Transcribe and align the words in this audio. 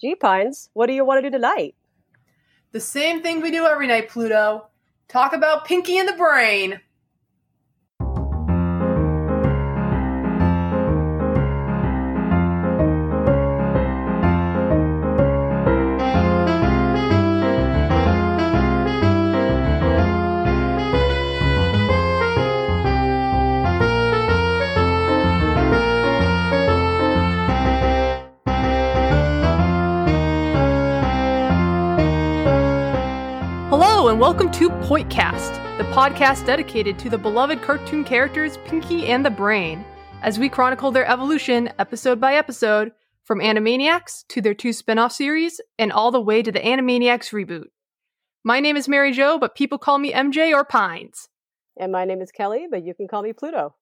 Gee, 0.00 0.14
Pines, 0.14 0.70
what 0.72 0.86
do 0.86 0.92
you 0.92 1.04
want 1.04 1.22
to 1.22 1.30
do 1.30 1.36
tonight? 1.36 1.74
The 2.72 2.80
same 2.80 3.22
thing 3.22 3.40
we 3.40 3.50
do 3.50 3.66
every 3.66 3.86
night, 3.86 4.08
Pluto. 4.08 4.66
Talk 5.08 5.32
about 5.32 5.64
Pinky 5.64 5.98
and 5.98 6.08
the 6.08 6.14
Brain. 6.14 6.80
Welcome 34.24 34.50
to 34.50 34.70
Pointcast, 34.70 35.52
the 35.76 35.84
podcast 35.92 36.46
dedicated 36.46 36.98
to 36.98 37.10
the 37.10 37.18
beloved 37.18 37.60
cartoon 37.60 38.02
characters 38.02 38.56
Pinky 38.64 39.06
and 39.08 39.22
the 39.22 39.30
Brain, 39.30 39.84
as 40.22 40.38
we 40.38 40.48
chronicle 40.48 40.90
their 40.90 41.06
evolution 41.06 41.70
episode 41.78 42.18
by 42.18 42.34
episode, 42.34 42.92
from 43.22 43.40
Animaniacs 43.40 44.26
to 44.28 44.40
their 44.40 44.54
two 44.54 44.72
spin 44.72 44.98
off 44.98 45.12
series, 45.12 45.60
and 45.78 45.92
all 45.92 46.10
the 46.10 46.22
way 46.22 46.42
to 46.42 46.50
the 46.50 46.58
Animaniacs 46.58 47.34
reboot. 47.34 47.66
My 48.42 48.60
name 48.60 48.78
is 48.78 48.88
Mary 48.88 49.12
Jo, 49.12 49.38
but 49.38 49.54
people 49.54 49.76
call 49.76 49.98
me 49.98 50.10
MJ 50.10 50.54
or 50.54 50.64
Pines. 50.64 51.28
And 51.76 51.92
my 51.92 52.06
name 52.06 52.22
is 52.22 52.32
Kelly, 52.32 52.66
but 52.70 52.82
you 52.82 52.94
can 52.94 53.06
call 53.06 53.20
me 53.20 53.34
Pluto. 53.34 53.74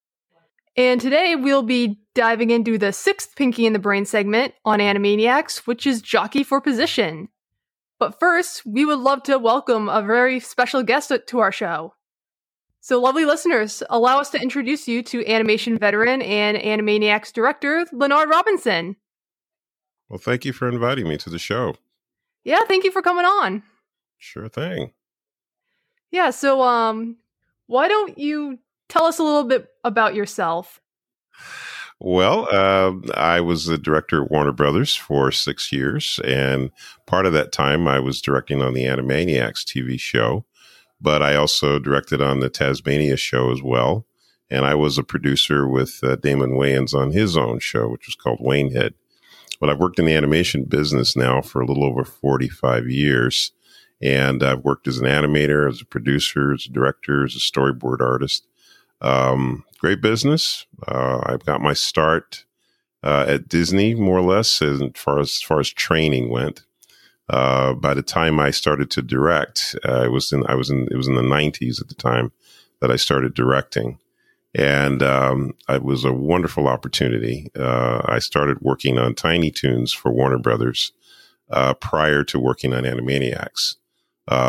And 0.77 1.01
today 1.01 1.37
we'll 1.37 1.63
be 1.63 2.01
diving 2.17 2.51
into 2.51 2.79
the 2.79 2.93
sixth 2.93 3.37
Pinky 3.37 3.65
and 3.65 3.77
the 3.77 3.79
Brain 3.79 4.07
segment 4.07 4.55
on 4.65 4.81
Animaniacs, 4.81 5.69
which 5.69 5.87
is 5.87 6.03
Jockey 6.03 6.43
for 6.43 6.61
Position. 6.61 7.29
But 8.03 8.19
first, 8.19 8.67
we 8.67 8.85
would 8.85 8.99
love 8.99 9.23
to 9.23 9.39
welcome 9.39 9.89
a 9.89 10.03
very 10.03 10.41
special 10.41 10.83
guest 10.83 11.13
to 11.25 11.39
our 11.39 11.53
show. 11.53 11.95
So, 12.81 13.01
lovely 13.01 13.25
listeners, 13.25 13.81
allow 13.91 14.19
us 14.19 14.31
to 14.31 14.43
introduce 14.43 14.89
you 14.89 15.05
to 15.05 15.25
animation 15.25 15.79
veteran 15.79 16.21
and 16.21 16.57
Animaniacs 16.57 17.33
director, 17.33 17.87
Leonard 17.93 18.29
Robinson. 18.29 18.97
Well, 20.09 20.19
thank 20.19 20.45
you 20.45 20.53
for 20.53 20.69
inviting 20.69 21.09
me 21.09 21.17
to 21.19 21.31
the 21.31 21.39
show. 21.39 21.77
Yeah, 22.43 22.63
thank 22.67 22.83
you 22.83 22.91
for 22.91 23.03
coming 23.03 23.25
on. 23.25 23.63
Sure 24.19 24.49
thing. 24.49 24.91
Yeah, 26.11 26.31
so 26.31 26.61
um 26.61 27.19
why 27.69 27.87
don't 27.87 28.19
you 28.19 28.59
tell 28.89 29.05
us 29.05 29.21
a 29.21 29.23
little 29.23 29.45
bit 29.45 29.69
about 29.85 30.17
yourself? 30.17 30.81
Well, 32.05 32.49
uh, 32.51 32.95
I 33.15 33.41
was 33.41 33.67
the 33.67 33.79
director 33.79 34.25
at 34.25 34.31
Warner 34.33 34.51
Brothers 34.51 34.97
for 34.97 35.31
six 35.31 35.71
years, 35.71 36.19
and 36.25 36.73
part 37.07 37.27
of 37.27 37.33
that 37.35 37.53
time 37.53 37.87
I 37.87 38.01
was 38.01 38.21
directing 38.21 38.61
on 38.61 38.75
the 38.75 38.87
Animaniacs 38.87 39.63
TV 39.63 40.01
show, 40.01 40.45
but 41.01 41.23
I 41.23 41.37
also 41.37 41.79
directed 41.79 42.21
on 42.21 42.41
the 42.41 42.51
Taz-Mania 42.51 43.17
show 43.17 43.53
as 43.53 43.63
well. 43.63 44.05
And 44.51 44.65
I 44.65 44.75
was 44.75 44.99
a 44.99 45.05
producer 45.05 45.69
with 45.69 46.01
uh, 46.03 46.17
Damon 46.17 46.55
Wayans 46.55 46.93
on 46.93 47.13
his 47.13 47.37
own 47.37 47.61
show, 47.61 47.87
which 47.89 48.09
was 48.09 48.17
called 48.17 48.41
Waynehead. 48.41 48.95
But 49.61 49.71
I've 49.71 49.79
worked 49.79 50.01
in 50.01 50.05
the 50.05 50.17
animation 50.17 50.65
business 50.65 51.15
now 51.15 51.41
for 51.41 51.61
a 51.61 51.67
little 51.67 51.85
over 51.85 52.03
45 52.03 52.89
years. 52.89 53.53
And 54.03 54.43
I've 54.43 54.65
worked 54.65 54.89
as 54.89 54.99
an 54.99 55.07
animator, 55.07 55.69
as 55.69 55.81
a 55.81 55.87
producer, 55.87 56.53
as 56.53 56.67
a 56.67 56.73
director, 56.73 57.25
as 57.25 57.37
a 57.37 57.39
storyboard 57.39 58.01
artist. 58.01 58.49
Um, 59.03 59.65
great 59.79 60.01
business. 60.01 60.65
Uh, 60.87 61.21
I've 61.27 61.45
got 61.45 61.61
my 61.61 61.73
start 61.73 62.45
uh, 63.03 63.27
at 63.29 63.49
Disney, 63.49 63.95
more 63.95 64.19
or 64.19 64.23
less, 64.23 64.63
as 64.63 64.81
far 64.95 65.19
as, 65.19 65.31
as 65.31 65.43
far 65.43 65.61
as 65.61 65.69
training 65.69 66.31
went. 66.31 66.63
Uh, 67.29 67.75
by 67.75 67.95
the 67.95 68.03
time 68.03 68.39
I 68.39 68.51
started 68.51 68.91
to 68.93 69.03
direct, 69.03 69.77
uh, 69.87 70.03
it 70.05 70.13
was 70.13 70.33
in 70.33 70.45
I 70.47 70.55
was 70.55 70.71
in 70.71 70.89
it 70.91 70.97
was 70.97 71.09
in 71.09 71.15
the 71.15 71.23
'90s 71.23 71.81
at 71.81 71.89
the 71.89 71.95
time 71.95 72.33
that 72.81 72.91
I 72.91 72.97
started 72.97 73.35
directing, 73.35 73.99
and 74.55 75.03
um, 75.03 75.53
it 75.69 75.83
was 75.83 76.05
a 76.05 76.13
wonderful 76.13 76.69
opportunity. 76.69 77.51
Uh, 77.57 78.03
I 78.05 78.19
started 78.19 78.61
working 78.61 78.99
on 78.99 79.15
Tiny 79.15 79.51
Toons 79.51 79.93
for 79.93 80.13
Warner 80.13 80.39
Brothers 80.39 80.93
uh, 81.51 81.75
prior 81.75 82.23
to 82.25 82.39
working 82.39 82.75
on 82.75 82.83
Animaniacs. 82.83 83.77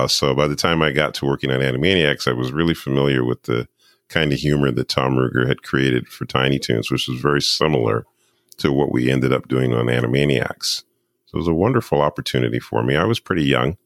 so 0.07 0.35
by 0.35 0.47
the 0.47 0.55
time 0.55 0.81
I 0.81 0.91
got 0.91 1.13
to 1.15 1.25
working 1.25 1.51
on 1.51 1.61
Animaniacs, 1.61 2.27
I 2.27 2.33
was 2.33 2.51
really 2.51 2.75
familiar 2.75 3.23
with 3.23 3.43
the 3.43 3.67
kind 4.13 4.31
of 4.31 4.39
humor 4.39 4.71
that 4.71 4.89
Tom 4.89 5.15
Ruegger 5.15 5.47
had 5.47 5.63
created 5.63 6.07
for 6.07 6.25
Tiny 6.25 6.59
Toons, 6.59 6.91
which 6.91 7.07
was 7.07 7.19
very 7.19 7.41
similar 7.41 8.05
to 8.57 8.71
what 8.71 8.91
we 8.91 9.09
ended 9.09 9.33
up 9.33 9.47
doing 9.47 9.73
on 9.73 9.87
Animaniacs. 9.87 10.83
So 11.25 11.35
it 11.35 11.37
was 11.37 11.47
a 11.47 11.53
wonderful 11.53 12.01
opportunity 12.01 12.59
for 12.59 12.83
me. 12.83 12.95
I 12.95 13.05
was 13.05 13.19
pretty 13.19 13.43
young, 13.43 13.77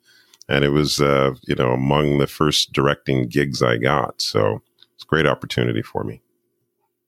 and 0.50 0.66
it 0.66 0.70
was 0.70 1.00
uh, 1.00 1.34
you 1.48 1.56
know 1.56 1.72
among 1.72 2.18
the 2.18 2.28
first 2.28 2.74
directing 2.74 3.28
gigs 3.28 3.64
I 3.64 3.78
got. 3.78 4.22
So 4.22 4.62
it's 4.96 5.04
a 5.04 5.08
great 5.08 5.26
opportunity 5.26 5.82
for 5.82 6.04
me. 6.04 6.22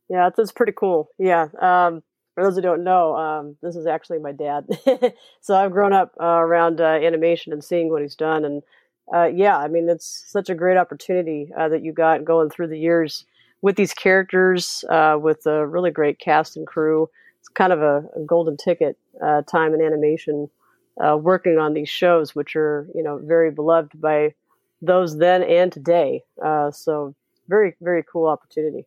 Yeah, 0.10 0.30
that's 0.36 0.54
pretty 0.54 0.74
cool. 0.76 1.10
Yeah. 1.20 1.48
Um, 1.60 2.02
for 2.34 2.44
those 2.44 2.56
who 2.56 2.62
don't 2.62 2.86
know, 2.86 3.16
um, 3.18 3.58
this 3.62 3.76
is 3.76 3.86
actually 3.86 4.20
my 4.20 4.32
dad. 4.32 4.66
so 5.42 5.56
I've 5.56 5.72
grown 5.72 5.92
up 5.92 6.14
uh, 6.20 6.26
around 6.26 6.80
uh, 6.80 6.86
animation 6.86 7.52
and 7.52 7.64
seeing 7.64 7.90
what 7.90 8.02
he's 8.02 8.16
done, 8.16 8.46
and 8.46 8.64
uh, 9.14 9.26
yeah, 9.26 9.58
I 9.58 9.68
mean, 9.68 9.90
it's 9.90 10.24
such 10.28 10.50
a 10.50 10.56
great 10.56 10.78
opportunity 10.78 11.52
uh, 11.58 11.70
that 11.70 11.84
you 11.84 11.92
got 11.92 12.26
going 12.26 12.50
through 12.50 12.68
the 12.68 12.78
years 12.78 13.26
with 13.62 13.76
these 13.76 13.94
characters, 13.94 14.86
uh, 14.90 15.18
with 15.20 15.46
a 15.46 15.66
really 15.66 15.92
great 15.92 16.20
cast 16.20 16.56
and 16.56 16.68
crew. 16.68 17.10
It's 17.40 17.50
kind 17.50 17.74
of 17.74 17.82
a, 17.82 18.04
a 18.16 18.22
golden 18.26 18.56
ticket 18.58 18.98
uh, 19.24 19.42
time 19.44 19.74
in 19.74 19.82
animation, 19.82 20.50
uh, 21.04 21.18
working 21.18 21.58
on 21.58 21.74
these 21.74 21.90
shows, 21.90 22.36
which 22.36 22.56
are 22.56 22.88
you 22.94 23.04
know 23.04 23.20
very 23.24 23.52
beloved 23.52 24.00
by 24.00 24.34
those 24.82 25.18
then 25.18 25.44
and 25.44 25.72
today. 25.72 26.24
Uh, 26.44 26.72
so 26.72 27.16
very 27.48 27.76
very 27.82 28.04
cool 28.12 28.28
opportunity. 28.28 28.86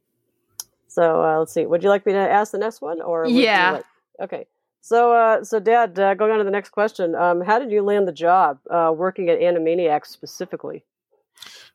So 0.88 1.36
let's 1.38 1.52
see. 1.52 1.66
Would 1.66 1.82
you 1.82 1.88
like 1.88 2.06
me 2.06 2.12
to 2.12 2.18
ask 2.18 2.52
the 2.52 2.58
next 2.58 2.80
one, 2.80 3.00
or 3.00 3.26
yeah? 3.26 3.72
Like? 3.72 3.84
Okay. 4.20 4.46
So, 4.84 5.12
uh, 5.12 5.44
so 5.44 5.60
Dad, 5.60 5.96
uh, 5.96 6.14
going 6.14 6.32
on 6.32 6.38
to 6.38 6.44
the 6.44 6.50
next 6.50 6.70
question, 6.70 7.14
um, 7.14 7.40
how 7.40 7.60
did 7.60 7.70
you 7.70 7.82
land 7.82 8.08
the 8.08 8.12
job 8.12 8.58
uh, 8.68 8.92
working 8.94 9.28
at 9.28 9.38
Animaniacs 9.38 10.08
specifically? 10.08 10.84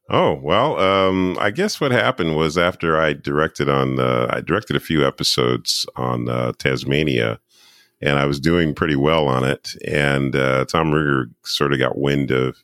Oh 0.09 0.33
well, 0.41 0.77
um, 0.79 1.37
I 1.39 1.51
guess 1.51 1.79
what 1.79 1.91
happened 1.91 2.35
was 2.35 2.57
after 2.57 2.99
I 2.99 3.13
directed 3.13 3.69
on, 3.69 3.99
I 3.99 4.41
directed 4.41 4.75
a 4.75 4.81
few 4.81 5.07
episodes 5.07 5.85
on 5.95 6.29
uh, 6.29 6.51
Taz-Mania, 6.57 7.39
and 8.01 8.19
I 8.19 8.25
was 8.25 8.41
doing 8.41 8.75
pretty 8.75 8.95
well 8.97 9.27
on 9.27 9.45
it. 9.45 9.71
And 9.85 10.35
uh, 10.35 10.65
Tom 10.65 10.91
Ruegger 10.91 11.29
sort 11.43 11.71
of 11.71 11.79
got 11.79 11.97
wind 11.97 12.31
of 12.31 12.57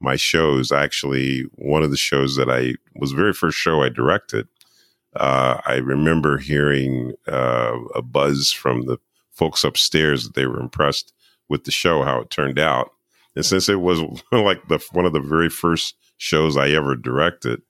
my 0.00 0.14
shows. 0.14 0.70
Actually, 0.70 1.42
one 1.56 1.82
of 1.82 1.90
the 1.90 1.96
shows 1.96 2.36
that 2.36 2.48
I 2.48 2.74
was 2.94 3.10
the 3.10 3.16
very 3.16 3.32
first 3.32 3.58
show 3.58 3.82
I 3.82 3.88
directed. 3.88 4.46
Uh, 5.14 5.60
I 5.66 5.76
remember 5.76 6.38
hearing 6.38 7.12
a 7.26 8.02
buzz 8.02 8.52
from 8.52 8.82
the 8.82 8.98
folks 9.40 9.64
upstairs 9.64 10.24
that 10.24 10.34
they 10.34 10.44
were 10.44 10.60
impressed 10.60 11.14
with 11.48 11.64
the 11.64 11.70
show, 11.70 12.02
how 12.02 12.20
it 12.20 12.28
turned 12.28 12.58
out. 12.58 12.92
And 13.34 13.44
since 13.44 13.70
it 13.70 13.80
was 13.80 14.00
like 14.32 14.68
the 14.68 14.84
one 14.92 15.06
of 15.06 15.14
the 15.14 15.20
very 15.20 15.48
first 15.48 15.96
shows 16.18 16.58
I 16.58 16.68
ever 16.68 16.94
directed, 16.94 17.62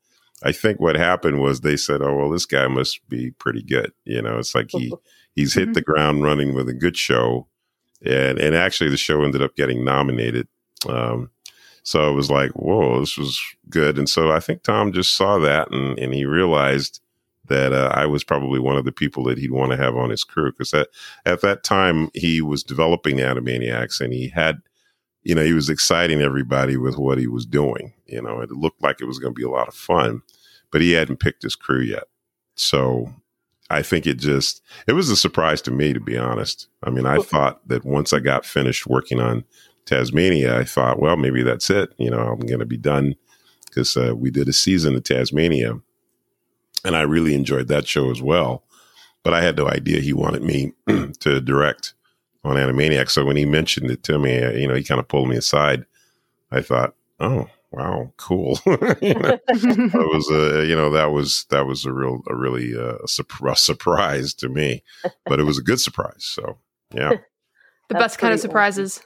I 0.42 0.50
think 0.50 0.81
what 0.81 0.97
happened 0.97 1.41
was 1.41 1.60
they 1.60 1.76
said, 1.76 2.03
"Oh 2.03 2.16
well, 2.16 2.31
this 2.31 2.47
guy 2.47 2.66
must 2.66 3.08
be 3.08 3.31
pretty 3.31 3.62
good." 3.62 3.92
You 4.04 4.20
know, 4.20 4.38
it's 4.38 4.54
like 4.54 4.70
he 4.72 4.92
he's 5.36 5.54
hit 5.54 5.75
the 5.75 5.81
ground 5.81 6.25
running 6.25 6.54
with 6.54 6.69
a 6.69 6.75
good 6.75 6.97
show, 6.97 7.47
and 8.04 8.38
and 8.41 8.56
actually 8.56 8.91
the 8.91 8.97
show 8.97 9.22
ended 9.22 9.42
up 9.42 9.54
getting 9.54 9.84
nominated. 9.84 10.48
Um, 10.88 11.31
so 11.82 12.10
it 12.10 12.14
was 12.14 12.31
like, 12.31 12.50
whoa, 12.52 13.00
this 13.00 13.16
was 13.16 13.41
good. 13.69 13.97
And 13.97 14.08
so 14.08 14.31
I 14.31 14.41
think 14.41 14.62
Tom 14.62 14.92
just 14.92 15.16
saw 15.16 15.38
that 15.38 15.70
and, 15.70 15.98
and 15.98 16.12
he 16.12 16.26
realized 16.26 17.00
that 17.50 17.72
uh, 17.72 17.93
I 17.93 18.06
was 18.06 18.25
probably 18.25 18.61
one 18.61 18.77
of 18.77 18.84
the 18.84 18.93
people 18.93 19.25
that 19.25 19.37
he'd 19.37 19.50
want 19.50 19.72
to 19.72 19.77
have 19.77 19.97
on 19.97 20.09
his 20.09 20.25
crew 20.25 20.53
because 20.53 20.72
at, 20.72 20.88
at 21.27 21.43
that 21.43 21.62
time 21.65 22.09
he 22.15 22.41
was 22.41 22.62
developing 22.62 23.19
Animaniacs 23.19 24.00
and 24.00 24.12
he 24.12 24.29
had, 24.29 24.62
you 25.23 25.35
know, 25.35 25.44
he 25.44 25.52
was 25.52 25.69
exciting 25.69 26.23
everybody 26.23 26.79
with 26.79 26.97
what 26.97 27.19
he 27.19 27.26
was 27.26 27.44
doing. 27.44 27.93
You 28.06 28.23
know, 28.23 28.41
it 28.41 28.50
looked 28.52 28.82
like 28.82 29.00
it 29.00 29.06
was 29.06 29.19
going 29.19 29.35
to 29.35 29.38
be 29.38 29.44
a 29.44 29.50
lot 29.50 29.69
of 29.69 29.75
fun, 29.75 30.23
but 30.70 30.81
he 30.81 30.93
hadn't 30.93 31.20
picked 31.20 31.43
his 31.43 31.56
crew 31.56 31.82
yet. 31.82 32.05
So 32.55 33.12
I 33.69 33.82
think 33.82 34.06
it 34.06 34.19
just, 34.19 34.62
it 34.87 34.93
was 34.93 35.11
a 35.11 35.17
surprise 35.17 35.61
to 35.62 35.70
me, 35.70 35.93
to 35.93 36.00
be 36.00 36.17
honest. 36.17 36.69
I 36.85 36.91
mean, 36.91 37.05
I 37.05 37.19
thought 37.19 37.67
that 37.69 37.85
once 37.85 38.12
I 38.12 38.20
got 38.20 38.47
finished 38.47 38.87
working 38.87 39.20
on 39.20 39.44
Taz-Mania, 39.87 40.56
I 40.56 40.64
thought, 40.64 41.00
well, 41.00 41.17
maybe 41.17 41.43
that's 41.43 41.69
it. 41.69 41.93
You 41.99 42.11
know, 42.11 42.20
I'm 42.20 42.41
going 42.41 42.61
to 42.61 42.67
be 42.67 42.76
done 42.76 43.17
because 43.67 43.97
uh, 43.97 44.14
we 44.17 44.31
did 44.31 44.49
a 44.49 44.52
season 44.52 44.94
of 44.94 45.02
Taz-Mania 45.02 45.81
and 46.85 46.97
I 46.97 47.03
really 47.03 47.35
enjoyed 47.35 47.69
that 47.69 47.87
show 47.87 48.11
as 48.11 48.23
well. 48.23 48.65
But 49.23 49.35
I 49.35 49.43
had 49.43 49.56
no 49.56 49.69
idea 49.69 50.00
he 50.00 50.12
wanted 50.12 50.43
me 50.43 50.73
to 51.21 51.41
direct 51.41 51.94
on 52.43 52.56
Animaniacs. 52.56 53.11
So 53.11 53.25
when 53.25 53.37
he 53.37 53.44
mentioned 53.44 53.91
it 53.91 54.03
to 54.05 54.19
me, 54.19 54.43
uh, 54.43 54.53
you 54.53 54.67
know, 54.67 54.75
he 54.75 54.82
kind 54.82 54.99
of 54.99 55.09
pulled 55.09 55.29
me 55.29 55.37
aside. 55.37 55.85
I 56.50 56.62
thought, 56.62 56.94
oh 57.19 57.49
wow, 57.71 58.12
cool. 58.17 58.59
you 58.67 59.15
know, 59.15 59.38
it 59.49 59.94
was 59.94 60.31
a, 60.31 60.67
you 60.67 60.75
know, 60.75 60.91
that 60.91 61.12
was 61.12 61.47
that 61.50 61.67
was 61.67 61.85
a 61.85 61.93
real, 61.93 62.23
a 62.29 62.35
really 62.35 62.75
uh, 62.77 62.97
a 63.05 63.56
surprise 63.56 64.35
to 64.35 64.49
me, 64.49 64.83
but 65.26 65.38
it 65.38 65.44
was 65.44 65.59
a 65.59 65.62
good 65.62 65.81
surprise. 65.81 66.25
So 66.25 66.59
yeah, 66.94 67.12
the 67.88 67.94
best 67.94 68.19
kind 68.19 68.35
of 68.35 68.41
surprises. 68.41 69.00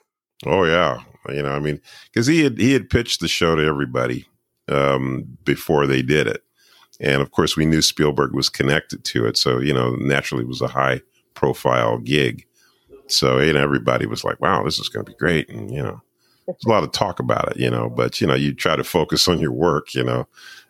Oh 0.47 0.65
yeah, 0.65 1.01
you 1.29 1.43
know, 1.43 1.53
I 1.53 1.59
mean, 1.59 1.81
because 2.13 2.27
he 2.27 2.43
had 2.43 2.59
he 2.59 2.73
had 2.73 2.91
pitched 2.91 3.21
the 3.21 3.29
show 3.29 3.55
to 3.57 3.65
everybody 3.65 4.27
um, 4.69 5.39
before 5.45 5.87
they 5.87 6.03
did 6.03 6.27
it, 6.27 6.43
and 7.01 7.23
of 7.23 7.31
course 7.31 7.57
we 7.57 7.67
knew 7.67 7.83
Spielberg 7.83 8.35
was 8.35 8.49
connected 8.49 9.05
to 9.05 9.27
it, 9.27 9.37
so 9.37 9.61
you 9.61 9.73
know, 9.73 9.95
naturally 9.97 10.45
it 10.45 10.49
was 10.49 10.61
a 10.61 10.69
high 10.69 11.01
profile 11.35 11.99
gig. 11.99 12.47
So 13.07 13.39
and 13.39 13.59
everybody 13.59 14.07
was 14.07 14.25
like, 14.25 14.41
"Wow, 14.41 14.65
this 14.65 14.79
is 14.79 14.89
going 14.89 15.05
to 15.05 15.13
be 15.13 15.19
great," 15.19 15.49
and 15.51 15.71
you 15.71 15.83
know, 15.83 16.03
there's 16.47 16.65
a 16.67 16.69
lot 16.69 16.85
of 16.85 16.93
talk 16.93 17.21
about 17.21 17.51
it, 17.53 17.57
you 17.59 17.71
know, 17.71 17.89
but 17.91 18.21
you 18.21 18.27
know, 18.27 18.35
you 18.35 18.55
try 18.55 18.77
to 18.77 18.85
focus 18.85 19.29
on 19.29 19.39
your 19.39 19.53
work, 19.53 19.95
you 19.95 20.05
know, 20.05 20.27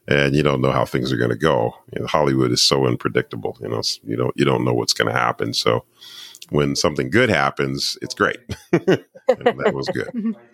and 0.09 0.35
you 0.35 0.43
don't 0.43 0.61
know 0.61 0.73
how 0.73 0.85
things 0.85 1.12
are 1.12 1.17
going 1.17 1.31
to 1.31 1.37
go. 1.37 1.75
You 1.93 2.03
know, 2.03 2.06
Hollywood 2.06 2.53
is 2.53 2.62
so 2.62 2.87
unpredictable. 2.87 3.56
You 3.61 3.69
know, 3.69 3.82
you 4.03 4.17
don't 4.17 4.32
you 4.37 4.44
don't 4.44 4.65
know 4.65 4.75
what's 4.75 4.93
going 4.93 5.12
to 5.12 5.19
happen. 5.19 5.55
So 5.55 5.85
when 6.50 6.76
something 6.76 7.11
good 7.11 7.31
happens, 7.31 7.97
it's 8.03 8.15
great. 8.15 8.38
that 8.73 9.73
was 9.75 9.88
good. 9.88 10.37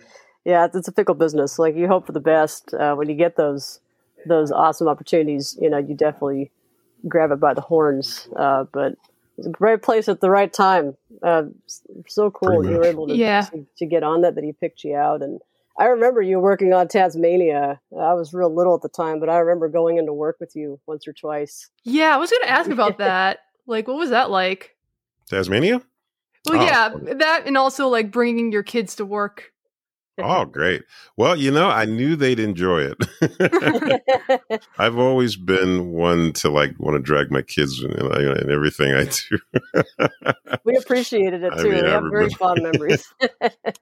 Yeah, 0.45 0.67
it's, 0.73 0.89
a 0.89 0.93
fickle 0.93 1.15
business. 1.15 1.59
Like 1.59 1.77
you 1.77 1.87
hope 1.87 2.07
for 2.07 2.13
the 2.13 2.21
best 2.21 2.73
uh, 2.73 2.95
when 2.95 3.11
you 3.11 3.15
get 3.15 3.37
those 3.37 3.79
those 4.27 4.51
awesome 4.51 4.89
opportunities. 4.89 5.57
You 5.61 5.71
know, 5.71 5.79
you 5.79 5.95
definitely 5.95 6.51
grab 7.09 7.31
it 7.31 7.41
by 7.41 7.55
the 7.55 7.61
horns. 7.61 8.29
Uh, 8.37 8.65
but 8.73 8.95
it's 9.39 9.47
a 9.47 9.51
great 9.51 9.83
place 9.83 10.09
at 10.09 10.21
the 10.21 10.31
right 10.31 10.53
time. 10.53 10.97
Uh, 11.23 11.45
so 12.07 12.31
cool 12.31 12.65
you 12.65 12.77
were 12.77 12.85
able 12.85 13.07
to, 13.07 13.15
yeah. 13.15 13.43
to, 13.43 13.67
to 13.79 13.87
get 13.87 14.03
on 14.03 14.23
that. 14.23 14.35
That 14.35 14.45
he 14.45 14.53
picked 14.53 14.85
you 14.85 14.97
out 14.97 15.23
and 15.23 15.41
I 15.81 15.87
remember 15.87 16.21
you 16.21 16.39
working 16.39 16.75
on 16.75 16.89
Taz-Mania. 16.89 17.81
I 17.99 18.13
was 18.13 18.35
real 18.35 18.55
little 18.55 18.75
at 18.75 18.83
the 18.83 18.91
time, 18.91 19.19
but 19.19 19.31
I 19.31 19.39
remember 19.39 19.67
going 19.67 19.97
into 19.97 20.13
work 20.13 20.37
with 20.39 20.55
you 20.55 20.79
once 20.87 21.09
or 21.09 21.15
twice. 21.15 21.71
Yeah, 21.85 22.15
I 22.15 22.19
was 22.19 22.31
going 22.31 22.43
to 22.43 22.51
ask 22.51 22.71
about 22.71 22.99
that. 22.99 23.39
Like, 23.67 23.89
what 23.89 23.97
was 23.97 24.11
that 24.11 24.31
like? 24.31 24.77
Taz-Mania? 25.31 25.81
Well, 26.47 26.61
oh. 26.61 26.65
yeah, 26.65 27.15
that 27.15 27.45
and 27.47 27.57
also 27.57 27.89
like 27.89 28.11
bringing 28.11 28.53
your 28.53 28.63
kids 28.63 28.97
to 28.97 29.07
work. 29.07 29.53
Oh, 30.25 30.45
great. 30.45 30.83
Well, 31.17 31.37
you 31.37 31.51
know, 31.51 31.69
I 31.69 31.85
knew 31.85 32.17
they'd 32.17 32.41
enjoy 32.41 32.93
it. 32.93 34.61
I've 34.79 34.99
always 34.99 35.37
been 35.37 35.91
one 35.91 36.33
to 36.35 36.51
like 36.51 36.79
want 36.79 36.97
to 36.97 37.03
drag 37.03 37.31
my 37.31 37.43
kids 37.43 37.83
in, 37.83 37.93
in 37.93 38.51
everything 38.51 38.95
I 38.95 39.05
do. 39.05 39.83
we 40.65 40.77
appreciated 40.77 41.43
it 41.43 41.53
too. 41.55 41.59
I 41.59 41.63
mean, 41.63 41.85
we 41.85 41.91
have 41.91 42.05
very 42.11 42.31
fond 42.31 42.63
memories. 42.63 43.13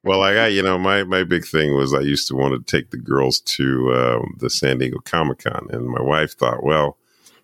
well, 0.03 0.23
I 0.23 0.35
got, 0.35 0.53
you 0.53 0.63
know, 0.63 0.79
my, 0.79 1.05
my 1.05 1.25
big 1.25 1.47
thing 1.47 1.75
was 1.75 1.95
I 1.95 2.01
used 2.01 2.29
to 2.29 2.37
want 2.37 2.55
to 2.55 2.71
take 2.71 2.91
the 2.91 2.99
girls 2.99 3.41
to 3.41 3.95
um, 3.95 4.37
the 4.39 4.51
San 4.51 4.79
Diego 4.79 4.99
Comic 5.05 5.39
Con. 5.41 5.69
And 5.71 5.89
my 5.89 6.03
wife 6.03 6.37
thought, 6.37 6.63
well, 6.63 6.97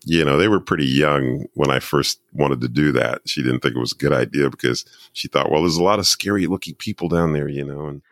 you 0.04 0.24
know, 0.24 0.36
they 0.36 0.48
were 0.48 0.60
pretty 0.60 0.86
young 0.86 1.46
when 1.54 1.70
I 1.70 1.80
first 1.80 2.20
wanted 2.32 2.60
to 2.60 2.68
do 2.68 2.92
that. 2.92 3.22
She 3.26 3.42
didn't 3.42 3.60
think 3.60 3.74
it 3.74 3.80
was 3.80 3.92
a 3.92 3.96
good 3.96 4.12
idea 4.12 4.50
because 4.50 4.84
she 5.12 5.28
thought, 5.28 5.50
well, 5.50 5.62
there's 5.62 5.76
a 5.76 5.82
lot 5.82 5.98
of 5.98 6.06
scary 6.06 6.46
looking 6.46 6.74
people 6.74 7.08
down 7.08 7.32
there, 7.32 7.48
you 7.48 7.64
know, 7.64 7.86
and 7.86 8.02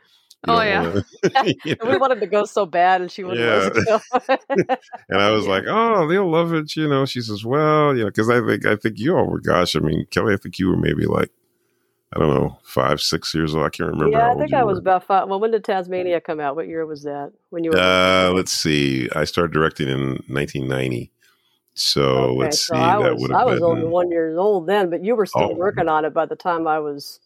oh 0.49 0.61
yeah, 0.63 0.83
wanna, 0.85 1.05
know. 1.67 1.91
we 1.91 1.97
wanted 1.97 2.21
to 2.21 2.27
go 2.27 2.45
so 2.45 2.67
bad, 2.67 3.01
and 3.01 3.11
she 3.11 3.25
wouldn't 3.25 3.41
yeah. 3.41 3.99
and 5.09 5.21
I 5.21 5.31
was 5.31 5.47
like, 5.47 5.65
"Oh, 5.69 6.07
they'll 6.09 6.31
love 6.31 6.53
it," 6.53 6.77
you 6.77 6.89
know. 6.89 7.05
She 7.07 7.21
says, 7.21 7.45
"Well, 7.45 7.97
you 7.97 8.03
know, 8.03 8.07
because 8.09 8.29
I 8.29 8.45
think 8.45 8.67
I 8.67 8.77
think 8.77 8.99
you 8.99 9.17
all 9.17 9.27
were. 9.27 9.41
Gosh, 9.41 9.77
I 9.77 9.81
mean, 9.81 10.07
Kelly, 10.11 10.35
I 10.35 10.37
think 10.37 10.59
you 10.59 10.69
were 10.69 10.77
maybe 10.77 11.07
like, 11.07 11.31
I 12.15 12.19
don't 12.19 12.35
know, 12.35 12.59
five, 12.65 13.01
six 13.01 13.35
years 13.35 13.55
old. 13.55 13.65
I 13.65 13.71
can't 13.71 13.91
remember. 13.91 14.19
Yeah, 14.19 14.33
I 14.33 14.35
think 14.35 14.53
I 14.53 14.65
was 14.65 14.79
about 14.79 15.05
five. 15.05 15.29
Well, 15.29 15.41
when 15.41 15.51
did 15.51 15.65
Taz-Mania 15.65 16.21
come 16.21 16.41
out? 16.41 16.57
What 16.57 16.69
year 16.69 16.85
was 16.87 17.03
that? 17.05 17.33
When 17.51 17.65
you 17.65 17.71
were? 17.71 17.79
Uh, 17.79 18.31
let's 18.31 18.53
see. 18.53 19.09
I 19.15 19.25
started 19.25 19.53
directing 19.53 19.89
in 19.89 20.11
1990. 20.29 21.11
So 21.75 22.03
okay, 22.03 22.39
let's 22.39 22.67
so 22.67 22.75
see. 22.75 22.81
I 22.81 23.03
that 23.03 23.17
was, 23.17 23.31
I 23.31 23.45
was 23.45 23.63
only 23.63 23.87
one 23.87 24.11
years 24.11 24.37
old 24.37 24.67
then, 24.67 24.91
but 24.91 25.03
you 25.03 25.17
were 25.17 25.25
still 25.25 25.53
oh. 25.53 25.55
working 25.55 25.89
on 25.89 26.05
it 26.05 26.13
by 26.13 26.27
the 26.27 26.37
time 26.37 26.67
I 26.67 26.79
was 26.79 27.21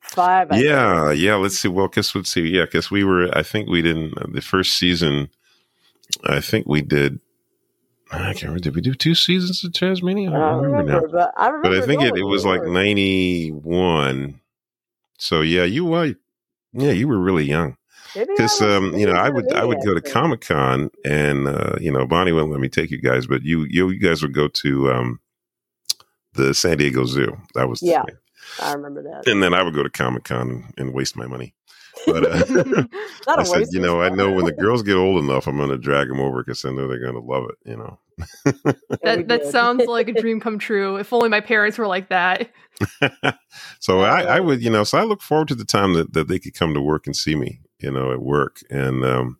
five. 0.00 0.50
I 0.50 0.58
yeah, 0.58 1.08
think. 1.08 1.20
yeah. 1.20 1.34
Let's 1.36 1.58
see. 1.58 1.68
Well, 1.68 1.88
guess 1.88 2.14
let's 2.14 2.30
see. 2.30 2.48
Yeah, 2.48 2.64
because 2.64 2.90
we 2.90 3.04
were. 3.04 3.36
I 3.36 3.42
think 3.42 3.68
we 3.68 3.82
didn't 3.82 4.16
uh, 4.18 4.26
the 4.32 4.40
first 4.40 4.72
season. 4.78 5.28
I 6.24 6.40
think 6.40 6.66
we 6.66 6.82
did. 6.82 7.20
I 8.10 8.32
can't 8.32 8.42
remember. 8.42 8.60
Did 8.60 8.74
we 8.74 8.80
do 8.80 8.94
two 8.94 9.14
seasons 9.14 9.62
of 9.62 9.72
Taz-Mania? 9.72 10.30
I 10.30 10.32
don't, 10.32 10.42
I 10.42 10.50
don't 10.50 10.62
remember, 10.62 10.92
remember, 10.92 11.08
now. 11.08 11.12
But 11.12 11.34
I 11.36 11.48
remember. 11.48 11.68
But 11.68 11.82
I 11.82 11.86
think 11.86 12.02
it, 12.02 12.16
it 12.16 12.24
was 12.24 12.44
like 12.46 12.62
ninety 12.62 13.50
one. 13.50 14.40
So 15.18 15.42
yeah, 15.42 15.64
you 15.64 15.84
were. 15.84 16.14
Yeah, 16.72 16.92
you 16.92 17.08
were 17.08 17.18
really 17.18 17.44
young. 17.44 17.76
Because 18.14 18.60
um, 18.62 18.94
you 18.96 19.06
know, 19.06 19.12
I 19.12 19.28
would 19.28 19.52
I 19.52 19.64
would 19.64 19.78
go 19.84 19.94
to 19.94 20.00
Comic 20.00 20.42
Con 20.42 20.90
and 21.04 21.46
uh, 21.46 21.76
you 21.78 21.92
know 21.92 22.06
Bonnie 22.06 22.32
wouldn't 22.32 22.50
let 22.50 22.60
me 22.60 22.68
take 22.68 22.90
you 22.90 23.00
guys, 23.00 23.26
but 23.26 23.42
you 23.42 23.66
you, 23.68 23.90
you 23.90 23.98
guys 23.98 24.22
would 24.22 24.34
go 24.34 24.48
to 24.48 24.90
um, 24.90 25.20
the 26.32 26.54
San 26.54 26.78
Diego 26.78 27.04
Zoo. 27.04 27.36
That 27.54 27.68
was 27.68 27.82
yeah. 27.82 28.02
Thing. 28.02 28.16
I 28.60 28.72
remember 28.72 29.02
that. 29.02 29.26
And 29.26 29.42
then 29.42 29.54
I 29.54 29.62
would 29.62 29.74
go 29.74 29.82
to 29.82 29.90
Comic 29.90 30.24
Con 30.24 30.72
and 30.76 30.92
waste 30.92 31.16
my 31.16 31.26
money. 31.26 31.54
But 32.06 32.24
uh, 32.24 32.84
I 33.28 33.42
said, 33.42 33.66
you 33.70 33.80
know, 33.80 34.00
I 34.00 34.08
know 34.08 34.30
when 34.30 34.44
the 34.44 34.52
girls 34.52 34.82
get 34.82 34.96
old 34.96 35.22
enough, 35.22 35.46
I'm 35.46 35.56
going 35.56 35.70
to 35.70 35.78
drag 35.78 36.08
them 36.08 36.20
over 36.20 36.42
because 36.42 36.64
I 36.64 36.70
know 36.70 36.86
they're 36.86 37.00
going 37.00 37.14
to 37.14 37.20
love 37.20 37.48
it. 37.50 37.70
You 37.70 37.76
know. 37.76 37.98
that 39.02 39.28
that 39.28 39.46
sounds 39.46 39.86
like 39.86 40.08
a 40.08 40.12
dream 40.20 40.40
come 40.40 40.58
true. 40.58 40.96
If 40.96 41.12
only 41.12 41.28
my 41.28 41.40
parents 41.40 41.78
were 41.78 41.86
like 41.86 42.08
that. 42.08 42.50
so 43.80 44.00
I, 44.00 44.22
I, 44.22 44.40
would, 44.40 44.62
you 44.62 44.70
know, 44.70 44.84
so 44.84 44.98
I 44.98 45.04
look 45.04 45.22
forward 45.22 45.48
to 45.48 45.54
the 45.54 45.64
time 45.64 45.94
that, 45.94 46.12
that 46.12 46.28
they 46.28 46.38
could 46.38 46.54
come 46.54 46.74
to 46.74 46.80
work 46.80 47.06
and 47.06 47.16
see 47.16 47.34
me, 47.34 47.60
you 47.80 47.90
know, 47.90 48.12
at 48.12 48.22
work. 48.22 48.60
And 48.70 49.04
um, 49.04 49.38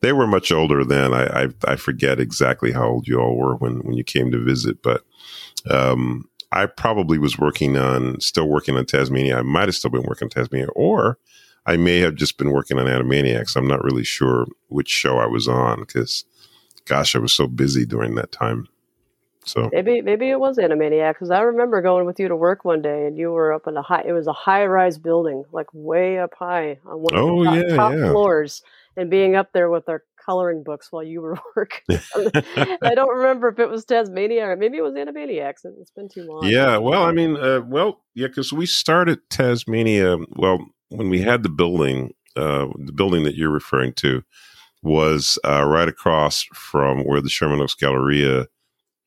they 0.00 0.12
were 0.12 0.26
much 0.26 0.52
older 0.52 0.84
then. 0.84 1.12
I, 1.12 1.44
I, 1.44 1.48
I 1.66 1.76
forget 1.76 2.20
exactly 2.20 2.72
how 2.72 2.88
old 2.88 3.08
you 3.08 3.20
all 3.20 3.36
were 3.36 3.56
when 3.56 3.80
when 3.80 3.96
you 3.96 4.04
came 4.04 4.30
to 4.30 4.44
visit, 4.44 4.82
but 4.82 5.02
um, 5.70 6.28
I 6.52 6.66
probably 6.66 7.18
was 7.18 7.38
working 7.38 7.76
on, 7.76 8.20
still 8.20 8.48
working 8.48 8.76
on 8.76 8.84
Taz-Mania. 8.84 9.38
I 9.38 9.42
might 9.42 9.68
have 9.68 9.74
still 9.74 9.90
been 9.90 10.04
working 10.04 10.26
on 10.26 10.30
Taz-Mania, 10.30 10.68
or 10.74 11.18
I 11.66 11.76
may 11.76 11.98
have 11.98 12.14
just 12.14 12.38
been 12.38 12.52
working 12.52 12.78
on 12.78 12.86
Animaniacs. 12.86 13.56
I'm 13.56 13.66
not 13.66 13.82
really 13.82 14.04
sure 14.04 14.46
which 14.68 14.88
show 14.88 15.18
I 15.18 15.26
was 15.26 15.48
on 15.48 15.80
because, 15.80 16.24
gosh, 16.84 17.16
I 17.16 17.18
was 17.18 17.32
so 17.32 17.46
busy 17.46 17.84
during 17.84 18.14
that 18.14 18.32
time. 18.32 18.68
So 19.44 19.70
maybe 19.72 20.00
maybe 20.02 20.28
it 20.28 20.40
was 20.40 20.58
Animaniacs 20.58 21.14
because 21.14 21.30
I 21.30 21.40
remember 21.40 21.80
going 21.80 22.04
with 22.04 22.18
you 22.18 22.26
to 22.26 22.34
work 22.34 22.64
one 22.64 22.82
day 22.82 23.06
and 23.06 23.16
you 23.16 23.30
were 23.30 23.52
up 23.52 23.68
in 23.68 23.76
a 23.76 23.82
high. 23.82 24.02
It 24.04 24.12
was 24.12 24.26
a 24.26 24.32
high 24.32 24.66
rise 24.66 24.98
building, 24.98 25.44
like 25.52 25.68
way 25.72 26.18
up 26.18 26.34
high 26.36 26.78
on 26.84 26.98
one 26.98 27.14
oh, 27.14 27.44
of 27.44 27.44
the 27.44 27.50
oh, 27.50 27.54
top, 27.54 27.70
yeah, 27.70 27.76
top 27.76 27.92
yeah. 27.92 28.10
floors, 28.10 28.62
and 28.96 29.08
being 29.08 29.36
up 29.36 29.52
there 29.52 29.70
with 29.70 29.88
our 29.88 30.02
coloring 30.26 30.62
books 30.64 30.88
while 30.90 31.04
you 31.04 31.22
were 31.22 31.38
working. 31.56 31.84
I 32.82 32.94
don't 32.94 33.16
remember 33.16 33.48
if 33.48 33.58
it 33.58 33.70
was 33.70 33.86
Taz-Mania 33.86 34.48
or 34.48 34.56
maybe 34.56 34.76
it 34.76 34.82
was 34.82 34.94
Animaniacs. 34.94 35.64
It's 35.80 35.92
been 35.92 36.08
too 36.08 36.24
long. 36.24 36.44
Yeah, 36.44 36.76
well, 36.76 37.04
I 37.04 37.12
mean, 37.12 37.36
uh, 37.36 37.60
well, 37.66 38.02
yeah, 38.14 38.26
because 38.26 38.52
we 38.52 38.66
started 38.66 39.20
Taz-Mania. 39.30 40.18
Well, 40.36 40.58
when 40.88 41.08
we 41.08 41.20
had 41.20 41.42
the 41.42 41.48
building, 41.48 42.12
uh, 42.34 42.66
the 42.76 42.92
building 42.92 43.22
that 43.24 43.36
you're 43.36 43.50
referring 43.50 43.92
to 43.94 44.22
was 44.82 45.38
uh, 45.44 45.64
right 45.64 45.88
across 45.88 46.44
from 46.54 47.04
where 47.04 47.20
the 47.20 47.30
Sherman 47.30 47.60
Oaks 47.60 47.74
Galleria. 47.74 48.46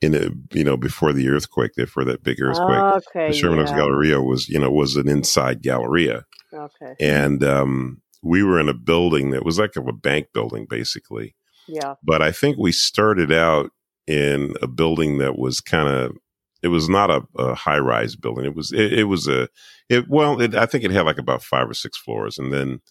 In 0.01 0.15
a, 0.15 0.29
you 0.57 0.63
know, 0.63 0.77
before 0.77 1.11
the 1.11 1.27
earthquake, 1.27 1.71
for 1.89 2.05
that 2.05 2.23
big 2.23 2.41
earthquake, 2.41 3.03
okay, 3.09 3.27
the 3.27 3.33
Sherman 3.33 3.57
yeah. 3.57 3.63
Oaks 3.63 3.71
Galleria 3.71 4.21
was, 4.21 4.47
you 4.47 4.57
know, 4.57 4.71
was 4.71 4.95
an 4.95 5.09
inside 5.09 5.61
Galleria. 5.61 6.25
Okay. 6.53 6.95
And 7.01 7.43
um, 7.43 8.01
we 8.21 8.43
were 8.43 8.59
in 8.59 8.69
a 8.69 8.73
building 8.73 9.31
that 9.31 9.45
was 9.45 9.59
like 9.59 9.75
a 9.75 9.93
bank 9.93 10.27
building, 10.33 10.65
basically. 10.69 11.35
Yeah. 11.67 11.95
But 12.03 12.21
I 12.21 12.31
think 12.31 12.57
we 12.57 12.71
started 12.71 13.31
out 13.31 13.71
in 14.07 14.55
a 14.61 14.67
building 14.67 15.19
that 15.19 15.37
was 15.37 15.61
kind 15.61 15.87
of 15.87 16.17
it 16.61 16.69
was 16.69 16.89
not 16.89 17.09
a, 17.09 17.21
a 17.37 17.55
high 17.55 17.77
rise 17.77 18.15
building. 18.15 18.45
It 18.45 18.55
was 18.55 18.71
it, 18.71 18.93
it 18.93 19.03
was 19.05 19.27
a 19.27 19.47
it 19.87 20.09
well 20.09 20.41
it, 20.41 20.55
I 20.55 20.65
think 20.65 20.83
it 20.83 20.91
had 20.91 21.05
like 21.05 21.17
about 21.17 21.43
five 21.43 21.69
or 21.69 21.73
six 21.73 21.97
floors, 21.97 22.37
and 22.37 22.51
then 22.51 22.81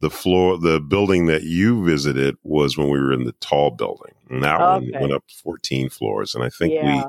the 0.00 0.10
floor 0.10 0.58
the 0.58 0.80
building 0.80 1.26
that 1.26 1.44
you 1.44 1.84
visited 1.84 2.36
was 2.42 2.76
when 2.76 2.88
we 2.88 2.98
were 2.98 3.12
in 3.12 3.24
the 3.24 3.34
tall 3.40 3.70
building, 3.70 4.14
and 4.28 4.42
that 4.42 4.60
okay. 4.60 4.90
one 4.90 5.00
went 5.00 5.12
up 5.12 5.24
fourteen 5.42 5.88
floors, 5.88 6.34
and 6.34 6.42
I 6.42 6.48
think 6.48 6.72
yeah. 6.72 7.04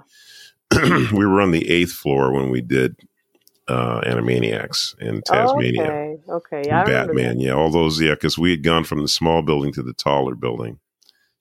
we 0.71 1.07
we 1.17 1.25
were 1.25 1.41
on 1.41 1.51
the 1.51 1.69
eighth 1.69 1.93
floor 1.93 2.31
when 2.31 2.49
we 2.51 2.61
did 2.61 2.95
uh, 3.67 4.01
Animaniacs 4.01 4.99
in 4.99 5.21
Taz-Mania. 5.21 5.83
okay, 5.83 6.17
okay, 6.29 6.63
yeah, 6.65 6.83
Batman, 6.83 7.39
yeah, 7.39 7.53
all 7.53 7.71
those, 7.71 8.01
yeah, 8.01 8.13
because 8.13 8.37
we 8.37 8.51
had 8.51 8.63
gone 8.63 8.83
from 8.83 9.01
the 9.01 9.07
small 9.07 9.41
building 9.41 9.71
to 9.73 9.83
the 9.83 9.93
taller 9.93 10.35
building, 10.35 10.79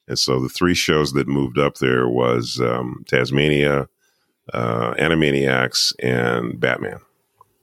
and 0.07 0.19
so 0.19 0.41
the 0.41 0.49
three 0.49 0.75
shows 0.75 1.12
that 1.12 1.29
moved 1.29 1.59
up 1.59 1.79
there 1.79 2.09
was 2.09 2.61
um, 2.61 3.05
Taz-Mania, 3.11 3.88
uh, 4.52 4.95
Animaniacs, 4.95 5.93
and 6.00 6.59
Batman. 6.59 7.00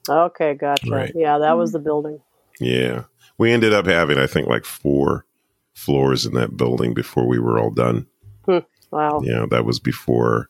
Okay, 0.08 0.54
gotcha. 0.54 0.90
Right. 0.90 1.12
Yeah, 1.14 1.38
that 1.38 1.56
was 1.56 1.72
the 1.72 1.78
building. 1.78 2.20
Yeah, 2.58 3.04
we 3.38 3.52
ended 3.52 3.72
up 3.72 3.86
having, 3.86 4.18
I 4.18 4.26
think, 4.26 4.48
like 4.48 4.64
four 4.64 5.24
floors 5.74 6.26
in 6.26 6.34
that 6.34 6.56
building 6.56 6.94
before 6.94 7.26
we 7.26 7.38
were 7.38 7.58
all 7.58 7.70
done. 7.70 8.06
Hmm. 8.44 8.58
Wow. 8.90 9.20
Yeah, 9.22 9.46
that 9.50 9.64
was 9.64 9.78
before 9.78 10.48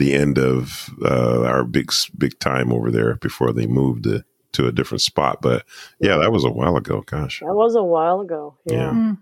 the 0.00 0.14
end 0.14 0.38
of 0.38 0.90
uh, 1.04 1.42
our 1.42 1.62
big 1.62 1.92
big 2.16 2.38
time 2.40 2.72
over 2.72 2.90
there 2.90 3.16
before 3.16 3.52
they 3.52 3.66
moved 3.66 4.04
to, 4.04 4.24
to 4.52 4.66
a 4.66 4.72
different 4.72 5.02
spot. 5.02 5.40
But 5.42 5.64
yeah, 6.00 6.16
that 6.16 6.32
was 6.32 6.44
a 6.44 6.50
while 6.50 6.76
ago. 6.76 7.02
Gosh, 7.06 7.40
that 7.40 7.54
was 7.54 7.76
a 7.76 7.82
while 7.82 8.20
ago. 8.20 8.56
Yeah. 8.64 8.74
yeah. 8.74 8.90
Mm. 8.90 9.18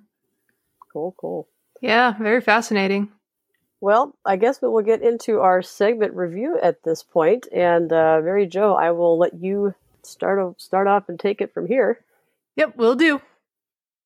Cool, 0.92 1.14
cool. 1.18 1.48
Yeah, 1.82 2.16
very 2.18 2.40
fascinating. 2.40 3.10
Well, 3.80 4.16
I 4.24 4.36
guess 4.36 4.62
we 4.62 4.68
will 4.68 4.82
get 4.82 5.02
into 5.02 5.40
our 5.40 5.62
segment 5.62 6.14
review 6.14 6.58
at 6.62 6.82
this 6.84 7.02
point, 7.02 7.46
and 7.52 7.92
uh, 7.92 8.20
Mary 8.22 8.46
Jo, 8.46 8.74
I 8.74 8.92
will 8.92 9.18
let 9.18 9.34
you 9.34 9.74
start 10.02 10.60
start 10.60 10.86
off 10.86 11.08
and 11.08 11.18
take 11.18 11.40
it 11.40 11.52
from 11.52 11.66
here. 11.66 12.00
Yep, 12.56 12.76
we'll 12.76 12.96
do. 12.96 13.20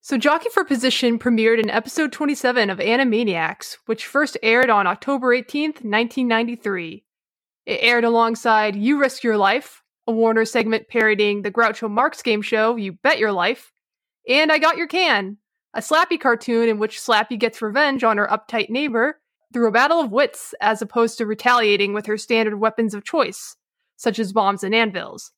So, 0.05 0.17
Jockey 0.17 0.49
for 0.49 0.65
Position 0.65 1.17
premiered 1.17 1.61
in 1.61 1.69
episode 1.69 2.11
27 2.11 2.69
of 2.69 2.79
Animaniacs, 2.79 3.77
which 3.85 4.05
first 4.05 4.35
aired 4.43 4.69
on 4.69 4.85
October 4.85 5.27
18th, 5.29 5.79
1993. 5.81 7.05
It 7.65 7.79
aired 7.81 8.03
alongside 8.03 8.75
You 8.75 8.99
Risk 8.99 9.23
Your 9.23 9.37
Life, 9.37 9.81
a 10.05 10.11
Warner 10.11 10.43
segment 10.43 10.89
parodying 10.89 11.41
the 11.41 11.51
Groucho 11.51 11.89
Marx 11.89 12.21
game 12.21 12.41
show 12.41 12.75
You 12.75 12.91
Bet 12.91 13.17
Your 13.17 13.31
Life, 13.31 13.71
and 14.27 14.51
I 14.51 14.57
Got 14.57 14.75
Your 14.75 14.87
Can, 14.87 15.37
a 15.73 15.79
Slappy 15.79 16.19
cartoon 16.19 16.67
in 16.67 16.79
which 16.79 16.99
Slappy 16.99 17.39
gets 17.39 17.61
revenge 17.61 18.03
on 18.03 18.17
her 18.17 18.27
uptight 18.27 18.69
neighbor 18.69 19.21
through 19.53 19.69
a 19.69 19.71
battle 19.71 20.01
of 20.01 20.11
wits 20.11 20.53
as 20.59 20.81
opposed 20.81 21.17
to 21.19 21.25
retaliating 21.25 21.93
with 21.93 22.07
her 22.07 22.17
standard 22.17 22.57
weapons 22.59 22.93
of 22.93 23.05
choice, 23.05 23.55
such 23.95 24.19
as 24.19 24.33
bombs 24.33 24.65
and 24.65 24.75
anvils. 24.75 25.31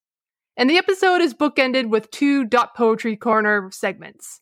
And 0.58 0.68
the 0.68 0.80
episode 0.80 1.22
is 1.22 1.36
bookended 1.36 1.90
with 1.90 2.10
two 2.10 2.46
Dot 2.46 2.74
Poetry 2.74 3.16
Corner 3.16 3.70
segments. 3.72 4.42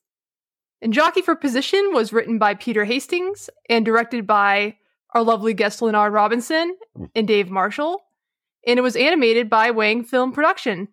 And 0.83 0.91
Jockey 0.91 1.21
for 1.21 1.33
Position 1.33 1.91
was 1.93 2.11
written 2.11 2.37
by 2.37 2.55
Peter 2.55 2.83
Hastings 2.83 3.49
and 3.69 3.85
directed 3.85 4.27
by 4.27 4.75
our 5.11 5.23
lovely 5.23 5.53
guest 5.53 5.81
Leonard 5.81 6.11
Robinson 6.11 6.75
and 7.15 7.25
Dave 7.25 7.49
Marshall. 7.49 8.03
And 8.67 8.77
it 8.77 8.81
was 8.81 8.97
animated 8.97 9.49
by 9.49 9.71
Wang 9.71 10.03
Film 10.03 10.33
Production. 10.33 10.89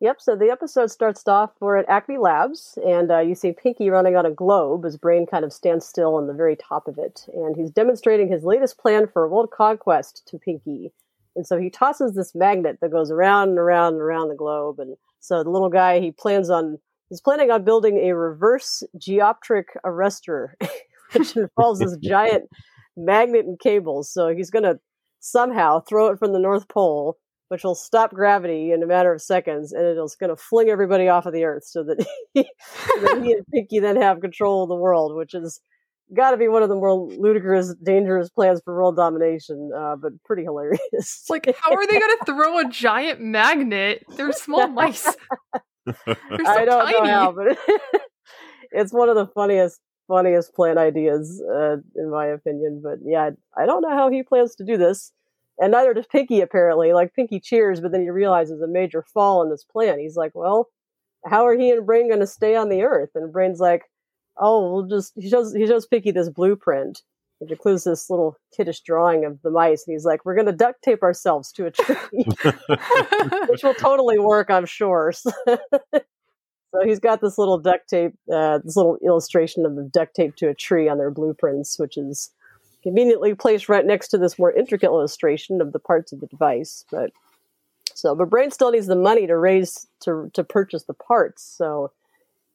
Yep, 0.00 0.20
so 0.20 0.34
the 0.34 0.50
episode 0.50 0.90
starts 0.90 1.26
off, 1.28 1.52
we're 1.60 1.76
at 1.76 1.88
Acme 1.88 2.18
Labs, 2.18 2.80
and 2.84 3.12
uh, 3.12 3.20
you 3.20 3.36
see 3.36 3.52
Pinky 3.52 3.90
running 3.90 4.16
on 4.16 4.26
a 4.26 4.30
globe. 4.32 4.82
His 4.82 4.96
brain 4.96 5.24
kind 5.24 5.44
of 5.44 5.52
stands 5.52 5.86
still 5.86 6.16
on 6.16 6.26
the 6.26 6.34
very 6.34 6.56
top 6.56 6.88
of 6.88 6.98
it, 6.98 7.26
and 7.32 7.54
he's 7.54 7.70
demonstrating 7.70 8.28
his 8.28 8.42
latest 8.42 8.76
plan 8.76 9.06
for 9.06 9.28
world 9.28 9.52
conquest 9.52 10.26
to 10.26 10.38
Pinky. 10.38 10.92
And 11.36 11.46
so 11.46 11.58
he 11.58 11.70
tosses 11.70 12.14
this 12.14 12.34
magnet 12.34 12.78
that 12.80 12.90
goes 12.90 13.12
around 13.12 13.50
and 13.50 13.58
around 13.58 13.94
and 13.94 14.02
around 14.02 14.30
the 14.30 14.34
globe. 14.34 14.80
And 14.80 14.96
so 15.20 15.44
the 15.44 15.50
little 15.50 15.70
guy, 15.70 16.00
he 16.00 16.10
plans 16.10 16.50
on, 16.50 16.78
he's 17.08 17.20
planning 17.20 17.50
on 17.50 17.64
building 17.64 17.98
a 17.98 18.14
reverse 18.14 18.82
geotropic 18.98 19.64
arrestor, 19.84 20.48
which 21.12 21.36
involves 21.36 21.80
this 21.80 21.96
giant 22.02 22.44
magnet 22.96 23.46
and 23.46 23.58
cables. 23.58 24.10
So 24.10 24.28
he's 24.28 24.50
going 24.50 24.64
to 24.64 24.78
somehow 25.20 25.80
throw 25.80 26.08
it 26.08 26.18
from 26.18 26.32
the 26.32 26.38
North 26.38 26.68
Pole 26.68 27.18
which 27.48 27.62
will 27.62 27.74
stop 27.74 28.12
gravity 28.12 28.72
in 28.72 28.82
a 28.82 28.86
matter 28.86 29.12
of 29.12 29.22
seconds, 29.22 29.72
and 29.72 29.84
it's 29.86 30.16
going 30.16 30.30
to 30.30 30.36
fling 30.36 30.68
everybody 30.68 31.08
off 31.08 31.26
of 31.26 31.32
the 31.32 31.44
Earth, 31.44 31.64
so 31.64 31.84
that 31.84 32.04
he, 32.34 32.42
that 33.00 33.22
he 33.22 33.32
and 33.32 33.46
Pinky 33.52 33.78
then 33.78 33.96
have 33.96 34.20
control 34.20 34.64
of 34.64 34.68
the 34.68 34.74
world, 34.74 35.16
which 35.16 35.34
is 35.34 35.60
got 36.14 36.30
to 36.30 36.36
be 36.36 36.48
one 36.48 36.62
of 36.62 36.68
the 36.68 36.74
more 36.74 36.94
ludicrous, 36.94 37.74
dangerous 37.82 38.30
plans 38.30 38.60
for 38.64 38.74
world 38.74 38.96
domination, 38.96 39.70
uh, 39.76 39.96
but 39.96 40.12
pretty 40.24 40.44
hilarious. 40.44 41.24
Like, 41.28 41.52
how 41.60 41.72
are 41.72 41.86
they 41.86 41.98
going 41.98 42.16
to 42.18 42.24
throw 42.24 42.58
a 42.58 42.68
giant 42.68 43.20
magnet? 43.20 44.04
They're 44.16 44.32
small 44.32 44.68
mice. 44.68 45.16
So 45.86 46.14
I 46.46 46.64
don't 46.64 46.84
tiny. 46.84 46.98
know 46.98 47.04
how, 47.04 47.32
but 47.32 47.58
it's 48.72 48.92
one 48.92 49.08
of 49.08 49.14
the 49.16 49.26
funniest, 49.26 49.80
funniest 50.08 50.54
plan 50.54 50.78
ideas, 50.78 51.42
uh, 51.42 51.76
in 51.94 52.10
my 52.10 52.26
opinion. 52.26 52.80
But 52.82 52.98
yeah, 53.04 53.30
I 53.56 53.66
don't 53.66 53.82
know 53.82 53.96
how 53.96 54.10
he 54.10 54.22
plans 54.22 54.54
to 54.56 54.64
do 54.64 54.76
this 54.76 55.12
and 55.58 55.72
neither 55.72 55.94
does 55.94 56.06
Pinky 56.06 56.40
apparently. 56.40 56.92
Like 56.92 57.14
Pinky 57.14 57.40
cheers, 57.40 57.80
but 57.80 57.92
then 57.92 58.02
he 58.02 58.10
realizes 58.10 58.60
a 58.60 58.66
major 58.66 59.02
fall 59.02 59.42
in 59.42 59.50
this 59.50 59.64
plan. 59.64 59.98
He's 59.98 60.16
like, 60.16 60.32
"Well, 60.34 60.68
how 61.24 61.46
are 61.46 61.56
he 61.56 61.70
and 61.70 61.86
Brain 61.86 62.08
going 62.08 62.20
to 62.20 62.26
stay 62.26 62.54
on 62.54 62.68
the 62.68 62.82
Earth?" 62.82 63.10
And 63.14 63.32
Brain's 63.32 63.60
like, 63.60 63.84
"Oh, 64.36 64.72
we'll 64.72 64.86
just." 64.86 65.12
He 65.16 65.28
shows 65.28 65.54
he 65.54 65.66
shows 65.66 65.86
Pinky 65.86 66.10
this 66.10 66.28
blueprint, 66.28 67.02
which 67.38 67.50
includes 67.50 67.84
this 67.84 68.08
little 68.08 68.36
kiddish 68.56 68.80
drawing 68.80 69.24
of 69.24 69.40
the 69.42 69.50
mice, 69.50 69.86
and 69.86 69.94
he's 69.94 70.04
like, 70.04 70.24
"We're 70.24 70.34
going 70.34 70.46
to 70.46 70.52
duct 70.52 70.82
tape 70.82 71.02
ourselves 71.02 71.52
to 71.52 71.66
a 71.66 71.70
tree, 71.70 71.96
which 73.48 73.62
will 73.62 73.74
totally 73.74 74.18
work, 74.18 74.50
I'm 74.50 74.66
sure." 74.66 75.12
So 76.76 76.84
he's 76.84 77.00
got 77.00 77.20
this 77.20 77.38
little 77.38 77.58
duct 77.58 77.88
tape, 77.88 78.14
uh, 78.30 78.58
this 78.58 78.76
little 78.76 78.98
illustration 79.02 79.64
of 79.64 79.76
the 79.76 79.84
duct 79.84 80.14
tape 80.14 80.36
to 80.36 80.48
a 80.48 80.54
tree 80.54 80.88
on 80.88 80.98
their 80.98 81.10
blueprints, 81.10 81.78
which 81.78 81.96
is 81.96 82.30
conveniently 82.82 83.34
placed 83.34 83.68
right 83.68 83.84
next 83.84 84.08
to 84.08 84.18
this 84.18 84.38
more 84.38 84.52
intricate 84.52 84.86
illustration 84.86 85.60
of 85.60 85.72
the 85.72 85.78
parts 85.78 86.12
of 86.12 86.20
the 86.20 86.26
device. 86.26 86.84
But 86.90 87.12
so, 87.94 88.14
but 88.14 88.28
Brain 88.28 88.50
still 88.50 88.72
needs 88.72 88.88
the 88.88 88.96
money 88.96 89.26
to 89.26 89.36
raise 89.38 89.86
to 90.00 90.30
to 90.34 90.44
purchase 90.44 90.84
the 90.84 90.94
parts. 90.94 91.42
So 91.42 91.92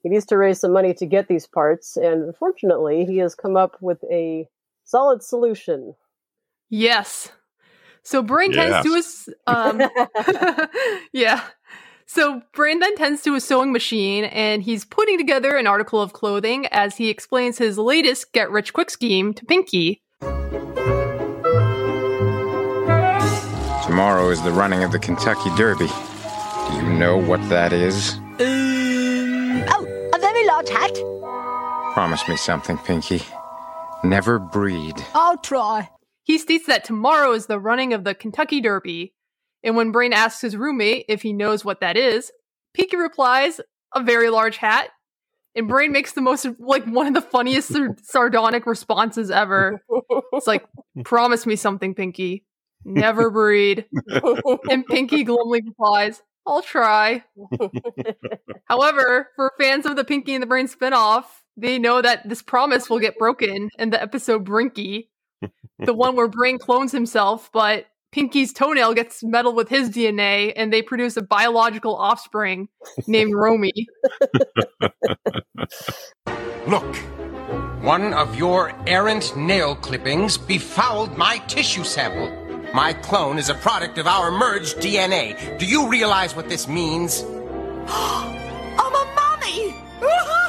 he 0.03 0.09
needs 0.09 0.25
to 0.27 0.37
raise 0.37 0.59
some 0.59 0.73
money 0.73 0.93
to 0.95 1.05
get 1.05 1.27
these 1.27 1.47
parts, 1.47 1.97
and 1.97 2.23
unfortunately, 2.23 3.05
he 3.05 3.17
has 3.17 3.33
come 3.33 3.57
up 3.57 3.77
with 3.81 4.03
a 4.11 4.47
solid 4.91 5.23
solution. 5.23 5.95
Yes. 6.69 7.31
So 8.03 8.21
Brain 8.21 8.51
tends 8.51 8.85
to 8.85 8.93
his 8.93 9.29
um 9.47 9.81
yeah. 11.13 11.43
So 12.05 12.41
Brain 12.53 12.79
then 12.79 12.95
tends 12.97 13.21
to 13.23 13.35
a 13.35 13.39
sewing 13.39 13.71
machine 13.71 14.25
and 14.25 14.61
he's 14.61 14.83
putting 14.83 15.17
together 15.17 15.55
an 15.55 15.65
article 15.65 16.01
of 16.01 16.11
clothing 16.11 16.67
as 16.67 16.97
he 16.97 17.09
explains 17.09 17.57
his 17.57 17.77
latest 17.77 18.33
get 18.33 18.51
rich 18.51 18.73
quick 18.73 18.89
scheme 18.89 19.33
to 19.33 19.45
Pinky. 19.45 20.01
Tomorrow 23.85 24.29
is 24.29 24.41
the 24.41 24.51
running 24.51 24.83
of 24.83 24.91
the 24.91 24.99
Kentucky 24.99 25.49
Derby. 25.55 25.87
Do 25.87 26.75
you 26.77 26.93
know 26.93 27.17
what 27.17 27.39
that 27.49 27.71
is? 27.71 28.15
Um, 28.39 29.63
oh, 29.69 30.11
a 30.13 30.19
very 30.19 30.45
large 30.45 30.69
hat. 30.69 30.93
Promise 31.93 32.27
me 32.27 32.35
something, 32.35 32.77
Pinky. 32.79 33.21
Never 34.03 34.39
breed. 34.39 34.95
I'll 35.13 35.37
try. 35.37 35.89
He 36.23 36.37
states 36.37 36.67
that 36.67 36.83
tomorrow 36.83 37.33
is 37.33 37.45
the 37.47 37.59
running 37.59 37.93
of 37.93 38.03
the 38.03 38.15
Kentucky 38.15 38.61
Derby. 38.61 39.13
And 39.63 39.75
when 39.75 39.91
Brain 39.91 40.13
asks 40.13 40.41
his 40.41 40.57
roommate 40.57 41.05
if 41.07 41.21
he 41.21 41.33
knows 41.33 41.63
what 41.63 41.81
that 41.81 41.97
is, 41.97 42.31
Pinky 42.73 42.97
replies, 42.97 43.61
a 43.93 44.01
very 44.01 44.29
large 44.29 44.57
hat. 44.57 44.89
And 45.53 45.67
Brain 45.67 45.91
makes 45.91 46.13
the 46.13 46.21
most, 46.21 46.47
like, 46.59 46.85
one 46.85 47.07
of 47.07 47.13
the 47.13 47.21
funniest 47.21 47.67
sar- 47.73 47.95
sardonic 48.01 48.65
responses 48.65 49.29
ever. 49.29 49.81
It's 50.33 50.47
like, 50.47 50.65
promise 51.03 51.45
me 51.45 51.55
something, 51.57 51.93
Pinky. 51.93 52.45
Never 52.85 53.29
breed. 53.29 53.85
and 54.69 54.85
Pinky 54.87 55.25
glumly 55.25 55.61
replies, 55.65 56.21
I'll 56.47 56.61
try. 56.61 57.23
However, 58.65 59.29
for 59.35 59.51
fans 59.59 59.85
of 59.85 59.95
the 59.97 60.05
Pinky 60.05 60.33
and 60.33 60.41
the 60.41 60.47
Brain 60.47 60.67
spinoff, 60.67 61.25
they 61.57 61.79
know 61.79 62.01
that 62.01 62.27
this 62.27 62.41
promise 62.41 62.89
will 62.89 62.99
get 62.99 63.17
broken 63.17 63.69
in 63.77 63.89
the 63.89 64.01
episode 64.01 64.45
Brinky, 64.45 65.07
the 65.79 65.93
one 65.93 66.15
where 66.15 66.27
Brain 66.27 66.57
clones 66.57 66.91
himself, 66.91 67.49
but 67.53 67.85
Pinky's 68.11 68.51
toenail 68.51 68.93
gets 68.93 69.23
meddled 69.23 69.55
with 69.55 69.69
his 69.69 69.89
DNA 69.89 70.51
and 70.55 70.71
they 70.71 70.81
produce 70.81 71.15
a 71.15 71.21
biological 71.21 71.95
offspring 71.95 72.67
named 73.07 73.33
Romy. 73.35 73.71
Look, 76.67 76.95
one 77.81 78.13
of 78.13 78.35
your 78.35 78.73
errant 78.85 79.35
nail 79.37 79.75
clippings 79.75 80.37
befouled 80.37 81.17
my 81.17 81.37
tissue 81.47 81.83
sample. 81.83 82.37
My 82.73 82.93
clone 82.93 83.37
is 83.37 83.49
a 83.49 83.55
product 83.55 83.97
of 83.97 84.07
our 84.07 84.29
merged 84.29 84.77
DNA. 84.77 85.57
Do 85.57 85.65
you 85.65 85.89
realize 85.89 86.35
what 86.35 86.49
this 86.49 86.67
means? 86.67 87.23
I'm 87.87 88.95
a 88.95 89.15
mummy. 89.15 89.75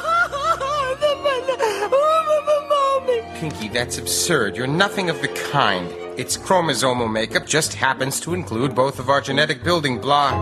Pinky, 3.42 3.66
that's 3.66 3.98
absurd. 3.98 4.56
You're 4.56 4.68
nothing 4.68 5.10
of 5.10 5.20
the 5.20 5.26
kind. 5.26 5.90
Its 6.16 6.36
chromosomal 6.36 7.10
makeup 7.10 7.44
just 7.44 7.74
happens 7.74 8.20
to 8.20 8.34
include 8.34 8.72
both 8.72 9.00
of 9.00 9.08
our 9.08 9.20
genetic 9.20 9.64
building 9.64 10.00
block. 10.00 10.32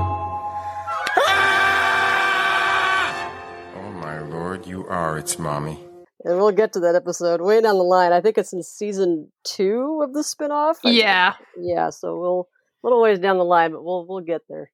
Ah! 1.16 3.32
Oh, 3.78 3.90
my 3.92 4.18
lord, 4.20 4.66
you 4.66 4.86
are 4.86 5.16
its 5.16 5.38
mommy. 5.38 5.78
And 6.24 6.36
we'll 6.36 6.52
get 6.52 6.74
to 6.74 6.80
that 6.80 6.94
episode 6.94 7.40
way 7.40 7.62
down 7.62 7.78
the 7.78 7.84
line. 7.84 8.12
I 8.12 8.20
think 8.20 8.36
it's 8.36 8.52
in 8.52 8.62
season 8.62 9.32
two 9.44 10.02
of 10.04 10.12
the 10.12 10.20
spinoff. 10.20 10.76
I- 10.84 10.90
Yeah. 10.90 11.36
yeah. 11.58 11.88
So 11.88 12.20
we'll 12.20 12.48
a 12.82 12.86
little 12.86 13.00
ways 13.00 13.18
down 13.18 13.38
the 13.38 13.44
line, 13.46 13.72
but 13.72 13.82
we'll 13.82 14.04
we'll 14.06 14.20
get 14.20 14.42
there. 14.46 14.70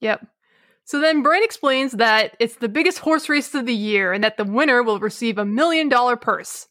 Yep. 0.00 0.24
So 0.84 1.00
then 1.00 1.24
Brain 1.24 1.42
explains 1.42 1.92
that 1.94 2.36
it's 2.38 2.54
the 2.56 2.68
biggest 2.68 3.00
horse 3.00 3.28
race 3.28 3.52
of 3.56 3.66
the 3.66 3.74
year 3.74 4.12
and 4.12 4.22
that 4.22 4.36
the 4.36 4.44
winner 4.44 4.84
will 4.84 5.00
receive 5.00 5.36
a 5.36 5.44
million 5.44 5.88
dollar 5.88 6.14
purse. 6.14 6.68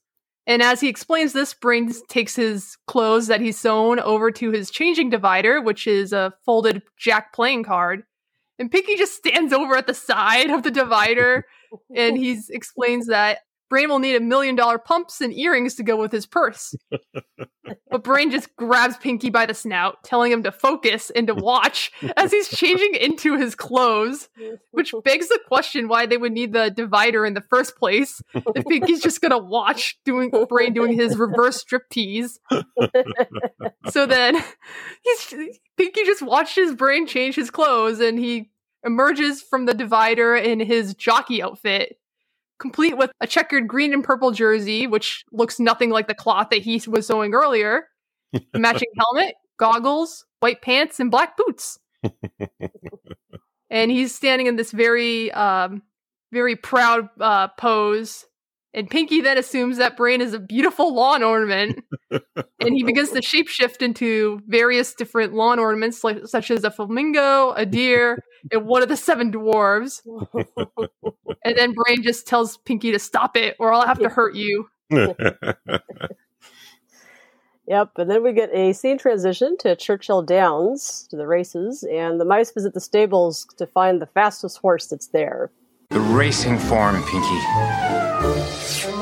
And 0.49 0.63
as 0.63 0.81
he 0.81 0.87
explains 0.87 1.33
this, 1.33 1.53
Brain 1.53 1.93
takes 2.07 2.35
his 2.35 2.75
clothes 2.87 3.27
that 3.27 3.39
he's 3.39 3.59
sewn 3.59 3.99
over 3.99 4.31
to 4.31 4.49
his 4.49 4.71
changing 4.71 5.11
divider, 5.11 5.61
which 5.61 5.85
is 5.85 6.11
a 6.11 6.33
folded 6.43 6.81
Jack 6.97 7.33
playing 7.33 7.63
card. 7.63 8.01
And 8.57 8.71
Pinky 8.71 8.95
just 8.95 9.13
stands 9.13 9.53
over 9.53 9.75
at 9.75 9.85
the 9.85 9.93
side 9.93 10.49
of 10.49 10.63
the 10.63 10.71
divider 10.71 11.45
and 11.95 12.17
he 12.17 12.41
explains 12.49 13.05
that 13.05 13.41
Brain 13.69 13.89
will 13.89 13.99
need 13.99 14.15
a 14.15 14.19
million 14.19 14.55
dollar 14.55 14.77
pumps 14.77 15.21
and 15.21 15.33
earrings 15.33 15.75
to 15.75 15.83
go 15.83 15.95
with 15.95 16.11
his 16.11 16.25
purse. 16.25 16.75
but 17.91 18.03
Brain 18.03 18.31
just 18.31 18.55
grabs 18.55 18.97
Pinky 18.97 19.29
by 19.29 19.45
the 19.45 19.53
snout, 19.53 20.03
telling 20.03 20.31
him 20.31 20.43
to 20.43 20.51
focus 20.51 21.09
and 21.11 21.27
to 21.27 21.35
watch 21.35 21.91
as 22.17 22.31
he's 22.31 22.49
changing 22.49 22.95
into 22.95 23.37
his 23.37 23.55
clothes, 23.55 24.29
which 24.71 24.93
begs 25.03 25.27
the 25.27 25.39
question 25.47 25.87
why 25.87 26.05
they 26.05 26.17
would 26.17 26.33
need 26.33 26.53
the 26.53 26.69
divider 26.69 27.25
in 27.25 27.33
the 27.33 27.43
first 27.49 27.77
place 27.77 28.21
if 28.33 28.65
Pinky's 28.65 29.01
just 29.01 29.21
gonna 29.21 29.37
watch 29.37 29.99
doing 30.03 30.31
Brain 30.49 30.73
doing 30.73 30.93
his 30.93 31.17
reverse 31.17 31.63
striptease. 31.63 32.39
so 33.89 34.05
then 34.05 34.43
he's 35.03 35.35
Pinky 35.77 36.03
just 36.03 36.21
watched 36.21 36.55
his 36.55 36.73
brain 36.73 37.07
change 37.07 37.35
his 37.35 37.51
clothes 37.51 37.99
and 37.99 38.19
he 38.19 38.49
emerges 38.83 39.41
from 39.41 39.65
the 39.65 39.73
divider 39.73 40.35
in 40.35 40.59
his 40.59 40.93
jockey 40.93 41.41
outfit, 41.41 41.97
complete 42.59 42.97
with 42.97 43.11
a 43.21 43.27
checkered 43.27 43.67
green 43.67 43.93
and 43.93 44.03
purple 44.03 44.31
jersey, 44.31 44.85
which 44.85 45.23
looks 45.31 45.59
nothing 45.59 45.89
like 45.89 46.07
the 46.07 46.13
cloth 46.13 46.49
that 46.51 46.61
he 46.61 46.81
was 46.87 47.07
sewing 47.07 47.33
earlier, 47.33 47.85
a 48.33 48.41
matching 48.59 48.89
helmet, 48.97 49.35
goggles, 49.57 50.25
white 50.39 50.61
pants, 50.61 50.99
and 50.99 51.09
black 51.09 51.37
boots. 51.37 51.79
and 53.69 53.91
he's 53.91 54.13
standing 54.13 54.47
in 54.47 54.55
this 54.55 54.71
very, 54.71 55.31
um, 55.31 55.81
very 56.31 56.55
proud 56.55 57.09
uh, 57.19 57.47
pose. 57.57 58.25
And 58.71 58.87
Pinky 58.87 59.21
then 59.21 59.39
assumes 59.39 59.77
that 59.77 59.97
Brain 59.97 60.21
is 60.21 60.33
a 60.33 60.39
beautiful 60.39 60.93
lawn 60.93 61.23
ornament, 61.23 61.83
and 62.11 62.21
he 62.75 62.83
begins 62.83 63.09
to 63.11 63.19
shapeshift 63.19 63.81
into 63.81 64.41
various 64.47 64.93
different 64.93 65.33
lawn 65.33 65.57
ornaments, 65.57 66.03
like 66.03 66.27
such 66.27 66.51
as 66.51 66.63
a 66.63 66.69
flamingo, 66.69 67.51
a 67.53 67.65
deer, 67.65 68.19
and 68.51 68.65
one 68.65 68.83
of 68.83 68.89
the 68.89 68.97
seven 68.97 69.31
dwarves. 69.31 70.01
and 71.43 71.57
then 71.57 71.73
Brain 71.73 72.03
just 72.03 72.27
tells 72.27 72.57
Pinky 72.57 72.91
to 72.91 72.99
stop 72.99 73.35
it, 73.37 73.55
or 73.59 73.73
I'll 73.73 73.87
have 73.87 73.99
to 73.99 74.09
hurt 74.09 74.35
you. 74.35 74.69
Yep, 77.69 77.99
and 77.99 78.09
then 78.09 78.23
we 78.23 78.33
get 78.33 78.49
a 78.51 78.73
scene 78.73 78.97
transition 78.97 79.55
to 79.59 79.75
Churchill 79.75 80.23
Downs 80.23 81.07
to 81.11 81.15
the 81.15 81.27
races, 81.27 81.83
and 81.83 82.19
the 82.19 82.25
mice 82.25 82.51
visit 82.51 82.73
the 82.73 82.81
stables 82.81 83.45
to 83.57 83.67
find 83.67 84.01
the 84.01 84.07
fastest 84.07 84.57
horse 84.57 84.87
that's 84.87 85.09
there. 85.09 85.51
The 85.91 85.99
racing 85.99 86.57
form, 86.57 86.95
Pinky. 87.03 88.98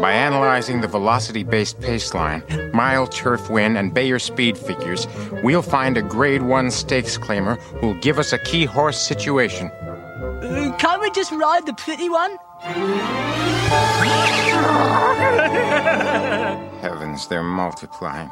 By 0.00 0.12
analyzing 0.12 0.80
the 0.80 0.88
velocity 0.88 1.42
based 1.42 1.80
paceline, 1.80 2.72
mile 2.72 3.06
turf 3.06 3.50
win, 3.50 3.76
and 3.76 3.92
Beyer 3.92 4.18
speed 4.18 4.56
figures, 4.56 5.06
we'll 5.42 5.62
find 5.62 5.96
a 5.96 6.02
grade 6.02 6.42
1 6.42 6.70
stakes 6.70 7.18
claimer 7.18 7.60
who'll 7.80 8.00
give 8.00 8.18
us 8.18 8.32
a 8.32 8.38
key 8.38 8.64
horse 8.64 9.00
situation. 9.00 9.68
Uh, 9.68 10.74
can't 10.78 11.00
we 11.00 11.10
just 11.10 11.32
ride 11.32 11.66
the 11.66 11.74
pretty 11.74 12.08
one? 12.08 12.36
Heavens, 16.80 17.28
they're 17.28 17.42
multiplying. 17.42 18.30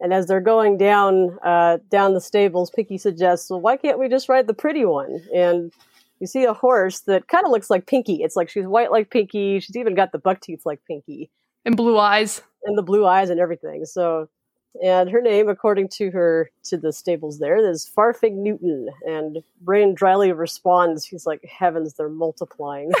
And 0.00 0.14
as 0.14 0.26
they're 0.26 0.40
going 0.40 0.78
down 0.78 1.38
uh, 1.44 1.78
down 1.90 2.14
the 2.14 2.20
stables, 2.20 2.70
Pinky 2.70 2.96
suggests, 2.96 3.50
"Well, 3.50 3.60
why 3.60 3.76
can't 3.76 3.98
we 3.98 4.08
just 4.08 4.28
ride 4.30 4.46
the 4.46 4.54
pretty 4.54 4.86
one?" 4.86 5.20
And 5.34 5.72
you 6.20 6.26
see 6.26 6.44
a 6.44 6.52
horse 6.54 7.00
that 7.00 7.28
kind 7.28 7.44
of 7.44 7.50
looks 7.50 7.70
like 7.70 7.86
Pinky. 7.86 8.22
It's 8.22 8.36
like 8.36 8.48
she's 8.48 8.66
white 8.66 8.90
like 8.92 9.10
Pinky. 9.10 9.58
She's 9.60 9.76
even 9.76 9.94
got 9.94 10.12
the 10.12 10.18
buck 10.18 10.40
teeth 10.40 10.62
like 10.64 10.80
Pinky, 10.86 11.30
And 11.64 11.76
blue 11.76 11.98
eyes. 11.98 12.42
and 12.64 12.76
the 12.78 12.82
blue 12.82 13.06
eyes 13.06 13.30
and 13.30 13.40
everything. 13.40 13.84
So, 13.86 14.28
and 14.84 15.10
her 15.10 15.20
name, 15.20 15.48
according 15.48 15.88
to 15.94 16.10
her 16.10 16.50
to 16.64 16.76
the 16.76 16.92
stables 16.92 17.38
there, 17.40 17.56
is 17.68 17.90
Farfig 17.96 18.34
Newton. 18.34 18.88
And 19.06 19.38
Brain 19.62 19.94
dryly 19.94 20.30
responds, 20.32 21.04
"He's 21.04 21.26
like, 21.26 21.44
heavens, 21.44 21.94
they're 21.94 22.08
multiplying." 22.08 22.92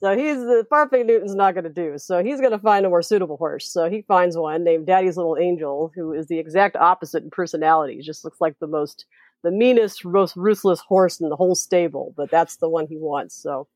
So 0.00 0.14
he's 0.14 0.36
the 0.36 0.66
Farfig 0.70 1.06
Newton's 1.06 1.34
not 1.34 1.54
going 1.54 1.64
to 1.64 1.70
do. 1.70 1.96
So 1.96 2.22
he's 2.22 2.38
going 2.38 2.52
to 2.52 2.58
find 2.58 2.84
a 2.84 2.90
more 2.90 3.00
suitable 3.00 3.38
horse. 3.38 3.66
So 3.72 3.88
he 3.88 4.02
finds 4.02 4.36
one 4.36 4.62
named 4.62 4.86
Daddy's 4.86 5.16
Little 5.16 5.38
Angel, 5.38 5.90
who 5.94 6.12
is 6.12 6.26
the 6.26 6.38
exact 6.38 6.76
opposite 6.76 7.22
in 7.22 7.30
personality. 7.30 7.94
He 7.96 8.02
just 8.02 8.22
looks 8.22 8.38
like 8.38 8.58
the 8.58 8.66
most, 8.66 9.06
the 9.44 9.52
meanest, 9.52 10.04
most 10.04 10.34
ruthless 10.34 10.80
horse 10.80 11.20
in 11.20 11.28
the 11.28 11.36
whole 11.36 11.54
stable. 11.54 12.12
But 12.16 12.30
that's 12.30 12.56
the 12.56 12.68
one 12.68 12.88
he 12.88 12.96
wants. 12.96 13.36
So 13.36 13.68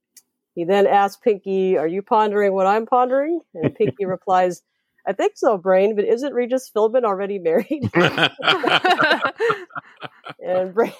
he 0.55 0.65
then 0.65 0.89
asks 0.89 1.21
Pinky, 1.23 1.77
"Are 1.77 1.87
you 1.87 2.03
pondering 2.03 2.55
what 2.55 2.67
I'm 2.67 2.87
pondering?" 2.87 3.41
And 3.55 3.75
Pinky 3.75 4.05
replies, 4.07 4.63
"I 5.07 5.13
think 5.13 5.35
so, 5.37 5.57
Brain. 5.57 5.95
But 5.95 6.07
isn't 6.07 6.35
Regis 6.35 6.71
Philbin 6.75 7.05
already 7.05 7.39
married?" 7.39 7.89
and 10.43 10.75
Brain, 10.75 10.93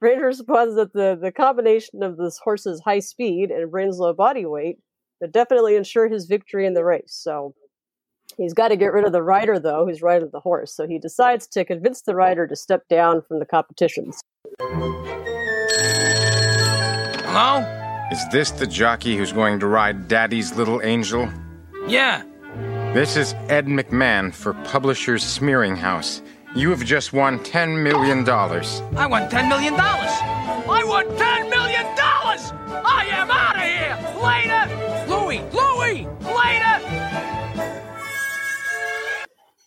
Brain 0.00 0.18
responds 0.18 0.74
that 0.74 0.92
the, 0.92 1.18
the 1.20 1.32
combination 1.32 2.02
of 2.02 2.18
this 2.18 2.38
horse's 2.38 2.80
high 2.80 2.98
speed 2.98 3.50
and 3.50 3.70
Brain's 3.70 3.98
low 3.98 4.12
body 4.12 4.44
weight 4.44 4.78
would 5.20 5.32
definitely 5.32 5.76
ensure 5.76 6.08
his 6.08 6.26
victory 6.26 6.66
in 6.66 6.74
the 6.74 6.84
race. 6.84 7.14
So 7.14 7.54
he's 8.36 8.54
got 8.54 8.68
to 8.68 8.76
get 8.76 8.92
rid 8.92 9.04
of 9.04 9.12
the 9.12 9.22
rider, 9.22 9.58
though, 9.58 9.86
who's 9.86 10.02
riding 10.02 10.30
the 10.32 10.40
horse. 10.40 10.74
So 10.74 10.86
he 10.86 10.98
decides 10.98 11.46
to 11.48 11.64
convince 11.64 12.02
the 12.02 12.14
rider 12.14 12.46
to 12.46 12.56
step 12.56 12.88
down 12.88 13.22
from 13.22 13.38
the 13.38 13.46
competitions. 13.46 14.20
Hello? 17.24 17.64
Is 18.12 18.26
this 18.28 18.50
the 18.52 18.66
jockey 18.66 19.16
who's 19.16 19.32
going 19.32 19.58
to 19.60 19.66
ride 19.66 20.08
Daddy's 20.08 20.54
Little 20.56 20.80
Angel? 20.82 21.28
Yeah. 21.88 22.22
This 22.94 23.16
is 23.16 23.34
Ed 23.48 23.66
McMahon 23.66 24.32
for 24.32 24.54
Publishers 24.64 25.22
Smearing 25.22 25.76
House. 25.76 26.22
You 26.54 26.70
have 26.70 26.84
just 26.84 27.12
won 27.12 27.40
$10 27.40 27.82
million. 27.82 28.26
I 28.28 29.06
won 29.06 29.28
$10 29.28 29.48
million. 29.48 29.74
I 29.74 30.82
won 30.86 31.04
$10 31.06 31.50
million. 31.50 31.84
I 32.84 33.06
am 33.10 33.30
out 33.30 33.56
of 33.56 33.62
here. 33.62 33.98
Later. 34.22 34.66
Louie, 35.06 35.42
Louie, 35.52 36.06
later. 36.24 37.35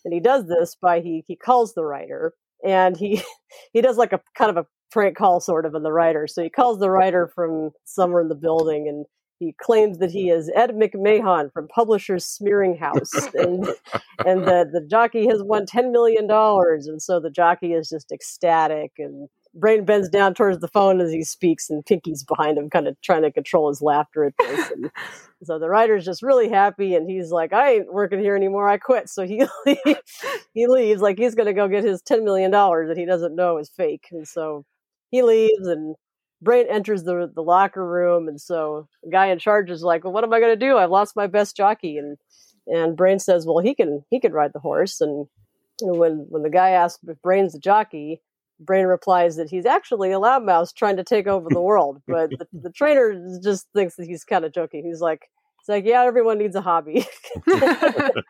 And 0.04 0.14
he 0.14 0.20
does 0.20 0.46
this 0.46 0.76
by 0.80 1.00
he 1.00 1.24
he 1.26 1.36
calls 1.36 1.74
the 1.74 1.84
writer 1.84 2.34
and 2.64 2.96
he 2.96 3.22
he 3.72 3.80
does 3.80 3.96
like 3.96 4.12
a 4.12 4.20
kind 4.36 4.50
of 4.50 4.56
a 4.56 4.66
prank 4.90 5.16
call 5.16 5.40
sort 5.40 5.66
of 5.66 5.74
on 5.74 5.82
the 5.82 5.92
writer. 5.92 6.26
So 6.26 6.42
he 6.42 6.50
calls 6.50 6.78
the 6.78 6.90
writer 6.90 7.30
from 7.34 7.70
somewhere 7.84 8.22
in 8.22 8.28
the 8.28 8.34
building 8.34 8.88
and 8.88 9.06
he 9.40 9.54
claims 9.58 9.98
that 9.98 10.10
he 10.10 10.28
is 10.28 10.52
Ed 10.54 10.72
McMahon 10.72 11.50
from 11.50 11.66
Publishers 11.68 12.26
Smearing 12.26 12.76
House, 12.76 13.10
and 13.34 13.64
and 14.26 14.46
that 14.46 14.68
the 14.72 14.86
jockey 14.88 15.26
has 15.28 15.42
won 15.42 15.64
ten 15.64 15.90
million 15.90 16.26
dollars, 16.26 16.86
and 16.86 17.00
so 17.00 17.18
the 17.18 17.30
jockey 17.30 17.72
is 17.72 17.88
just 17.88 18.12
ecstatic, 18.12 18.92
and 18.98 19.28
Brain 19.54 19.84
bends 19.84 20.08
down 20.08 20.34
towards 20.34 20.60
the 20.60 20.68
phone 20.68 21.00
as 21.00 21.12
he 21.12 21.24
speaks, 21.24 21.70
and 21.70 21.84
Pinky's 21.84 22.24
behind 22.24 22.58
him, 22.58 22.70
kind 22.70 22.86
of 22.86 23.00
trying 23.00 23.22
to 23.22 23.32
control 23.32 23.68
his 23.68 23.82
laughter 23.82 24.24
at 24.24 24.34
this. 24.38 24.70
And 24.70 24.90
so 25.44 25.58
the 25.58 25.68
writer's 25.68 26.04
just 26.04 26.22
really 26.22 26.48
happy, 26.48 26.94
and 26.94 27.10
he's 27.10 27.32
like, 27.32 27.52
"I 27.52 27.74
ain't 27.74 27.92
working 27.92 28.20
here 28.20 28.36
anymore. 28.36 28.68
I 28.68 28.78
quit." 28.78 29.08
So 29.08 29.26
he 29.26 29.44
he 30.54 30.66
leaves, 30.66 31.02
like 31.02 31.18
he's 31.18 31.34
going 31.34 31.46
to 31.46 31.52
go 31.52 31.68
get 31.68 31.84
his 31.84 32.02
ten 32.02 32.24
million 32.24 32.50
dollars 32.50 32.88
that 32.88 32.96
he 32.96 33.06
doesn't 33.06 33.34
know 33.36 33.58
is 33.58 33.70
fake, 33.70 34.06
and 34.12 34.26
so 34.26 34.64
he 35.10 35.22
leaves 35.22 35.66
and. 35.66 35.96
Brain 36.42 36.66
enters 36.70 37.02
the 37.04 37.30
the 37.34 37.42
locker 37.42 37.86
room, 37.86 38.26
and 38.26 38.40
so 38.40 38.88
the 39.02 39.10
guy 39.10 39.26
in 39.26 39.38
charge 39.38 39.70
is 39.70 39.82
like, 39.82 40.04
"Well, 40.04 40.12
what 40.14 40.24
am 40.24 40.32
I 40.32 40.40
going 40.40 40.58
to 40.58 40.66
do? 40.66 40.78
I've 40.78 40.90
lost 40.90 41.14
my 41.14 41.26
best 41.26 41.54
jockey." 41.56 41.98
And 41.98 42.16
and 42.66 42.96
Brain 42.96 43.18
says, 43.18 43.46
"Well, 43.46 43.58
he 43.58 43.74
can 43.74 44.04
he 44.10 44.20
can 44.20 44.32
ride 44.32 44.52
the 44.54 44.60
horse." 44.60 45.02
And, 45.02 45.26
and 45.82 45.98
when 45.98 46.26
when 46.30 46.42
the 46.42 46.50
guy 46.50 46.70
asks 46.70 47.02
if 47.06 47.20
Brain's 47.22 47.52
the 47.52 47.58
jockey, 47.58 48.22
Brain 48.60 48.86
replies 48.86 49.36
that 49.36 49.50
he's 49.50 49.66
actually 49.66 50.12
a 50.12 50.20
loudmouth 50.20 50.74
trying 50.74 50.96
to 50.96 51.04
take 51.04 51.26
over 51.26 51.48
the 51.50 51.60
world. 51.60 52.02
But 52.06 52.30
the, 52.30 52.46
the 52.52 52.70
trainer 52.70 53.38
just 53.42 53.66
thinks 53.74 53.96
that 53.96 54.06
he's 54.06 54.24
kind 54.24 54.44
of 54.44 54.52
joking. 54.52 54.84
He's 54.84 55.00
like, 55.00 55.28
"It's 55.60 55.68
like, 55.68 55.84
yeah, 55.84 56.04
everyone 56.04 56.38
needs 56.38 56.56
a 56.56 56.60
hobby. 56.60 57.06
as 57.52 58.22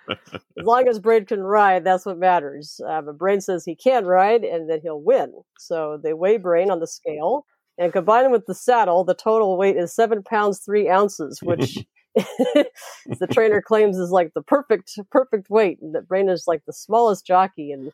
long 0.59 0.89
as 0.89 0.99
Brain 0.99 1.25
can 1.27 1.43
ride, 1.43 1.85
that's 1.85 2.07
what 2.07 2.19
matters." 2.19 2.81
Uh, 2.87 3.03
but 3.03 3.19
Brain 3.19 3.41
says 3.41 3.65
he 3.65 3.75
can 3.75 4.05
ride 4.05 4.45
and 4.45 4.71
that 4.71 4.81
he'll 4.83 5.01
win. 5.01 5.33
So 5.59 5.99
they 6.03 6.13
weigh 6.13 6.37
Brain 6.37 6.71
on 6.71 6.81
the 6.81 6.87
scale 6.87 7.47
and 7.81 7.95
combined 7.95 8.31
with 8.31 8.45
the 8.45 8.55
saddle, 8.55 9.05
the 9.05 9.15
total 9.15 9.57
weight 9.57 9.79
is 9.79 9.95
seven 9.95 10.23
pounds 10.23 10.59
three 10.59 10.87
ounces, 10.87 11.41
which 11.43 11.79
the 12.15 13.29
trainer 13.33 13.63
claims 13.63 13.97
is 13.97 14.11
like 14.11 14.33
the 14.35 14.43
perfect 14.43 14.99
perfect 15.11 15.49
weight. 15.49 15.79
And 15.81 15.95
that 15.95 16.07
Brain 16.07 16.29
is 16.29 16.45
like 16.47 16.63
the 16.67 16.75
smallest 16.75 17.27
jockey, 17.27 17.73
and 17.73 17.91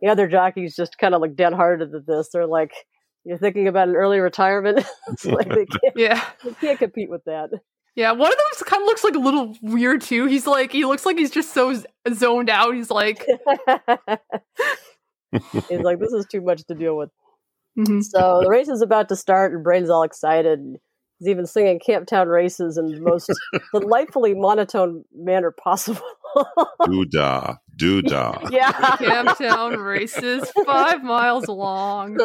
the 0.00 0.08
other 0.08 0.26
jockeys 0.28 0.74
just 0.76 0.98
kind 0.98 1.14
of 1.14 1.20
look 1.20 1.36
dead 1.36 1.52
hearted 1.52 1.94
at 1.94 2.06
this. 2.06 2.28
They're 2.32 2.46
like, 2.46 2.72
"You're 3.24 3.38
thinking 3.38 3.68
about 3.68 3.88
an 3.88 3.96
early 3.96 4.18
retirement? 4.20 4.84
it's 5.08 5.24
like 5.24 5.48
they 5.48 5.66
can't, 5.82 5.96
Yeah. 5.96 6.24
they 6.44 6.52
can't 6.54 6.78
compete 6.78 7.10
with 7.10 7.24
that." 7.24 7.50
Yeah, 7.96 8.12
one 8.12 8.30
of 8.32 8.38
them 8.38 8.66
kind 8.66 8.82
of 8.82 8.86
looks 8.86 9.02
like 9.02 9.16
a 9.16 9.18
little 9.18 9.56
weird 9.62 10.00
too. 10.00 10.26
He's 10.26 10.46
like, 10.46 10.70
he 10.70 10.84
looks 10.84 11.04
like 11.04 11.18
he's 11.18 11.30
just 11.32 11.52
so 11.52 11.74
z- 11.74 11.84
zoned 12.14 12.48
out. 12.48 12.72
He's 12.74 12.90
like, 12.90 13.26
He's 15.68 15.80
like, 15.80 15.98
"This 15.98 16.12
is 16.12 16.26
too 16.26 16.40
much 16.40 16.64
to 16.66 16.74
deal 16.74 16.96
with." 16.96 17.10
mhm. 17.78 18.02
So 18.02 18.40
the 18.42 18.48
race 18.48 18.68
is 18.68 18.82
about 18.82 19.08
to 19.10 19.16
start, 19.16 19.52
and 19.52 19.62
Brain's 19.62 19.90
all 19.90 20.02
excited. 20.02 20.58
He's 21.20 21.28
even 21.28 21.46
singing 21.46 21.78
Camptown 21.86 22.32
races 22.32 22.78
in 22.78 22.86
the 22.86 23.00
most 23.00 23.30
delightfully 23.74 24.32
monotone 24.34 25.04
manner 25.14 25.50
possible. 25.50 26.00
Doodah, 26.82 27.58
doodah. 27.76 28.50
yeah. 28.50 28.72
Camptown 28.72 29.84
races 29.84 30.50
five 30.64 31.02
miles 31.02 31.46
long. 31.46 32.16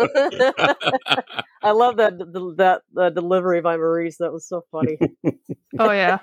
I 1.61 1.71
love 1.71 1.97
that 1.97 2.17
that 2.57 2.81
uh, 2.97 3.09
delivery 3.09 3.59
by 3.61 3.75
Maurice. 3.75 4.17
That 4.19 4.31
was 4.31 4.47
so 4.47 4.63
funny. 4.71 4.97
Oh 5.77 5.91
yeah. 5.91 6.19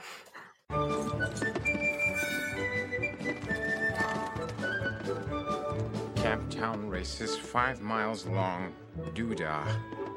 Camptown 6.17 6.89
races 6.91 7.37
five 7.37 7.83
miles 7.83 8.27
long. 8.27 8.73
Doodah, 9.15 9.67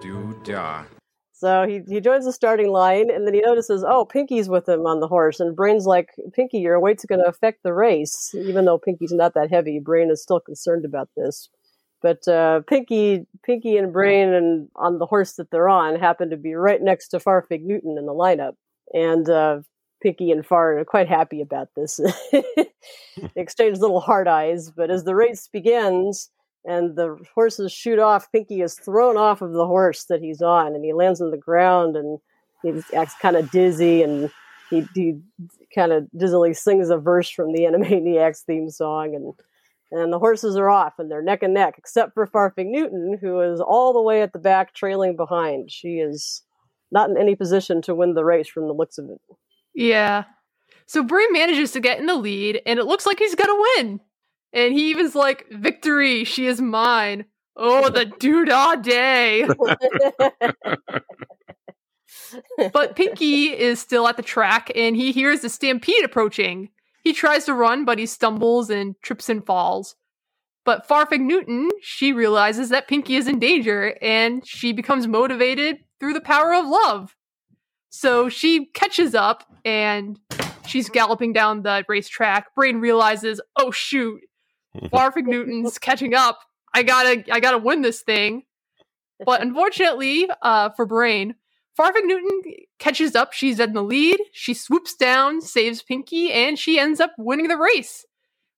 doodah. 0.01 0.85
So 1.45 1.67
he 1.67 1.81
he 1.88 2.01
joins 2.01 2.25
the 2.25 2.34
starting 2.34 2.71
line, 2.71 3.12
and 3.12 3.27
then 3.27 3.36
he 3.36 3.41
notices, 3.41 3.86
oh, 3.88 4.03
Pinky's 4.03 4.49
with 4.49 4.67
him 4.67 4.88
on 4.88 4.99
the 4.99 5.08
horse, 5.08 5.39
and 5.39 5.55
Brain's 5.55 5.86
like, 5.86 6.10
Pinky, 6.34 6.58
your 6.58 6.79
weight's 6.79 7.05
going 7.05 7.21
to 7.21 7.29
affect 7.29 7.62
the 7.62 7.71
race, 7.71 8.34
even 8.34 8.65
though 8.65 8.79
Pinky's 8.79 9.12
not 9.12 9.36
that 9.36 9.51
heavy. 9.51 9.77
Brain 9.77 10.10
is 10.10 10.23
still 10.23 10.39
concerned 10.39 10.86
about 10.86 11.08
this. 11.15 11.47
But 12.01 12.27
uh, 12.27 12.62
Pinky, 12.67 13.27
Pinky 13.43 13.77
and 13.77 13.93
Brain, 13.93 14.34
and 14.34 14.69
on 14.75 14.97
the 14.97 15.05
horse 15.05 15.34
that 15.34 15.51
they're 15.51 15.69
on, 15.69 15.99
happen 15.99 16.31
to 16.31 16.38
be 16.38 16.55
right 16.55 16.81
next 16.81 17.10
to 17.10 17.19
Farfig 17.19 17.62
Newton 17.62 17.95
in 17.99 18.08
the 18.08 18.12
lineup, 18.12 18.53
and 18.91 19.29
uh, 19.29 19.60
Pinky 20.01 20.31
and 20.31 20.43
Far 20.43 20.79
are 20.79 20.86
quite 20.86 21.08
happy 21.08 21.41
about 21.41 21.67
this. 21.75 21.99
they 22.31 22.65
exchange 23.36 23.77
little 23.77 24.01
hard 24.01 24.27
eyes, 24.27 24.71
but 24.71 24.89
as 24.89 25.03
the 25.03 25.13
race 25.13 25.47
begins 25.47 26.31
and 26.65 26.95
the 26.95 27.17
horses 27.34 27.71
shoot 27.71 27.99
off, 27.99 28.32
Pinky 28.32 28.62
is 28.62 28.75
thrown 28.75 29.17
off 29.17 29.41
of 29.41 29.54
the 29.54 29.67
horse 29.67 30.06
that 30.06 30.21
he's 30.21 30.41
on, 30.41 30.75
and 30.75 30.84
he 30.84 30.93
lands 30.93 31.21
on 31.21 31.32
the 31.32 31.38
ground, 31.38 31.95
and 31.95 32.19
he 32.63 32.95
acts 32.95 33.15
kind 33.21 33.36
of 33.36 33.51
dizzy, 33.51 34.01
and 34.01 34.32
he, 34.69 34.88
he 34.93 35.19
kind 35.73 35.91
of 35.91 36.08
dizzily 36.15 36.56
sings 36.56 36.89
a 36.89 36.97
verse 36.97 37.30
from 37.30 37.54
the 37.54 37.62
Animaniacs 37.63 38.41
theme 38.41 38.69
song, 38.69 39.15
and 39.15 39.34
and 39.91 40.12
the 40.12 40.19
horses 40.19 40.58
are 40.58 40.69
off, 40.69 40.93
and 40.97 41.10
they're 41.10 41.21
neck 41.21 41.43
and 41.43 41.54
neck, 41.54 41.75
except 41.78 42.15
for 42.15 42.25
Farfig 42.25 42.65
Newton, 42.65 43.17
who 43.21 43.39
is 43.41 43.62
all 43.62 43.93
the 43.93 44.01
way 44.01 44.23
at 44.23 44.34
the 44.34 44.39
back, 44.39 44.73
trailing 44.73 45.15
behind. 45.15 45.71
She 45.71 45.99
is 45.99 46.41
not 46.91 47.10
in 47.10 47.17
any 47.17 47.36
position 47.36 47.82
to 47.84 47.95
win 47.95 48.15
the 48.15 48.25
race 48.25 48.47
from 48.47 48.67
the 48.67 48.73
looks 48.73 48.97
of 48.97 49.06
it. 49.10 49.21
Yeah. 49.75 50.23
So 50.88 51.04
Brain 51.04 51.32
manages 51.32 51.71
to 51.73 51.80
get 51.80 51.99
in 51.99 52.08
the 52.08 52.15
lead, 52.15 52.62
and 52.65 52.80
it 52.80 52.86
looks 52.86 53.06
like 53.06 53.19
he's 53.19 53.36
gonna 53.36 53.63
win. 53.78 53.99
And 54.53 54.73
he 54.73 54.91
even's 54.91 55.15
like, 55.15 55.45
"Victory, 55.51 56.23
she 56.23 56.47
is 56.47 56.62
mine." 56.62 57.25
Oh, 57.55 57.89
the 57.89 58.05
doodah 58.19 58.81
day! 58.81 59.47
but 62.73 62.95
Pinky 62.95 63.47
is 63.47 63.79
still 63.79 64.08
at 64.08 64.17
the 64.17 64.23
track, 64.23 64.71
and 64.75 64.95
he 64.95 65.12
hears 65.12 65.41
the 65.41 65.49
stampede 65.49 66.03
approaching. 66.03 66.69
He 67.03 67.13
tries 67.13 67.45
to 67.45 67.53
run, 67.53 67.86
but 67.86 67.99
he 67.99 68.05
stumbles 68.05 68.69
and 68.69 68.95
trips 69.01 69.29
and 69.29 69.45
falls. 69.45 69.95
But 70.65 70.88
Farfig 70.88 71.21
Newton, 71.21 71.69
she 71.81 72.12
realizes 72.12 72.69
that 72.69 72.88
Pinky 72.88 73.15
is 73.15 73.27
in 73.27 73.39
danger, 73.39 73.97
and 74.01 74.45
she 74.45 74.73
becomes 74.73 75.08
motivated 75.08 75.77
through 75.99 76.13
the 76.13 76.21
power 76.21 76.53
of 76.53 76.65
love. 76.65 77.15
So 77.89 78.27
she 78.27 78.65
catches 78.73 79.15
up 79.15 79.45
and 79.63 80.19
she's 80.67 80.89
galloping 80.89 81.31
down 81.31 81.62
the 81.62 81.86
racetrack. 81.88 82.53
Brain 82.53 82.81
realizes, 82.81 83.39
oh 83.55 83.71
shoot, 83.71 84.19
Farfig 84.93 85.25
Newton's 85.25 85.77
catching 85.77 86.13
up. 86.13 86.39
I 86.73 86.83
gotta, 86.83 87.23
I 87.31 87.39
gotta 87.39 87.57
win 87.57 87.81
this 87.81 88.01
thing. 88.01 88.43
But 89.25 89.41
unfortunately, 89.43 90.29
uh, 90.41 90.69
for 90.71 90.85
Brain, 90.85 91.35
Farfig 91.77 92.05
Newton 92.05 92.41
catches 92.79 93.15
up. 93.15 93.33
She's 93.33 93.59
in 93.59 93.73
the 93.73 93.81
lead. 93.81 94.19
She 94.31 94.53
swoops 94.53 94.95
down, 94.95 95.41
saves 95.41 95.81
Pinky, 95.81 96.31
and 96.31 96.57
she 96.57 96.79
ends 96.79 96.99
up 96.99 97.13
winning 97.17 97.47
the 97.47 97.57
race, 97.57 98.05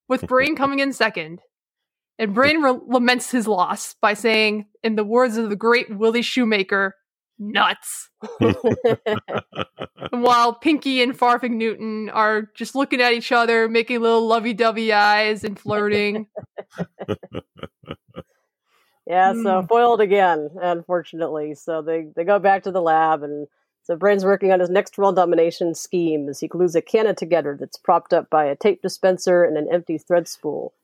with 0.08 0.26
Brain 0.26 0.56
coming 0.56 0.78
in 0.78 0.92
second. 0.92 1.40
And 2.18 2.34
Brain 2.34 2.62
re- 2.62 2.78
laments 2.86 3.30
his 3.30 3.46
loss 3.46 3.94
by 4.00 4.14
saying, 4.14 4.66
in 4.82 4.96
the 4.96 5.04
words 5.04 5.36
of 5.36 5.50
the 5.50 5.56
great 5.56 5.96
Willie 5.96 6.22
Shoemaker, 6.22 6.94
nuts. 7.38 8.10
While 10.10 10.54
Pinky 10.54 11.02
and 11.02 11.16
Farfig 11.18 11.50
Newton 11.50 12.08
are 12.10 12.50
just 12.54 12.74
looking 12.74 13.00
at 13.00 13.12
each 13.12 13.32
other, 13.32 13.68
making 13.68 14.00
little 14.00 14.26
lovey 14.26 14.54
dovey 14.54 14.92
eyes 14.92 15.44
and 15.44 15.58
flirting. 15.58 16.26
Yeah, 19.06 19.32
so 19.32 19.62
Mm. 19.62 19.68
foiled 19.68 20.02
again, 20.02 20.50
unfortunately. 20.60 21.54
So 21.54 21.80
they, 21.80 22.08
they 22.14 22.24
go 22.24 22.38
back 22.38 22.64
to 22.64 22.70
the 22.70 22.82
lab, 22.82 23.22
and 23.22 23.46
so 23.82 23.96
Brain's 23.96 24.22
working 24.22 24.52
on 24.52 24.60
his 24.60 24.68
next 24.68 24.98
world 24.98 25.16
domination 25.16 25.74
scheme 25.74 26.28
as 26.28 26.40
he 26.40 26.46
glues 26.46 26.74
a 26.74 26.82
cannon 26.82 27.14
together 27.14 27.56
that's 27.58 27.78
propped 27.78 28.12
up 28.12 28.28
by 28.28 28.44
a 28.44 28.54
tape 28.54 28.82
dispenser 28.82 29.44
and 29.44 29.56
an 29.56 29.66
empty 29.72 29.96
thread 29.96 30.28
spool. 30.28 30.74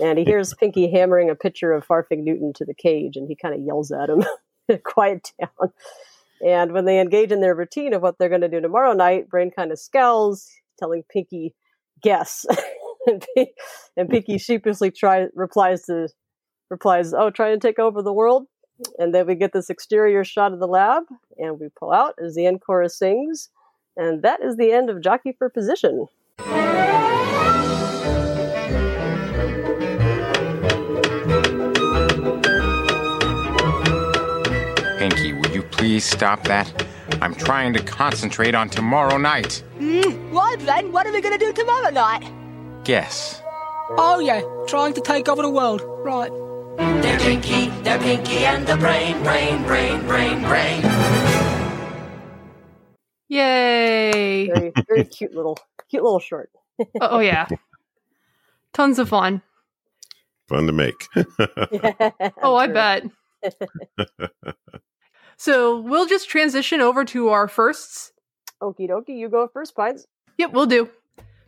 And 0.00 0.18
he 0.18 0.24
hears 0.24 0.54
Pinky 0.54 0.90
hammering 0.90 1.28
a 1.28 1.34
picture 1.34 1.72
of 1.72 1.86
Farfig 1.86 2.24
Newton 2.24 2.54
to 2.54 2.64
the 2.64 2.72
cage, 2.72 3.18
and 3.18 3.28
he 3.28 3.36
kind 3.36 3.54
of 3.54 3.60
yells 3.60 3.92
at 3.92 4.08
him, 4.08 4.24
quiet 4.84 5.32
down. 5.40 5.72
And 6.44 6.72
when 6.72 6.84
they 6.84 7.00
engage 7.00 7.32
in 7.32 7.40
their 7.40 7.54
routine 7.54 7.94
of 7.94 8.02
what 8.02 8.18
they're 8.18 8.28
going 8.28 8.40
to 8.42 8.48
do 8.48 8.60
tomorrow 8.60 8.92
night, 8.92 9.28
Brain 9.28 9.50
kind 9.50 9.72
of 9.72 9.78
scowls, 9.78 10.50
telling 10.78 11.04
Pinky, 11.10 11.54
guess. 12.02 12.44
and, 13.06 13.24
Pin- 13.34 13.46
and 13.96 14.08
Pinky 14.08 14.38
sheepishly 14.38 14.90
try, 14.90 15.26
replies 15.34 15.84
to 15.84 16.08
replies, 16.70 17.14
"Oh, 17.14 17.30
trying 17.30 17.58
to 17.58 17.66
take 17.66 17.78
over 17.78 18.02
the 18.02 18.12
world." 18.12 18.46
And 18.98 19.14
then 19.14 19.26
we 19.26 19.36
get 19.36 19.52
this 19.52 19.70
exterior 19.70 20.24
shot 20.24 20.52
of 20.52 20.58
the 20.58 20.66
lab, 20.66 21.04
and 21.38 21.60
we 21.60 21.68
pull 21.78 21.92
out 21.92 22.14
as 22.22 22.34
the 22.34 22.46
end 22.46 22.60
chorus 22.60 22.98
sings, 22.98 23.48
and 23.96 24.22
that 24.22 24.42
is 24.42 24.56
the 24.56 24.72
end 24.72 24.90
of 24.90 25.00
Jockey 25.00 25.32
for 25.38 25.48
Position. 25.48 26.08
Pinky, 35.04 35.34
will 35.34 35.50
you 35.50 35.62
please 35.62 36.02
stop 36.02 36.44
that? 36.44 36.86
I'm 37.20 37.34
trying 37.34 37.74
to 37.74 37.82
concentrate 37.82 38.54
on 38.54 38.70
tomorrow 38.70 39.18
night. 39.18 39.62
Hmm, 39.76 40.34
right 40.34 40.56
then, 40.60 40.92
what 40.92 41.06
are 41.06 41.12
we 41.12 41.20
gonna 41.20 41.36
do 41.36 41.52
tomorrow 41.52 41.90
night? 41.90 42.24
Guess. 42.84 43.42
Oh 43.98 44.18
yeah, 44.18 44.40
trying 44.66 44.94
to 44.94 45.02
take 45.02 45.28
over 45.28 45.42
the 45.42 45.50
world. 45.50 45.82
Right. 45.84 46.32
They're 47.02 47.18
Pinky, 47.18 47.68
they're 47.82 47.98
Pinky 47.98 48.46
and 48.46 48.66
the 48.66 48.78
Brain, 48.78 49.22
Brain, 49.22 49.62
Brain, 49.64 50.06
Brain, 50.06 50.40
Brain. 50.40 50.80
Yay! 53.28 54.46
Very, 54.46 54.72
very 54.88 55.04
cute 55.18 55.34
little, 55.34 55.58
cute 55.90 56.02
little 56.02 56.18
short. 56.18 56.48
oh 57.02 57.18
yeah, 57.18 57.46
tons 58.72 58.98
of 58.98 59.10
fun. 59.10 59.42
Fun 60.48 60.66
to 60.66 60.72
make. 60.72 61.08
Oh, 62.42 62.56
I 62.56 62.68
bet. 62.68 63.04
So 65.36 65.80
we'll 65.80 66.06
just 66.06 66.28
transition 66.28 66.80
over 66.80 67.04
to 67.06 67.28
our 67.28 67.48
firsts. 67.48 68.12
Okie 68.62 68.88
dokie, 68.88 69.18
you 69.18 69.28
go 69.28 69.48
first, 69.52 69.74
Pines. 69.74 70.06
Yep, 70.38 70.52
we'll 70.52 70.66
do. 70.66 70.90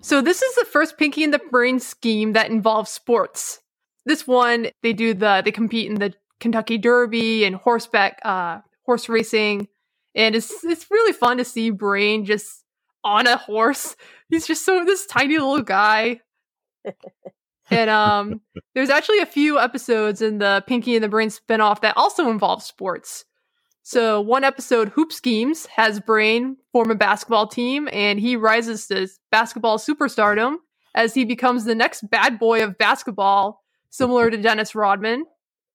So 0.01 0.21
this 0.21 0.43
is 0.43 0.55
the 0.55 0.65
first 0.65 0.99
Pinky 0.99 1.25
and 1.25 1.33
the 1.33 1.41
Brain 1.51 1.81
scheme 1.81 2.33
that 2.35 2.51
involves 2.51 2.91
sports. 2.91 3.61
This 4.05 4.27
one, 4.27 4.69
they 4.83 4.93
do 4.93 5.15
the 5.15 5.43
they 5.45 5.51
compete 5.51 5.91
in 5.91 5.97
the 5.97 6.15
Kentucky 6.39 6.79
Derby 6.79 7.45
and 7.45 7.57
horseback 7.57 8.21
uh 8.25 8.61
horse 8.85 9.09
racing. 9.09 9.69
And 10.15 10.37
it's 10.37 10.65
it's 10.65 10.91
really 10.91 11.13
fun 11.13 11.39
to 11.39 11.45
see 11.45 11.71
Brain 11.71 12.25
just 12.25 12.65
on 13.03 13.27
a 13.27 13.37
horse. 13.37 13.97
He's 14.29 14.47
just 14.47 14.65
so 14.65 14.85
this 14.85 15.07
tiny 15.07 15.39
little 15.39 15.63
guy. 15.63 16.21
and 17.71 17.91
um 17.91 18.41
there's 18.75 18.91
actually 18.91 19.19
a 19.19 19.27
few 19.27 19.59
episodes 19.59 20.23
in 20.23 20.39
the 20.39 20.63
Pinky 20.67 20.95
and 20.95 21.03
the 21.03 21.09
Brain 21.09 21.31
spinoff 21.31 21.81
that 21.81 21.97
also 21.97 22.31
involve 22.31 22.63
sports. 22.63 23.25
So 23.89 24.21
one 24.21 24.43
episode, 24.43 24.89
Hoop 24.89 25.13
Schemes, 25.13 25.67
has 25.67 26.01
Brain 26.01 26.57
form 26.73 26.91
a 26.91 26.97
basketball 26.97 27.47
team, 27.47 27.89
and 27.93 28.19
he 28.19 28.35
rises 28.35 28.89
to 28.89 29.07
basketball 29.31 29.79
superstardom 29.79 30.57
as 30.97 31.15
he 31.15 31.25
becomes 31.25 31.65
the 31.65 31.75
next 31.77 32.11
bad 32.11 32.41
boy 32.41 32.65
of 32.65 32.79
basketball, 32.79 33.63
similar 33.91 34.29
to 34.29 34.39
Dennis 34.39 34.75
Rodman. 34.75 35.25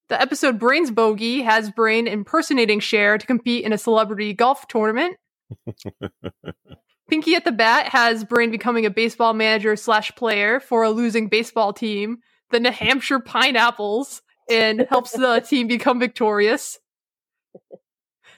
The 0.10 0.22
episode 0.22 0.60
Brain's 0.60 0.92
Bogey 0.92 1.42
has 1.44 1.72
Brain 1.72 2.06
impersonating 2.06 2.82
Cher 2.82 3.18
to 3.18 3.26
compete 3.26 3.64
in 3.64 3.72
a 3.72 3.78
celebrity 3.78 4.34
golf 4.34 4.68
tournament. 4.68 5.16
Pinky 7.10 7.36
at 7.36 7.46
the 7.46 7.54
Bat 7.54 7.88
has 7.94 8.26
Brain 8.26 8.52
becoming 8.52 8.86
a 8.86 8.90
baseball 8.90 9.34
manager 9.34 9.78
slash 9.78 10.14
player 10.16 10.60
for 10.60 10.84
a 10.84 10.90
losing 10.90 11.30
baseball 11.30 11.72
team, 11.72 12.18
the 12.50 12.60
New 12.60 12.72
Hampshire 12.72 13.22
Pineapples, 13.22 14.22
and 14.50 14.86
helps 14.90 15.12
the 15.12 15.40
team 15.48 15.68
become 15.68 15.98
victorious. 15.98 16.78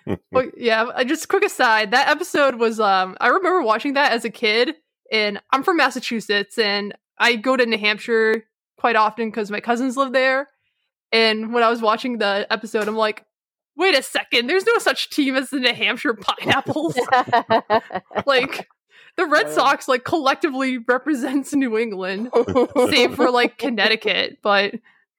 But 0.32 0.58
yeah, 0.58 1.04
just 1.04 1.30
quick 1.30 1.46
aside. 1.46 1.92
That 1.92 2.10
episode 2.10 2.56
was 2.56 2.80
um 2.80 3.18
I 3.22 3.28
remember 3.28 3.62
watching 3.62 3.94
that 3.94 4.12
as 4.12 4.26
a 4.26 4.30
kid 4.30 4.76
and 5.12 5.40
I'm 5.52 5.64
from 5.64 5.78
Massachusetts 5.78 6.58
and 6.58 6.94
I 7.18 7.36
go 7.36 7.56
to 7.56 7.66
New 7.66 7.78
Hampshire 7.78 8.46
quite 8.78 8.96
often 8.96 9.32
cuz 9.32 9.52
my 9.52 9.60
cousins 9.60 9.98
live 9.98 10.14
there. 10.14 10.50
And 11.12 11.54
when 11.54 11.64
I 11.64 11.70
was 11.70 11.82
watching 11.82 12.18
the 12.18 12.48
episode 12.50 12.88
I'm 12.88 12.98
like, 12.98 13.26
"Wait 13.78 13.98
a 13.98 14.04
second, 14.04 14.48
there's 14.48 14.66
no 14.66 14.78
such 14.80 15.10
team 15.10 15.36
as 15.36 15.50
the 15.50 15.60
New 15.60 15.74
Hampshire 15.74 16.16
Pineapples." 16.16 16.98
like 18.26 18.68
the 19.16 19.26
Red 19.26 19.52
Sox 19.52 19.88
like 19.88 20.04
collectively 20.04 20.80
represents 20.80 21.54
New 21.54 21.78
England, 21.78 22.30
save 22.90 23.16
for 23.16 23.30
like 23.30 23.58
Connecticut, 23.58 24.40
but 24.42 24.74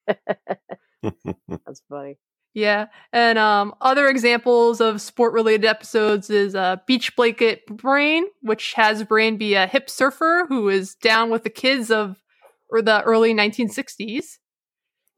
That's 0.07 1.81
funny. 1.89 2.17
Yeah, 2.55 2.87
and 3.11 3.37
um, 3.37 3.75
other 3.81 4.07
examples 4.07 4.79
of 4.79 5.01
sport-related 5.01 5.65
episodes 5.65 6.29
is 6.29 6.55
uh, 6.55 6.77
Beach 6.87 7.13
Blanket 7.17 7.67
Brain, 7.67 8.23
which 8.41 8.73
has 8.73 9.03
Brain 9.03 9.37
be 9.37 9.55
a 9.55 9.67
hip 9.67 9.89
surfer 9.89 10.45
who 10.47 10.69
is 10.69 10.95
down 10.95 11.29
with 11.29 11.43
the 11.43 11.49
kids 11.49 11.91
of 11.91 12.21
or 12.69 12.81
the 12.81 13.03
early 13.03 13.33
1960s, 13.33 14.37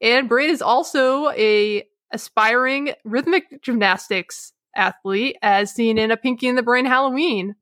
and 0.02 0.28
Brain 0.28 0.50
is 0.50 0.60
also 0.60 1.30
a 1.30 1.84
aspiring 2.12 2.90
rhythmic 3.04 3.62
gymnastics 3.62 4.52
athlete, 4.74 5.36
as 5.40 5.72
seen 5.72 5.96
in 5.96 6.10
a 6.10 6.16
Pinky 6.16 6.48
and 6.48 6.58
the 6.58 6.62
Brain 6.64 6.86
Halloween. 6.86 7.54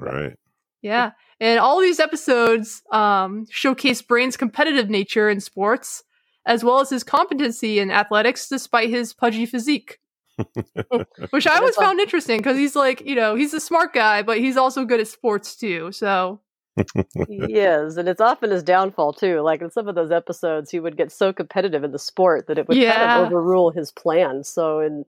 right. 0.00 0.34
Yeah. 0.82 1.12
And 1.38 1.58
all 1.58 1.80
these 1.80 2.00
episodes 2.00 2.82
um, 2.92 3.46
showcase 3.50 4.02
Brain's 4.02 4.36
competitive 4.36 4.90
nature 4.90 5.30
in 5.30 5.40
sports, 5.40 6.02
as 6.50 6.64
well 6.64 6.80
as 6.80 6.90
his 6.90 7.04
competency 7.04 7.78
in 7.78 7.92
athletics 7.92 8.48
despite 8.48 8.90
his 8.90 9.14
pudgy 9.14 9.46
physique. 9.46 10.00
Which 11.30 11.46
I 11.46 11.56
always 11.56 11.76
found 11.76 12.00
interesting 12.00 12.38
because 12.38 12.56
he's 12.56 12.74
like, 12.74 13.02
you 13.02 13.14
know, 13.14 13.36
he's 13.36 13.54
a 13.54 13.60
smart 13.60 13.94
guy, 13.94 14.22
but 14.22 14.38
he's 14.38 14.56
also 14.56 14.84
good 14.84 14.98
at 14.98 15.06
sports 15.06 15.54
too. 15.54 15.92
So 15.92 16.40
he 17.28 17.36
is, 17.36 17.96
and 17.96 18.08
it's 18.08 18.20
often 18.20 18.50
his 18.50 18.64
downfall 18.64 19.12
too. 19.12 19.42
Like 19.42 19.62
in 19.62 19.70
some 19.70 19.86
of 19.86 19.94
those 19.94 20.10
episodes, 20.10 20.70
he 20.70 20.80
would 20.80 20.96
get 20.96 21.12
so 21.12 21.32
competitive 21.32 21.84
in 21.84 21.92
the 21.92 21.98
sport 22.00 22.48
that 22.48 22.58
it 22.58 22.66
would 22.66 22.76
kind 22.76 23.10
of 23.12 23.26
overrule 23.26 23.70
his 23.70 23.92
plan. 23.92 24.42
So 24.42 24.80
in 24.80 25.04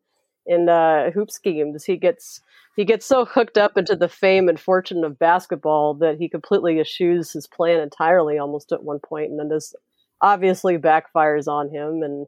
in 0.47 0.69
uh, 0.69 1.11
hoop 1.11 1.31
schemes, 1.31 1.85
he 1.85 1.97
gets 1.97 2.41
he 2.77 2.85
gets 2.85 3.05
so 3.05 3.25
hooked 3.25 3.59
up 3.59 3.77
into 3.77 3.97
the 3.97 4.09
fame 4.09 4.49
and 4.49 4.61
fortune 4.61 5.03
of 5.03 5.19
basketball 5.19 5.95
that 5.95 6.19
he 6.19 6.29
completely 6.29 6.79
eschews 6.79 7.33
his 7.33 7.49
plan 7.49 7.81
entirely, 7.81 8.39
almost 8.39 8.71
at 8.71 8.85
one 8.85 9.01
point, 9.01 9.31
and 9.31 9.41
then 9.41 9.49
this 9.49 9.75
obviously 10.23 10.79
backfires 10.79 11.49
on 11.49 11.69
him. 11.69 12.03
And 12.03 12.27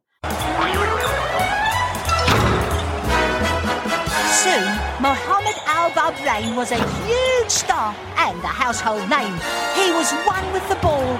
Soon, 4.43 4.67
Mohammed 5.01 5.55
Al 5.65 5.89
Bahrain 5.91 6.55
was 6.55 6.71
a 6.71 6.77
huge 7.07 7.49
star 7.49 7.95
and 8.17 8.37
a 8.43 8.47
household 8.47 9.09
name. 9.09 9.33
He 9.73 9.91
was 9.91 10.11
one 10.27 10.45
with 10.53 10.67
the 10.69 10.75
ball, 10.75 11.17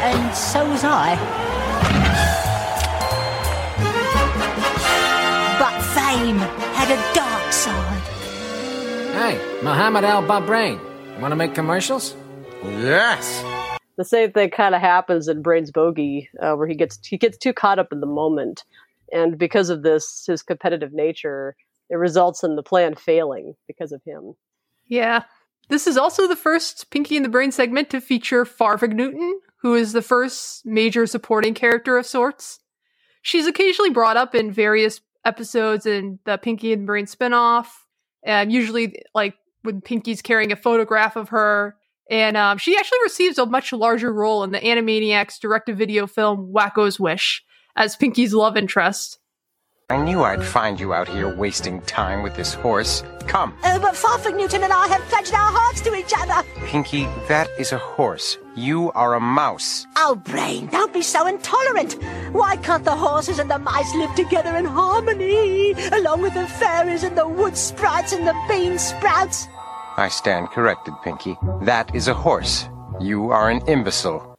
and 0.00 0.34
so 0.34 0.66
was 0.70 0.82
I. 0.84 1.16
But 5.58 5.82
fame 5.92 6.38
had 6.78 6.90
a 6.90 7.14
dark 7.14 7.52
side. 7.52 8.02
Hey, 9.12 9.62
Muhammad 9.62 10.04
Al 10.04 10.22
Bahrain. 10.22 10.80
Want 11.20 11.32
to 11.32 11.36
make 11.36 11.54
commercials? 11.54 12.14
Yes. 12.62 13.42
The 13.96 14.04
same 14.04 14.32
thing 14.32 14.50
kind 14.50 14.74
of 14.74 14.80
happens 14.80 15.26
in 15.26 15.42
Brains 15.42 15.70
Bogey, 15.70 16.28
uh, 16.40 16.54
where 16.54 16.66
he 16.66 16.74
gets 16.74 16.98
he 17.06 17.16
gets 17.16 17.38
too 17.38 17.52
caught 17.52 17.78
up 17.78 17.92
in 17.92 18.00
the 18.00 18.06
moment, 18.06 18.64
and 19.12 19.38
because 19.38 19.70
of 19.70 19.82
this, 19.82 20.24
his 20.26 20.42
competitive 20.42 20.92
nature, 20.92 21.56
it 21.88 21.96
results 21.96 22.42
in 22.42 22.56
the 22.56 22.62
plan 22.62 22.94
failing 22.94 23.54
because 23.66 23.92
of 23.92 24.02
him. 24.04 24.34
Yeah. 24.86 25.24
This 25.68 25.86
is 25.86 25.96
also 25.96 26.28
the 26.28 26.36
first 26.36 26.90
Pinky 26.90 27.16
and 27.16 27.24
the 27.24 27.30
Brain 27.30 27.50
segment 27.50 27.90
to 27.90 28.00
feature 28.00 28.44
Farfig 28.44 28.92
Newton, 28.92 29.40
who 29.62 29.74
is 29.74 29.92
the 29.92 30.02
first 30.02 30.64
major 30.64 31.06
supporting 31.06 31.54
character 31.54 31.96
of 31.98 32.06
sorts. 32.06 32.60
She's 33.22 33.46
occasionally 33.46 33.90
brought 33.90 34.16
up 34.16 34.34
in 34.34 34.52
various 34.52 35.00
episodes 35.24 35.86
in 35.86 36.20
the 36.24 36.38
Pinky 36.38 36.72
and 36.72 36.82
the 36.82 36.86
Brain 36.86 37.06
spinoff, 37.06 37.66
and 38.22 38.52
usually 38.52 39.02
like 39.14 39.34
when 39.62 39.80
Pinky's 39.80 40.22
carrying 40.22 40.52
a 40.52 40.56
photograph 40.56 41.16
of 41.16 41.30
her. 41.30 41.76
And 42.10 42.36
um, 42.36 42.58
she 42.58 42.76
actually 42.76 43.00
receives 43.02 43.38
a 43.38 43.46
much 43.46 43.72
larger 43.72 44.12
role 44.12 44.44
in 44.44 44.52
the 44.52 44.60
Animaniacs 44.60 45.40
direct-to-video 45.40 46.06
film 46.06 46.52
Wakko's 46.52 47.00
Wish 47.00 47.42
as 47.74 47.96
Pinky's 47.96 48.32
love 48.32 48.56
interest. 48.56 49.18
I 49.88 49.98
knew 50.02 50.24
I'd 50.24 50.42
find 50.42 50.80
you 50.80 50.92
out 50.92 51.06
here 51.06 51.32
wasting 51.32 51.80
time 51.82 52.24
with 52.24 52.34
this 52.34 52.54
horse. 52.54 53.04
Come, 53.28 53.54
Uh, 53.62 53.78
but 53.78 53.94
Farfig 53.94 54.36
Newton 54.36 54.64
and 54.64 54.72
I 54.72 54.88
have 54.88 55.00
pledged 55.02 55.32
our 55.32 55.52
hearts 55.52 55.80
to 55.82 55.94
each 55.94 56.12
other. 56.16 56.44
Pinky, 56.66 57.04
that 57.28 57.48
is 57.56 57.70
a 57.70 57.78
horse. 57.78 58.36
You 58.56 58.90
are 58.92 59.14
a 59.14 59.20
mouse. 59.20 59.86
Oh, 59.96 60.16
Brain, 60.16 60.66
don't 60.68 60.92
be 60.92 61.02
so 61.02 61.28
intolerant. 61.28 62.02
Why 62.32 62.56
can't 62.56 62.84
the 62.84 62.96
horses 62.96 63.38
and 63.38 63.48
the 63.48 63.58
mice 63.60 63.94
live 63.94 64.12
together 64.16 64.56
in 64.56 64.64
harmony, 64.64 65.72
along 65.92 66.22
with 66.22 66.34
the 66.34 66.46
fairies 66.48 67.04
and 67.04 67.16
the 67.16 67.28
wood 67.28 67.56
sprites 67.56 68.12
and 68.12 68.26
the 68.26 68.34
bean 68.48 68.78
sprouts? 68.80 69.46
I 69.96 70.08
stand 70.08 70.50
corrected, 70.50 70.94
Pinky. 71.02 71.36
That 71.62 71.94
is 71.94 72.06
a 72.06 72.14
horse. 72.14 72.68
You 73.00 73.30
are 73.30 73.50
an 73.50 73.66
imbecile. 73.66 74.38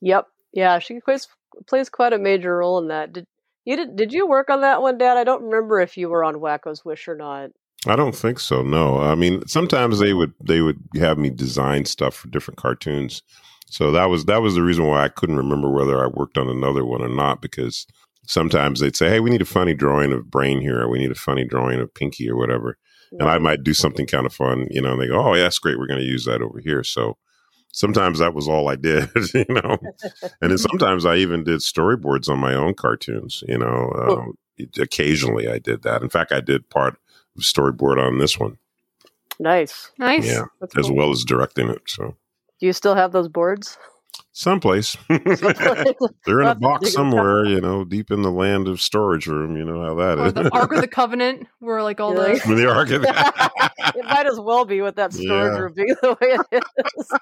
Yep, 0.00 0.26
yeah, 0.52 0.78
she 0.78 1.00
plays 1.00 1.26
plays 1.66 1.88
quite 1.88 2.12
a 2.12 2.18
major 2.18 2.58
role 2.58 2.78
in 2.78 2.88
that. 2.88 3.12
Did 3.12 3.24
you 3.64 3.76
did 3.76 3.96
did 3.96 4.12
you 4.12 4.28
work 4.28 4.48
on 4.48 4.60
that 4.60 4.80
one, 4.80 4.96
Dad? 4.96 5.16
I 5.16 5.24
don't 5.24 5.42
remember 5.42 5.80
if 5.80 5.96
you 5.96 6.08
were 6.08 6.24
on 6.24 6.36
Wakko's 6.36 6.84
Wish 6.84 7.08
or 7.08 7.16
not. 7.16 7.50
I 7.86 7.96
don't 7.96 8.14
think 8.14 8.38
so. 8.38 8.62
No, 8.62 9.00
I 9.00 9.14
mean 9.14 9.46
sometimes 9.46 9.98
they 9.98 10.12
would 10.12 10.32
they 10.44 10.60
would 10.60 10.78
have 10.96 11.18
me 11.18 11.30
design 11.30 11.84
stuff 11.84 12.14
for 12.14 12.28
different 12.28 12.58
cartoons. 12.58 13.22
So 13.66 13.90
that 13.92 14.06
was 14.06 14.26
that 14.26 14.42
was 14.42 14.54
the 14.54 14.62
reason 14.62 14.86
why 14.86 15.04
I 15.04 15.08
couldn't 15.08 15.36
remember 15.36 15.70
whether 15.70 16.02
I 16.02 16.08
worked 16.08 16.38
on 16.38 16.48
another 16.48 16.84
one 16.84 17.02
or 17.02 17.08
not 17.08 17.40
because 17.40 17.86
sometimes 18.26 18.80
they'd 18.80 18.96
say, 18.96 19.08
"Hey, 19.08 19.20
we 19.20 19.30
need 19.30 19.42
a 19.42 19.46
funny 19.46 19.74
drawing 19.74 20.12
of 20.12 20.30
Brain 20.30 20.60
here. 20.60 20.82
Or 20.82 20.88
we 20.88 20.98
need 20.98 21.10
a 21.10 21.16
funny 21.16 21.44
drawing 21.44 21.80
of 21.80 21.94
Pinky 21.94 22.28
or 22.30 22.36
whatever," 22.36 22.78
and 23.18 23.28
I 23.28 23.38
might 23.38 23.62
do 23.64 23.74
something 23.74 24.06
kind 24.06 24.26
of 24.26 24.32
fun, 24.32 24.66
you 24.70 24.80
know. 24.80 24.92
And 24.92 25.00
they 25.02 25.08
go, 25.08 25.20
"Oh, 25.20 25.34
yeah, 25.34 25.42
that's 25.44 25.58
great. 25.58 25.78
We're 25.78 25.86
going 25.86 26.00
to 26.00 26.06
use 26.06 26.24
that 26.26 26.42
over 26.42 26.60
here." 26.60 26.84
So 26.84 27.16
sometimes 27.72 28.18
that 28.18 28.34
was 28.34 28.48
all 28.48 28.68
I 28.68 28.76
did, 28.76 29.08
you 29.34 29.44
know. 29.48 29.76
and 30.40 30.50
then 30.50 30.58
sometimes 30.70 31.04
I 31.06 31.16
even 31.16 31.44
did 31.44 31.60
storyboards 31.60 32.28
on 32.28 32.38
my 32.38 32.54
own 32.54 32.74
cartoons, 32.74 33.42
you 33.48 33.58
know. 33.58 33.92
Um, 33.96 34.34
occasionally 34.78 35.48
I 35.48 35.58
did 35.58 35.82
that. 35.82 36.02
In 36.02 36.08
fact, 36.10 36.32
I 36.32 36.40
did 36.40 36.68
part 36.68 36.98
of 37.36 37.42
storyboard 37.42 37.98
on 38.04 38.18
this 38.18 38.38
one. 38.38 38.58
Nice, 39.38 39.90
Nice. 39.98 40.26
Yeah, 40.26 40.44
That's 40.60 40.76
as 40.76 40.86
cool. 40.88 40.96
well 40.96 41.10
as 41.12 41.24
directing 41.24 41.70
it. 41.70 41.80
So 41.86 42.14
Do 42.60 42.66
you 42.66 42.74
still 42.74 42.94
have 42.94 43.12
those 43.12 43.28
boards? 43.28 43.78
someplace 44.32 44.96
they're 45.08 46.40
in 46.40 46.48
a 46.48 46.54
box 46.54 46.86
dig 46.86 46.94
'em 46.94 47.00
out. 47.00 47.10
somewhere, 47.10 47.44
you 47.44 47.60
know, 47.60 47.84
deep 47.84 48.10
in 48.10 48.22
the 48.22 48.30
land 48.30 48.68
of 48.68 48.80
storage 48.80 49.26
room. 49.26 49.56
You 49.56 49.64
know 49.64 49.82
how 49.82 49.94
that 49.96 50.18
Or 50.18 50.26
is. 50.28 50.34
the 50.34 50.48
Ark 50.52 50.72
of 50.72 50.80
the 50.80 50.88
Covenant, 50.88 51.46
where 51.58 51.82
like 51.82 52.00
all 52.00 52.14
the 52.14 52.40
the 52.56 52.68
Ark 52.70 52.90
of 52.90 53.02
it 53.94 54.04
might 54.04 54.26
as 54.26 54.38
well 54.40 54.64
be 54.64 54.80
with 54.80 54.96
that 54.96 55.12
storage 55.12 55.54
Yeah. 55.54 55.58
room 55.58 55.72
being 55.74 55.88
the 56.02 56.16
way 56.20 56.38
it 56.52 56.64
is. 56.96 57.12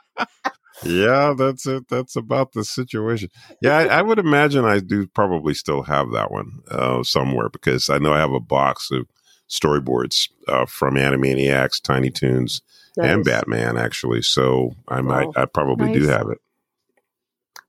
yeah, 0.84 1.34
that's 1.36 1.66
it. 1.66 1.88
That's 1.88 2.14
about 2.16 2.52
the 2.52 2.64
situation. 2.64 3.30
Yeah, 3.60 3.76
I, 3.78 3.84
I 3.98 4.02
would 4.02 4.18
imagine 4.18 4.64
I 4.64 4.78
do 4.80 5.06
probably 5.08 5.54
still 5.54 5.82
have 5.82 6.12
that 6.12 6.30
one 6.30 6.60
uh, 6.70 7.02
somewhere 7.02 7.48
because 7.48 7.90
I 7.90 7.98
know 7.98 8.12
I 8.12 8.18
have 8.20 8.32
a 8.32 8.40
box 8.40 8.90
of 8.92 9.06
storyboards 9.48 10.28
uh, 10.46 10.66
from 10.66 10.94
Animaniacs, 10.94 11.82
Tiny 11.82 12.10
Toons, 12.10 12.62
and 13.00 13.24
Batman 13.24 13.76
actually. 13.78 14.22
So 14.22 14.74
I 14.88 15.00
might, 15.00 15.26
Wow. 15.28 15.32
I 15.36 15.44
probably 15.46 15.92
do 15.92 16.06
have 16.06 16.28
it. 16.30 16.38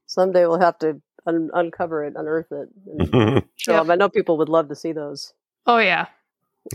Someday 0.09 0.47
we'll 0.47 0.59
have 0.59 0.77
to 0.79 0.99
un- 1.27 1.51
uncover 1.53 2.03
it, 2.03 2.13
unearth 2.17 2.51
it, 2.51 2.69
and 3.13 3.43
show 3.55 3.73
Yep. 3.73 3.81
'em. 3.81 3.91
I 3.91 3.95
know 3.95 4.09
people 4.09 4.37
would 4.39 4.49
love 4.49 4.67
to 4.69 4.75
see 4.75 4.91
those 4.91 5.33
Oh 5.67 5.77
yeah. 5.77 6.07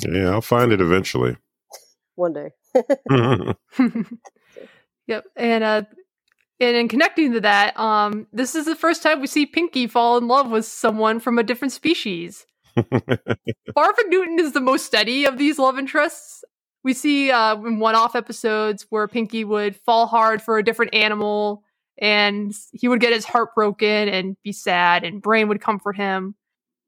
yeah, 0.09 0.31
I'll 0.31 0.41
find 0.41 0.73
it 0.73 0.81
eventually. 0.81 1.37
one 2.15 2.33
day. 2.33 2.51
Yep. 5.07 5.25
And 5.37 5.65
uh 5.65 5.83
and 6.61 6.77
in 6.77 6.89
connecting 6.89 7.33
to 7.33 7.41
that, 7.41 7.79
um, 7.79 8.27
this 8.33 8.55
is 8.55 8.65
the 8.65 8.77
first 8.77 9.03
time 9.03 9.21
we 9.21 9.27
see 9.27 9.45
Pinky 9.45 9.87
fall 9.89 10.17
in 10.17 10.29
love 10.29 10.49
with 10.51 10.65
someone 10.65 11.19
from 11.21 11.37
a 11.39 11.43
different 11.43 11.73
species. 11.73 12.47
Farfig 12.79 14.09
Newton 14.09 14.39
is 14.39 14.53
the 14.53 14.61
most 14.61 14.87
steady 14.87 15.25
of 15.27 15.37
these 15.37 15.59
love 15.59 15.79
interests. 15.79 16.45
We 16.85 16.95
see 16.95 17.31
uh, 17.33 17.57
in 17.57 17.81
one-off 17.81 18.15
episodes 18.15 18.87
where 18.89 19.09
Pinky 19.09 19.45
would 19.45 19.75
fall 19.77 20.07
hard 20.07 20.41
for 20.41 20.57
a 20.57 20.63
different 20.63 20.95
animal, 20.95 21.65
and 21.99 22.53
he 22.73 22.89
would 22.89 23.01
get 23.01 23.13
his 23.13 23.25
heart 23.25 23.55
broken 23.55 24.09
and 24.09 24.37
be 24.43 24.53
sad, 24.53 25.05
and 25.05 25.23
Brain 25.23 25.49
would 25.49 25.61
comfort 25.61 25.97
him. 25.97 26.35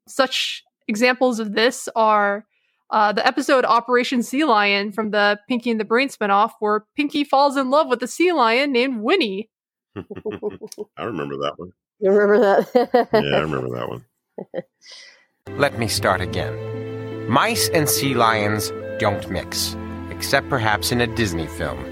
Such 0.07 0.63
examples 0.87 1.39
of 1.39 1.53
this 1.53 1.89
are 1.95 2.45
uh, 2.89 3.11
the 3.11 3.25
episode 3.25 3.65
Operation 3.65 4.23
Sea 4.23 4.45
Lion 4.45 4.91
from 4.91 5.11
the 5.11 5.39
Pinky 5.47 5.71
and 5.71 5.79
the 5.79 5.85
Brain 5.85 6.09
spinoff, 6.09 6.51
where 6.59 6.85
Pinky 6.95 7.23
falls 7.23 7.57
in 7.57 7.69
love 7.69 7.87
with 7.87 8.01
a 8.03 8.07
sea 8.07 8.31
lion 8.31 8.71
named 8.71 9.01
Winnie. 9.01 9.49
I 9.95 11.03
remember 11.03 11.37
that 11.37 11.53
one. 11.57 11.73
You 11.99 12.11
remember 12.11 12.39
that? 12.39 13.09
Yeah, 13.13 13.37
I 13.37 13.39
remember 13.41 13.69
that 13.75 13.89
one. 13.89 14.05
Let 15.57 15.79
me 15.79 15.87
start 15.87 16.21
again. 16.21 17.29
Mice 17.29 17.69
and 17.69 17.89
sea 17.89 18.13
lions 18.13 18.71
don't 18.99 19.29
mix, 19.29 19.75
except 20.09 20.49
perhaps 20.49 20.91
in 20.91 21.01
a 21.01 21.07
Disney 21.07 21.47
film. 21.47 21.83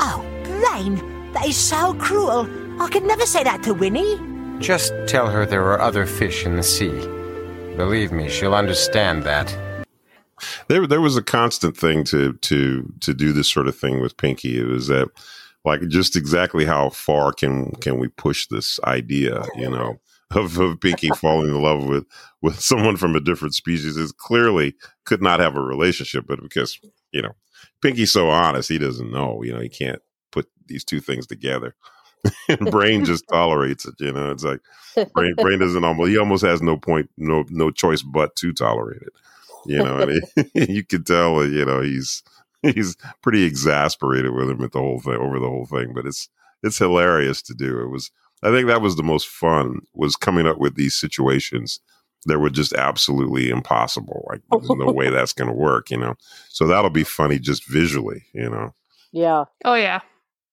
Oh, 0.00 0.24
Brain, 0.72 0.96
that 1.32 1.46
is 1.46 1.56
so 1.56 1.94
cruel. 1.94 2.48
I 2.80 2.88
could 2.88 3.04
never 3.04 3.26
say 3.26 3.44
that 3.44 3.62
to 3.64 3.74
Winnie. 3.74 4.18
Just 4.58 4.92
tell 5.06 5.28
her 5.28 5.44
there 5.44 5.64
are 5.64 5.80
other 5.80 6.06
fish 6.06 6.44
in 6.46 6.56
the 6.56 6.62
sea. 6.62 7.00
Believe 7.76 8.12
me, 8.12 8.28
she'll 8.28 8.54
understand 8.54 9.24
that. 9.24 9.56
there 10.68 10.86
there 10.86 11.00
was 11.00 11.16
a 11.16 11.22
constant 11.22 11.76
thing 11.76 12.04
to 12.04 12.34
to 12.34 12.92
to 13.00 13.14
do 13.14 13.32
this 13.32 13.48
sort 13.48 13.68
of 13.68 13.76
thing 13.76 14.00
with 14.00 14.16
Pinky. 14.16 14.58
It 14.58 14.66
was 14.66 14.88
that 14.88 15.08
like 15.64 15.86
just 15.88 16.16
exactly 16.16 16.64
how 16.64 16.90
far 16.90 17.32
can 17.32 17.72
can 17.76 17.98
we 17.98 18.08
push 18.08 18.46
this 18.46 18.78
idea, 18.84 19.44
you 19.56 19.70
know, 19.70 19.98
of, 20.34 20.58
of 20.58 20.80
Pinky 20.80 21.08
falling 21.10 21.48
in 21.48 21.62
love 21.62 21.84
with 21.84 22.04
with 22.40 22.60
someone 22.60 22.96
from 22.96 23.16
a 23.16 23.20
different 23.20 23.54
species 23.54 23.96
is 23.96 24.12
clearly 24.12 24.74
could 25.04 25.22
not 25.22 25.40
have 25.40 25.56
a 25.56 25.62
relationship, 25.62 26.24
but 26.26 26.42
because 26.42 26.78
you 27.12 27.22
know 27.22 27.32
Pinky's 27.80 28.12
so 28.12 28.28
honest, 28.28 28.68
he 28.68 28.78
doesn't 28.78 29.10
know, 29.10 29.42
you 29.42 29.52
know, 29.52 29.60
he 29.60 29.68
can't 29.68 30.02
put 30.32 30.48
these 30.66 30.84
two 30.84 31.00
things 31.00 31.26
together. 31.26 31.74
and 32.48 32.70
brain 32.70 33.04
just 33.04 33.24
tolerates 33.28 33.84
it, 33.84 33.94
you 33.98 34.12
know. 34.12 34.30
It's 34.30 34.44
like 34.44 34.60
brain 35.12 35.34
brain 35.36 35.58
doesn't 35.58 35.84
almost 35.84 36.10
he 36.10 36.18
almost 36.18 36.44
has 36.44 36.60
no 36.60 36.76
point 36.76 37.10
no 37.16 37.44
no 37.48 37.70
choice 37.70 38.02
but 38.02 38.36
to 38.36 38.52
tolerate 38.52 39.02
it 39.02 39.12
you 39.66 39.78
know 39.78 39.96
and 39.96 40.22
he, 40.54 40.72
you 40.74 40.84
can 40.84 41.02
tell 41.04 41.44
you 41.46 41.64
know 41.64 41.80
he's 41.80 42.22
he's 42.62 42.96
pretty 43.22 43.44
exasperated 43.44 44.32
with 44.34 44.50
him 44.50 44.62
at 44.62 44.72
the 44.72 44.78
whole 44.78 45.00
thing 45.00 45.14
over 45.14 45.38
the 45.38 45.48
whole 45.48 45.66
thing 45.66 45.92
but 45.94 46.06
it's 46.06 46.28
it's 46.62 46.78
hilarious 46.78 47.42
to 47.42 47.54
do 47.54 47.80
it 47.80 47.88
was 47.88 48.10
I 48.42 48.50
think 48.50 48.66
that 48.66 48.82
was 48.82 48.96
the 48.96 49.02
most 49.02 49.28
fun 49.28 49.80
was 49.94 50.16
coming 50.16 50.46
up 50.46 50.58
with 50.58 50.74
these 50.74 50.98
situations 50.98 51.80
that 52.26 52.38
were 52.38 52.50
just 52.50 52.72
absolutely 52.72 53.50
impossible. 53.50 54.26
Like 54.28 54.40
there's 54.50 54.68
no 54.70 54.92
way 54.92 55.10
that's 55.10 55.32
going 55.32 55.48
to 55.48 55.54
work, 55.54 55.90
you 55.90 55.96
know. 55.96 56.14
So 56.48 56.66
that'll 56.66 56.90
be 56.90 57.04
funny 57.04 57.38
just 57.38 57.68
visually, 57.68 58.24
you 58.34 58.50
know. 58.50 58.74
Yeah. 59.12 59.44
Oh 59.64 59.74
yeah. 59.74 60.00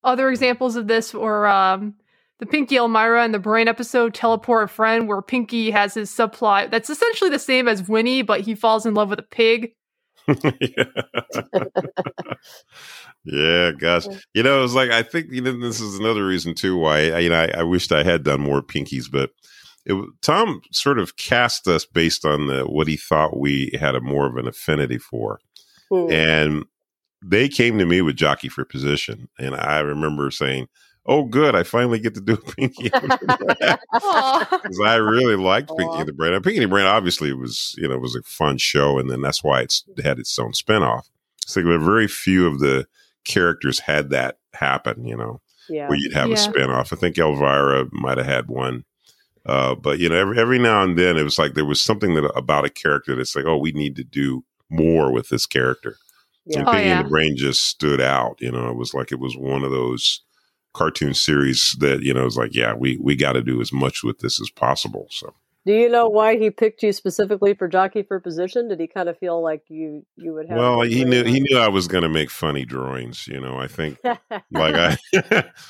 Other 0.02 0.30
examples 0.30 0.76
of 0.76 0.86
this 0.86 1.12
were 1.12 1.46
um, 1.46 1.94
the 2.38 2.46
Pinky 2.46 2.76
Elmyra 2.76 3.24
and 3.24 3.34
the 3.34 3.38
Brain 3.38 3.68
episode 3.68 4.14
"Teleport 4.14 4.64
a 4.64 4.68
Friend," 4.68 5.06
where 5.06 5.22
Pinky 5.22 5.70
has 5.70 5.94
his 5.94 6.10
subplot 6.10 6.70
that's 6.70 6.90
essentially 6.90 7.30
the 7.30 7.38
same 7.38 7.68
as 7.68 7.88
Winnie, 7.88 8.22
but 8.22 8.40
he 8.40 8.54
falls 8.54 8.86
in 8.86 8.94
love 8.94 9.10
with 9.10 9.18
a 9.18 9.22
pig. 9.22 9.72
yeah, 13.24 13.72
gosh, 13.72 14.06
you 14.34 14.42
know, 14.42 14.64
it's 14.64 14.74
like 14.74 14.90
I 14.90 15.02
think 15.02 15.26
you 15.30 15.40
know 15.42 15.58
this 15.58 15.80
is 15.80 15.98
another 15.98 16.26
reason 16.26 16.54
too 16.54 16.76
why 16.76 17.10
I, 17.10 17.18
you 17.18 17.28
know 17.28 17.40
I, 17.40 17.60
I 17.60 17.62
wished 17.62 17.92
I 17.92 18.02
had 18.02 18.22
done 18.22 18.40
more 18.40 18.62
pinkies, 18.62 19.10
but 19.10 19.30
it, 19.84 19.94
Tom 20.22 20.60
sort 20.72 20.98
of 20.98 21.16
cast 21.16 21.68
us 21.68 21.84
based 21.84 22.24
on 22.24 22.46
the 22.46 22.62
what 22.64 22.88
he 22.88 22.96
thought 22.96 23.38
we 23.38 23.76
had 23.78 23.94
a 23.94 24.00
more 24.00 24.26
of 24.26 24.36
an 24.36 24.46
affinity 24.48 24.98
for, 24.98 25.40
Hmm. 25.90 26.12
and 26.12 26.64
they 27.22 27.48
came 27.48 27.78
to 27.78 27.86
me 27.86 28.02
with 28.02 28.16
jockey 28.16 28.48
for 28.48 28.64
position, 28.64 29.28
and 29.38 29.54
I 29.54 29.80
remember 29.80 30.30
saying. 30.30 30.68
Oh, 31.06 31.24
good! 31.24 31.56
I 31.56 31.62
finally 31.62 31.98
get 31.98 32.14
to 32.16 32.20
do 32.20 32.34
a 32.34 32.36
Pinky 32.36 32.90
the 32.90 33.00
Brain." 33.00 33.78
because 34.62 34.80
I 34.84 34.96
really 34.96 35.34
liked 35.34 35.70
Pinky 35.76 35.96
and 35.98 36.06
the 36.06 36.12
Brain. 36.12 36.34
And 36.34 36.44
Pinky 36.44 36.58
and 36.58 36.64
the 36.66 36.68
Brain 36.68 36.84
obviously 36.84 37.32
was 37.32 37.74
you 37.78 37.88
know 37.88 37.96
was 37.96 38.14
a 38.14 38.22
fun 38.22 38.58
show, 38.58 38.98
and 38.98 39.10
then 39.10 39.22
that's 39.22 39.42
why 39.42 39.62
it's 39.62 39.82
had 40.04 40.18
its 40.18 40.38
own 40.38 40.52
spinoff. 40.52 41.08
So 41.46 41.62
like 41.62 41.80
very 41.80 42.06
few 42.06 42.46
of 42.46 42.60
the 42.60 42.86
characters 43.24 43.80
had 43.80 44.10
that 44.10 44.38
happen, 44.52 45.04
you 45.06 45.16
know, 45.16 45.40
Yeah. 45.70 45.88
where 45.88 45.98
you'd 45.98 46.12
have 46.12 46.28
Yeah. 46.28 46.34
a 46.34 46.52
spinoff. 46.52 46.92
I 46.92 46.96
think 46.96 47.16
Elmyra 47.16 47.88
might 47.92 48.18
have 48.18 48.26
had 48.26 48.48
one, 48.48 48.84
uh, 49.46 49.74
but 49.76 49.98
you 50.00 50.08
know, 50.10 50.16
every 50.16 50.38
every 50.38 50.58
now 50.58 50.82
and 50.82 50.98
then 50.98 51.16
it 51.16 51.24
was 51.24 51.38
like 51.38 51.54
there 51.54 51.64
was 51.64 51.80
something 51.80 52.12
that 52.14 52.30
about 52.36 52.66
a 52.66 52.70
character 52.70 53.16
that's 53.16 53.34
like, 53.34 53.46
oh, 53.46 53.56
we 53.56 53.72
need 53.72 53.96
to 53.96 54.04
do 54.04 54.44
more 54.68 55.10
with 55.12 55.30
this 55.30 55.46
character. 55.46 55.96
Yeah. 56.46 56.60
And 56.60 56.68
Oh, 56.68 56.72
Pinky 56.72 56.86
yeah. 56.88 56.98
and 56.98 57.06
the 57.06 57.10
Brain 57.10 57.36
just 57.36 57.64
stood 57.64 58.00
out. 58.00 58.36
You 58.40 58.52
know, 58.52 58.68
it 58.70 58.76
was 58.76 58.94
like 58.94 59.12
it 59.12 59.20
was 59.20 59.36
one 59.36 59.62
of 59.64 59.70
those 59.70 60.22
cartoon 60.72 61.14
series 61.14 61.76
that 61.80 62.02
you 62.02 62.14
know 62.14 62.26
is 62.26 62.36
like, 62.36 62.54
yeah, 62.54 62.74
we 62.74 62.98
we 63.02 63.16
got 63.16 63.32
to 63.32 63.42
do 63.42 63.60
as 63.60 63.72
much 63.72 64.02
with 64.02 64.20
this 64.20 64.40
as 64.40 64.50
possible. 64.50 65.06
So. 65.10 65.34
Do 65.66 65.74
you 65.74 65.90
know 65.90 66.08
why 66.08 66.38
he 66.38 66.48
picked 66.50 66.82
you 66.82 66.90
specifically 66.90 67.52
for 67.52 67.68
jockey 67.68 68.02
for 68.02 68.18
position? 68.18 68.68
Did 68.68 68.80
he 68.80 68.86
kind 68.86 69.10
of 69.10 69.18
feel 69.18 69.42
like 69.42 69.60
you 69.68 70.06
you 70.16 70.32
would 70.32 70.48
have? 70.48 70.56
Well, 70.56 70.80
he 70.80 71.04
knew 71.04 71.20
on 71.20 71.26
he 71.26 71.40
knew 71.40 71.58
I 71.58 71.68
was 71.68 71.86
going 71.86 72.02
to 72.02 72.08
make 72.08 72.30
funny 72.30 72.64
drawings. 72.64 73.28
You 73.28 73.40
know, 73.40 73.58
I 73.58 73.66
think 73.66 73.98
like 74.02 74.16
I, 74.52 74.96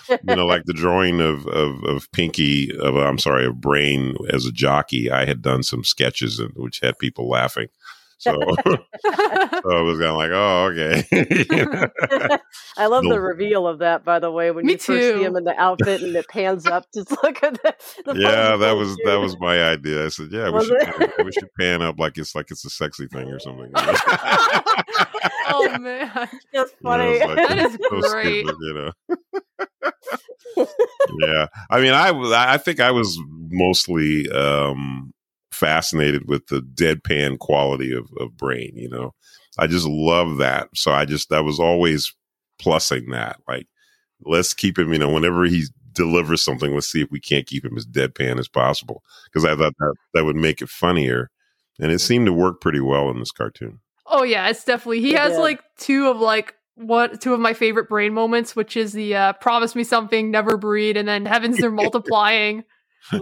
you 0.09 0.37
know, 0.37 0.47
like 0.47 0.63
the 0.67 0.75
drawing 0.75 1.21
of 1.21 1.45
of, 1.49 1.83
of 1.83 2.11
Pinky 2.13 2.71
of 2.79 2.95
I'm 2.95 3.19
sorry 3.19 3.45
of 3.47 3.61
Brain 3.61 4.15
as 4.33 4.47
a 4.47 4.53
jockey. 4.53 5.11
I 5.11 5.25
had 5.25 5.43
done 5.43 5.65
some 5.65 5.83
sketches 5.83 6.39
in, 6.39 6.51
which 6.55 6.79
had 6.81 6.97
people 6.99 7.29
laughing. 7.29 7.67
So, 8.21 8.33
so 8.67 8.77
I 9.03 9.81
was 9.83 9.99
kind 9.99 10.11
of 10.11 10.17
like, 10.17 10.31
oh, 10.31 10.71
okay. 10.71 11.05
You 11.51 11.65
know? 11.65 11.89
I 12.77 12.85
love 12.87 13.03
No. 13.05 13.15
the 13.15 13.21
reveal 13.21 13.67
of 13.67 13.79
that, 13.79 14.05
by 14.05 14.19
the 14.19 14.31
way, 14.31 14.51
when 14.51 14.67
Me 14.67 14.73
you 14.73 14.79
first 14.79 15.17
see 15.17 15.23
him 15.25 15.37
in 15.37 15.45
the 15.45 15.59
outfit 15.59 16.03
and 16.03 16.15
it 16.15 16.29
pans 16.29 16.67
up. 16.67 16.85
Just 16.95 17.11
look 17.23 17.43
at 17.43 17.55
the, 17.63 17.75
the 18.05 18.15
yeah, 18.21 18.57
that 18.57 18.73
was 18.73 18.95
cute. 18.95 19.07
that 19.07 19.17
was 19.21 19.39
my 19.41 19.63
idea. 19.65 20.05
I 20.05 20.09
said, 20.09 20.29
yeah, 20.31 20.51
we 20.51 20.63
should 20.65 20.79
pan, 20.79 21.09
we 21.25 21.33
should 21.33 21.49
pan 21.59 21.81
up 21.83 21.99
like 21.99 22.19
it's 22.19 22.35
like 22.35 22.51
it's 22.51 22.65
a 22.67 22.71
sexy 22.71 23.07
thing 23.09 23.29
or 23.31 23.39
something. 23.41 23.73
oh 23.75 24.63
man, 25.81 26.11
that's 26.15 26.33
You 26.53 26.61
know, 26.63 26.67
funny. 26.83 27.21
like, 27.21 27.37
That 27.49 27.59
is 27.59 27.73
so 27.81 28.01
great. 28.11 28.47
stupid, 28.47 28.57
you 28.61 28.75
know. 28.75 28.93
yeah, 31.23 31.47
I 31.71 31.81
mean, 31.81 31.93
I 31.93 32.11
was- 32.11 32.33
I 32.33 32.59
think 32.59 32.81
I 32.81 32.91
was 32.91 33.19
mostly 33.51 34.29
um, 34.31 35.13
fascinated 35.61 36.27
with 36.27 36.47
the 36.47 36.61
deadpan 36.61 37.39
quality 37.39 37.93
of, 37.93 38.09
of 38.19 38.37
Brain. 38.37 38.73
You 38.75 38.89
know, 38.89 39.15
I 39.59 39.67
just 39.67 39.87
love 39.87 40.39
that. 40.39 40.69
So 40.75 40.91
I 40.91 41.05
just 41.05 41.33
I 41.33 41.41
was 41.41 41.61
always 41.61 42.13
plussing 42.61 43.13
that. 43.13 43.37
Like, 43.47 43.69
let's 44.25 44.55
keep 44.55 44.79
him. 44.79 44.93
You 44.93 44.99
know, 44.99 45.11
whenever 45.11 45.45
he 45.45 45.67
delivers 45.93 46.43
something, 46.43 46.73
let's 46.75 46.91
see 46.91 47.03
if 47.03 47.11
we 47.11 47.21
can't 47.21 47.47
keep 47.47 47.65
him 47.65 47.77
as 47.77 47.87
deadpan 47.87 48.39
as 48.39 48.49
possible 48.49 49.03
because 49.25 49.45
I 49.45 49.55
thought 49.55 49.75
that 49.79 49.95
that 50.15 50.25
would 50.25 50.37
make 50.37 50.63
it 50.63 50.69
funnier, 50.69 51.31
and 51.79 51.93
it 51.93 52.01
seemed 52.01 52.27
to 52.27 52.33
work 52.33 52.61
pretty 52.61 52.81
well 52.81 53.11
in 53.11 53.19
this 53.19 53.33
cartoon. 53.33 53.81
Oh 54.07 54.23
yeah, 54.23 54.49
it's 54.49 54.65
definitely 54.65 55.01
he 55.03 55.15
It 55.15 55.19
has 55.19 55.33
did. 55.33 55.41
like 55.41 55.61
two 55.79 56.09
of 56.09 56.19
like 56.19 56.55
what 56.75 57.21
two 57.21 57.35
of 57.35 57.41
my 57.41 57.53
favorite 57.53 57.89
brain 57.89 58.15
moments, 58.15 58.57
which 58.57 58.77
is 58.77 58.93
the 58.93 59.15
uh, 59.15 59.33
promise 59.35 59.75
me 59.75 59.85
something, 59.85 60.31
never 60.31 60.57
breed, 60.57 60.97
and 60.97 61.07
then 61.07 61.27
heavens 61.27 61.59
they're 61.59 61.71
multiplying. 61.71 62.65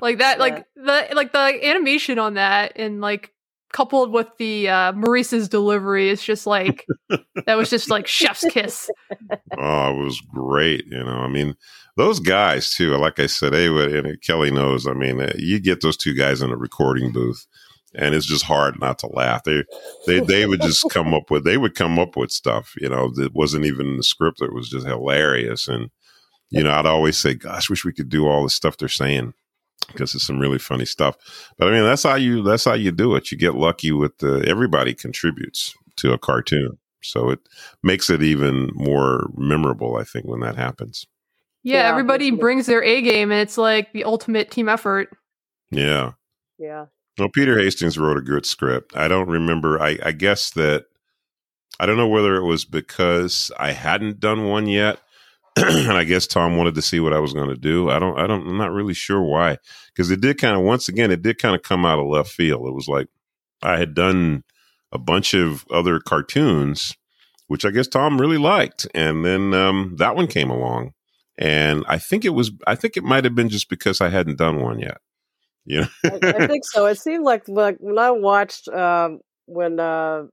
like 0.00 0.18
that, 0.18 0.38
like 0.38 0.66
the 0.84 1.08
like 1.14 1.32
the 1.32 1.68
animation 1.68 2.18
on 2.18 2.34
that, 2.34 2.72
and 2.76 3.00
like 3.00 3.32
coupled 3.74 4.12
with 4.12 4.28
the 4.38 4.68
uh, 4.68 4.92
Maurice's 4.92 5.48
delivery 5.48 6.08
is 6.08 6.22
just 6.22 6.46
like 6.46 6.86
that 7.46 7.56
was 7.56 7.68
just 7.68 7.90
like 7.90 8.06
chef's 8.06 8.44
kiss. 8.48 8.88
Oh, 9.58 9.90
it 9.90 10.04
was 10.04 10.20
great. 10.20 10.86
You 10.86 11.02
know, 11.02 11.18
I 11.18 11.28
mean, 11.28 11.54
those 11.96 12.20
guys 12.20 12.72
too. 12.72 12.96
Like 12.96 13.18
I 13.18 13.26
said, 13.26 13.52
hey, 13.52 13.66
and 13.66 14.22
Kelly 14.22 14.50
knows. 14.50 14.86
I 14.86 14.92
mean, 14.92 15.20
uh, 15.20 15.32
you 15.36 15.60
get 15.60 15.80
those 15.80 15.96
two 15.96 16.14
guys 16.14 16.40
in 16.40 16.50
a 16.50 16.56
recording 16.56 17.12
booth, 17.12 17.46
and 17.94 18.14
it's 18.14 18.26
just 18.26 18.44
hard 18.44 18.80
not 18.80 18.98
to 19.00 19.08
laugh. 19.08 19.42
They, 19.44 19.64
they, 20.06 20.20
they 20.20 20.46
would 20.46 20.60
just 20.60 20.88
come 20.90 21.12
up 21.12 21.30
with. 21.30 21.44
They 21.44 21.58
would 21.58 21.74
come 21.74 21.98
up 21.98 22.16
with 22.16 22.30
stuff. 22.30 22.74
You 22.76 22.88
know, 22.88 23.10
that 23.16 23.34
wasn't 23.34 23.64
even 23.66 23.88
in 23.88 23.96
the 23.96 24.04
script. 24.04 24.40
It 24.40 24.54
was 24.54 24.70
just 24.70 24.86
hilarious. 24.86 25.66
And 25.68 25.90
you 26.50 26.62
know, 26.62 26.70
I'd 26.70 26.86
always 26.86 27.16
say, 27.16 27.34
"Gosh, 27.34 27.68
wish 27.68 27.84
we 27.84 27.92
could 27.92 28.08
do 28.08 28.28
all 28.28 28.44
the 28.44 28.50
stuff 28.50 28.76
they're 28.76 28.88
saying." 28.88 29.34
Because 29.86 30.14
it's 30.14 30.26
some 30.26 30.38
really 30.38 30.58
funny 30.58 30.84
stuff, 30.84 31.16
but 31.58 31.68
I 31.68 31.72
mean 31.72 31.84
that's 31.84 32.02
how 32.02 32.14
you 32.14 32.42
that's 32.42 32.64
how 32.64 32.74
you 32.74 32.92
do 32.92 33.14
it. 33.14 33.30
You 33.30 33.38
get 33.38 33.54
lucky 33.54 33.92
with 33.92 34.18
the 34.18 34.44
everybody 34.46 34.94
contributes 34.94 35.74
to 35.96 36.12
a 36.12 36.18
cartoon, 36.18 36.78
so 37.02 37.30
it 37.30 37.40
makes 37.82 38.10
it 38.10 38.22
even 38.22 38.70
more 38.74 39.30
memorable. 39.36 39.96
I 39.96 40.04
think 40.04 40.26
when 40.26 40.40
that 40.40 40.56
happens. 40.56 41.06
Yeah, 41.62 41.82
Yeah, 41.82 41.88
everybody 41.88 42.30
brings 42.30 42.66
their 42.66 42.82
A 42.82 43.00
game, 43.02 43.32
and 43.32 43.40
it's 43.40 43.58
like 43.58 43.92
the 43.92 44.04
ultimate 44.04 44.50
team 44.50 44.68
effort. 44.68 45.08
Yeah. 45.70 46.12
yeah. 46.58 46.86
Well, 47.18 47.28
Peter 47.28 47.58
Hastings 47.58 47.96
wrote 47.96 48.18
a 48.18 48.22
good 48.22 48.44
script. 48.44 48.96
I 48.96 49.08
don't 49.08 49.28
remember. 49.28 49.80
I, 49.80 49.98
I 50.02 50.12
guess 50.12 50.50
that 50.50 50.86
I 51.80 51.86
don't 51.86 51.96
know 51.96 52.08
whether 52.08 52.36
it 52.36 52.44
was 52.44 52.64
because 52.64 53.50
I 53.58 53.72
hadn't 53.72 54.20
done 54.20 54.48
one 54.48 54.66
yet, 54.66 55.00
and 55.56 55.92
I 55.92 56.02
guess 56.02 56.26
Tom 56.26 56.56
wanted 56.56 56.74
to 56.74 56.82
see 56.82 56.98
what 56.98 57.12
I 57.12 57.20
was 57.20 57.32
going 57.32 57.48
to 57.48 57.56
do. 57.56 57.88
I 57.88 58.00
don't. 58.00 58.18
I 58.18 58.26
don't. 58.26 58.46
I'm 58.48 58.58
not 58.58 58.72
really 58.72 58.94
sure 58.94 59.22
why. 59.22 59.58
Because 59.86 60.10
it 60.10 60.20
did 60.20 60.38
kind 60.38 60.56
of 60.56 60.62
once 60.62 60.88
again, 60.88 61.12
it 61.12 61.22
did 61.22 61.38
kind 61.38 61.54
of 61.54 61.62
come 61.62 61.86
out 61.86 62.00
of 62.00 62.06
left 62.06 62.30
field. 62.30 62.66
It 62.66 62.74
was 62.74 62.88
like 62.88 63.06
I 63.62 63.78
had 63.78 63.94
done 63.94 64.42
a 64.90 64.98
bunch 64.98 65.32
of 65.32 65.64
other 65.70 66.00
cartoons, 66.00 66.96
which 67.46 67.64
I 67.64 67.70
guess 67.70 67.86
Tom 67.86 68.20
really 68.20 68.36
liked, 68.36 68.88
and 68.94 69.24
then 69.24 69.54
um, 69.54 69.94
that 69.98 70.16
one 70.16 70.26
came 70.26 70.50
along, 70.50 70.92
and 71.38 71.84
I 71.86 71.98
think 71.98 72.24
it 72.24 72.30
was. 72.30 72.50
I 72.66 72.74
think 72.74 72.96
it 72.96 73.04
might 73.04 73.24
have 73.24 73.36
been 73.36 73.48
just 73.48 73.68
because 73.68 74.00
I 74.00 74.08
hadn't 74.08 74.38
done 74.38 74.60
one 74.60 74.80
yet. 74.80 74.98
You 75.64 75.82
know. 75.82 75.86
I, 76.04 76.18
I 76.22 76.46
think 76.48 76.64
so. 76.64 76.86
It 76.86 76.98
seemed 76.98 77.24
like 77.24 77.46
like 77.46 77.76
when 77.78 77.98
I 77.98 78.10
watched 78.10 78.66
um, 78.68 79.20
when 79.46 79.78
uh, 79.78 80.24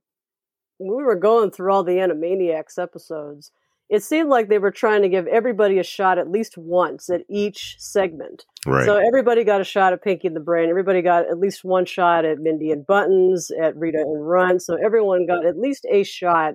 when 0.78 0.96
we 0.96 1.04
were 1.04 1.14
going 1.14 1.52
through 1.52 1.72
all 1.72 1.84
the 1.84 1.92
Animaniacs 1.92 2.82
episodes, 2.82 3.52
it 3.92 4.02
seemed 4.02 4.30
like 4.30 4.48
they 4.48 4.58
were 4.58 4.70
trying 4.70 5.02
to 5.02 5.08
give 5.10 5.26
everybody 5.26 5.78
a 5.78 5.82
shot 5.82 6.16
at 6.16 6.30
least 6.30 6.56
once 6.56 7.10
at 7.10 7.20
each 7.28 7.76
segment. 7.78 8.46
Right. 8.66 8.86
So 8.86 8.96
everybody 8.96 9.44
got 9.44 9.60
a 9.60 9.64
shot 9.64 9.92
at 9.92 10.02
Pinky 10.02 10.28
and 10.28 10.34
the 10.34 10.40
Brain. 10.40 10.70
Everybody 10.70 11.02
got 11.02 11.28
at 11.28 11.38
least 11.38 11.62
one 11.62 11.84
shot 11.84 12.24
at 12.24 12.38
Mindy 12.38 12.70
and 12.70 12.86
Buttons, 12.86 13.50
at 13.62 13.76
Rita 13.76 13.98
and 13.98 14.26
Runt. 14.26 14.62
So 14.62 14.78
everyone 14.82 15.26
got 15.26 15.44
at 15.44 15.58
least 15.58 15.84
a 15.92 16.04
shot 16.04 16.54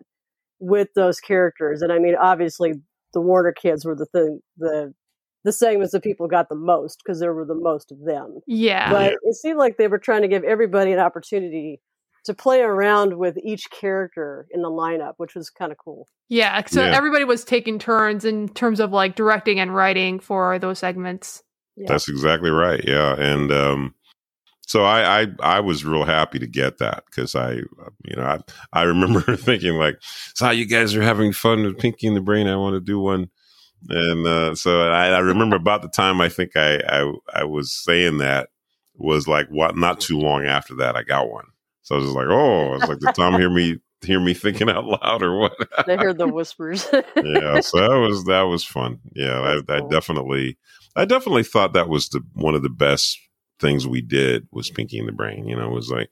with 0.58 0.88
those 0.96 1.20
characters. 1.20 1.84
And 1.84 1.94
I 1.94 2.00
mean, 2.00 2.16
obviously, 2.20 2.74
the 3.14 3.22
Warner 3.22 3.52
kids 3.52 3.86
were 3.86 3.96
the 3.96 4.08
thing, 4.08 4.40
the 4.58 4.96
the 5.44 5.54
segments 5.54 5.92
that 5.92 6.04
people 6.04 6.28
got 6.28 6.50
the 6.50 6.56
most 6.56 7.04
because 7.06 7.20
there 7.20 7.36
were 7.36 7.46
the 7.46 7.54
most 7.54 7.92
of 7.92 8.00
them. 8.04 8.40
Yeah. 8.48 8.92
But 8.92 9.14
it 9.22 9.36
seemed 9.36 9.60
like 9.60 9.78
they 9.78 9.88
were 9.88 10.00
trying 10.00 10.24
to 10.24 10.28
give 10.28 10.44
everybody 10.44 10.92
an 10.92 11.00
opportunity 11.00 11.82
to 12.28 12.34
play 12.34 12.62
around 12.62 13.18
with 13.18 13.38
each 13.44 13.70
character 13.72 14.48
in 14.52 14.62
the 14.62 14.70
lineup, 14.70 15.16
which 15.18 15.36
was 15.36 15.50
kind 15.50 15.72
of 15.72 15.78
cool. 15.78 16.08
Yeah, 16.30 16.64
so 16.68 16.84
Yeah. 16.84 16.96
everybody 16.96 17.26
was 17.26 17.44
taking 17.44 17.80
turns 17.80 18.24
in 18.26 18.50
terms 18.50 18.80
of 18.80 18.92
like 18.92 19.16
directing 19.16 19.60
and 19.60 19.76
writing 19.76 20.20
for 20.20 20.60
those 20.60 20.80
segments. 20.80 21.44
That's 21.78 22.10
exactly 22.10 22.50
right. 22.52 22.84
Yeah, 22.86 23.16
and 23.20 23.52
um, 23.52 23.96
so 24.62 24.84
I, 24.84 25.22
I 25.22 25.28
I 25.42 25.60
was 25.62 25.86
real 25.86 26.04
happy 26.06 26.40
to 26.40 26.48
get 26.48 26.80
that 26.80 27.04
because 27.06 27.36
I 27.36 27.54
you 27.54 28.16
know 28.16 28.24
I 28.24 28.40
I 28.74 28.84
remember 28.84 29.22
thinking 29.38 29.76
like, 29.76 29.98
so 30.34 30.50
you 30.52 30.66
guys 30.66 30.96
are 30.96 31.04
having 31.04 31.34
fun 31.34 31.64
with 31.64 31.78
Pinky 31.78 32.08
and 32.08 32.16
the 32.18 32.22
Brain. 32.22 32.48
I 32.48 32.56
want 32.58 32.74
to 32.76 32.82
do 32.82 33.00
one, 33.00 33.30
and 33.90 34.28
uh, 34.28 34.56
so 34.56 34.90
I, 34.90 35.10
I 35.10 35.20
remember 35.20 35.56
about 35.56 35.84
the 35.84 35.88
time 35.90 36.20
I 36.20 36.30
think 36.30 36.58
I, 36.58 36.78
I 36.88 37.14
I 37.34 37.44
was 37.46 37.72
saying 37.74 38.18
that 38.20 38.50
was 38.96 39.28
like 39.28 39.48
what 39.50 39.78
not 39.78 40.00
too 40.02 40.20
long 40.20 40.46
after 40.46 40.76
that 40.76 40.96
I 40.98 41.04
got 41.04 41.30
one. 41.30 41.46
So 41.88 41.96
I 41.96 42.00
was 42.00 42.08
just 42.08 42.18
like, 42.18 42.28
oh, 42.28 42.74
it's 42.74 42.86
like 42.86 43.00
did 43.00 43.16
Tom 43.16 43.40
hear 43.40 43.50
me 43.50 43.78
hear 44.02 44.20
me 44.20 44.34
thinking 44.34 44.70
out 44.70 44.84
loud 44.84 45.24
or 45.24 45.40
what? 45.40 45.54
they 45.88 45.96
heard 45.96 46.18
the 46.18 46.28
whispers. 46.28 46.86
yeah, 46.94 47.62
so 47.62 47.80
that 47.80 47.98
was 47.98 48.26
that 48.26 48.42
was 48.42 48.66
fun. 48.66 49.00
Yeah, 49.16 49.40
I, 49.40 49.74
I, 49.74 49.80
definitely, 49.90 50.58
I 50.98 51.06
definitely 51.06 51.44
thought 51.44 51.72
that 51.72 51.88
was 51.88 52.10
the 52.10 52.20
one 52.34 52.56
of 52.56 52.62
the 52.62 52.70
best 52.70 53.18
things 53.62 53.88
we 53.88 54.02
did 54.02 54.50
was 54.52 54.70
Pinky 54.70 55.00
and 55.00 55.08
the 55.08 55.14
Brain. 55.14 55.48
You 55.48 55.56
know, 55.56 55.70
it 55.70 55.74
was 55.74 55.90
like 55.90 56.10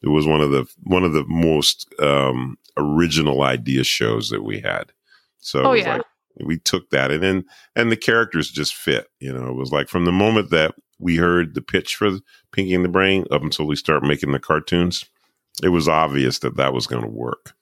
it 0.00 0.10
was 0.10 0.28
one 0.28 0.40
of 0.40 0.52
the 0.52 0.64
one 0.84 1.02
of 1.02 1.12
the 1.12 1.24
most 1.26 1.92
um, 1.98 2.56
original 2.76 3.42
idea 3.42 3.82
shows 3.82 4.30
that 4.30 4.44
we 4.44 4.60
had. 4.60 4.92
So 5.38 5.64
oh, 5.64 5.72
it 5.72 5.78
was 5.78 5.86
yeah. 5.86 5.96
like 5.96 6.06
we 6.44 6.60
took 6.60 6.88
that 6.90 7.10
and 7.10 7.20
then 7.20 7.44
and 7.74 7.90
the 7.90 7.96
characters 7.96 8.48
just 8.48 8.76
fit. 8.76 9.08
You 9.18 9.32
know, 9.32 9.48
it 9.48 9.56
was 9.56 9.72
like 9.72 9.88
from 9.88 10.04
the 10.04 10.12
moment 10.12 10.50
that 10.50 10.76
we 11.00 11.16
heard 11.16 11.54
the 11.54 11.62
pitch 11.62 11.96
for 11.96 12.12
Pinky 12.52 12.74
and 12.74 12.84
the 12.84 12.88
Brain 12.88 13.24
up 13.32 13.42
until 13.42 13.66
we 13.66 13.74
start 13.74 14.04
making 14.04 14.30
the 14.30 14.38
cartoons, 14.38 15.04
it 15.62 15.68
was 15.68 15.88
obvious 15.88 16.40
that 16.40 16.56
that 16.56 16.74
was 16.74 16.86
going 16.86 17.02
to 17.02 17.08
work. 17.08 17.54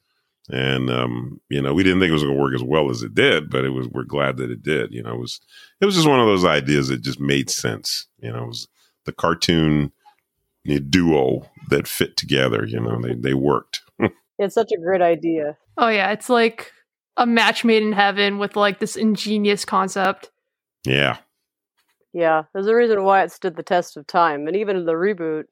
And 0.51 0.91
um, 0.91 1.41
you 1.49 1.63
know, 1.63 1.73
we 1.73 1.83
didn't 1.83 2.01
think 2.01 2.11
it 2.11 2.15
was 2.15 2.23
going 2.23 2.35
to 2.35 2.41
work 2.41 2.55
as 2.55 2.63
well 2.63 2.91
as 2.91 3.03
it 3.03 3.15
did, 3.15 3.49
but 3.49 3.65
it 3.65 3.71
was. 3.71 3.89
We're 3.89 4.03
glad 4.03 4.37
that 4.37 4.51
it 4.51 4.63
did. 4.63 4.93
You 4.93 5.03
know, 5.03 5.15
it 5.15 5.19
was 5.19 5.41
it 5.81 5.87
was 5.87 5.95
just 5.95 6.09
one 6.09 6.21
of 6.21 6.27
those 6.27 6.45
ideas 6.45 6.89
that 6.89 7.01
just 7.01 7.19
made 7.19 7.49
sense. 7.49 8.07
You 8.21 8.31
know, 8.31 8.45
it 8.45 8.49
was 8.49 8.69
the 9.07 9.13
cartoon 9.13 9.91
duo 10.65 11.49
that 11.71 11.89
fit 11.89 12.19
together. 12.19 12.67
You 12.67 12.81
know, 12.81 13.01
they 13.01 13.15
they 13.15 13.35
worked. 13.35 13.81
it's 14.39 14.55
such 14.55 14.71
a 14.71 14.81
great 14.81 15.01
idea. 15.01 15.57
Oh 15.79 15.89
yeah, 15.89 16.13
it's 16.13 16.29
like 16.29 16.73
a 17.17 17.27
match 17.27 17.65
made 17.65 17.83
in 17.83 17.93
heaven 17.93 18.39
with 18.39 18.55
like 18.55 18.81
this 18.81 18.97
ingenious 18.97 19.65
concept. 19.65 20.31
Yeah. 20.85 21.19
Yeah, 22.13 22.45
there's 22.53 22.69
a 22.69 22.75
reason 22.75 23.03
why 23.03 23.25
it 23.25 23.33
stood 23.33 23.57
the 23.57 23.65
test 23.65 23.97
of 23.97 24.07
time, 24.07 24.47
and 24.47 24.57
even 24.57 24.77
in 24.77 24.85
the 24.85 24.93
reboot, 24.93 25.45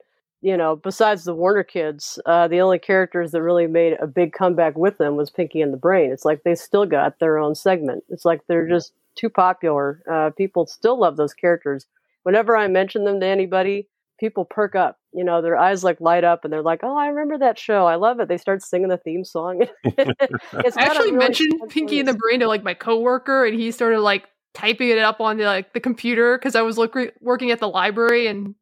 you 0.43 0.57
know, 0.57 0.75
besides 0.75 1.23
the 1.23 1.33
Warner 1.33 1.63
kids, 1.63 2.19
uh, 2.25 2.49
the 2.49 2.59
only 2.59 2.77
characters 2.77 3.31
that 3.31 3.41
really 3.41 3.65
made 3.65 3.95
a 4.01 4.05
big 4.05 4.33
comeback 4.33 4.77
with 4.77 4.97
them 4.97 5.15
was 5.15 5.29
Pinky 5.29 5.61
and 5.61 5.71
the 5.71 5.77
Brain. 5.77 6.11
It's 6.11 6.25
like 6.25 6.43
they 6.43 6.53
still 6.53 6.85
got 6.85 7.19
their 7.19 7.39
own 7.39 7.55
segment. 7.55 8.03
It's 8.09 8.25
like 8.25 8.41
they're 8.47 8.67
just 8.67 8.91
too 9.15 9.29
popular. 9.29 10.03
Uh, 10.11 10.31
people 10.37 10.65
still 10.65 10.99
love 10.99 11.15
those 11.15 11.33
characters. 11.33 11.85
Whenever 12.23 12.57
I 12.57 12.67
mention 12.67 13.05
them 13.05 13.21
to 13.21 13.25
anybody, 13.25 13.87
people 14.19 14.43
perk 14.43 14.75
up. 14.75 14.99
You 15.13 15.23
know, 15.23 15.41
their 15.41 15.57
eyes 15.57 15.81
like 15.81 16.01
light 16.01 16.25
up, 16.25 16.43
and 16.43 16.51
they're 16.51 16.61
like, 16.61 16.81
"Oh, 16.83 16.97
I 16.97 17.07
remember 17.07 17.37
that 17.37 17.57
show. 17.57 17.85
I 17.85 17.95
love 17.95 18.19
it." 18.19 18.27
They 18.27 18.37
start 18.37 18.61
singing 18.61 18.89
the 18.89 18.97
theme 18.97 19.23
song. 19.23 19.65
it's 19.85 20.75
I 20.75 20.81
actually 20.81 21.11
really 21.11 21.11
mentioned 21.11 21.53
Pinky 21.69 21.99
and 21.99 22.07
the 22.07 22.15
Brain 22.15 22.41
to 22.41 22.47
like 22.47 22.63
my 22.63 22.73
coworker, 22.73 23.45
and 23.45 23.57
he 23.57 23.71
started 23.71 24.01
like 24.01 24.27
typing 24.53 24.89
it 24.89 24.99
up 24.99 25.21
on 25.21 25.37
the 25.37 25.45
like 25.45 25.71
the 25.71 25.79
computer 25.79 26.37
because 26.37 26.55
I 26.55 26.63
was 26.63 26.77
look- 26.77 26.97
working 27.21 27.51
at 27.51 27.59
the 27.59 27.69
library, 27.69 28.27
and 28.27 28.55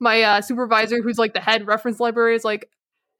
my 0.00 0.22
uh, 0.22 0.40
supervisor, 0.40 1.02
who's 1.02 1.18
like 1.18 1.34
the 1.34 1.40
head 1.40 1.66
reference 1.66 2.00
library, 2.00 2.34
is 2.34 2.44
like, 2.44 2.68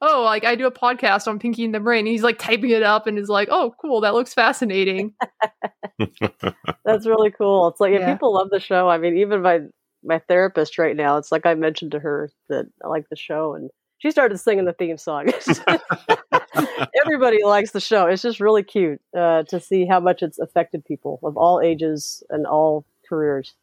"Oh, 0.00 0.22
like 0.22 0.44
I 0.44 0.54
do 0.54 0.66
a 0.66 0.72
podcast 0.72 1.28
on 1.28 1.38
Pinky 1.38 1.64
and 1.64 1.74
the 1.74 1.80
Brain." 1.80 2.00
And 2.00 2.08
he's 2.08 2.22
like 2.22 2.38
typing 2.38 2.70
it 2.70 2.82
up 2.82 3.06
and 3.06 3.18
is 3.18 3.28
like, 3.28 3.48
"Oh, 3.50 3.74
cool, 3.80 4.00
that 4.00 4.14
looks 4.14 4.34
fascinating." 4.34 5.14
That's 6.84 7.06
really 7.06 7.30
cool. 7.30 7.68
It's 7.68 7.80
like 7.80 7.92
yeah. 7.92 8.12
people 8.12 8.34
love 8.34 8.48
the 8.50 8.60
show. 8.60 8.88
I 8.88 8.98
mean, 8.98 9.18
even 9.18 9.42
my 9.42 9.60
my 10.02 10.18
therapist 10.18 10.78
right 10.78 10.96
now, 10.96 11.18
it's 11.18 11.30
like 11.30 11.46
I 11.46 11.54
mentioned 11.54 11.92
to 11.92 11.98
her 12.00 12.30
that 12.48 12.66
I 12.82 12.88
like 12.88 13.08
the 13.08 13.16
show, 13.16 13.54
and 13.54 13.70
she 13.98 14.10
started 14.10 14.38
singing 14.38 14.64
the 14.64 14.72
theme 14.72 14.96
song. 14.96 15.28
Everybody 17.04 17.44
likes 17.44 17.72
the 17.72 17.80
show. 17.80 18.06
It's 18.06 18.22
just 18.22 18.40
really 18.40 18.62
cute 18.62 19.00
uh, 19.16 19.42
to 19.44 19.60
see 19.60 19.86
how 19.86 20.00
much 20.00 20.22
it's 20.22 20.38
affected 20.38 20.84
people 20.84 21.20
of 21.22 21.36
all 21.36 21.60
ages 21.60 22.22
and 22.30 22.46
all 22.46 22.86
careers. 23.08 23.54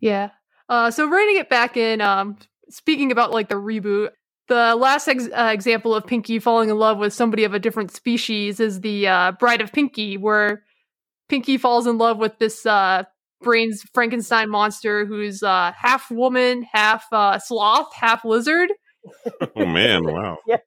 Yeah. 0.00 0.30
Uh, 0.70 0.90
so 0.90 1.04
reining 1.06 1.36
it 1.36 1.50
back 1.50 1.76
in, 1.76 2.00
um, 2.00 2.38
speaking 2.70 3.12
about 3.12 3.32
like 3.32 3.48
the 3.48 3.56
reboot, 3.56 4.10
the 4.48 4.74
last 4.76 5.08
ex- 5.08 5.28
uh, 5.36 5.50
example 5.52 5.94
of 5.94 6.06
Pinky 6.06 6.38
falling 6.38 6.70
in 6.70 6.78
love 6.78 6.96
with 6.98 7.12
somebody 7.12 7.44
of 7.44 7.52
a 7.52 7.58
different 7.58 7.90
species 7.90 8.60
is 8.60 8.80
the 8.80 9.06
uh, 9.08 9.32
Bride 9.32 9.60
of 9.60 9.72
Pinky, 9.72 10.16
where 10.16 10.62
Pinky 11.28 11.58
falls 11.58 11.86
in 11.86 11.98
love 11.98 12.18
with 12.18 12.38
this 12.38 12.64
uh, 12.64 13.02
brains 13.42 13.82
Frankenstein 13.92 14.48
monster 14.48 15.04
who's 15.04 15.42
uh, 15.42 15.72
half 15.76 16.10
woman, 16.10 16.64
half 16.72 17.04
uh, 17.12 17.38
sloth, 17.38 17.92
half 17.92 18.24
lizard. 18.24 18.72
oh 19.56 19.66
man! 19.66 20.04
Wow. 20.04 20.38
yeah, 20.46 20.58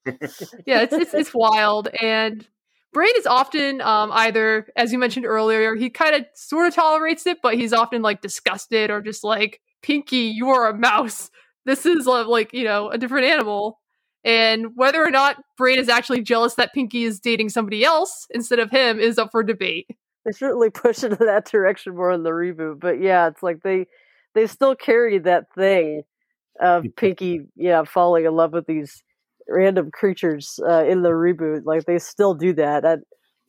yeah, 0.66 0.82
it's, 0.82 0.93
it's 0.93 1.14
it's 1.14 1.34
wild, 1.34 1.88
and 2.01 2.45
Brain 2.93 3.12
is 3.18 3.26
often 3.26 3.82
um, 3.82 4.12
either, 4.12 4.68
as 4.76 4.91
you 4.91 4.99
mentioned 4.99 5.26
earlier, 5.26 5.76
he 5.76 5.89
kind 5.89 6.16
of 6.16 6.26
sort 6.36 6.68
of 6.68 6.76
tolerates 6.76 7.26
it, 7.26 7.39
but 7.41 7.56
he's 7.56 7.74
often 7.74 8.01
like 8.01 8.22
disgusted 8.22 8.91
or 8.91 9.01
just 9.01 9.24
like, 9.24 9.60
Pinky, 9.84 10.17
you 10.17 10.49
are 10.49 10.69
a 10.69 10.77
mouse. 10.77 11.29
This 11.65 11.86
is 11.86 12.07
uh, 12.07 12.27
like 12.27 12.53
you 12.53 12.63
know 12.63 12.89
a 12.89 12.97
different 12.97 13.25
animal. 13.25 13.79
And 14.25 14.67
whether 14.75 15.03
or 15.03 15.11
not 15.11 15.43
Brain 15.57 15.77
is 15.77 15.89
actually 15.89 16.21
jealous 16.21 16.55
that 16.55 16.73
Pinky 16.73 17.03
is 17.03 17.19
dating 17.19 17.49
somebody 17.49 17.84
else 17.84 18.25
instead 18.29 18.57
of 18.57 18.71
him 18.71 18.97
is 18.97 19.17
up 19.17 19.31
for 19.31 19.43
debate 19.43 19.88
they 20.25 20.31
certainly 20.31 20.69
push 20.69 21.03
into 21.03 21.17
that 21.17 21.49
direction 21.49 21.95
more 21.95 22.11
in 22.11 22.23
the 22.23 22.31
reboot. 22.31 22.79
But 22.79 23.01
yeah, 23.01 23.27
it's 23.27 23.43
like 23.43 23.61
they 23.63 23.88
they 24.34 24.47
still 24.47 24.75
carry 24.75 25.19
that 25.19 25.53
thing 25.53 26.03
of 26.61 26.86
Pinky, 26.95 27.41
yeah, 27.55 27.84
falling 27.84 28.25
in 28.25 28.36
love 28.36 28.53
with 28.53 28.67
these 28.67 29.03
random 29.47 29.91
creatures 29.91 30.59
uh, 30.67 30.86
in 30.86 31.01
the 31.01 31.09
reboot. 31.09 31.61
Like 31.65 31.86
they 31.86 31.99
still 31.99 32.34
do 32.34 32.53
that 32.53 32.86
at 32.86 32.99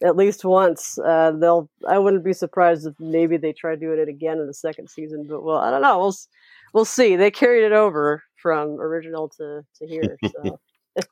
at 0.02 0.16
least 0.16 0.44
once. 0.44 0.98
Uh, 0.98 1.32
they'll. 1.32 1.68
I 1.86 1.98
wouldn't 1.98 2.24
be 2.24 2.32
surprised 2.32 2.86
if 2.86 2.94
maybe 2.98 3.36
they 3.36 3.52
try 3.52 3.76
doing 3.76 3.98
it 3.98 4.08
again 4.08 4.38
in 4.38 4.46
the 4.46 4.54
second 4.54 4.90
season. 4.90 5.26
But 5.28 5.42
well, 5.42 5.58
I 5.58 5.70
don't 5.70 5.82
know. 5.82 5.98
We'll 5.98 6.16
we'll 6.72 6.84
see. 6.84 7.16
They 7.16 7.30
carried 7.30 7.64
it 7.64 7.72
over 7.72 8.22
from 8.36 8.80
original 8.80 9.28
to 9.38 9.62
to 9.78 9.86
here. 9.86 10.18
So. 10.96 11.04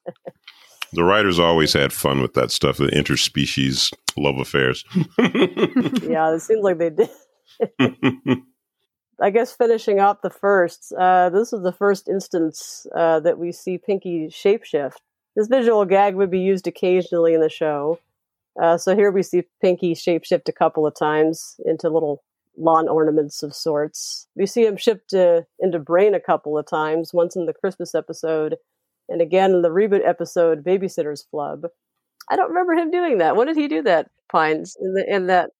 the 0.93 1.03
writers 1.03 1.41
always 1.41 1.73
had 1.73 1.93
fun 1.93 2.23
with 2.23 2.35
that 2.35 2.53
stuff, 2.53 2.77
the 2.77 2.87
interspecies 2.87 3.93
love 4.17 4.39
affairs. 4.39 4.85
yeah, 5.19 6.33
it 6.33 6.41
seems 6.41 6.63
like 6.63 6.79
they 6.79 6.91
did. 6.91 7.11
I 9.21 9.31
guess 9.31 9.53
finishing 9.53 9.99
up 9.99 10.23
the 10.23 10.31
first, 10.31 10.93
uh, 10.97 11.31
this 11.31 11.53
is 11.53 11.63
the 11.63 11.73
first 11.73 12.09
instance 12.09 12.87
uh, 12.95 13.21
that 13.21 13.39
we 13.39 13.51
see 13.51 13.79
Pinky 13.79 14.29
shapeshift. 14.29 14.99
This 15.35 15.49
visual 15.49 15.85
gag 15.85 16.15
would 16.15 16.31
be 16.31 16.41
used 16.41 16.67
occasionally 16.67 17.35
in 17.35 17.41
the 17.41 17.49
show. 17.49 17.99
Uh, 18.61 18.77
so 18.77 18.95
here 18.95 19.11
we 19.11 19.23
see 19.23 19.45
Pinky 19.61 19.95
shapeshift 19.95 20.49
a 20.49 20.53
couple 20.53 20.87
of 20.87 20.95
times 20.95 21.57
into 21.65 21.89
little 21.89 22.23
lawn 22.57 22.89
ornaments 22.89 23.43
of 23.43 23.55
sorts. 23.55 24.27
We 24.37 24.47
see 24.47 24.65
him 24.65 24.77
shift 24.77 25.13
into 25.13 25.79
Brain 25.79 26.15
a 26.15 26.21
couple 26.21 26.59
of 26.59 26.67
times, 26.67 27.15
once 27.15 27.35
in 27.35 27.47
the 27.47 27.55
Christmas 27.55 27.95
episode, 27.95 28.57
and 29.09 29.21
again 29.21 29.53
in 29.53 29.63
the 29.63 29.71
reboot 29.71 30.07
episode, 30.07 30.65
Babysitter's 30.65 31.27
Flub. 31.31 31.67
I 32.31 32.37
don't 32.37 32.51
remember 32.51 32.75
him 32.75 32.91
doing 32.91 33.19
that. 33.19 33.37
When 33.37 33.47
did 33.47 33.57
he 33.57 33.69
do 33.69 33.83
that, 33.83 34.11
Pines? 34.31 34.77
In, 34.81 34.95
the, 34.95 35.05
in 35.09 35.27
that 35.27 35.51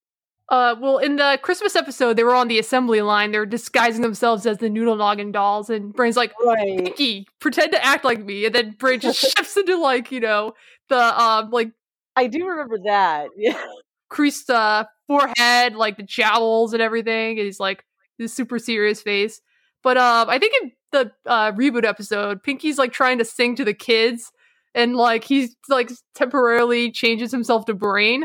uh, 0.49 0.75
well, 0.79 0.99
in 0.99 1.17
the 1.17 1.39
Christmas 1.41 1.75
episode, 1.77 2.17
they 2.17 2.25
were 2.25 2.35
on 2.35 2.49
the 2.49 2.59
assembly 2.59 3.01
line. 3.01 3.33
They're 3.33 3.47
disguising 3.47 4.03
themselves 4.03 4.45
as 4.45 4.59
the 4.59 4.69
Noodle 4.69 4.97
Noggin 4.97 5.33
dolls, 5.33 5.71
and 5.71 5.95
Brain's 5.95 6.17
like, 6.17 6.35
right. 6.45 6.85
"Pinky, 6.85 7.27
pretend 7.41 7.73
to 7.73 7.83
act 7.83 8.05
like 8.05 8.23
me," 8.23 8.45
and 8.45 8.55
then 8.55 8.77
Brain 8.79 9.01
just 9.01 9.19
shifts 9.37 9.57
into 9.57 9.79
like 9.79 10.13
you 10.13 10.21
know 10.21 10.53
the 10.91 11.23
um 11.23 11.51
like 11.51 11.73
I 12.17 12.27
do 12.27 12.47
remember 12.47 12.79
that. 12.85 13.29
Yeah, 13.37 13.63
creased 14.09 14.51
uh, 14.51 14.85
forehead, 15.07 15.75
like 15.75 15.97
the 15.97 16.03
jowls 16.03 16.73
and 16.75 16.83
everything. 16.83 17.39
And 17.39 17.47
he's 17.47 17.59
like 17.59 17.85
this 18.19 18.33
super 18.35 18.59
serious 18.59 19.01
face. 19.03 19.41
But 19.83 19.97
um, 19.97 20.29
I 20.29 20.39
think 20.39 20.55
in 20.63 20.73
the 20.93 21.13
uh, 21.27 21.53
reboot 21.53 21.85
episode, 21.85 22.43
Pinky's 22.43 22.79
like 22.79 22.93
trying 22.93 23.19
to 23.19 23.25
sing 23.25 23.57
to 23.57 23.65
the 23.65 23.75
kids, 23.75 24.31
and 24.75 24.95
like 24.97 25.25
he's 25.25 25.57
like 25.69 25.91
temporarily 26.15 26.93
changes 26.93 27.33
himself 27.33 27.65
to 27.67 27.75
Brain 27.75 28.25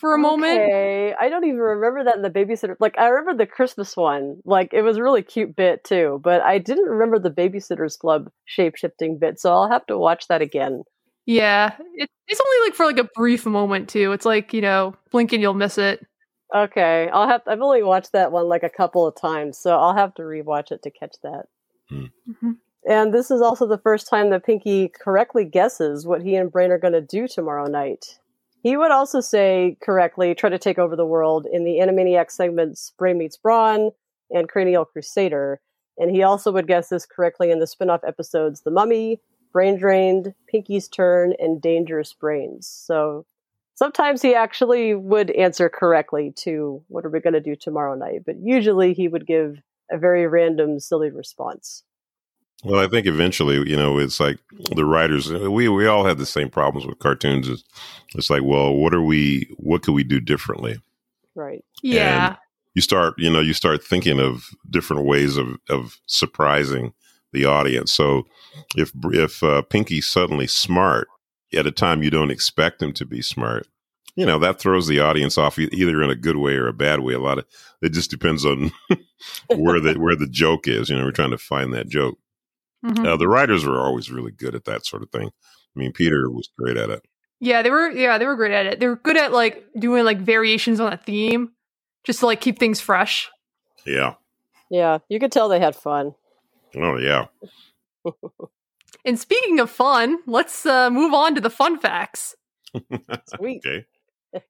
for 0.00 0.12
a 0.12 0.14
okay. 0.14 0.22
moment. 0.22 1.16
I 1.20 1.28
don't 1.28 1.44
even 1.44 1.58
remember 1.58 2.04
that 2.04 2.16
in 2.16 2.22
the 2.22 2.30
babysitter. 2.30 2.74
Like 2.80 2.98
I 2.98 3.08
remember 3.08 3.44
the 3.44 3.50
Christmas 3.50 3.96
one. 3.96 4.40
Like 4.44 4.72
it 4.72 4.82
was 4.82 4.96
a 4.96 5.02
really 5.02 5.22
cute 5.22 5.54
bit 5.54 5.84
too, 5.84 6.20
but 6.24 6.40
I 6.40 6.58
didn't 6.58 6.88
remember 6.88 7.18
the 7.18 7.30
Babysitters 7.30 7.98
Club 7.98 8.30
shape 8.46 8.76
shifting 8.76 9.18
bit. 9.18 9.38
So 9.38 9.52
I'll 9.52 9.70
have 9.70 9.86
to 9.86 9.98
watch 9.98 10.26
that 10.28 10.42
again. 10.42 10.82
Yeah, 11.30 11.76
it, 11.94 12.10
it's 12.26 12.40
only 12.40 12.66
like 12.66 12.74
for 12.74 12.86
like 12.86 12.98
a 12.98 13.08
brief 13.14 13.46
moment 13.46 13.88
too. 13.88 14.10
It's 14.10 14.26
like 14.26 14.52
you 14.52 14.60
know, 14.60 14.96
blink 15.12 15.32
and 15.32 15.40
you'll 15.40 15.54
miss 15.54 15.78
it. 15.78 16.04
Okay, 16.52 17.08
I'll 17.12 17.28
have. 17.28 17.42
I've 17.46 17.60
only 17.60 17.84
watched 17.84 18.10
that 18.12 18.32
one 18.32 18.48
like 18.48 18.64
a 18.64 18.68
couple 18.68 19.06
of 19.06 19.14
times, 19.14 19.56
so 19.56 19.78
I'll 19.78 19.94
have 19.94 20.12
to 20.14 20.22
rewatch 20.22 20.72
it 20.72 20.82
to 20.82 20.90
catch 20.90 21.14
that. 21.22 21.46
Mm-hmm. 21.92 22.50
And 22.88 23.14
this 23.14 23.30
is 23.30 23.42
also 23.42 23.68
the 23.68 23.78
first 23.78 24.08
time 24.08 24.30
that 24.30 24.44
Pinky 24.44 24.88
correctly 24.88 25.44
guesses 25.44 26.04
what 26.04 26.20
he 26.20 26.34
and 26.34 26.50
Brain 26.50 26.72
are 26.72 26.78
going 26.78 26.94
to 26.94 27.00
do 27.00 27.28
tomorrow 27.28 27.66
night. 27.66 28.18
He 28.64 28.76
would 28.76 28.90
also 28.90 29.20
say 29.20 29.76
correctly, 29.80 30.34
try 30.34 30.50
to 30.50 30.58
take 30.58 30.80
over 30.80 30.96
the 30.96 31.06
world 31.06 31.46
in 31.52 31.64
the 31.64 31.78
Animaniac 31.78 32.32
segments 32.32 32.92
Brain 32.98 33.18
Meets 33.18 33.36
Brawn 33.36 33.92
and 34.32 34.48
Cranial 34.48 34.84
Crusader. 34.84 35.60
And 35.96 36.10
he 36.10 36.24
also 36.24 36.50
would 36.50 36.66
guess 36.66 36.88
this 36.88 37.06
correctly 37.06 37.52
in 37.52 37.60
the 37.60 37.68
spin 37.68 37.88
off 37.88 38.00
episodes 38.04 38.62
The 38.62 38.72
Mummy, 38.72 39.20
Brain 39.52 39.78
Drained, 39.78 40.34
Pinky's 40.48 40.88
Turn, 40.88 41.34
and 41.38 41.60
Dangerous 41.60 42.12
Brains. 42.12 42.66
So 42.66 43.26
sometimes 43.74 44.22
he 44.22 44.34
actually 44.34 44.94
would 44.94 45.30
answer 45.30 45.68
correctly 45.68 46.32
to 46.36 46.82
what 46.88 47.04
are 47.04 47.10
we 47.10 47.20
going 47.20 47.34
to 47.34 47.40
do 47.40 47.56
tomorrow 47.56 47.94
night, 47.94 48.22
but 48.26 48.36
usually 48.40 48.92
he 48.92 49.08
would 49.08 49.26
give 49.26 49.60
a 49.90 49.98
very 49.98 50.26
random, 50.26 50.78
silly 50.78 51.10
response. 51.10 51.82
Well, 52.62 52.80
I 52.80 52.88
think 52.88 53.06
eventually, 53.06 53.56
you 53.68 53.76
know, 53.76 53.98
it's 53.98 54.20
like 54.20 54.38
the 54.76 54.84
writers. 54.84 55.32
Uh, 55.32 55.50
we 55.50 55.68
we 55.68 55.86
all 55.86 56.04
have 56.04 56.18
the 56.18 56.26
same 56.26 56.50
problems 56.50 56.86
with 56.86 56.98
cartoons. 56.98 57.48
It's, 57.48 57.64
it's 58.14 58.28
like, 58.28 58.42
well, 58.44 58.74
what 58.74 58.92
are 58.92 59.02
we? 59.02 59.48
What 59.56 59.82
could 59.82 59.94
we 59.94 60.04
do 60.04 60.20
differently? 60.20 60.78
Right. 61.34 61.64
Yeah. 61.82 62.26
And 62.26 62.36
you 62.74 62.82
start, 62.82 63.14
you 63.16 63.30
know, 63.30 63.40
you 63.40 63.54
start 63.54 63.82
thinking 63.82 64.20
of 64.20 64.50
different 64.68 65.04
ways 65.04 65.38
of 65.38 65.56
of 65.70 65.98
surprising 66.04 66.92
the 67.32 67.44
audience. 67.44 67.92
So 67.92 68.24
if 68.76 68.92
if 69.12 69.42
uh, 69.42 69.62
Pinky's 69.62 70.06
suddenly 70.06 70.46
smart 70.46 71.08
at 71.54 71.66
a 71.66 71.70
time 71.72 72.02
you 72.02 72.10
don't 72.10 72.30
expect 72.30 72.82
him 72.82 72.92
to 72.94 73.04
be 73.04 73.22
smart, 73.22 73.66
you 74.16 74.26
know 74.26 74.38
that 74.38 74.60
throws 74.60 74.86
the 74.86 75.00
audience 75.00 75.38
off 75.38 75.58
either 75.58 76.02
in 76.02 76.10
a 76.10 76.14
good 76.16 76.36
way 76.36 76.54
or 76.54 76.68
a 76.68 76.72
bad 76.72 77.00
way. 77.00 77.14
A 77.14 77.18
lot 77.20 77.38
of 77.38 77.46
it 77.82 77.92
just 77.92 78.10
depends 78.10 78.44
on 78.44 78.72
where 79.56 79.80
the 79.80 79.94
where 79.98 80.16
the 80.16 80.28
joke 80.28 80.66
is. 80.68 80.90
You 80.90 80.96
know, 80.98 81.04
we're 81.04 81.12
trying 81.12 81.30
to 81.30 81.38
find 81.38 81.72
that 81.74 81.88
joke. 81.88 82.18
Mhm. 82.84 83.06
Uh, 83.06 83.16
the 83.16 83.28
writers 83.28 83.64
are 83.64 83.78
always 83.78 84.10
really 84.10 84.32
good 84.32 84.54
at 84.54 84.64
that 84.64 84.86
sort 84.86 85.02
of 85.02 85.10
thing. 85.10 85.28
I 85.28 85.78
mean, 85.78 85.92
Peter 85.92 86.30
was 86.30 86.48
great 86.58 86.76
at 86.76 86.90
it. 86.90 87.02
Yeah, 87.38 87.62
they 87.62 87.70
were 87.70 87.90
yeah, 87.90 88.18
they 88.18 88.26
were 88.26 88.36
great 88.36 88.52
at 88.52 88.66
it. 88.66 88.80
They 88.80 88.86
were 88.86 88.96
good 88.96 89.16
at 89.16 89.32
like 89.32 89.64
doing 89.78 90.04
like 90.04 90.18
variations 90.18 90.80
on 90.80 90.92
a 90.92 90.96
theme 90.96 91.52
just 92.04 92.20
to 92.20 92.26
like 92.26 92.40
keep 92.40 92.58
things 92.58 92.80
fresh. 92.80 93.30
Yeah. 93.86 94.14
Yeah, 94.70 94.98
you 95.08 95.18
could 95.18 95.32
tell 95.32 95.48
they 95.48 95.58
had 95.58 95.74
fun. 95.74 96.14
Oh 96.76 96.98
yeah. 96.98 97.26
And 99.04 99.18
speaking 99.18 99.60
of 99.60 99.70
fun, 99.70 100.18
let's 100.26 100.66
uh, 100.66 100.90
move 100.90 101.14
on 101.14 101.34
to 101.34 101.40
the 101.40 101.48
fun 101.48 101.78
facts. 101.78 102.34
Sweet. 103.36 103.62
Okay. 103.64 103.86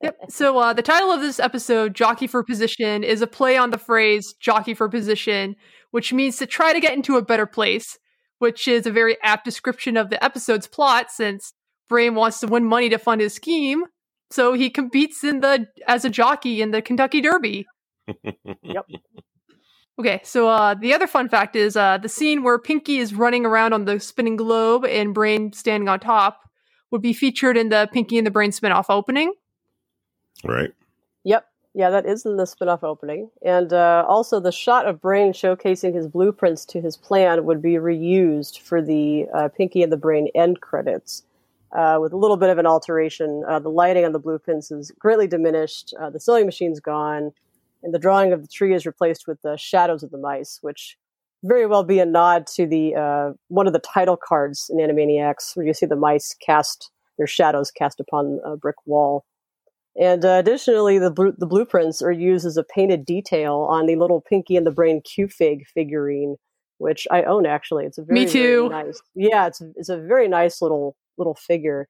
Yep. 0.03 0.17
So 0.29 0.59
uh, 0.59 0.73
the 0.73 0.83
title 0.83 1.11
of 1.11 1.21
this 1.21 1.39
episode, 1.39 1.95
"Jockey 1.95 2.27
for 2.27 2.43
Position," 2.43 3.05
is 3.05 3.23
a 3.23 3.27
play 3.27 3.57
on 3.57 3.71
the 3.71 3.79
phrase 3.79 4.35
"jockey 4.41 4.75
for 4.75 4.89
position," 4.89 5.57
which 5.91 6.13
means 6.13 6.37
to 6.39 6.47
try 6.47 6.73
to 6.73 6.81
get 6.81 6.95
into 6.95 7.17
a 7.17 7.23
better 7.23 7.47
place. 7.47 7.99
Which 8.39 8.67
is 8.67 8.87
a 8.87 8.91
very 8.91 9.17
apt 9.23 9.45
description 9.45 9.97
of 9.97 10.11
the 10.11 10.23
episode's 10.25 10.67
plot, 10.67 11.11
since 11.11 11.53
Brain 11.89 12.15
wants 12.15 12.41
to 12.41 12.47
win 12.47 12.65
money 12.65 12.89
to 12.89 12.99
fund 12.99 13.21
his 13.21 13.35
scheme, 13.35 13.85
so 14.31 14.55
he 14.55 14.71
competes 14.71 15.23
in 15.25 15.41
the 15.41 15.67
as 15.87 16.05
a 16.05 16.11
jockey 16.11 16.61
in 16.63 16.71
the 16.71 16.83
Kentucky 16.83 17.21
Derby. 17.21 17.67
Yep. 18.63 18.87
Okay, 20.01 20.23
so 20.25 20.49
uh, 20.49 20.73
the 20.73 20.95
other 20.95 21.07
fun 21.07 21.29
fact 21.29 21.55
is 21.55 21.77
uh, 21.77 21.99
the 21.99 22.09
scene 22.09 22.43
where 22.43 22.59
Pinky 22.59 22.97
is 22.97 23.13
running 23.13 23.45
around 23.45 23.75
on 23.75 23.85
the 23.85 24.01
spinning 24.01 24.37
globe 24.37 24.87
and 24.87 25.13
Brain 25.13 25.53
standing 25.53 25.91
on 25.91 26.01
top 26.01 26.49
would 26.91 27.03
be 27.03 27.13
featured 27.13 27.59
in 27.59 27.69
the 27.69 27.87
Pinky 27.93 28.17
and 28.17 28.27
the 28.27 28.31
Brain 28.31 28.51
spin-off 28.51 28.89
opening. 28.89 29.35
Right. 30.43 30.71
Yep. 31.25 31.47
Yeah, 31.75 31.91
that 31.91 32.07
is 32.07 32.25
in 32.25 32.39
the 32.39 32.47
spin-off 32.47 32.83
opening. 32.83 33.29
And 33.45 33.75
uh, 33.75 34.07
also 34.09 34.41
the 34.41 34.51
shot 34.51 34.87
of 34.87 35.03
Brain 35.03 35.35
showcasing 35.35 35.95
his 35.95 36.09
blueprints 36.09 36.65
to 36.65 36.81
his 36.81 36.97
plan 36.97 37.45
would 37.45 37.61
be 37.61 37.75
reused 37.75 38.59
for 38.59 38.81
the 38.81 39.27
uh, 39.35 39.49
Pinky 39.49 39.83
and 39.83 39.93
the 39.93 39.99
Brain 39.99 40.29
end 40.35 40.63
credits. 40.63 41.25
Uh, 41.73 41.99
with 42.01 42.15
a 42.15 42.17
little 42.17 42.39
bit 42.39 42.49
of 42.49 42.57
an 42.57 42.65
alteration, 42.65 43.45
uh, 43.47 43.59
the 43.59 43.69
lighting 43.69 44.07
on 44.07 44.13
the 44.13 44.19
blueprints 44.19 44.71
is 44.71 44.93
greatly 44.93 45.27
diminished. 45.27 45.93
Uh, 46.01 46.09
the 46.09 46.19
sewing 46.19 46.47
machine's 46.47 46.81
gone, 46.81 47.33
and 47.83 47.95
the 47.95 47.99
drawing 47.99 48.33
of 48.33 48.43
the 48.43 48.49
tree 48.49 48.75
is 48.75 48.87
replaced 48.87 49.27
with 49.27 49.41
the 49.43 49.57
shadows 49.57 50.03
of 50.03 50.11
the 50.11 50.19
mice, 50.19 50.59
which 50.63 50.97
very 51.43 51.67
well 51.67 51.85
be 51.85 51.99
a 51.99 52.07
nod 52.07 52.47
to 52.47 52.67
the 52.67 52.95
uh, 52.95 53.33
one 53.49 53.67
of 53.67 53.73
the 53.73 53.79
title 53.79 54.17
cards 54.17 54.71
in 54.71 54.79
Animaniacs, 54.79 55.57
where 55.57 55.67
you 55.67 55.75
see 55.75 55.87
the 55.87 55.97
mice 55.97 56.35
cast 56.45 56.91
their 57.19 57.27
shadows 57.27 57.71
cast 57.71 58.01
upon 58.01 58.41
a 58.45 58.57
brick 58.57 58.77
wall. 58.87 59.25
And 60.01 60.25
uh, 60.25 60.37
additionally, 60.39 60.99
the 60.99 61.11
blu- 61.11 61.35
the 61.37 61.47
blueprints 61.47 62.01
are 62.03 62.13
used 62.13 62.47
as 62.47 62.57
a 62.57 62.65
painted 62.65 63.05
detail 63.05 63.67
on 63.69 63.87
the 63.87 63.97
little 63.97 64.21
Pinky 64.21 64.57
and 64.57 64.67
the 64.67 64.71
Brain 64.71 65.03
Q-Fig 65.03 65.67
figurine, 65.67 66.37
which 66.79 67.07
I 67.11 67.23
own 67.25 67.47
actually. 67.47 67.87
It's 67.87 67.99
a 67.99 68.03
very, 68.03 68.21
Me 68.21 68.27
too. 68.27 68.69
very 68.69 68.85
nice. 68.85 69.03
Yeah, 69.15 69.47
it's 69.47 69.61
it's 69.77 69.89
a 69.89 69.99
very 69.99 70.29
nice 70.29 70.63
little 70.63 70.97
little 71.17 71.35
figure. 71.35 71.89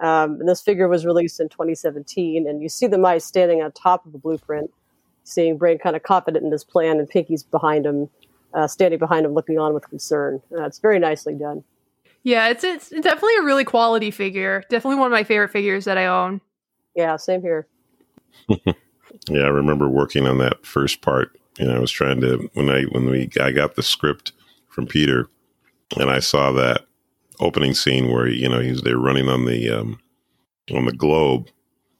Um, 0.00 0.38
and 0.40 0.48
this 0.48 0.62
figure 0.62 0.88
was 0.88 1.04
released 1.04 1.40
in 1.40 1.50
2017, 1.50 2.48
and 2.48 2.62
you 2.62 2.70
see 2.70 2.86
the 2.86 2.96
mice 2.96 3.24
standing 3.24 3.60
on 3.60 3.70
top 3.72 4.06
of 4.06 4.12
the 4.12 4.18
blueprint, 4.18 4.70
seeing 5.24 5.58
Brain 5.58 5.78
kind 5.78 5.96
of 5.96 6.02
confident 6.02 6.44
in 6.44 6.52
his 6.52 6.64
plan, 6.64 6.98
and 6.98 7.08
Pinky's 7.08 7.42
behind 7.42 7.86
him, 7.86 8.08
uh, 8.54 8.66
standing 8.66 8.98
behind 8.98 9.26
him, 9.26 9.34
looking 9.34 9.58
on 9.58 9.74
with 9.74 9.88
concern. 9.88 10.40
Uh, 10.52 10.64
it's 10.64 10.78
very 10.78 10.98
nicely 10.98 11.34
done. 11.34 11.64
Yeah, 12.22 12.48
it's 12.48 12.64
it's 12.64 12.90
definitely 12.90 13.36
a 13.36 13.42
really 13.42 13.64
quality 13.64 14.10
figure. 14.10 14.62
Definitely 14.68 14.96
one 14.96 15.06
of 15.06 15.12
my 15.12 15.24
favorite 15.24 15.50
figures 15.50 15.86
that 15.86 15.96
I 15.96 16.06
own. 16.06 16.40
Yeah, 16.94 17.16
same 17.16 17.40
here. 17.40 17.66
Yeah, 19.28 19.42
I 19.42 19.48
remember 19.48 19.88
working 19.88 20.26
on 20.26 20.38
that 20.38 20.64
first 20.64 21.02
part. 21.02 21.38
You 21.58 21.66
know, 21.66 21.74
I 21.74 21.78
was 21.78 21.90
trying 21.90 22.20
to 22.20 22.48
when 22.54 22.70
I 22.70 22.84
when 22.84 23.06
we 23.06 23.28
I 23.40 23.50
got 23.50 23.74
the 23.74 23.82
script 23.82 24.32
from 24.68 24.86
Peter, 24.86 25.28
and 25.98 26.10
I 26.10 26.20
saw 26.20 26.52
that 26.52 26.86
opening 27.38 27.74
scene 27.74 28.10
where 28.10 28.28
you 28.28 28.48
know 28.48 28.60
he's 28.60 28.82
they're 28.82 28.98
running 28.98 29.28
on 29.28 29.46
the 29.46 29.70
um, 29.70 29.98
on 30.72 30.84
the 30.84 30.92
globe. 30.92 31.48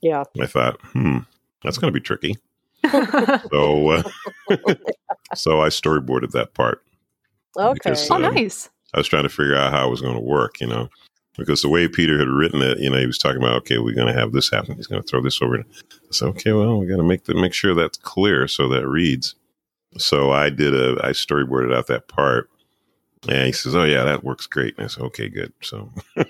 Yeah. 0.00 0.24
I 0.40 0.46
thought, 0.46 0.80
hmm, 0.80 1.18
that's 1.62 1.76
going 1.76 1.92
to 1.92 1.98
be 1.98 2.02
tricky. 2.02 2.38
So, 3.50 3.90
uh, 3.90 4.02
so 5.34 5.60
I 5.60 5.68
storyboarded 5.68 6.32
that 6.32 6.54
part. 6.54 6.82
Okay. 7.56 7.74
Because, 7.74 8.10
oh, 8.10 8.16
um, 8.16 8.22
nice. 8.22 8.70
I 8.94 8.98
was 8.98 9.08
trying 9.08 9.24
to 9.24 9.28
figure 9.28 9.56
out 9.56 9.72
how 9.72 9.86
it 9.86 9.90
was 9.90 10.00
going 10.00 10.14
to 10.14 10.20
work, 10.20 10.60
you 10.60 10.66
know, 10.66 10.88
because 11.36 11.62
the 11.62 11.68
way 11.68 11.88
Peter 11.88 12.18
had 12.18 12.28
written 12.28 12.62
it, 12.62 12.78
you 12.78 12.90
know, 12.90 12.98
he 12.98 13.06
was 13.06 13.18
talking 13.18 13.38
about, 13.38 13.56
okay, 13.56 13.78
we're 13.78 13.94
going 13.94 14.12
to 14.12 14.18
have 14.18 14.32
this 14.32 14.50
happen. 14.50 14.76
He's 14.76 14.86
going 14.86 15.02
to 15.02 15.06
throw 15.06 15.22
this 15.22 15.40
over. 15.42 15.58
I 15.58 15.62
said, 16.10 16.28
okay, 16.28 16.52
well, 16.52 16.78
we 16.78 16.86
got 16.86 16.96
to 16.96 17.02
make 17.02 17.24
the 17.24 17.34
make 17.34 17.54
sure 17.54 17.74
that's 17.74 17.98
clear 17.98 18.48
so 18.48 18.68
that 18.68 18.88
reads. 18.88 19.34
So 19.98 20.30
I 20.30 20.50
did 20.50 20.74
a, 20.74 21.04
I 21.04 21.10
storyboarded 21.10 21.74
out 21.74 21.88
that 21.88 22.08
part, 22.08 22.48
and 23.28 23.46
he 23.46 23.52
says, 23.52 23.74
oh 23.74 23.84
yeah, 23.84 24.04
that 24.04 24.22
works 24.22 24.46
great. 24.46 24.76
And 24.76 24.84
I 24.84 24.88
said, 24.88 25.02
okay, 25.04 25.28
good. 25.28 25.52
So 25.62 25.92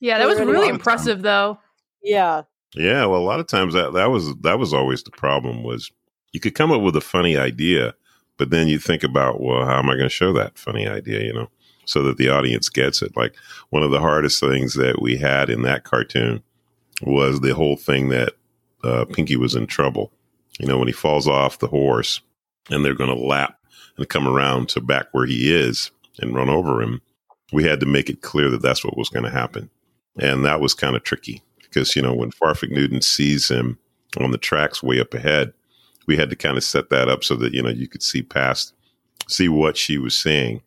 Yeah, 0.00 0.18
that 0.18 0.28
was 0.28 0.38
really 0.38 0.68
impressive, 0.68 1.22
though. 1.22 1.58
Yeah. 2.02 2.42
Yeah, 2.74 3.06
well, 3.06 3.20
a 3.20 3.24
lot 3.24 3.40
of 3.40 3.46
times 3.46 3.74
that 3.74 3.92
that 3.94 4.10
was 4.10 4.34
that 4.42 4.58
was 4.58 4.74
always 4.74 5.02
the 5.02 5.10
problem 5.10 5.62
was 5.62 5.90
you 6.32 6.40
could 6.40 6.54
come 6.54 6.70
up 6.70 6.82
with 6.82 6.96
a 6.96 7.00
funny 7.00 7.36
idea, 7.36 7.94
but 8.36 8.50
then 8.50 8.68
you 8.68 8.78
think 8.78 9.02
about, 9.02 9.40
well, 9.40 9.64
how 9.64 9.78
am 9.78 9.88
I 9.88 9.94
going 9.94 10.04
to 10.04 10.08
show 10.10 10.32
that 10.34 10.58
funny 10.58 10.86
idea, 10.86 11.22
you 11.22 11.32
know, 11.32 11.48
so 11.86 12.02
that 12.02 12.18
the 12.18 12.28
audience 12.28 12.68
gets 12.68 13.00
it. 13.00 13.16
Like 13.16 13.34
one 13.70 13.82
of 13.82 13.90
the 13.90 14.00
hardest 14.00 14.40
things 14.40 14.74
that 14.74 15.00
we 15.00 15.16
had 15.16 15.48
in 15.48 15.62
that 15.62 15.84
cartoon 15.84 16.42
was 17.02 17.40
the 17.40 17.54
whole 17.54 17.76
thing 17.76 18.10
that 18.10 18.34
uh, 18.84 19.06
Pinky 19.06 19.36
was 19.36 19.54
in 19.54 19.66
trouble. 19.66 20.12
You 20.60 20.66
know, 20.66 20.76
when 20.76 20.88
he 20.88 20.92
falls 20.92 21.26
off 21.26 21.58
the 21.60 21.68
horse 21.68 22.20
and 22.70 22.84
they're 22.84 22.94
going 22.94 23.14
to 23.14 23.26
lap 23.26 23.58
and 23.96 24.08
come 24.08 24.28
around 24.28 24.68
to 24.70 24.80
back 24.80 25.06
where 25.12 25.26
he 25.26 25.54
is 25.54 25.90
and 26.18 26.34
run 26.34 26.50
over 26.50 26.82
him, 26.82 27.00
we 27.52 27.64
had 27.64 27.80
to 27.80 27.86
make 27.86 28.10
it 28.10 28.20
clear 28.20 28.50
that 28.50 28.60
that's 28.60 28.84
what 28.84 28.98
was 28.98 29.08
going 29.08 29.24
to 29.24 29.30
happen. 29.30 29.70
And 30.20 30.44
that 30.44 30.60
was 30.60 30.74
kind 30.74 30.96
of 30.96 31.04
tricky 31.04 31.42
because, 31.68 31.94
you 31.94 32.02
know, 32.02 32.14
when 32.14 32.30
Farfig 32.30 32.70
Newton 32.70 33.00
sees 33.00 33.50
him 33.50 33.78
on 34.18 34.30
the 34.30 34.38
tracks 34.38 34.82
way 34.82 35.00
up 35.00 35.14
ahead, 35.14 35.52
we 36.06 36.16
had 36.16 36.30
to 36.30 36.36
kind 36.36 36.56
of 36.56 36.64
set 36.64 36.90
that 36.90 37.08
up 37.08 37.22
so 37.22 37.34
that, 37.36 37.52
you 37.52 37.62
know, 37.62 37.68
you 37.68 37.86
could 37.88 38.02
see 38.02 38.22
past, 38.22 38.74
see 39.28 39.48
what 39.48 39.76
she 39.76 39.98
was 39.98 40.16
seeing, 40.16 40.62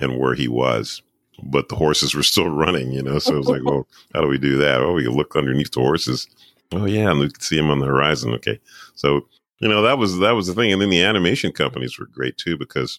and 0.00 0.18
where 0.18 0.34
he 0.34 0.48
was. 0.48 1.02
But 1.42 1.68
the 1.68 1.76
horses 1.76 2.14
were 2.14 2.22
still 2.22 2.50
running, 2.50 2.92
you 2.92 3.02
know, 3.02 3.18
so 3.18 3.34
it 3.34 3.38
was 3.38 3.48
like, 3.48 3.64
well, 3.64 3.86
how 4.14 4.20
do 4.20 4.28
we 4.28 4.38
do 4.38 4.56
that? 4.58 4.80
Oh, 4.80 4.94
we 4.94 5.06
look 5.06 5.36
underneath 5.36 5.72
the 5.72 5.80
horses. 5.80 6.26
Oh, 6.72 6.86
yeah, 6.86 7.10
and 7.10 7.20
we 7.20 7.30
could 7.30 7.42
see 7.42 7.58
him 7.58 7.70
on 7.70 7.78
the 7.78 7.86
horizon. 7.86 8.32
Okay. 8.34 8.58
So, 8.94 9.26
you 9.58 9.68
know, 9.68 9.82
that 9.82 9.98
was 9.98 10.18
that 10.18 10.32
was 10.32 10.46
the 10.46 10.54
thing. 10.54 10.72
And 10.72 10.82
then 10.82 10.90
the 10.90 11.02
animation 11.02 11.52
companies 11.52 11.98
were 11.98 12.06
great 12.06 12.36
too 12.36 12.56
because 12.56 12.98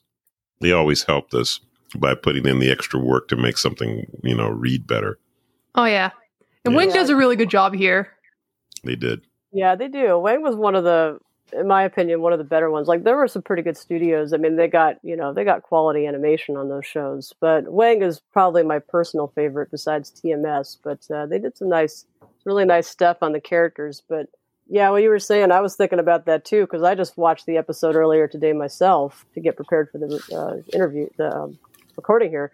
they 0.61 0.71
always 0.71 1.03
helped 1.03 1.33
us 1.33 1.59
by 1.95 2.15
putting 2.15 2.47
in 2.47 2.59
the 2.59 2.71
extra 2.71 2.99
work 2.99 3.27
to 3.27 3.35
make 3.35 3.57
something, 3.57 4.05
you 4.23 4.35
know, 4.35 4.49
read 4.49 4.87
better. 4.87 5.19
Oh 5.75 5.85
yeah, 5.85 6.11
and 6.65 6.73
Yeah. 6.73 6.77
Wing 6.77 6.89
does 6.91 7.09
a 7.09 7.15
really 7.15 7.35
good 7.35 7.49
job 7.49 7.73
here. 7.73 8.09
They 8.83 8.95
did. 8.95 9.21
Yeah, 9.51 9.75
they 9.75 9.87
do. 9.87 10.17
Wang 10.19 10.41
was 10.41 10.55
one 10.55 10.75
of 10.75 10.83
the, 10.83 11.19
in 11.51 11.67
my 11.67 11.83
opinion, 11.83 12.21
one 12.21 12.33
of 12.33 12.39
the 12.39 12.45
better 12.45 12.71
ones. 12.71 12.87
Like 12.87 13.03
there 13.03 13.15
were 13.15 13.27
some 13.27 13.41
pretty 13.41 13.61
good 13.61 13.77
studios. 13.77 14.33
I 14.33 14.37
mean, 14.37 14.55
they 14.55 14.67
got 14.67 14.97
you 15.03 15.15
know 15.15 15.33
they 15.33 15.43
got 15.43 15.63
quality 15.63 16.05
animation 16.07 16.57
on 16.57 16.69
those 16.69 16.85
shows. 16.85 17.33
But 17.39 17.71
Wang 17.71 18.01
is 18.01 18.19
probably 18.31 18.63
my 18.63 18.79
personal 18.79 19.27
favorite 19.35 19.69
besides 19.71 20.11
TMS. 20.11 20.77
But 20.83 21.09
uh, 21.13 21.27
they 21.27 21.39
did 21.39 21.55
some 21.57 21.69
nice, 21.69 22.05
really 22.45 22.65
nice 22.65 22.87
stuff 22.87 23.17
on 23.21 23.31
the 23.31 23.39
characters. 23.39 24.01
But 24.07 24.27
yeah, 24.67 24.89
what 24.89 25.03
you 25.03 25.09
were 25.09 25.19
saying, 25.19 25.51
I 25.51 25.61
was 25.61 25.75
thinking 25.75 25.99
about 25.99 26.25
that 26.25 26.45
too 26.45 26.61
because 26.61 26.83
I 26.83 26.95
just 26.95 27.17
watched 27.17 27.45
the 27.45 27.57
episode 27.57 27.95
earlier 27.95 28.27
today 28.27 28.53
myself 28.53 29.25
to 29.33 29.39
get 29.39 29.55
prepared 29.55 29.89
for 29.91 29.99
the 29.99 30.21
uh, 30.35 30.75
interview, 30.75 31.09
the 31.17 31.35
um, 31.35 31.59
recording 31.95 32.31
here, 32.31 32.51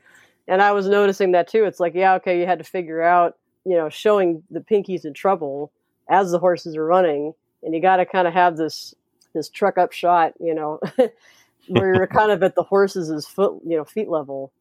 and 0.48 0.62
I 0.62 0.74
was 0.74 0.88
noticing 0.88 1.32
that 1.32 1.48
too. 1.48 1.64
It's 1.64 1.80
like, 1.80 1.94
yeah, 1.94 2.16
okay, 2.16 2.40
you 2.40 2.46
had 2.46 2.58
to 2.58 2.66
figure 2.66 3.02
out, 3.02 3.38
you 3.66 3.76
know, 3.76 3.90
showing 3.90 4.44
the 4.50 4.60
Pinkies 4.60 5.06
in 5.06 5.14
trouble 5.14 5.72
as 6.10 6.32
the 6.32 6.40
horses 6.40 6.76
are 6.76 6.86
running, 6.86 7.34
and 7.64 7.74
you 7.74 7.82
got 7.82 7.98
to 7.98 8.06
kind 8.06 8.28
of 8.28 8.34
have 8.34 8.58
this 8.58 8.96
this 9.34 9.50
truck 9.50 9.78
up 9.78 9.92
shot, 9.92 10.34
you 10.40 10.56
know, 10.56 10.80
where 11.68 11.94
you're 11.96 12.08
kind 12.08 12.32
of 12.32 12.42
at 12.42 12.56
the 12.56 12.64
horses' 12.64 13.28
foot, 13.28 13.62
you 13.66 13.78
know, 13.78 13.86
feet 13.86 14.10
level, 14.10 14.52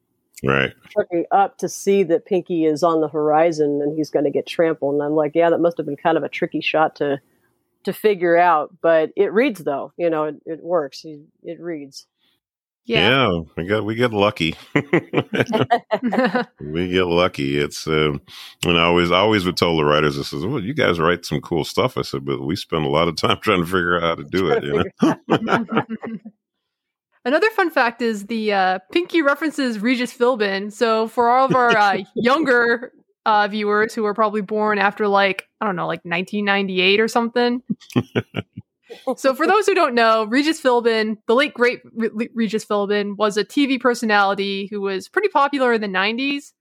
Right. 0.45 0.73
trucking 0.91 1.25
up 1.31 1.59
to 1.59 1.69
see 1.69 2.03
that 2.05 2.27
Pinky 2.27 2.65
is 2.67 2.83
on 2.83 3.01
the 3.01 3.09
horizon 3.09 3.81
and 3.83 3.97
he's 3.97 4.11
going 4.11 4.25
to 4.27 4.31
get 4.31 4.47
trampled. 4.47 4.95
And 4.95 5.03
I'm 5.03 5.15
like, 5.15 5.33
yeah, 5.35 5.51
that 5.51 5.59
must 5.59 5.79
have 5.79 5.87
been 5.87 5.97
kind 5.97 6.17
of 6.19 6.23
a 6.23 6.29
tricky 6.29 6.61
shot 6.61 6.97
to 6.97 7.21
to 7.85 7.93
figure 7.93 8.37
out, 8.37 8.75
but 8.83 9.11
it 9.17 9.33
reads 9.33 9.63
though, 9.65 9.93
you 9.97 10.11
know, 10.11 10.25
it, 10.25 10.37
it 10.45 10.63
works. 10.63 11.05
It, 11.05 11.21
it 11.45 11.61
reads. 11.61 12.07
Yeah. 12.89 13.41
we 13.57 13.67
got 13.67 13.85
we 13.85 13.95
get 13.95 14.13
lucky. 14.13 14.57
we 14.75 14.83
get 16.89 17.05
lucky. 17.05 17.59
It's 17.59 17.87
um, 17.87 18.21
and 18.65 18.79
I 18.79 18.85
always 18.85 19.11
I 19.11 19.19
always 19.19 19.45
would 19.45 19.57
tell 19.57 19.77
the 19.77 19.85
writers, 19.85 20.19
I 20.19 20.23
says, 20.23 20.45
"Well, 20.45 20.61
you 20.61 20.75
guys 20.75 20.99
write 20.99 21.27
some 21.27 21.41
cool 21.41 21.65
stuff." 21.65 21.99
I 21.99 22.03
said, 22.03 22.25
"But 22.25 22.43
we 22.43 22.57
spend 22.57 22.85
a 22.85 22.89
lot 22.89 23.09
of 23.09 23.17
time 23.17 23.39
trying 23.43 23.61
to 23.61 23.67
figure 23.67 23.97
out 23.97 24.03
how 24.03 24.15
to 24.15 24.25
do 24.25 24.51
it." 24.51 24.65
You 24.65 24.85
know? 25.03 26.25
Another 27.25 27.51
fun 27.51 27.71
fact 27.71 28.01
is 28.01 28.27
the 28.27 28.53
uh, 28.53 28.79
Pinky 28.91 29.21
references 29.21 29.81
Regis 29.81 30.17
Philbin. 30.17 30.73
So 30.73 31.09
for 31.09 31.29
all 31.29 31.45
of 31.45 31.55
our 31.55 31.77
uh, 31.77 31.99
younger 32.15 32.93
uh, 33.27 33.49
viewers 33.49 33.95
who 33.95 34.05
were 34.05 34.15
probably 34.15 34.41
born 34.41 34.79
after 34.79 35.07
like 35.07 35.47
I 35.61 35.67
don't 35.67 35.77
know, 35.77 35.87
like 35.87 36.05
1998 36.05 37.01
or 37.01 37.09
something. 37.09 37.63
So 39.17 39.35
for 39.35 39.47
those 39.47 39.67
who 39.67 39.75
don't 39.75 39.95
know, 39.95 40.25
Regis 40.25 40.61
Philbin, 40.61 41.19
the 41.27 41.35
late 41.35 41.55
great 41.55 41.81
Re- 41.95 42.29
Regis 42.35 42.65
Philbin, 42.65 43.17
was 43.17 43.37
a 43.37 43.45
TV 43.45 43.81
personality 43.81 44.69
who 44.71 44.81
was 44.81 45.09
pretty 45.09 45.29
popular 45.29 45.73
in 45.73 45.81
the 45.81 45.89
90s. 45.89 46.53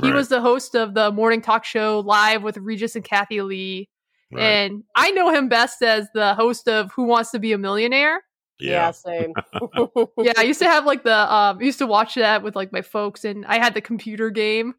He 0.00 0.08
Right. 0.08 0.14
was 0.14 0.28
the 0.28 0.40
host 0.40 0.74
of 0.74 0.94
the 0.94 1.10
morning 1.10 1.40
talk 1.40 1.64
show 1.64 2.00
Live 2.00 2.42
with 2.42 2.56
Regis 2.58 2.96
and 2.96 3.04
Kathie 3.04 3.40
Lee. 3.40 3.88
Right. 4.30 4.42
And 4.42 4.84
I 4.94 5.10
know 5.12 5.30
him 5.32 5.48
best 5.48 5.82
as 5.82 6.08
the 6.12 6.34
host 6.34 6.68
of 6.68 6.90
Who 6.92 7.04
Wants 7.04 7.30
to 7.30 7.38
Be 7.38 7.52
a 7.52 7.58
Millionaire. 7.58 8.22
Yeah, 8.58 8.90
same. 8.90 9.32
yeah, 10.18 10.32
I 10.36 10.42
used 10.42 10.58
to 10.60 10.64
have 10.64 10.86
like 10.86 11.04
the 11.04 11.14
um 11.14 11.58
I 11.60 11.62
used 11.62 11.78
to 11.78 11.86
watch 11.86 12.14
that 12.14 12.42
with 12.42 12.56
like 12.56 12.72
my 12.72 12.82
folks 12.82 13.24
and 13.24 13.44
I 13.46 13.58
had 13.58 13.74
the 13.74 13.80
computer 13.82 14.30
game 14.30 14.74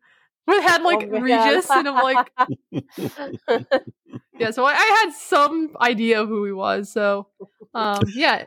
it 0.55 0.63
had 0.63 0.81
like 0.83 1.09
Oh. 1.11 1.19
Regis 1.19 1.69
and 1.69 1.87
I'm 1.87 2.03
like 2.03 2.31
Yeah, 4.39 4.51
so 4.51 4.65
I, 4.65 4.71
I 4.73 5.03
had 5.03 5.13
some 5.13 5.75
idea 5.81 6.21
of 6.21 6.27
who 6.27 6.45
he 6.45 6.51
was. 6.51 6.91
So 6.91 7.27
um 7.73 8.01
yeah. 8.13 8.45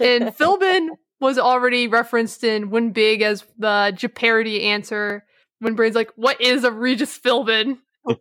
And 0.00 0.24
Philbin 0.36 0.88
was 1.20 1.38
already 1.38 1.88
referenced 1.88 2.44
in 2.44 2.70
Win 2.70 2.92
Big 2.92 3.22
as 3.22 3.44
the 3.58 3.92
Jeopardy 3.96 4.62
answer 4.64 5.24
when 5.60 5.74
Brain's 5.74 5.94
like, 5.94 6.10
What 6.16 6.40
is 6.40 6.64
a 6.64 6.72
Regis 6.72 7.18
Philbin? 7.18 7.78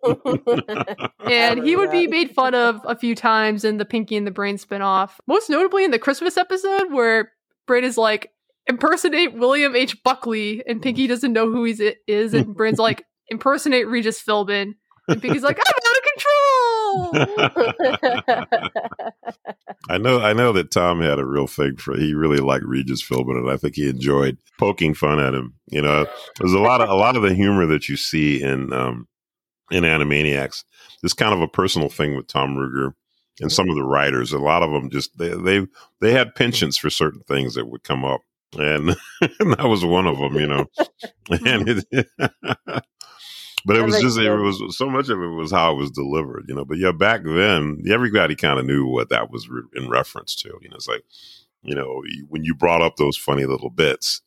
and 1.25 1.63
he 1.65 1.75
would 1.75 1.89
be 1.89 2.05
made 2.07 2.31
fun 2.31 2.53
of 2.53 2.81
a 2.85 2.95
few 2.95 3.15
times 3.15 3.63
in 3.63 3.77
the 3.77 3.85
Pinky 3.85 4.15
and 4.15 4.27
the 4.27 4.31
Brain 4.31 4.57
spinoff. 4.57 5.11
Most 5.27 5.49
notably 5.49 5.83
in 5.83 5.89
the 5.91 5.97
Christmas 5.99 6.37
episode 6.37 6.91
where 6.91 7.31
Brain 7.65 7.83
is 7.83 7.97
like, 7.97 8.31
impersonate 8.67 9.33
William 9.33 9.75
H. 9.75 10.03
Buckley, 10.03 10.63
and 10.67 10.81
Pinky 10.81 11.07
doesn't 11.07 11.33
know 11.33 11.49
who 11.49 11.63
he 11.63 11.95
is, 12.07 12.33
and 12.33 12.55
Brain's 12.55 12.79
like, 12.79 13.05
impersonate 13.29 13.87
Regis 13.87 14.21
Philbin. 14.21 14.75
And 15.07 15.21
Pinky's 15.21 15.43
like, 15.43 15.57
I'm 15.57 15.63
out 15.87 15.97
of 15.97 16.03
control! 16.13 16.81
I 19.89 19.97
know 19.97 20.21
I 20.21 20.33
know 20.33 20.51
that 20.53 20.71
Tom 20.71 21.01
had 21.01 21.19
a 21.19 21.25
real 21.25 21.47
thing 21.47 21.75
for 21.77 21.97
he 21.97 22.13
really 22.13 22.37
liked 22.37 22.65
Regis 22.65 23.03
Philbin 23.03 23.37
and 23.37 23.49
I 23.49 23.57
think 23.57 23.75
he 23.75 23.89
enjoyed 23.89 24.37
poking 24.59 24.93
fun 24.93 25.19
at 25.19 25.33
him. 25.33 25.55
You 25.67 25.81
know, 25.81 26.05
there's 26.37 26.53
a 26.53 26.59
lot 26.59 26.81
of 26.81 26.89
a 26.89 26.93
lot 26.93 27.15
of 27.15 27.23
the 27.23 27.33
humor 27.33 27.65
that 27.67 27.89
you 27.89 27.97
see 27.97 28.41
in 28.41 28.73
um 28.73 29.07
in 29.71 29.83
Animaniacs. 29.83 30.63
This 31.01 31.13
kind 31.13 31.33
of 31.33 31.41
a 31.41 31.47
personal 31.47 31.89
thing 31.89 32.15
with 32.15 32.27
Tom 32.27 32.55
Ruegger 32.55 32.93
and 33.39 33.51
some 33.51 33.69
of 33.69 33.75
the 33.75 33.83
writers. 33.83 34.33
A 34.33 34.39
lot 34.39 34.63
of 34.63 34.71
them 34.71 34.89
just 34.89 35.17
they 35.17 35.29
they, 35.29 35.65
they 35.99 36.11
had 36.11 36.35
penchants 36.35 36.79
for 36.79 36.89
certain 36.89 37.21
things 37.21 37.55
that 37.55 37.67
would 37.67 37.83
come 37.83 38.05
up. 38.05 38.21
And, 38.57 38.89
and 39.39 39.53
that 39.53 39.67
was 39.67 39.85
one 39.85 40.07
of 40.07 40.17
them, 40.17 40.35
you 40.35 40.47
know. 40.47 40.65
and 41.45 41.69
it, 41.69 41.85
but 43.65 43.75
it 43.75 43.83
was 43.83 43.93
makes 43.93 44.03
just 44.03 44.19
it 44.19 44.29
was 44.29 44.77
so 44.77 44.89
much 44.89 45.09
of 45.09 45.21
it 45.21 45.27
was 45.27 45.51
how 45.51 45.71
it 45.71 45.77
was 45.77 45.91
delivered, 45.91 46.45
you 46.47 46.55
know. 46.55 46.65
But 46.65 46.77
yeah, 46.77 46.91
back 46.91 47.23
then 47.23 47.83
everybody 47.89 48.35
kind 48.35 48.59
of 48.59 48.65
knew 48.65 48.85
what 48.85 49.09
that 49.09 49.31
was 49.31 49.49
re- 49.49 49.63
in 49.75 49.89
reference 49.89 50.35
to. 50.37 50.49
You 50.61 50.69
know, 50.69 50.75
it's 50.75 50.87
like 50.87 51.03
you 51.63 51.75
know 51.75 52.01
when 52.27 52.43
you 52.43 52.53
brought 52.53 52.81
up 52.81 52.95
those 52.97 53.17
funny 53.17 53.45
little 53.45 53.69
bits, 53.69 54.21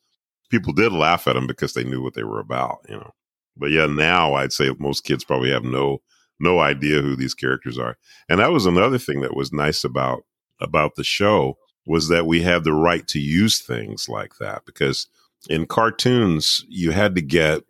people 0.51 0.73
did 0.73 0.93
laugh 0.93 1.27
at 1.27 1.35
them 1.35 1.47
because 1.47 1.75
they 1.75 1.85
knew 1.85 2.03
what 2.03 2.15
they 2.15 2.25
were 2.25 2.41
about. 2.41 2.79
You 2.89 2.97
know, 2.97 3.11
but 3.57 3.71
yeah, 3.71 3.87
now 3.87 4.35
I'd 4.35 4.53
say 4.53 4.71
most 4.79 5.05
kids 5.05 5.25
probably 5.25 5.51
have 5.51 5.65
no 5.65 5.99
no 6.41 6.61
idea 6.61 7.01
who 7.01 7.15
these 7.15 7.35
characters 7.35 7.79
are, 7.79 7.97
and 8.29 8.41
that 8.41 8.53
was 8.53 8.67
another 8.67 8.99
thing 8.99 9.21
that 9.21 9.37
was 9.37 9.53
nice 9.53 9.85
about 9.85 10.25
about 10.61 10.95
the 10.95 11.05
show 11.05 11.57
was 11.87 12.09
that 12.09 12.27
we 12.27 12.43
had 12.43 12.65
the 12.65 12.73
right 12.73 13.07
to 13.09 13.19
use 13.19 13.61
things 13.61 14.09
like 14.09 14.39
that 14.39 14.65
because 14.65 15.07
in 15.51 15.67
cartoons 15.67 16.65
you 16.69 16.91
had 16.91 17.15
to 17.15 17.23
get 17.23 17.63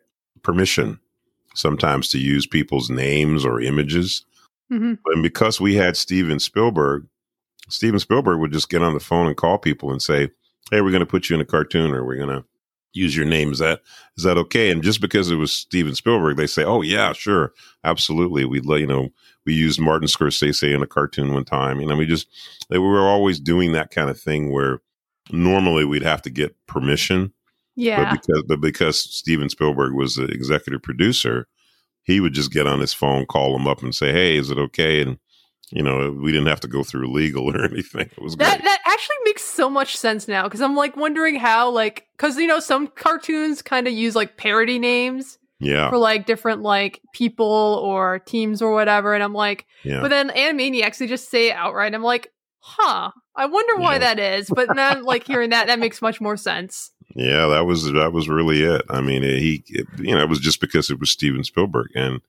permission 0.42 1.00
sometimes 1.54 2.08
to 2.08 2.18
use 2.18 2.46
people's 2.46 2.90
names 2.90 3.44
or 3.44 3.60
images. 3.60 4.24
Mhm. 4.70 4.98
And 5.06 5.22
because 5.22 5.60
we 5.60 5.74
had 5.74 5.96
Steven 5.96 6.38
Spielberg, 6.38 7.06
Steven 7.68 8.00
Spielberg 8.00 8.40
would 8.40 8.52
just 8.52 8.68
get 8.68 8.82
on 8.82 8.94
the 8.94 9.00
phone 9.00 9.26
and 9.26 9.36
call 9.36 9.58
people 9.58 9.90
and 9.90 10.02
say, 10.02 10.30
Hey, 10.70 10.80
we're 10.80 10.90
going 10.90 11.00
to 11.00 11.06
put 11.06 11.28
you 11.28 11.34
in 11.34 11.42
a 11.42 11.46
cartoon 11.46 11.92
or 11.92 12.04
we're 12.04 12.16
going 12.16 12.28
to 12.28 12.44
use 12.94 13.16
your 13.16 13.26
name. 13.26 13.52
Is 13.52 13.58
that, 13.58 13.80
is 14.16 14.24
that 14.24 14.38
okay? 14.38 14.70
And 14.70 14.82
just 14.82 15.00
because 15.00 15.30
it 15.30 15.36
was 15.36 15.52
Steven 15.52 15.94
Spielberg, 15.94 16.36
they 16.36 16.46
say, 16.46 16.64
Oh 16.64 16.80
yeah, 16.80 17.12
sure. 17.12 17.52
Absolutely. 17.84 18.44
We'd 18.44 18.66
let, 18.66 18.80
you 18.80 18.86
know, 18.86 19.10
we 19.44 19.54
used 19.54 19.80
Martin 19.80 20.08
Scorsese 20.08 20.74
in 20.74 20.82
a 20.82 20.86
cartoon 20.86 21.34
one 21.34 21.44
time. 21.44 21.80
You 21.80 21.86
know, 21.86 21.96
we 21.96 22.06
just, 22.06 22.28
they 22.70 22.78
were 22.78 23.00
always 23.00 23.38
doing 23.38 23.72
that 23.72 23.90
kind 23.90 24.08
of 24.08 24.18
thing 24.18 24.50
where 24.50 24.80
normally 25.30 25.84
we'd 25.84 26.02
have 26.02 26.22
to 26.22 26.30
get 26.30 26.56
permission. 26.66 27.32
Yeah. 27.76 28.04
But 28.04 28.20
because 28.20 28.42
but 28.46 28.60
because 28.60 29.00
Steven 29.00 29.48
Spielberg 29.48 29.94
was 29.94 30.16
the 30.16 30.24
executive 30.24 30.82
producer, 30.82 31.48
he 32.02 32.20
would 32.20 32.32
just 32.32 32.52
get 32.52 32.66
on 32.66 32.80
his 32.80 32.92
phone, 32.92 33.26
call 33.26 33.56
him 33.56 33.66
up, 33.66 33.82
and 33.82 33.94
say, 33.94 34.12
"Hey, 34.12 34.36
is 34.36 34.50
it 34.50 34.58
okay?" 34.58 35.02
And 35.02 35.18
you 35.74 35.82
know, 35.82 36.10
we 36.12 36.30
didn't 36.32 36.46
have 36.46 36.60
to 36.60 36.68
go 36.68 36.82
through 36.84 37.12
legal 37.12 37.50
or 37.54 37.64
anything. 37.64 38.08
It 38.16 38.22
was 38.22 38.36
That 38.36 38.58
great. 38.60 38.64
that 38.64 38.78
actually 38.86 39.16
makes 39.24 39.42
so 39.42 39.68
much 39.68 39.96
sense 39.96 40.28
now 40.28 40.44
because 40.44 40.60
I'm 40.62 40.76
like 40.76 40.96
wondering 40.96 41.34
how 41.34 41.68
like 41.70 42.06
because 42.16 42.36
you 42.38 42.46
know 42.46 42.60
some 42.60 42.86
cartoons 42.86 43.60
kind 43.60 43.86
of 43.86 43.92
use 43.92 44.14
like 44.14 44.36
parody 44.36 44.78
names 44.78 45.38
Yeah, 45.58 45.90
for 45.90 45.98
like 45.98 46.26
different 46.26 46.62
like 46.62 47.00
people 47.12 47.46
or 47.84 48.20
teams 48.20 48.62
or 48.62 48.72
whatever, 48.72 49.14
and 49.14 49.22
I'm 49.22 49.34
like, 49.34 49.66
yeah. 49.82 50.00
but 50.00 50.08
then 50.10 50.30
Animaniacs 50.30 50.98
they 50.98 51.06
just 51.06 51.28
say 51.30 51.48
it 51.50 51.56
outright. 51.56 51.92
I'm 51.94 52.02
like, 52.02 52.32
huh, 52.60 53.10
I 53.36 53.46
wonder 53.46 53.76
why 53.82 53.94
Yeah. 53.94 53.98
that 54.14 54.18
is. 54.20 54.48
But 54.48 54.74
then 54.74 55.02
like 55.12 55.26
hearing 55.26 55.50
that 55.50 55.66
that 55.66 55.78
makes 55.80 56.00
much 56.00 56.20
more 56.20 56.36
sense. 56.36 56.92
yeah, 57.16 57.46
that 57.48 57.66
was 57.66 57.90
that 57.92 58.12
was 58.12 58.28
really 58.28 58.62
it. 58.62 58.82
I 58.88 59.00
mean, 59.00 59.22
he, 59.22 59.64
it, 59.68 59.86
you 59.98 60.14
know, 60.14 60.22
it 60.22 60.28
was 60.28 60.38
just 60.40 60.60
because 60.60 60.88
it 60.90 61.00
was 61.00 61.10
Steven 61.10 61.42
Spielberg, 61.44 61.88
and 61.96 62.20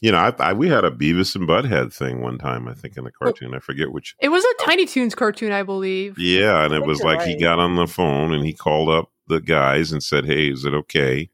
you 0.00 0.10
know, 0.10 0.18
I, 0.18 0.34
I 0.38 0.52
we 0.52 0.68
had 0.68 0.84
a 0.84 0.90
Beavis 0.90 1.36
and 1.36 1.46
Butthead 1.48 1.92
thing 1.92 2.22
one 2.22 2.38
time. 2.38 2.66
I 2.66 2.74
think 2.74 2.96
in 2.96 3.04
a 3.04 3.08
oh. 3.08 3.24
cartoon. 3.24 3.54
I 3.54 3.58
forget 3.58 3.92
which. 3.92 4.16
It 4.18 4.30
was 4.30 4.44
a 4.44 4.64
Tiny 4.64 4.86
Toons 4.86 5.14
cartoon, 5.14 5.52
I 5.52 5.62
believe. 5.62 6.18
Yeah, 6.18 6.64
and 6.64 6.72
it 6.72 6.84
was 6.84 7.00
you're 7.00 7.08
like 7.08 7.26
he 7.26 7.36
got 7.36 7.58
on 7.58 7.76
the 7.76 7.86
phone 7.86 8.32
and 8.32 8.44
he 8.44 8.52
called 8.52 8.88
up 8.88 9.10
the 9.28 9.40
guys 9.40 9.92
and 9.92 10.02
said, 10.02 10.24
"Hey, 10.24 10.50
is 10.50 10.64
it 10.64 10.74
okay?" 10.74 11.28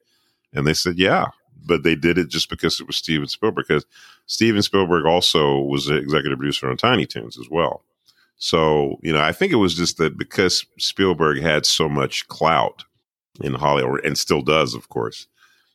And 0.53 0.67
they 0.67 0.75
said, 0.75 0.99
"Yeah." 0.99 1.27
But 1.65 1.83
they 1.83 1.97
did 1.97 2.17
it 2.17 2.29
just 2.29 2.49
because 2.49 2.79
it 2.79 2.87
was 2.87 2.97
Steven 2.97 3.27
Spielberg. 3.27 3.67
Because 3.67 3.87
Steven 4.27 4.63
Spielberg 4.63 5.05
also 5.05 5.61
was 5.61 5.87
the 5.87 5.97
executive 5.97 6.39
producer 6.39 6.69
on 6.69 6.77
Tiny 6.77 7.07
Toons 7.07 7.39
as 7.39 7.49
well. 7.51 7.83
So 8.37 8.99
you 9.03 9.13
know, 9.13 9.21
I 9.21 9.33
think 9.33 9.53
it 9.53 9.57
was 9.57 9.75
just 9.75 9.99
that 9.99 10.19
because 10.19 10.67
Spielberg 10.79 11.41
had 11.41 11.67
so 11.67 11.89
much 11.89 12.27
clout 12.27 12.85
in 13.41 13.55
Hollywood 13.55 14.05
and 14.05 14.19
still 14.19 14.43
does, 14.43 14.75
of 14.75 14.89
course. 14.89 15.29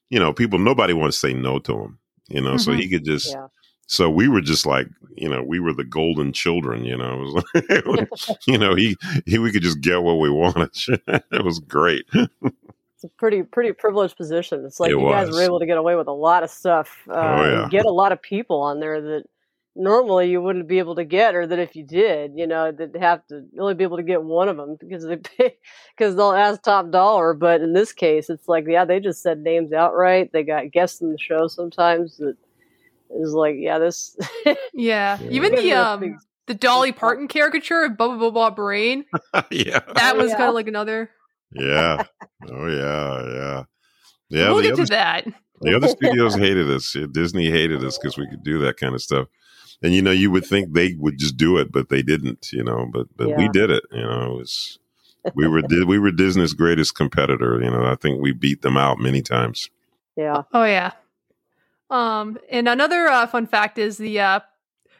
You 0.09 0.19
know, 0.19 0.33
people 0.33 0.59
nobody 0.59 0.93
wants 0.93 1.21
to 1.21 1.27
say 1.27 1.33
no 1.33 1.57
to 1.59 1.79
him. 1.79 1.99
You 2.33 2.41
know, 2.41 2.57
so 2.57 2.71
Mhm. 2.71 2.79
he 2.79 2.89
could 2.89 3.05
just 3.05 3.33
Yeah. 3.33 3.47
so 3.87 4.09
we 4.09 4.27
were 4.27 4.41
just 4.41 4.65
like, 4.65 4.87
you 5.17 5.27
know, 5.29 5.43
we 5.43 5.59
were 5.59 5.73
the 5.73 5.83
golden 5.83 6.31
children, 6.33 6.85
you 6.85 6.97
know. 6.97 7.17
Was 7.17 7.43
like- 7.55 8.37
you 8.47 8.57
know, 8.57 8.73
he, 8.75 8.95
he 9.25 9.37
we 9.39 9.51
could 9.51 9.63
just 9.63 9.81
get 9.81 10.01
what 10.03 10.15
we 10.19 10.29
wanted. 10.29 10.69
it 11.07 11.43
was 11.43 11.59
great. 11.59 12.05
It's 12.13 13.03
a 13.03 13.09
pretty 13.17 13.43
pretty 13.43 13.71
privileged 13.73 14.15
position. 14.15 14.63
It's 14.65 14.79
like 14.79 14.91
It 14.91 14.97
you 14.97 15.09
guys 15.09 15.29
were 15.31 15.41
able 15.41 15.59
to 15.59 15.65
get 15.65 15.77
away 15.77 15.95
with 15.95 16.07
a 16.07 16.11
lot 16.13 16.43
of 16.43 16.49
stuff. 16.51 16.97
Uh, 17.09 17.13
Oh, 17.13 17.43
yeah. 17.43 17.67
get 17.69 17.85
a 17.85 17.91
lot 17.91 18.11
of 18.11 18.21
people 18.21 18.61
on 18.61 18.79
there 18.79 19.01
that 19.01 19.23
normally 19.75 20.29
you 20.29 20.41
wouldn't 20.41 20.67
be 20.67 20.79
able 20.79 20.95
to 20.95 21.05
get, 21.05 21.35
or 21.35 21.47
that 21.47 21.59
if 21.59 21.75
you 21.75 21.85
did, 21.85 22.33
you 22.35 22.47
know, 22.47 22.71
they'd 22.71 22.95
have 22.97 23.25
to 23.27 23.45
really 23.53 23.73
be 23.73 23.83
able 23.83 23.97
to 23.97 24.03
get 24.03 24.23
one 24.23 24.49
of 24.49 24.57
them 24.57 24.77
because 24.79 25.05
they 25.05 25.17
pay 25.17 25.55
because 25.97 26.15
they'll 26.15 26.33
ask 26.33 26.61
top 26.61 26.91
dollar. 26.91 27.33
But 27.33 27.61
in 27.61 27.73
this 27.73 27.93
case, 27.93 28.29
it's 28.29 28.47
like 28.47 28.65
yeah, 28.67 28.85
they 28.85 28.99
just 28.99 29.21
said 29.21 29.39
names 29.39 29.73
outright. 29.73 30.31
They 30.33 30.43
got 30.43 30.71
guests 30.71 31.01
in 31.01 31.11
the 31.11 31.17
show 31.17 31.47
sometimes 31.47 32.17
that 32.17 32.35
is 33.09 33.33
like 33.33 33.55
yeah, 33.57 33.79
this 33.79 34.15
Yeah, 34.45 34.55
Yeah. 34.73 35.19
even 35.29 35.55
the 35.55 35.71
um 35.73 36.19
the 36.47 36.53
Dolly 36.55 36.91
Parton 36.91 37.27
caricature 37.27 37.83
of 37.83 37.93
Bubba 37.93 38.31
Bubba 38.33 38.55
Brain 38.55 39.05
yeah, 39.51 39.79
that 39.95 40.17
was 40.17 40.31
yeah. 40.31 40.37
kind 40.37 40.49
of 40.49 40.55
like 40.55 40.67
another. 40.67 41.09
yeah, 41.53 42.03
oh 42.49 42.67
yeah, 42.67 43.33
yeah, 43.33 43.63
yeah. 44.29 44.49
we'll 44.51 44.61
get 44.61 44.73
other, 44.73 44.85
to 44.85 44.89
that. 44.91 45.27
the 45.61 45.75
other 45.75 45.87
studios 45.87 46.35
hated 46.35 46.69
us. 46.69 46.95
Disney 47.11 47.49
hated 47.49 47.83
us 47.83 47.97
because 47.97 48.17
we 48.17 48.27
could 48.29 48.43
do 48.43 48.59
that 48.59 48.77
kind 48.77 48.95
of 48.95 49.01
stuff. 49.01 49.27
And 49.83 49.93
you 49.93 50.01
know, 50.01 50.11
you 50.11 50.29
would 50.31 50.45
think 50.45 50.73
they 50.73 50.93
would 50.93 51.17
just 51.17 51.37
do 51.37 51.57
it, 51.57 51.71
but 51.71 51.89
they 51.89 52.01
didn't. 52.01 52.51
You 52.51 52.63
know, 52.63 52.87
but 52.91 53.07
but 53.15 53.35
we 53.37 53.49
did 53.49 53.71
it. 53.71 53.83
You 53.91 54.01
know, 54.01 54.33
it 54.33 54.37
was 54.37 54.79
we 55.35 55.47
were 55.47 55.61
Di- 55.61 55.85
we 55.85 55.99
were 55.99 56.11
Disney's 56.11 56.53
greatest 56.53 56.95
competitor. 56.95 57.59
You 57.61 57.71
know, 57.71 57.85
I 57.85 57.95
think 57.95 58.21
we 58.21 58.31
beat 58.31 58.61
them 58.61 58.77
out 58.77 58.99
many 58.99 59.21
times. 59.21 59.69
yeah. 60.15 60.43
Oh 60.53 60.63
yeah. 60.63 60.91
Um, 61.89 62.37
and 62.49 62.69
another 62.69 63.07
uh, 63.07 63.27
fun 63.27 63.47
fact 63.47 63.77
is 63.77 63.97
the 63.97 64.19
uh, 64.19 64.39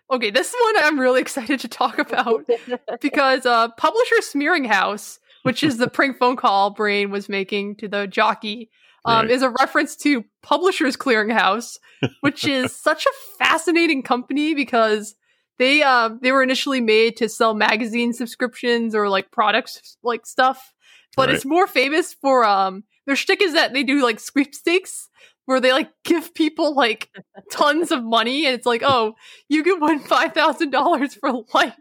okay. 0.10 0.32
This 0.32 0.54
one 0.74 0.84
I'm 0.84 1.00
really 1.00 1.22
excited 1.22 1.60
to 1.62 1.68
talk 1.68 2.00
about 2.00 2.50
because 3.02 3.46
uh, 3.46 3.70
publisher 3.78 4.22
Smearing 4.22 4.66
House 4.66 5.20
which 5.44 5.64
is 5.64 5.78
the 5.78 5.88
prank 5.88 6.18
phone 6.18 6.36
call 6.36 6.70
Brain 6.70 7.12
was 7.12 7.30
making 7.30 7.76
to 7.78 7.88
the 7.88 8.08
jockey, 8.08 8.70
um, 9.06 9.26
Right. 9.26 9.32
is 9.32 9.42
a 9.42 9.50
reference 9.50 9.96
to 9.98 10.24
Publishers 10.44 10.96
Clearinghouse, 10.98 11.78
which 12.22 12.46
is 12.46 12.76
such 12.82 13.06
a 13.06 13.44
fascinating 13.44 14.04
company 14.04 14.54
because 14.54 15.16
they 15.60 15.84
um 15.84 16.20
they 16.22 16.32
were 16.32 16.44
initially 16.44 16.82
made 16.82 17.18
to 17.18 17.30
sell 17.30 17.54
magazine 17.54 18.14
subscriptions 18.14 18.96
or 18.96 19.10
like 19.10 19.32
products 19.32 19.98
like 20.04 20.26
stuff, 20.26 20.74
but 21.16 21.28
Right. 21.28 21.36
it's 21.36 21.46
more 21.46 21.68
famous 21.68 22.14
for 22.14 22.44
um 22.46 22.84
their 23.06 23.16
shtick 23.16 23.42
is 23.42 23.54
that 23.54 23.74
they 23.74 23.84
do 23.84 24.04
like 24.04 24.20
sweepstakes 24.20 25.10
where 25.46 25.60
they 25.60 25.72
like 25.72 25.90
give 26.04 26.34
people 26.34 26.76
like 26.76 27.10
tons 27.52 27.92
of 27.92 28.04
money 28.04 28.46
and 28.46 28.54
it's 28.56 28.66
like 28.66 28.82
oh 28.84 29.14
you 29.50 29.64
can 29.64 29.80
win 29.80 30.00
five 30.00 30.34
thousand 30.34 30.70
dollars 30.72 31.14
for 31.16 31.32
life 31.54 31.76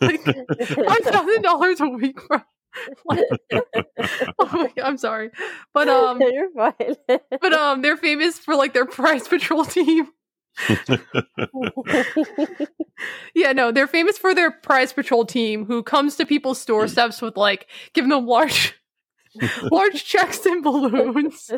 like 0.00 0.24
five 0.24 1.04
thousand 1.04 1.42
dollars 1.42 1.80
a 1.80 1.88
week 1.88 2.20
for 2.22 2.44
oh 3.10 4.48
my 4.52 4.70
God, 4.76 4.84
I'm 4.84 4.98
sorry, 4.98 5.30
but 5.72 5.88
um, 5.90 6.20
you're 6.20 6.50
fine. 6.50 6.96
but 7.06 7.52
um, 7.52 7.82
they're 7.82 7.96
famous 7.96 8.38
for 8.38 8.54
like 8.54 8.72
their 8.72 8.86
prize 8.86 9.28
patrol 9.28 9.64
team. 9.64 10.08
yeah, 13.34 13.52
no, 13.52 13.72
they're 13.72 13.88
famous 13.88 14.16
for 14.18 14.34
their 14.34 14.52
prize 14.52 14.92
patrol 14.92 15.26
team 15.26 15.64
who 15.64 15.82
comes 15.82 16.16
to 16.16 16.24
people's 16.24 16.64
doorsteps 16.64 17.20
with 17.20 17.36
like 17.36 17.66
giving 17.92 18.10
them 18.10 18.26
large 18.26 18.74
large 19.72 20.04
checks 20.04 20.46
and 20.46 20.62
balloons 20.62 21.50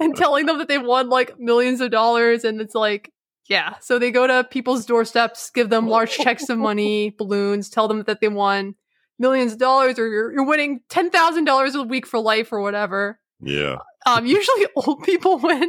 and 0.00 0.14
telling 0.14 0.46
them 0.46 0.58
that 0.58 0.68
they 0.68 0.78
won 0.78 1.08
like 1.08 1.36
millions 1.40 1.80
of 1.80 1.90
dollars 1.90 2.44
and 2.44 2.60
it's 2.60 2.74
like 2.74 3.10
yeah, 3.48 3.74
so 3.80 3.98
they 3.98 4.10
go 4.10 4.26
to 4.26 4.42
people's 4.42 4.86
doorsteps, 4.86 5.50
give 5.50 5.70
them 5.70 5.88
large 5.88 6.10
checks 6.10 6.48
of 6.48 6.58
money, 6.58 7.10
balloons, 7.10 7.70
tell 7.70 7.86
them 7.86 8.02
that 8.04 8.20
they 8.20 8.28
won 8.28 8.74
millions 9.18 9.52
of 9.52 9.58
dollars 9.58 9.98
or 9.98 10.08
you're, 10.08 10.32
you're 10.32 10.46
winning 10.46 10.80
$10,000 10.90 11.74
a 11.74 11.82
week 11.82 12.06
for 12.06 12.18
life 12.20 12.52
or 12.52 12.60
whatever. 12.60 13.18
Yeah. 13.40 13.76
Um, 14.06 14.26
usually 14.26 14.66
old 14.76 15.02
people 15.02 15.38
win. 15.38 15.68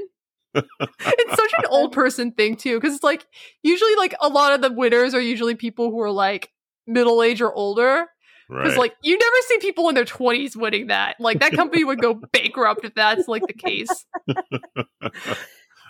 it's 0.54 1.36
such 1.36 1.52
an 1.60 1.66
old 1.70 1.92
person 1.94 2.32
thing 2.32 2.56
too, 2.56 2.78
because 2.80 2.94
it's 2.96 3.04
like 3.04 3.26
usually 3.64 3.96
like 3.96 4.16
a 4.22 4.30
lot 4.30 4.54
of 4.54 4.62
the 4.62 4.72
winners 4.72 5.14
are 5.14 5.22
usually 5.22 5.56
people 5.56 5.92
who 5.92 6.02
are 6.02 6.12
like 6.12 6.50
middle 6.88 7.22
age 7.24 7.42
or 7.42 7.54
older. 7.54 8.08
Because 8.50 8.70
Right. 8.72 8.78
like 8.78 8.96
you 9.04 9.18
never 9.18 9.36
see 9.48 9.58
people 9.58 9.90
in 9.90 9.96
their 9.96 10.06
twenties 10.06 10.56
winning 10.56 10.88
that. 10.88 11.18
Like 11.20 11.40
that 11.42 11.52
company 11.52 11.84
would 11.84 12.00
go 12.02 12.14
bankrupt 12.32 12.86
if 12.86 12.96
that's 12.96 13.28
like 13.28 13.46
the 13.46 13.52
case. 13.54 14.06
I 14.30 15.36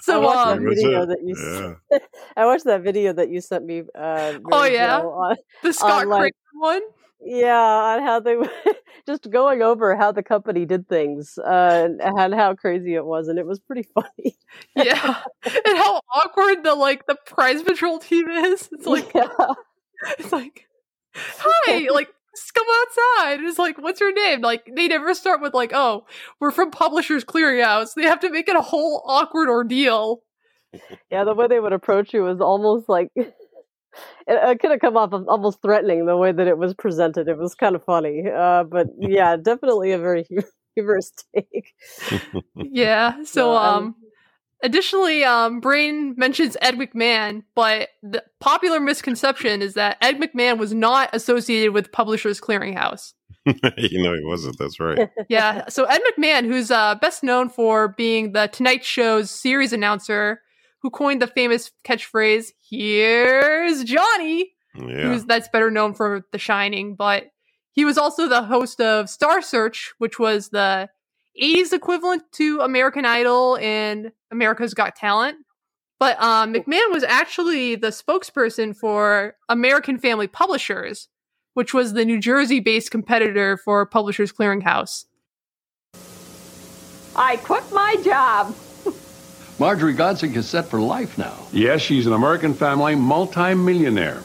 So 0.02 0.22
watched 0.22 0.38
um, 0.38 0.64
that 0.64 0.70
That 0.70 0.76
video 0.76 1.06
that 1.06 1.20
you. 1.24 1.36
s- 1.92 2.02
I 2.36 2.46
watched 2.46 2.66
that 2.66 2.82
video 2.82 3.14
that 3.14 3.30
you 3.30 3.42
sent 3.42 3.64
me. 3.66 3.84
Uh, 3.96 4.40
Oh, 4.52 4.64
yeah? 4.66 5.00
On, 5.02 5.36
the 5.64 5.72
Scott 5.74 6.04
on, 6.04 6.10
like, 6.10 6.20
Craig 6.22 6.34
one. 6.54 6.82
Yeah, 7.20 7.60
on 7.60 8.02
how 8.04 8.20
they 8.20 8.38
just 9.08 9.30
going 9.30 9.62
over 9.62 9.96
how 9.96 10.12
the 10.12 10.24
company 10.24 10.66
did 10.66 10.88
things 10.88 11.38
uh, 11.38 11.86
and, 11.86 12.02
and 12.02 12.34
how 12.34 12.54
crazy 12.54 12.94
it 12.94 13.06
was, 13.06 13.28
and 13.28 13.40
it 13.40 13.46
was 13.46 13.60
pretty 13.60 13.84
funny. 13.94 14.38
Yeah. 14.76 15.24
and 15.44 15.78
how 15.78 16.02
awkward 16.14 16.64
the 16.64 16.76
like 16.76 17.08
the 17.08 17.18
prize 17.26 17.64
patrol 17.64 18.00
team 18.00 18.30
is. 18.30 18.70
It's 18.72 18.86
like 18.86 19.14
yeah. 19.14 19.30
it's 20.20 20.32
like 20.32 20.68
hi, 21.16 21.90
like 21.92 22.10
just 22.36 22.54
come 22.54 22.68
outside. 22.82 23.40
It's 23.44 23.58
like, 23.58 23.80
what's 23.80 24.00
your 24.00 24.14
name? 24.14 24.42
Like 24.42 24.70
they 24.74 24.88
never 24.88 25.14
start 25.16 25.42
with 25.42 25.54
like, 25.54 25.72
oh, 25.74 26.06
we're 26.40 26.52
from 26.52 26.72
Publishers 26.72 27.26
Clearinghouse. 27.26 27.96
They 27.96 28.04
have 28.04 28.20
to 28.22 28.30
make 28.30 28.48
it 28.48 28.56
a 28.56 28.62
whole 28.62 29.04
awkward 29.08 29.50
ordeal. 29.50 30.22
yeah, 31.10 31.24
the 31.24 31.34
way 31.34 31.48
they 31.48 31.60
would 31.60 31.74
approach 31.74 32.14
you 32.14 32.24
was 32.24 32.42
almost 32.42 32.88
like 32.88 33.12
it, 34.28 34.50
it 34.52 34.60
could 34.60 34.72
have 34.72 34.80
come 34.80 34.98
off 34.98 35.14
of 35.14 35.28
almost 35.28 35.62
threatening 35.62 36.06
the 36.06 36.18
way 36.18 36.32
that 36.32 36.48
it 36.48 36.58
was 36.58 36.74
presented. 36.74 37.28
It 37.28 37.38
was 37.38 37.56
kind 37.56 37.76
of 37.76 37.84
funny, 37.84 38.24
uh, 38.28 38.64
but 38.64 38.88
yeah, 39.00 39.36
definitely 39.38 39.92
a 39.92 40.00
very 40.00 40.26
humorous 40.76 41.12
take. 41.36 41.74
Yeah. 42.56 43.22
So 43.26 43.54
Yeah, 43.54 43.60
um 43.76 43.96
additionally, 44.64 45.24
um 45.24 45.60
Brain 45.60 46.16
mentions 46.18 46.58
Ed 46.62 46.76
McMahon, 46.76 47.44
but 47.56 47.90
the 48.04 48.24
popular 48.40 48.80
misconception 48.80 49.62
is 49.62 49.74
that 49.76 49.98
Ed 50.02 50.20
McMahon 50.20 50.58
was 50.58 50.74
not 50.74 51.10
associated 51.14 51.74
with 51.74 51.92
Publishers 51.92 52.40
Clearinghouse. 52.42 53.14
you 53.78 54.04
know 54.04 54.14
he 54.14 54.24
wasn't. 54.24 54.58
That's 54.58 54.80
right. 54.80 55.10
yeah. 55.30 55.68
So 55.70 55.86
Ed 55.86 56.02
McMahon, 56.12 56.46
who's 56.46 56.70
uh, 56.70 56.96
best 56.96 57.24
known 57.24 57.50
for 57.50 57.90
being 57.90 58.34
the 58.34 58.48
Tonight 58.48 58.84
Show's 58.84 59.32
series 59.32 59.72
announcer, 59.74 60.42
who 60.88 60.92
coined 60.92 61.22
the 61.22 61.28
famous 61.28 61.70
catchphrase 61.84 62.54
"Here's 62.70 63.84
Johnny," 63.84 64.54
Yeah. 64.74 65.10
who's 65.10 65.26
that's 65.26 65.50
better 65.50 65.70
known 65.70 65.94
for 65.94 66.24
The 66.32 66.38
Shining, 66.38 66.96
but 66.96 67.26
he 67.74 67.84
was 67.84 67.98
also 67.98 68.30
the 68.30 68.44
host 68.44 68.80
of 68.80 69.10
Star 69.10 69.42
Search, 69.42 69.94
which 69.98 70.18
was 70.18 70.48
the 70.50 70.88
80s 71.44 71.74
equivalent 71.74 72.24
to 72.36 72.62
American 72.62 73.04
Idol 73.06 73.58
and 73.58 74.14
America's 74.32 74.74
Got 74.74 74.96
Talent. 74.96 75.40
But 76.00 76.22
um, 76.24 76.54
McMahon 76.54 76.94
was 76.94 77.04
actually 77.04 77.76
the 77.76 77.88
spokesperson 77.90 78.74
for 78.74 79.36
American 79.50 79.98
Family 79.98 80.28
Publishers, 80.28 81.10
which 81.54 81.74
was 81.74 81.92
the 81.94 82.06
New 82.06 82.20
Jersey 82.22 82.62
based 82.62 82.92
competitor 82.92 83.58
for 83.58 83.86
Publishers 83.86 84.32
Clearinghouse. 84.32 85.04
I 87.14 87.36
quit 87.44 87.64
my 87.74 87.98
job. 88.06 88.56
Marjorie 89.60 89.96
Godsink 89.96 90.36
is 90.36 90.48
set 90.48 90.68
for 90.68 90.80
life 90.80 91.18
now. 91.18 91.36
Yes, 91.52 91.82
she's 91.82 92.06
an 92.06 92.14
American 92.14 92.54
family 92.54 92.94
multi-millionaire. 92.94 94.22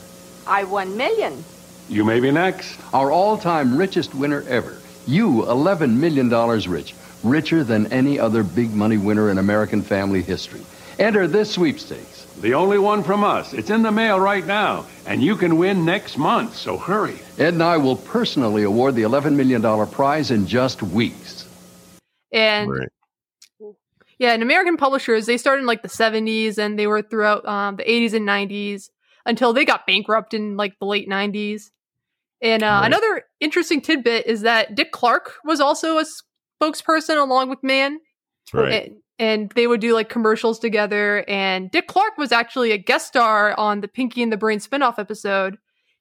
I 0.46 0.64
won 0.64 0.94
million. 0.96 1.42
You 1.88 2.04
may 2.04 2.20
be 2.20 2.30
next. 2.30 2.78
Our 2.92 3.10
all-time 3.10 3.76
richest 3.78 4.14
winner 4.14 4.44
ever. 4.46 4.76
You, 5.06 5.42
$11 5.48 5.96
million 5.96 6.28
rich. 6.70 6.94
Richer 7.22 7.64
than 7.64 7.90
any 7.92 8.18
other 8.18 8.42
big 8.42 8.74
money 8.74 8.98
winner 8.98 9.30
in 9.30 9.38
American 9.38 9.80
family 9.80 10.20
history. 10.20 10.60
Enter 10.98 11.26
this 11.26 11.50
sweepstakes. 11.50 12.26
The 12.42 12.52
only 12.52 12.78
one 12.78 13.02
from 13.02 13.24
us. 13.24 13.54
It's 13.54 13.70
in 13.70 13.82
the 13.82 13.92
mail 13.92 14.20
right 14.20 14.44
now, 14.44 14.84
and 15.06 15.22
you 15.22 15.36
can 15.36 15.56
win 15.56 15.84
next 15.84 16.18
month, 16.18 16.56
so 16.56 16.76
hurry. 16.76 17.18
Ed 17.38 17.54
and 17.54 17.62
I 17.62 17.78
will 17.78 17.96
personally 17.96 18.64
award 18.64 18.96
the 18.96 19.02
$11 19.02 19.34
million 19.34 19.62
prize 19.86 20.30
in 20.30 20.46
just 20.46 20.82
weeks. 20.82 21.48
And 22.32 22.70
Right. 22.70 22.88
Yeah, 24.22 24.32
and 24.34 24.42
American 24.42 24.76
publishers, 24.76 25.26
they 25.26 25.36
started 25.36 25.62
in 25.62 25.66
like 25.66 25.82
the 25.82 25.88
70s 25.88 26.56
and 26.56 26.78
they 26.78 26.86
were 26.86 27.02
throughout 27.02 27.44
um, 27.44 27.74
the 27.76 27.82
80s 27.82 28.14
and 28.14 28.26
90s 28.26 28.84
until 29.26 29.52
they 29.52 29.64
got 29.64 29.84
bankrupt 29.86 30.32
in 30.32 30.56
like 30.56 30.78
the 30.78 30.86
late 30.86 31.08
90s. 31.08 31.70
And 32.40 32.62
uh, 32.62 32.66
Right. 32.66 32.86
another 32.86 33.24
interesting 33.40 33.80
tidbit 33.80 34.26
is 34.26 34.42
that 34.42 34.74
Dick 34.76 34.92
Clark 34.92 35.34
was 35.44 35.60
also 35.60 35.98
a 35.98 36.04
spokesperson 36.62 37.20
along 37.20 37.50
with 37.50 37.62
Mann. 37.62 37.98
Right. 38.52 38.72
And, 38.86 38.96
and 39.18 39.52
they 39.56 39.66
would 39.66 39.80
do 39.80 39.92
like 39.94 40.08
commercials 40.08 40.58
together. 40.60 41.24
And 41.28 41.70
Dick 41.70 41.86
Clark 41.88 42.16
was 42.18 42.30
actually 42.32 42.70
a 42.72 42.78
guest 42.78 43.08
star 43.08 43.58
on 43.58 43.80
the 43.80 43.88
Pinky 43.88 44.22
and 44.22 44.32
the 44.32 44.36
Brain 44.36 44.58
spinoff 44.60 44.98
episode. 44.98 45.56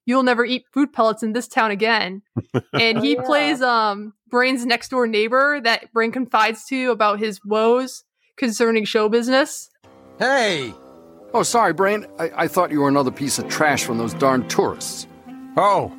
You'll 0.05 0.23
never 0.23 0.43
eat 0.45 0.65
food 0.73 0.93
pellets 0.93 1.21
in 1.23 1.33
this 1.33 1.47
town 1.47 1.71
again. 1.71 2.21
And 2.73 3.03
he 3.03 3.15
Oh, 3.17 3.21
yeah. 3.21 3.25
plays 3.25 3.61
um 3.61 4.13
Brain's 4.29 4.65
next 4.65 4.89
door 4.89 5.05
neighbor 5.07 5.59
that 5.63 5.91
Brain 5.93 6.11
confides 6.11 6.65
to 6.65 6.89
about 6.91 7.19
his 7.19 7.39
woes 7.45 8.03
concerning 8.37 8.85
show 8.85 9.09
business. 9.09 9.69
Hey! 10.19 10.73
Oh, 11.33 11.43
sorry, 11.43 11.73
Brain. 11.73 12.05
I, 12.19 12.31
I 12.35 12.47
thought 12.47 12.71
you 12.71 12.81
were 12.81 12.89
another 12.89 13.11
piece 13.11 13.39
of 13.39 13.47
trash 13.47 13.83
from 13.85 13.97
those 13.97 14.13
darn 14.13 14.47
tourists. 14.47 15.07
Oh, 15.57 15.91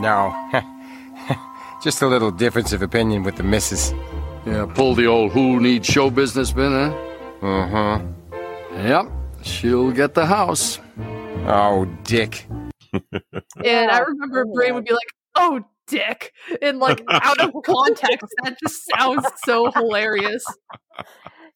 no. 0.00 0.34
Just 1.82 2.02
a 2.02 2.06
little 2.06 2.30
difference 2.30 2.72
of 2.72 2.82
opinion 2.82 3.22
with 3.22 3.36
the 3.36 3.42
missus. 3.42 3.92
Yeah, 4.46 4.66
pull 4.74 4.94
the 4.94 5.06
old 5.06 5.32
who 5.32 5.58
needs 5.60 5.86
show 5.86 6.10
business 6.10 6.52
bin, 6.52 6.72
huh? 6.72 7.46
Uh-huh. 7.46 8.00
Yep, 8.72 9.10
she'll 9.42 9.90
get 9.90 10.14
the 10.14 10.26
house. 10.26 10.78
Oh, 11.46 11.86
Dick. 12.04 12.46
And 13.64 13.90
I 13.90 13.98
remember 13.98 14.44
Brain 14.44 14.74
would 14.74 14.84
be 14.84 14.92
like, 14.92 15.08
"Oh, 15.34 15.60
Dick," 15.88 16.32
and 16.62 16.78
like 16.78 17.02
out 17.10 17.40
of 17.40 17.52
context, 17.64 18.32
that 18.44 18.56
just 18.62 18.88
sounds 18.96 19.26
so 19.44 19.70
hilarious. 19.72 20.44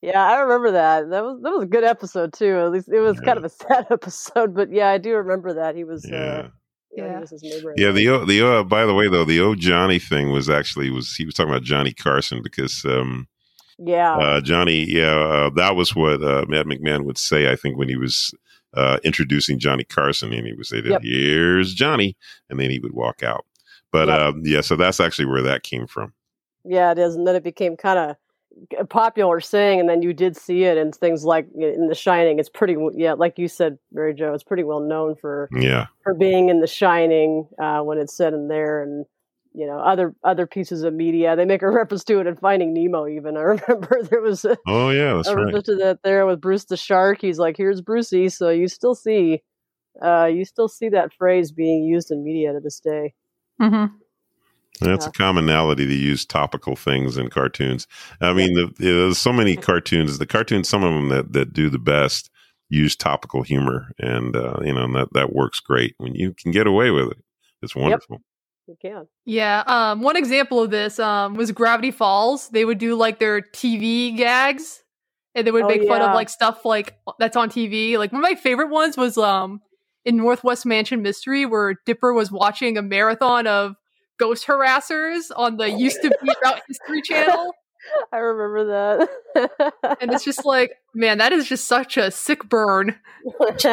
Yeah, 0.01 0.25
I 0.25 0.39
remember 0.41 0.73
that. 0.73 1.11
That 1.11 1.25
was 1.25 1.41
that 1.43 1.51
was 1.51 1.65
a 1.65 1.67
good 1.67 1.85
episode 1.85 2.33
too. 2.33 2.57
At 2.59 2.71
least 2.71 2.89
it 2.89 3.01
was 3.01 3.19
kind 3.21 3.37
of 3.39 3.45
a 3.45 3.49
sad 3.49 3.87
episode, 3.91 4.55
but 4.55 4.71
yeah, 4.71 4.89
I 4.91 4.99
do 4.99 5.15
remember 5.15 5.55
that 5.55 5.75
he 5.75 5.85
was. 5.85 6.09
Yeah. 6.09 6.17
Uh, 6.17 6.49
yeah, 6.97 7.15
he 7.15 7.21
was 7.21 7.31
his. 7.31 7.43
Yeah, 7.77 7.91
the 7.91 8.09
O- 8.09 8.25
the 8.25 8.47
uh, 8.47 8.63
by 8.65 8.87
the 8.87 8.95
way 8.95 9.09
though 9.09 9.25
the 9.25 9.41
old 9.41 9.59
Johnny 9.59 9.99
thing 9.99 10.31
was 10.31 10.49
actually 10.49 10.91
was 10.91 11.15
he 11.15 11.25
was 11.25 11.35
talking 11.35 11.51
about 11.51 11.63
Johnny 11.63 11.93
Carson 11.93 12.43
because 12.43 12.85
um 12.85 13.29
yeah, 13.79 14.17
uh 14.17 14.41
Johnny 14.41 14.85
yeah 14.89 15.17
uh, 15.19 15.51
that 15.51 15.77
was 15.77 15.95
what 15.95 16.23
uh, 16.23 16.45
Matt 16.49 16.67
McMahon 16.67 17.05
would 17.05 17.19
say 17.19 17.51
I 17.53 17.57
think 17.57 17.77
when 17.77 17.89
he 17.89 17.97
was 17.97 18.33
uh 18.75 18.99
introducing 19.05 19.59
Johnny 19.59 19.85
Carson 19.85 20.33
and 20.33 20.47
he 20.47 20.53
would 20.55 20.67
say 20.67 20.81
Yep. 20.85 21.03
here's 21.03 21.75
Johnny 21.75 22.17
and 22.51 22.59
then 22.59 22.71
he 22.71 22.79
would 22.79 22.95
walk 22.95 23.23
out 23.23 23.45
but 23.93 24.09
Yep. 24.09 24.21
um 24.21 24.43
yeah 24.45 24.61
so 24.63 24.75
that's 24.75 24.99
actually 25.01 25.27
where 25.27 25.43
that 25.43 25.63
came 25.63 25.87
from 25.87 26.13
yeah, 26.65 26.91
it 26.91 26.99
is, 26.99 27.15
and 27.15 27.27
then 27.27 27.35
it 27.37 27.45
became 27.45 27.77
kind 27.77 27.99
of 27.99 28.11
a 28.11 28.17
popular 28.89 29.41
saying, 29.41 29.81
and 29.81 29.89
then 29.89 30.03
you 30.03 30.13
did 30.13 30.37
see 30.37 30.65
it 30.65 30.77
in 30.79 30.93
things 30.93 31.25
like 31.25 31.47
in 31.55 31.89
The 31.89 31.95
Shining. 31.95 32.39
It's 32.39 32.49
pretty, 32.49 32.77
yeah, 32.95 33.13
like 33.15 33.39
you 33.39 33.49
said, 33.49 33.79
Mary 33.93 34.15
Jo. 34.15 34.33
It's 34.35 34.45
pretty 34.45 34.65
well 34.65 34.81
known 34.81 35.15
for 35.15 35.49
yeah 35.53 35.87
for 36.03 36.15
being 36.15 36.49
in 36.49 36.61
The 36.61 36.67
Shining 36.67 37.49
uh, 37.63 37.81
when 37.81 37.99
it's 37.99 38.17
said 38.17 38.33
in 38.35 38.49
there, 38.49 38.83
and 38.83 39.07
you 39.55 39.67
know 39.67 39.79
other 39.79 40.15
other 40.25 40.47
pieces 40.47 40.83
of 40.83 40.95
media. 40.95 41.37
They 41.37 41.45
make 41.45 41.63
a 41.63 41.71
reference 41.71 42.05
to 42.05 42.21
it 42.21 42.27
in 42.27 42.37
Finding 42.37 42.73
Nemo. 42.75 43.07
Even 43.07 43.37
I 43.37 43.41
remember 43.69 44.03
there 44.03 44.21
was 44.21 44.45
a, 44.45 44.57
Oh 44.67 44.91
yeah, 44.91 45.15
that's 45.15 45.29
a 45.29 45.37
right. 45.37 45.45
reference 45.45 45.67
to 45.67 45.77
that 45.77 46.01
there 46.03 46.27
with 46.27 46.41
Bruce 46.41 46.65
the 46.65 46.77
shark. 46.77 47.21
He's 47.21 47.39
like, 47.39 47.57
"Here's 47.57 47.81
Brucey," 47.81 48.29
so 48.29 48.51
you 48.51 48.69
still 48.69 48.95
see, 48.95 49.43
uh, 50.03 50.27
you 50.27 50.45
still 50.45 50.69
see 50.69 50.89
that 50.91 51.13
phrase 51.15 51.53
being 51.53 51.85
used 51.85 52.11
in 52.11 52.25
media 52.25 52.53
to 52.53 52.61
this 52.61 52.81
day. 52.81 53.15
Mm-hmm. 53.61 53.95
That's 54.79 55.07
a 55.07 55.11
commonality 55.13 55.87
to 55.87 55.95
use 55.95 56.25
topical 56.25 56.77
things 56.77 57.17
in 57.17 57.29
cartoons. 57.29 57.87
I 58.21 58.33
mean, 58.33 58.55
the, 58.55 58.73
you 58.79 58.95
know, 58.95 59.01
there's 59.05 59.19
so 59.19 59.33
many 59.33 59.57
cartoons. 59.57 60.19
The 60.19 60.27
cartoons, 60.27 60.69
some 60.69 60.85
of 60.85 60.95
them 60.95 61.09
that, 61.09 61.33
that 61.33 61.53
do 61.53 61.69
the 61.71 61.79
best, 61.79 62.31
use 62.71 62.97
topical 62.97 63.43
humor, 63.43 63.93
and 63.99 64.37
uh, 64.37 64.59
you 64.63 64.73
know 64.73 64.85
and 64.85 64.95
that 64.95 65.13
that 65.15 65.33
works 65.33 65.61
great 65.61 65.95
when 65.99 66.15
you 66.15 66.35
can 66.35 66.53
get 66.53 66.67
away 66.67 66.91
with 66.91 67.11
it. 67.11 67.19
It's 67.63 67.75
wonderful. 67.75 68.19
You 68.67 68.77
can. 68.81 69.09
Yeah. 69.25 69.65
Um, 69.67 70.03
one 70.03 70.17
example 70.17 70.63
of 70.63 70.71
this 70.71 70.99
um, 70.99 71.35
was 71.35 71.51
Gravity 71.53 71.91
Falls. 71.91 72.51
They 72.51 72.65
would 72.67 72.79
do 72.79 72.95
like 72.97 73.19
their 73.19 73.41
TV 73.41 74.15
gags, 74.17 74.83
and 75.35 75.47
they 75.47 75.51
would 75.51 75.65
Oh, 75.65 75.69
make 75.69 75.87
fun 75.89 76.03
of 76.03 76.15
like 76.15 76.29
stuff 76.29 76.65
like 76.65 76.99
that's 77.19 77.37
on 77.37 77.49
TV. 77.49 77.97
Like 77.97 78.13
one 78.13 78.23
of 78.23 78.31
my 78.31 78.35
favorite 78.35 78.69
ones 78.69 78.97
was 78.97 79.17
um 79.17 79.61
in 80.05 80.17
Northwest 80.19 80.67
Mansion 80.67 81.03
Mystery, 81.03 81.47
where 81.47 81.77
Dipper 81.87 82.13
was 82.13 82.31
watching 82.31 82.77
a 82.77 82.83
marathon 82.83 83.47
of 83.47 83.75
ghost 84.19 84.47
harassers 84.47 85.31
on 85.37 85.57
the 85.57 85.71
used 85.71 86.03
to 86.03 86.11
be 86.23 86.33
about 86.41 86.63
History 86.67 87.03
Channel. 87.03 87.53
I 88.13 88.19
remember 88.19 89.09
that. 89.35 89.69
and 90.01 90.13
it's 90.13 90.25
just 90.25 90.45
like, 90.45 90.73
man, 90.95 91.19
that 91.19 91.33
is 91.33 91.49
just 91.49 91.67
such 91.67 91.97
a 91.97 92.11
sick 92.11 92.49
burn. 92.49 92.97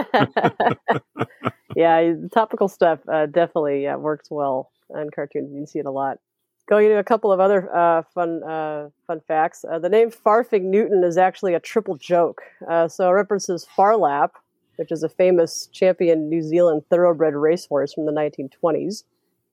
yeah, 1.75 2.13
topical 2.33 2.67
stuff 2.67 2.99
uh, 3.11 3.25
definitely 3.25 3.83
yeah, 3.83 3.95
works 3.95 4.29
well 4.29 4.71
on 4.95 5.09
cartoons. 5.13 5.51
You 5.53 5.65
see 5.65 5.79
it 5.79 5.85
a 5.85 5.91
lot. 5.91 6.19
Going 6.67 6.85
into 6.85 6.97
a 6.97 7.03
couple 7.03 7.31
of 7.31 7.39
other 7.39 7.73
uh, 7.75 8.01
fun 8.13 8.43
uh, 8.43 8.89
fun 9.05 9.21
facts, 9.27 9.63
uh, 9.69 9.77
the 9.77 9.89
name 9.89 10.09
Farfig 10.09 10.63
Newton 10.63 11.03
is 11.03 11.17
actually 11.17 11.53
a 11.53 11.59
triple 11.59 11.95
joke. 11.95 12.41
Uh, 12.67 12.87
so 12.87 13.07
it 13.07 13.13
references 13.13 13.67
Phar 13.75 13.97
Lap, 13.97 14.33
which 14.77 14.91
is 14.91 15.03
a 15.03 15.09
famous 15.09 15.67
champion 15.67 16.27
New 16.27 16.41
Zealand 16.41 16.83
thoroughbred 16.89 17.35
racehorse 17.35 17.93
from 17.93 18.07
the 18.07 18.11
1920s. 18.11 19.03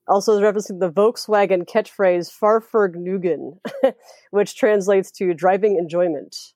Also, 0.07 0.33
is 0.33 0.41
referencing 0.41 0.79
the 0.79 0.91
Volkswagen 0.91 1.65
catchphrase 1.65 2.29
"Fahrvergnügen," 2.31 3.59
which 4.31 4.55
translates 4.55 5.11
to 5.11 5.33
"driving 5.33 5.77
enjoyment." 5.77 6.53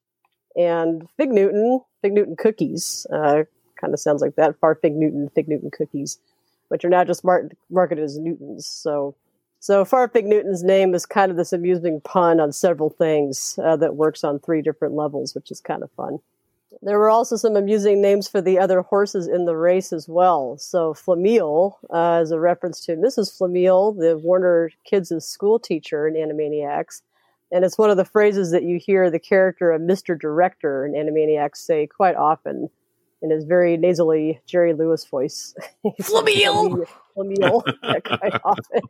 And 0.55 1.07
Fig 1.17 1.29
Newton, 1.29 1.81
Fig 2.01 2.13
Newton 2.13 2.35
cookies, 2.35 3.05
uh, 3.13 3.43
kind 3.79 3.93
of 3.93 3.99
sounds 3.99 4.21
like 4.21 4.35
that. 4.35 4.59
Farfig 4.59 4.93
Newton, 4.93 5.29
Fig 5.33 5.47
Newton 5.47 5.71
cookies, 5.71 6.19
which 6.69 6.83
are 6.83 6.89
now 6.89 7.03
just 7.03 7.23
mar- 7.23 7.49
marketed 7.69 8.03
as 8.03 8.17
Newtons. 8.17 8.67
So, 8.67 9.15
so 9.59 9.85
Farfig 9.85 10.25
Newton's 10.25 10.63
name 10.63 10.93
is 10.93 11.05
kind 11.05 11.31
of 11.31 11.37
this 11.37 11.53
amusing 11.53 12.01
pun 12.01 12.39
on 12.39 12.51
several 12.51 12.89
things 12.89 13.57
uh, 13.63 13.75
that 13.77 13.95
works 13.95 14.23
on 14.23 14.39
three 14.39 14.61
different 14.61 14.95
levels, 14.95 15.35
which 15.35 15.51
is 15.51 15.61
kind 15.61 15.83
of 15.83 15.91
fun. 15.91 16.19
There 16.81 16.99
were 16.99 17.09
also 17.09 17.35
some 17.35 17.55
amusing 17.55 18.01
names 18.01 18.27
for 18.27 18.41
the 18.41 18.59
other 18.59 18.81
horses 18.81 19.27
in 19.27 19.45
the 19.45 19.55
race 19.55 19.91
as 19.91 20.07
well. 20.07 20.57
So 20.57 20.93
Flamiel 20.93 21.73
uh, 21.89 22.21
is 22.21 22.31
a 22.31 22.39
reference 22.39 22.81
to 22.85 22.95
Mrs. 22.95 23.37
Flamiel, 23.37 23.97
the 23.97 24.17
Warner 24.17 24.71
Kids' 24.83 25.25
school 25.25 25.59
teacher 25.59 26.07
in 26.07 26.13
Animaniacs. 26.13 27.01
And 27.51 27.63
it's 27.63 27.77
one 27.77 27.89
of 27.89 27.97
the 27.97 28.05
phrases 28.05 28.51
that 28.51 28.63
you 28.63 28.77
hear 28.77 29.09
the 29.09 29.19
character 29.19 29.71
of 29.71 29.81
Mr. 29.81 30.19
Director 30.19 30.85
in 30.85 30.93
Animaniacs 30.93 31.57
say 31.57 31.87
quite 31.87 32.15
often 32.15 32.69
in 33.21 33.31
his 33.31 33.45
very 33.45 33.77
nasally 33.77 34.39
Jerry 34.45 34.73
Lewis 34.73 35.05
voice. 35.05 35.55
Flamiel! 36.01 36.85
Flamiel, 37.15 37.63
yeah, 37.83 37.99
quite 37.99 38.39
often. 38.43 38.81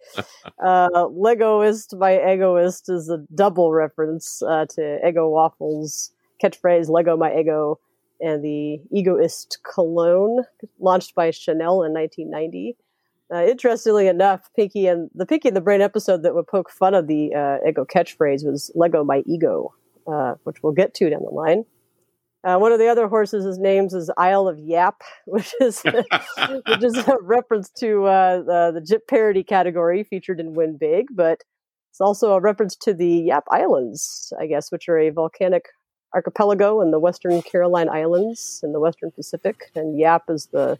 Uh, 0.60 1.06
Legoist 1.06 1.98
by 1.98 2.18
Egoist 2.18 2.90
is 2.90 3.10
a 3.10 3.20
double 3.34 3.72
reference 3.72 4.42
uh, 4.44 4.66
to 4.66 5.00
Eggo 5.06 5.32
Waffles 5.32 6.12
catchphrase 6.42 6.90
Leggo 6.90 7.18
My 7.18 7.30
Eggo 7.30 7.78
and 8.20 8.44
the 8.44 8.80
Egoist 8.92 9.60
cologne 9.64 10.44
launched 10.80 11.16
by 11.16 11.32
Chanel 11.32 11.84
in 11.84 11.94
1990. 11.94 12.76
Uh, 13.34 13.46
interestingly 13.46 14.08
enough, 14.08 14.50
Pinky 14.56 14.88
and 14.88 15.10
the 15.14 15.26
Pinky 15.26 15.50
and 15.50 15.58
the 15.58 15.62
Brain 15.62 15.82
episode 15.82 16.24
that 16.24 16.34
would 16.34 16.48
poke 16.48 16.70
fun 16.70 16.94
of 16.94 17.08
the 17.08 17.34
uh, 17.34 17.58
Eggo 17.68 17.86
catchphrase 17.86 18.46
was 18.46 18.72
Leggo 18.76 19.06
My 19.06 19.22
Ego, 19.26 19.74
uh, 20.12 20.36
which 20.44 20.64
we'll 20.64 20.74
get 20.74 20.94
to 20.96 21.10
down 21.10 21.24
the 21.24 21.30
line. 21.30 21.66
Uh, 22.44 22.58
one 22.58 22.72
of 22.72 22.80
the 22.80 22.88
other 22.88 23.10
horses' 23.10 23.58
names 23.58 23.94
is 23.94 24.10
Isle 24.18 24.48
of 24.48 24.58
Yap, 24.60 25.02
which 25.26 25.54
is 25.60 25.82
which 25.84 26.84
is 26.84 26.98
a 26.98 27.18
reference 27.22 27.70
to 27.72 28.06
uh, 28.06 28.38
the, 28.38 28.72
the 28.76 28.82
Jip 28.82 29.08
parody 29.08 29.44
category 29.44 30.04
featured 30.04 30.40
in 30.40 30.54
Win 30.54 30.78
Big, 30.78 31.08
but 31.12 31.44
it's 31.92 32.00
also 32.00 32.32
a 32.34 32.40
reference 32.40 32.76
to 32.78 32.94
the 32.94 33.08
Yap 33.08 33.44
Islands, 33.52 34.32
I 34.40 34.46
guess, 34.46 34.72
which 34.72 34.88
are 34.88 34.98
a 35.00 35.10
volcanic 35.10 35.66
archipelago 36.18 36.82
in 36.82 36.90
the 36.90 37.00
Western 37.00 37.44
Caroline 37.44 37.90
Islands 37.90 38.62
in 38.64 38.74
the 38.74 38.80
Western 38.80 39.12
Pacific, 39.12 39.72
and 39.76 40.00
Yap 40.00 40.24
is 40.30 40.48
the 40.48 40.80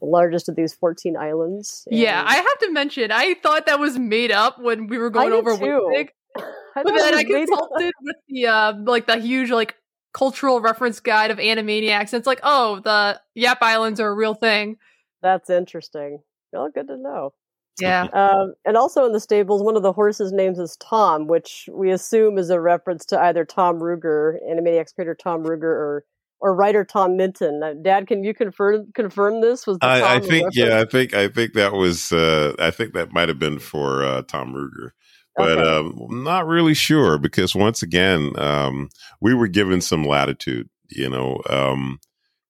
largest 0.00 0.48
of 0.48 0.54
these 0.54 0.72
14 0.72 1.16
islands. 1.16 1.86
Yeah, 1.90 2.22
I 2.24 2.36
have 2.36 2.58
to 2.60 2.70
mention, 2.70 3.10
I 3.10 3.34
thought 3.42 3.66
that 3.66 3.80
was 3.80 3.98
made 3.98 4.30
up 4.30 4.60
when 4.60 4.86
we 4.86 4.96
were 4.96 5.10
going 5.10 5.32
over. 5.32 5.54
Win 5.56 5.80
Big. 5.92 6.12
But 6.74 6.94
then 6.94 7.12
I 7.12 7.24
consulted 7.24 7.92
with 8.02 8.16
the 8.28 8.46
uh, 8.46 8.72
like 8.84 9.08
the 9.08 9.16
huge 9.16 9.50
like 9.50 9.74
cultural 10.12 10.60
reference 10.60 11.00
guide 11.00 11.32
of 11.32 11.38
Animaniacs. 11.38 12.12
And 12.12 12.20
it's 12.20 12.26
like, 12.26 12.38
oh, 12.44 12.78
the 12.78 13.20
Yap 13.34 13.58
Islands 13.62 13.98
are 13.98 14.06
a 14.06 14.14
real 14.14 14.34
thing. 14.34 14.76
That's 15.20 15.50
interesting. 15.50 16.20
Well, 16.52 16.70
good 16.72 16.86
to 16.86 16.96
know. 16.96 17.32
Yeah. 17.80 18.08
Um, 18.12 18.54
and 18.64 18.76
also 18.76 19.04
in 19.06 19.12
the 19.12 19.20
stables, 19.20 19.62
one 19.62 19.76
of 19.76 19.82
the 19.82 19.92
horses' 19.92 20.32
names 20.32 20.58
is 20.58 20.76
Tom, 20.78 21.26
which 21.26 21.68
we 21.72 21.90
assume 21.90 22.38
is 22.38 22.50
a 22.50 22.60
reference 22.60 23.04
to 23.06 23.20
either 23.20 23.44
Tom 23.44 23.78
Ruegger, 23.78 24.36
Animaniacs 24.50 24.94
creator 24.94 25.14
Tom 25.14 25.42
Ruegger, 25.44 25.62
or 25.64 26.04
or 26.40 26.54
writer 26.54 26.84
Tom 26.84 27.16
Minton. 27.16 27.60
Uh, 27.62 27.74
Dad, 27.82 28.06
can 28.06 28.24
you 28.24 28.34
confirm 28.34 28.90
confirm 28.94 29.40
this? 29.40 29.66
Was 29.66 29.78
the 29.80 29.86
I, 29.86 30.16
I 30.16 30.20
Tom 30.20 30.24
a 30.24 30.28
think 30.28 30.46
reference? 30.46 30.56
yeah, 30.56 30.80
I 30.80 30.84
think 30.84 31.14
I 31.14 31.28
think 31.28 31.52
that 31.54 31.72
was 31.72 32.12
uh, 32.12 32.54
I 32.58 32.70
think 32.70 32.94
that 32.94 33.12
might 33.12 33.28
have 33.28 33.38
been 33.38 33.58
for 33.58 34.02
uh, 34.04 34.22
Tom 34.22 34.52
Ruegger, 34.54 34.90
but 35.36 35.58
Okay. 35.58 35.62
um, 35.62 35.98
I'm 36.10 36.24
not 36.24 36.46
really 36.46 36.74
sure 36.74 37.18
because 37.18 37.54
once 37.54 37.82
again 37.82 38.32
um, 38.38 38.88
we 39.20 39.34
were 39.34 39.48
given 39.48 39.80
some 39.80 40.04
latitude, 40.04 40.68
you 40.90 41.08
know, 41.08 41.40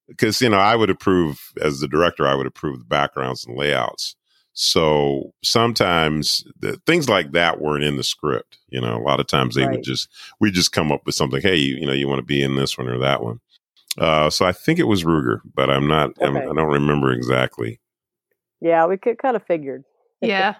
because 0.08 0.40
you 0.40 0.48
know 0.48 0.58
I 0.58 0.76
would 0.76 0.90
approve 0.90 1.40
as 1.60 1.80
the 1.80 1.88
director, 1.88 2.26
I 2.26 2.34
would 2.34 2.46
approve 2.46 2.78
the 2.78 2.84
backgrounds 2.86 3.44
and 3.46 3.56
layouts. 3.56 4.16
So 4.60 5.32
sometimes 5.44 6.42
the, 6.58 6.80
things 6.84 7.08
like 7.08 7.30
that 7.30 7.60
weren't 7.60 7.84
in 7.84 7.96
the 7.96 8.02
script. 8.02 8.58
You 8.70 8.80
know, 8.80 8.96
a 8.96 8.98
lot 9.06 9.20
of 9.20 9.28
times 9.28 9.54
they 9.54 9.62
Right. 9.62 9.70
would 9.70 9.84
just 9.84 10.08
we 10.40 10.50
just 10.50 10.72
come 10.72 10.90
up 10.90 11.06
with 11.06 11.14
something. 11.14 11.40
Hey, 11.40 11.54
you, 11.54 11.76
you 11.76 11.86
know, 11.86 11.92
you 11.92 12.08
want 12.08 12.18
to 12.18 12.24
be 12.24 12.42
in 12.42 12.56
this 12.56 12.76
one 12.76 12.88
or 12.88 12.98
that 12.98 13.22
one. 13.22 13.38
Uh, 13.96 14.30
so 14.30 14.44
I 14.44 14.50
think 14.50 14.80
it 14.80 14.88
was 14.88 15.04
Ruegger, 15.04 15.38
but 15.54 15.70
I'm 15.70 15.86
not. 15.86 16.10
I'm, 16.20 16.36
Okay. 16.36 16.44
I 16.44 16.52
don't 16.52 16.72
remember 16.72 17.12
exactly. 17.12 17.78
Yeah, 18.60 18.86
we 18.86 18.96
could 18.96 19.18
kind 19.18 19.36
of 19.36 19.44
figured. 19.44 19.84
Yeah. 20.20 20.56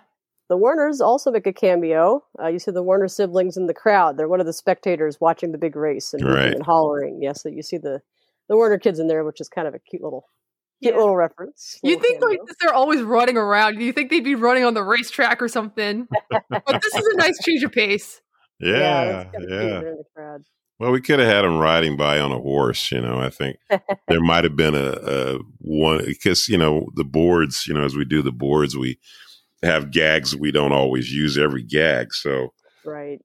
The 0.49 0.57
Warners 0.57 1.01
also 1.01 1.32
make 1.32 1.46
a 1.49 1.53
cameo. 1.53 2.22
Uh, 2.40 2.46
you 2.46 2.59
see 2.61 2.70
the 2.70 2.82
Warner 2.84 3.09
siblings 3.09 3.57
in 3.57 3.66
the 3.66 3.74
crowd. 3.74 4.16
They're 4.16 4.28
one 4.28 4.38
of 4.40 4.46
the 4.46 4.53
spectators 4.55 5.20
watching 5.20 5.51
the 5.53 5.59
big 5.59 5.74
race 5.76 6.14
and, 6.14 6.24
Right. 6.24 6.55
and 6.55 6.62
hollering. 6.64 7.18
Yeah, 7.20 7.32
so 7.32 7.49
you 7.49 7.62
see 7.62 7.76
the 7.78 8.01
the 8.49 8.57
Warner 8.57 8.78
kids 8.78 9.01
in 9.01 9.09
there, 9.09 9.24
which 9.24 9.40
is 9.40 9.49
kind 9.49 9.66
of 9.66 9.74
a 9.74 9.78
cute 9.80 10.03
little 10.05 10.24
cute 10.83 10.95
Yeah. 10.95 10.99
little 11.01 11.16
reference. 11.16 11.79
You 11.83 11.97
little 11.97 12.03
think 12.03 12.22
like 12.22 12.31
cameo. 12.39 12.45
this, 12.47 12.57
they're 12.61 12.74
always 12.74 13.03
running 13.03 13.37
around. 13.37 13.81
You 13.81 13.93
think 13.93 14.11
they'd 14.11 14.20
be 14.24 14.35
running 14.35 14.64
on 14.64 14.74
the 14.74 14.83
racetrack 14.85 15.41
or 15.43 15.49
something. 15.49 16.07
but 16.31 16.43
this 16.83 16.95
is 16.95 17.07
a 17.14 17.16
nice 17.16 17.39
change 17.45 17.62
of 17.62 17.72
pace. 17.72 18.20
yeah, 18.61 18.70
Yeah, 18.76 19.05
that's 19.05 19.33
kind 19.33 19.45
of 19.45 19.49
cute. 19.49 19.51
yeah. 19.51 19.68
They're 19.81 19.91
in 19.91 19.97
the 19.99 20.05
crowd. 20.14 20.43
Well, 20.81 20.93
we 20.93 21.01
could 21.01 21.18
have 21.18 21.29
had 21.29 21.45
him 21.45 21.59
riding 21.59 21.97
by 21.97 22.20
on 22.20 22.31
a 22.31 22.39
horse. 22.39 22.93
You 22.93 23.01
know, 23.01 23.18
I 23.18 23.31
think 23.31 23.57
there 24.09 24.20
might 24.20 24.45
have 24.45 24.55
been 24.55 24.76
a, 24.76 24.93
a 25.03 25.39
one 25.59 26.05
because 26.07 26.49
you 26.49 26.57
know 26.57 26.87
the 26.95 27.03
boards. 27.05 27.66
You 27.66 27.74
know, 27.74 27.85
as 27.85 27.97
we 27.97 28.05
do 28.05 28.22
the 28.22 28.31
boards, 28.31 28.76
we 28.76 28.99
have 29.64 29.91
gags. 29.91 30.37
We 30.37 30.53
don't 30.53 30.70
always 30.72 31.12
use 31.12 31.37
every 31.37 31.64
gag, 31.64 32.14
so 32.14 32.53
Right. 32.85 33.18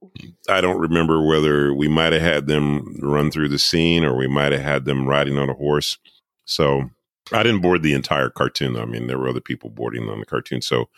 I 0.50 0.60
don't 0.62 0.80
remember 0.80 1.26
whether 1.26 1.74
we 1.76 1.88
might 1.88 2.12
have 2.12 2.24
had 2.24 2.48
them 2.48 2.98
run 3.02 3.30
through 3.32 3.50
the 3.50 3.60
scene 3.60 4.04
or 4.04 4.18
we 4.18 4.28
might 4.28 4.52
have 4.52 4.62
had 4.62 4.86
them 4.86 5.08
riding 5.08 5.38
on 5.38 5.48
a 5.50 5.54
horse. 5.54 6.00
So 6.46 6.90
I 7.32 7.44
didn't 7.44 7.62
board 7.62 7.84
the 7.84 7.94
entire 7.94 8.30
cartoon. 8.30 8.76
I 8.78 8.86
mean, 8.86 9.08
there 9.08 9.18
were 9.18 9.30
other 9.30 9.40
people 9.40 9.70
boarding 9.70 10.10
on 10.10 10.20
the 10.20 10.26
cartoon. 10.26 10.62
So, 10.62 10.90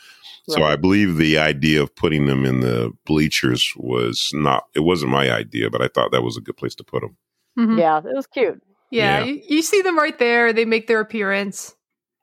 so 0.50 0.64
I 0.64 0.76
believe 0.76 1.18
the 1.18 1.38
idea 1.38 1.82
of 1.82 1.96
putting 1.96 2.26
them 2.26 2.46
in 2.46 2.62
the 2.62 2.92
bleachers 3.06 3.72
was 3.78 4.30
not, 4.34 4.66
it 4.76 4.82
wasn't 4.82 5.12
my 5.12 5.32
idea, 5.32 5.70
but 5.70 5.82
I 5.82 5.88
thought 5.88 6.12
that 6.12 6.24
was 6.24 6.38
a 6.38 6.42
good 6.42 6.58
place 6.58 6.76
to 6.76 6.84
put 6.84 7.02
them. 7.02 7.18
Mhm. 7.58 7.80
Yeah, 7.80 7.98
it 8.00 8.16
was 8.16 8.28
cute. 8.28 8.62
Yeah, 8.92 9.20
Yeah. 9.20 9.26
You, 9.26 9.42
you 9.48 9.62
see 9.62 9.82
them 9.82 9.98
right 9.98 10.18
there. 10.18 10.52
They 10.54 10.66
make 10.66 10.88
their 10.88 11.00
appearance. 11.00 11.76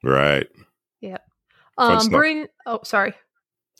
Right. 0.02 0.48
Yeah. 1.00 1.18
Fun 1.76 1.98
Um. 1.98 2.08
Brain. 2.08 2.46
Oh, 2.66 2.80
sorry. 2.84 3.14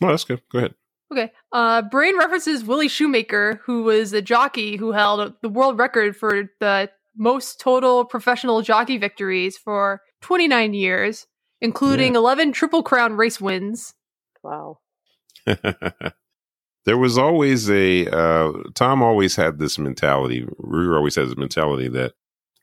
No, 0.01 0.09
that's 0.09 0.23
good. 0.23 0.41
Go 0.51 0.59
ahead. 0.59 0.73
Okay. 1.11 1.31
Uh, 1.51 1.83
Brain 1.83 2.17
references 2.17 2.63
Willie 2.63 2.87
Shoemaker, 2.87 3.61
who 3.65 3.83
was 3.83 4.13
a 4.13 4.21
jockey 4.21 4.77
who 4.77 4.91
held 4.93 5.33
the 5.41 5.49
world 5.49 5.77
record 5.77 6.17
for 6.17 6.49
the 6.59 6.89
most 7.15 7.59
total 7.59 8.03
professional 8.03 8.61
jockey 8.63 8.97
victories 8.97 9.55
for 9.57 10.01
29 10.23 10.73
years, 10.73 11.27
including 11.61 12.15
11 12.15 12.51
Triple 12.51 12.81
Crown 12.81 13.13
race 13.13 13.39
wins. 13.39 13.93
Wow. 14.41 14.79
there 15.45 16.97
was 16.97 17.17
always 17.17 17.69
a 17.69 18.07
uh, 18.07 18.51
Tom 18.73 19.03
always 19.03 19.35
had 19.35 19.59
this 19.59 19.77
mentality. 19.77 20.45
Ruegger 20.59 20.97
always 20.97 21.15
has 21.15 21.31
a 21.31 21.35
mentality 21.35 21.87
that 21.89 22.13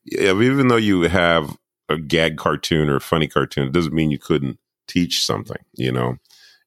even 0.07 0.69
though 0.69 0.77
you 0.77 1.03
have 1.03 1.57
a 1.89 1.99
gag 1.99 2.37
cartoon 2.37 2.89
or 2.89 2.97
a 2.97 3.01
funny 3.01 3.29
cartoon, 3.29 3.67
it 3.67 3.73
doesn't 3.73 3.95
mean 3.95 4.11
you 4.11 4.19
couldn't 4.19 4.59
teach 4.89 5.25
something, 5.25 5.63
you 5.75 5.93
know. 5.93 6.17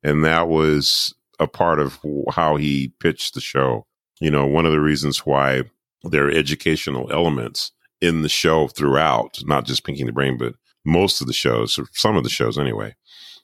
And 0.03 0.23
that 0.23 0.47
was 0.47 1.13
a 1.39 1.47
part 1.47 1.79
of 1.79 1.99
how 2.31 2.55
he 2.57 2.93
pitched 2.99 3.33
the 3.33 3.41
show. 3.41 3.85
You 4.19 4.29
know, 4.31 4.45
one 4.45 4.65
of 4.65 4.71
the 4.71 4.81
reasons 4.81 5.25
why 5.25 5.63
there 6.03 6.27
are 6.27 6.31
educational 6.31 7.11
elements 7.11 7.71
in 8.01 8.21
the 8.21 8.29
show 8.29 8.67
throughout, 8.67 9.39
not 9.45 9.65
just 9.65 9.85
Pinky 9.85 10.03
the 10.03 10.11
Brain, 10.11 10.37
but 10.37 10.55
most 10.85 11.21
of 11.21 11.27
the 11.27 11.33
shows, 11.33 11.77
or 11.77 11.85
some 11.91 12.15
of 12.15 12.23
the 12.23 12.29
shows 12.29 12.57
anyway, 12.57 12.95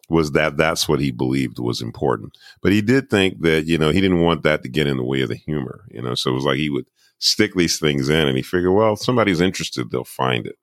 was 0.09 0.31
that 0.31 0.57
that's 0.57 0.89
what 0.89 0.99
he 0.99 1.11
believed 1.11 1.59
was 1.59 1.81
important. 1.81 2.37
But 2.61 2.71
he 2.71 2.81
did 2.81 3.09
think 3.09 3.41
that, 3.41 3.67
you 3.67 3.77
know, 3.77 3.91
he 3.91 4.01
didn't 4.01 4.21
want 4.21 4.43
that 4.43 4.63
to 4.63 4.69
get 4.69 4.87
in 4.87 4.97
the 4.97 5.03
way 5.03 5.21
of 5.21 5.29
the 5.29 5.35
humor, 5.35 5.85
you 5.89 6.01
know, 6.01 6.15
so 6.15 6.31
it 6.31 6.33
was 6.33 6.45
like 6.45 6.57
he 6.57 6.69
would 6.69 6.87
stick 7.19 7.53
these 7.53 7.79
things 7.79 8.09
in 8.09 8.27
and 8.27 8.35
he 8.35 8.43
figured, 8.43 8.73
well, 8.73 8.93
if 8.93 8.99
somebody's 8.99 9.41
interested, 9.41 9.91
they'll 9.91 10.03
find 10.03 10.47
it. 10.47 10.57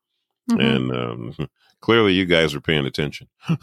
Mm-hmm. 0.51 0.61
And 0.61 0.93
um, 0.93 1.49
clearly 1.81 2.13
you 2.13 2.25
guys 2.25 2.55
are 2.55 2.61
paying 2.61 2.87
attention. 2.87 3.29
yeah, 3.49 3.57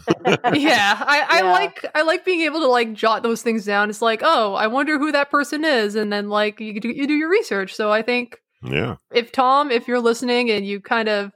I, 1.06 1.26
I 1.28 1.38
yeah. 1.42 1.52
like 1.52 1.84
I 1.94 2.02
like 2.02 2.24
being 2.24 2.42
able 2.42 2.60
to 2.60 2.68
like 2.68 2.92
jot 2.94 3.22
those 3.22 3.42
things 3.42 3.64
down. 3.64 3.90
It's 3.90 4.02
like, 4.02 4.20
oh, 4.22 4.54
I 4.54 4.66
wonder 4.66 4.98
who 4.98 5.12
that 5.12 5.30
person 5.30 5.64
is, 5.64 5.94
and 5.94 6.12
then 6.12 6.28
like 6.28 6.60
you 6.60 6.80
do 6.80 6.88
you 6.88 7.06
do 7.06 7.14
your 7.14 7.30
research. 7.30 7.74
So 7.74 7.90
I 7.90 8.02
think, 8.02 8.38
yeah, 8.62 8.96
if 9.12 9.32
Tom, 9.32 9.70
if 9.70 9.88
you're 9.88 10.00
listening 10.00 10.50
and 10.50 10.66
you 10.66 10.80
kind 10.80 11.08
of 11.08 11.32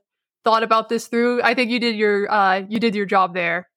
thought 0.48 0.62
about 0.62 0.88
this 0.88 1.08
through, 1.08 1.42
I 1.42 1.52
think 1.52 1.70
you 1.70 1.78
did 1.78 1.94
your 1.94 2.30
uh 2.32 2.62
you 2.68 2.80
did 2.80 2.94
your 2.94 3.04
job 3.04 3.34
there. 3.34 3.68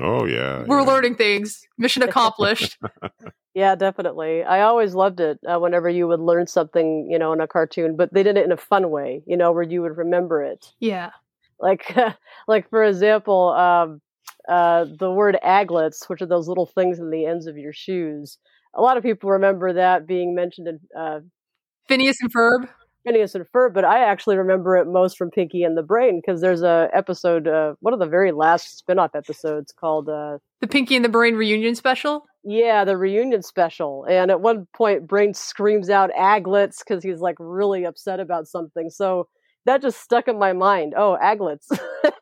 Oh 0.00 0.24
yeah, 0.24 0.62
we're 0.64 0.80
yeah. 0.80 0.86
learning 0.86 1.16
things. 1.16 1.66
Mission 1.78 2.04
accomplished. 2.04 2.78
yeah, 3.54 3.74
definitely. 3.74 4.44
I 4.44 4.60
always 4.60 4.94
loved 4.94 5.18
it 5.18 5.40
uh, 5.44 5.58
whenever 5.58 5.88
you 5.88 6.06
would 6.06 6.20
learn 6.20 6.46
something, 6.46 7.08
you 7.10 7.18
know, 7.18 7.32
in 7.32 7.40
a 7.40 7.48
cartoon, 7.48 7.96
but 7.96 8.14
they 8.14 8.22
did 8.22 8.36
it 8.36 8.44
in 8.44 8.52
a 8.52 8.56
fun 8.56 8.90
way, 8.90 9.22
you 9.26 9.36
know, 9.36 9.50
where 9.50 9.64
you 9.64 9.82
would 9.82 9.96
remember 9.96 10.44
it. 10.44 10.64
Yeah. 10.78 11.10
Like, 11.58 11.92
like 12.48 12.70
for 12.70 12.84
example, 12.84 13.48
um, 13.50 14.00
uh, 14.48 14.86
the 14.98 15.10
word 15.10 15.36
aglets, 15.42 16.08
which 16.08 16.22
are 16.22 16.26
those 16.26 16.46
little 16.46 16.66
things 16.66 17.00
in 17.00 17.10
the 17.10 17.26
ends 17.26 17.48
of 17.48 17.58
your 17.58 17.72
shoes. 17.72 18.38
A 18.74 18.80
lot 18.80 18.96
of 18.96 19.02
people 19.02 19.28
remember 19.28 19.72
that 19.72 20.06
being 20.06 20.36
mentioned 20.36 20.68
in 20.68 20.80
uh, 20.96 21.20
Phineas 21.88 22.18
and 22.20 22.32
Ferb. 22.32 22.68
Phineas 23.04 23.34
and 23.34 23.44
Ferb, 23.54 23.74
but 23.74 23.84
I 23.84 24.04
actually 24.04 24.36
remember 24.36 24.76
it 24.76 24.86
most 24.86 25.16
from 25.16 25.30
Pinky 25.30 25.62
and 25.62 25.76
the 25.76 25.82
Brain 25.82 26.20
because 26.20 26.40
there's 26.40 26.62
a 26.62 26.88
episode, 26.94 27.48
uh, 27.48 27.74
one 27.80 27.92
of 27.92 28.00
the 28.00 28.06
very 28.06 28.32
last 28.32 28.78
spin-off 28.78 29.14
episodes 29.14 29.72
called 29.72 30.08
uh, 30.08 30.38
the 30.60 30.66
Pinky 30.68 30.96
and 30.96 31.04
the 31.04 31.08
Brain 31.08 31.34
reunion 31.34 31.74
special. 31.74 32.24
Yeah, 32.44 32.84
the 32.84 32.96
reunion 32.96 33.42
special. 33.42 34.04
And 34.08 34.30
at 34.30 34.40
one 34.40 34.66
point, 34.76 35.06
Brain 35.06 35.34
screams 35.34 35.90
out 35.90 36.10
"aglets" 36.18 36.78
because 36.78 37.02
he's 37.02 37.20
like 37.20 37.36
really 37.38 37.84
upset 37.84 38.20
about 38.20 38.46
something. 38.46 38.90
So 38.90 39.28
that 39.66 39.82
just 39.82 40.00
stuck 40.00 40.28
in 40.28 40.38
my 40.38 40.52
mind. 40.52 40.94
Oh, 40.96 41.16
aglets, 41.22 41.68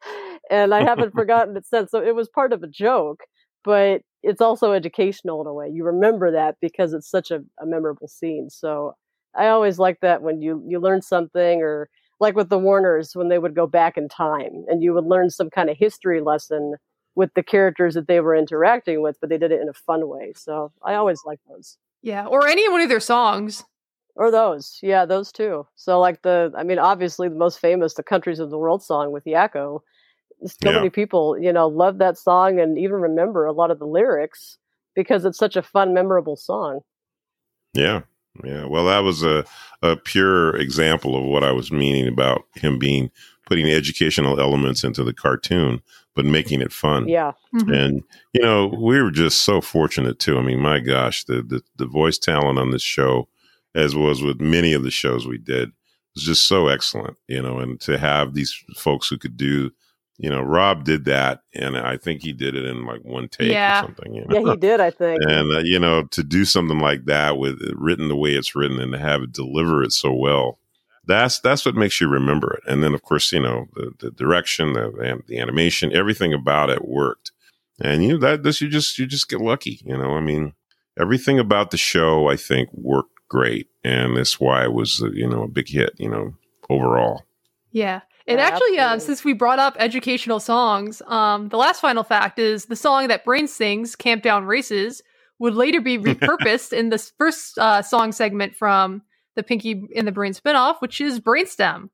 and 0.50 0.74
I 0.74 0.82
haven't 0.82 1.12
forgotten 1.14 1.56
it 1.56 1.66
since. 1.66 1.90
So 1.90 2.02
it 2.02 2.14
was 2.14 2.28
part 2.28 2.52
of 2.52 2.62
a 2.62 2.68
joke, 2.68 3.20
but 3.64 4.02
it's 4.22 4.40
also 4.40 4.72
educational 4.72 5.40
in 5.40 5.46
a 5.46 5.54
way. 5.54 5.68
You 5.72 5.84
remember 5.84 6.32
that 6.32 6.56
because 6.60 6.92
it's 6.92 7.08
such 7.10 7.30
a, 7.30 7.40
a 7.60 7.66
memorable 7.66 8.08
scene. 8.08 8.50
So 8.50 8.94
I 9.34 9.48
always 9.48 9.78
like 9.78 10.00
that 10.00 10.22
when 10.22 10.40
you 10.40 10.62
you 10.66 10.80
learn 10.80 11.02
something 11.02 11.62
or 11.62 11.88
like 12.20 12.36
with 12.36 12.48
the 12.48 12.58
Warners 12.58 13.16
when 13.16 13.28
they 13.28 13.38
would 13.38 13.54
go 13.54 13.66
back 13.66 13.96
in 13.96 14.08
time 14.08 14.64
and 14.68 14.82
you 14.82 14.92
would 14.92 15.06
learn 15.06 15.30
some 15.30 15.50
kind 15.50 15.70
of 15.70 15.76
history 15.76 16.20
lesson 16.20 16.74
with 17.14 17.32
the 17.34 17.42
characters 17.42 17.94
that 17.94 18.06
they 18.06 18.20
were 18.20 18.36
interacting 18.36 19.02
with, 19.02 19.18
but 19.20 19.30
they 19.30 19.38
did 19.38 19.52
it 19.52 19.60
in 19.60 19.68
a 19.68 19.74
fun 19.74 20.08
way. 20.08 20.32
So 20.36 20.72
I 20.82 20.94
always 20.94 21.20
like 21.24 21.40
those. 21.48 21.76
Yeah, 22.02 22.26
or 22.26 22.46
any 22.46 22.68
one 22.68 22.80
of 22.80 22.88
their 22.88 23.00
songs. 23.00 23.64
Or 24.16 24.30
those, 24.30 24.78
yeah, 24.82 25.06
those 25.06 25.32
too. 25.32 25.66
So 25.76 25.98
like 26.00 26.22
the, 26.22 26.52
I 26.56 26.62
mean, 26.62 26.78
obviously 26.78 27.28
the 27.28 27.36
most 27.36 27.58
famous, 27.58 27.94
the 27.94 28.02
"Countries 28.02 28.38
of 28.38 28.50
the 28.50 28.58
World" 28.58 28.82
song 28.82 29.12
with 29.12 29.24
Yakko. 29.24 29.80
So 30.46 30.70
yeah. 30.70 30.72
many 30.72 30.90
people, 30.90 31.38
you 31.38 31.52
know, 31.52 31.68
love 31.68 31.98
that 31.98 32.18
song 32.18 32.58
and 32.58 32.78
even 32.78 32.96
remember 32.96 33.44
a 33.44 33.52
lot 33.52 33.70
of 33.70 33.78
the 33.78 33.86
lyrics 33.86 34.58
because 34.94 35.24
it's 35.24 35.38
such 35.38 35.56
a 35.56 35.62
fun, 35.62 35.94
memorable 35.94 36.36
song. 36.36 36.80
Yeah, 37.74 38.00
yeah, 38.44 38.64
well, 38.64 38.86
that 38.86 39.00
was 39.00 39.22
a, 39.22 39.44
a 39.82 39.96
pure 39.96 40.56
example 40.56 41.16
of 41.16 41.24
what 41.24 41.44
I 41.44 41.52
was 41.52 41.72
meaning 41.72 42.06
about 42.08 42.44
him 42.54 42.78
being 42.78 43.10
putting 43.46 43.68
educational 43.68 44.40
elements 44.40 44.84
into 44.84 45.02
the 45.02 45.12
cartoon, 45.12 45.82
but 46.14 46.24
making 46.24 46.60
it 46.60 46.72
fun. 46.72 47.08
Yeah. 47.08 47.32
Mm-hmm. 47.54 47.72
And, 47.72 48.02
you 48.32 48.42
know, 48.42 48.68
we 48.68 49.02
were 49.02 49.10
just 49.10 49.42
so 49.42 49.60
fortunate 49.60 50.18
too. 50.18 50.38
I 50.38 50.42
mean, 50.42 50.60
my 50.60 50.78
gosh, 50.78 51.24
the, 51.24 51.42
the, 51.42 51.62
the 51.76 51.86
voice 51.86 52.18
talent 52.18 52.58
on 52.58 52.70
this 52.70 52.82
show, 52.82 53.28
as 53.74 53.96
was 53.96 54.22
with 54.22 54.40
many 54.40 54.72
of 54.72 54.84
the 54.84 54.90
shows 54.90 55.26
we 55.26 55.38
did, 55.38 55.72
was 56.14 56.24
just 56.24 56.46
so 56.46 56.68
excellent, 56.68 57.16
you 57.26 57.42
know, 57.42 57.58
and 57.58 57.80
to 57.80 57.98
have 57.98 58.34
these 58.34 58.52
folks 58.76 59.08
who 59.08 59.18
could 59.18 59.36
do 59.36 59.70
you 60.20 60.28
know, 60.28 60.42
Rob 60.42 60.84
did 60.84 61.06
that, 61.06 61.40
and 61.54 61.78
I 61.78 61.96
think 61.96 62.22
he 62.22 62.34
did 62.34 62.54
it 62.54 62.66
in 62.66 62.84
like 62.84 63.02
one 63.02 63.26
take 63.28 63.52
yeah. 63.52 63.80
or 63.80 63.86
something. 63.86 64.14
You 64.14 64.26
know? 64.26 64.38
Yeah, 64.38 64.50
he 64.52 64.56
did. 64.58 64.78
I 64.78 64.90
think. 64.90 65.18
And 65.26 65.50
uh, 65.50 65.60
you 65.60 65.78
know, 65.78 66.04
to 66.04 66.22
do 66.22 66.44
something 66.44 66.78
like 66.78 67.06
that 67.06 67.38
with 67.38 67.62
it 67.62 67.74
written 67.78 68.08
the 68.08 68.16
way 68.16 68.32
it's 68.32 68.54
written 68.54 68.78
and 68.80 68.92
to 68.92 68.98
have 68.98 69.22
it 69.22 69.32
deliver 69.32 69.82
it 69.82 69.92
so 69.92 70.12
well, 70.12 70.58
that's 71.06 71.40
that's 71.40 71.64
what 71.64 71.74
makes 71.74 72.02
you 72.02 72.08
remember 72.08 72.52
it. 72.52 72.70
And 72.70 72.84
then, 72.84 72.92
of 72.92 73.02
course, 73.02 73.32
you 73.32 73.40
know, 73.40 73.68
the, 73.72 73.94
the 73.98 74.10
direction, 74.10 74.74
the 74.74 75.22
the 75.26 75.38
animation, 75.38 75.90
everything 75.94 76.34
about 76.34 76.68
it 76.68 76.86
worked. 76.86 77.32
And 77.80 78.04
you 78.04 78.12
know 78.12 78.18
that 78.18 78.42
this 78.42 78.60
you 78.60 78.68
just 78.68 78.98
you 78.98 79.06
just 79.06 79.30
get 79.30 79.40
lucky. 79.40 79.80
You 79.86 79.96
know, 79.96 80.16
I 80.16 80.20
mean, 80.20 80.52
everything 81.00 81.38
about 81.38 81.70
the 81.70 81.78
show 81.78 82.28
I 82.28 82.36
think 82.36 82.68
worked 82.74 83.18
great, 83.30 83.68
and 83.82 84.18
that's 84.18 84.38
why 84.38 84.64
it 84.64 84.74
was 84.74 85.00
you 85.14 85.26
know 85.26 85.44
a 85.44 85.48
big 85.48 85.68
hit. 85.68 85.94
You 85.96 86.10
know, 86.10 86.34
overall. 86.68 87.24
Yeah. 87.72 88.02
And 88.30 88.40
actually, 88.40 88.78
uh, 88.78 88.98
since 88.98 89.24
we 89.24 89.32
brought 89.32 89.58
up 89.58 89.76
educational 89.78 90.38
songs, 90.38 91.02
um, 91.06 91.48
the 91.48 91.56
last 91.56 91.80
final 91.80 92.04
fact 92.04 92.38
is 92.38 92.66
the 92.66 92.76
song 92.76 93.08
that 93.08 93.24
Brain 93.24 93.48
sings, 93.48 93.96
Camptown 93.96 94.46
Races, 94.46 95.02
would 95.38 95.54
later 95.54 95.80
be 95.80 95.98
repurposed 95.98 96.72
in 96.72 96.90
this 96.90 97.12
first 97.18 97.58
uh, 97.58 97.82
song 97.82 98.12
segment 98.12 98.54
from 98.54 99.02
the 99.36 99.42
Pinky 99.42 99.82
in 99.92 100.04
the 100.04 100.12
Brain 100.12 100.32
spinoff, 100.32 100.80
which 100.80 101.00
is 101.00 101.18
Brainstem, 101.18 101.88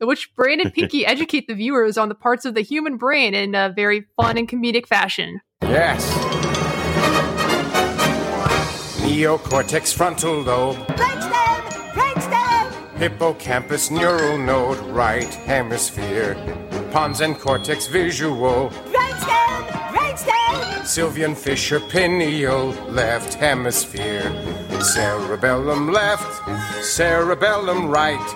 in 0.00 0.06
which 0.06 0.34
Brain 0.36 0.60
and 0.60 0.72
Pinky 0.72 1.04
educate 1.06 1.48
the 1.48 1.54
viewers 1.54 1.98
on 1.98 2.08
the 2.08 2.14
parts 2.14 2.44
of 2.44 2.54
the 2.54 2.62
human 2.62 2.96
brain 2.96 3.34
in 3.34 3.54
a 3.54 3.72
very 3.74 4.04
fun 4.16 4.38
and 4.38 4.48
comedic 4.48 4.86
fashion. 4.86 5.40
Yes. 5.62 6.08
Neocortex 9.02 9.92
frontal 9.94 10.42
lobe 10.42 10.76
hippocampus 13.00 13.90
neural 13.90 14.36
node, 14.36 14.78
right 14.94 15.32
hemisphere, 15.46 16.34
pons 16.92 17.22
and 17.22 17.34
cortex 17.38 17.86
visual, 17.86 18.68
right 18.68 19.16
stem, 19.22 19.94
right 19.94 20.16
brainstem, 20.16 20.82
Sylvian 20.82 21.34
fissure 21.34 21.80
pineal, 21.80 22.66
left 22.90 23.32
hemisphere, 23.32 24.30
cerebellum 24.82 25.90
left, 25.90 26.30
cerebellum 26.84 27.88
right, 27.88 28.28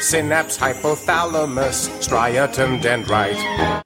synapse 0.00 0.58
hypothalamus, 0.58 1.88
striatum 1.98 2.80
dendrite. 2.80 3.82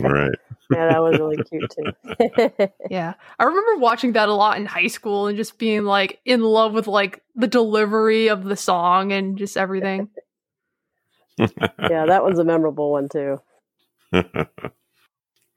right 0.00 0.43
yeah, 0.70 0.88
that 0.88 1.02
was 1.02 1.18
really 1.18 1.36
cute 1.44 1.70
too. 1.70 2.68
yeah. 2.90 3.14
I 3.38 3.44
remember 3.44 3.76
watching 3.76 4.12
that 4.12 4.28
a 4.28 4.34
lot 4.34 4.56
in 4.56 4.66
high 4.66 4.86
school 4.86 5.26
and 5.26 5.36
just 5.36 5.58
being 5.58 5.84
like 5.84 6.20
in 6.24 6.42
love 6.42 6.72
with 6.72 6.86
like 6.86 7.22
the 7.34 7.48
delivery 7.48 8.28
of 8.28 8.44
the 8.44 8.56
song 8.56 9.12
and 9.12 9.36
just 9.36 9.56
everything. 9.56 10.08
yeah, 11.38 12.06
that 12.06 12.24
was 12.24 12.38
a 12.38 12.44
memorable 12.44 12.92
one 12.92 13.08
too. 13.08 13.40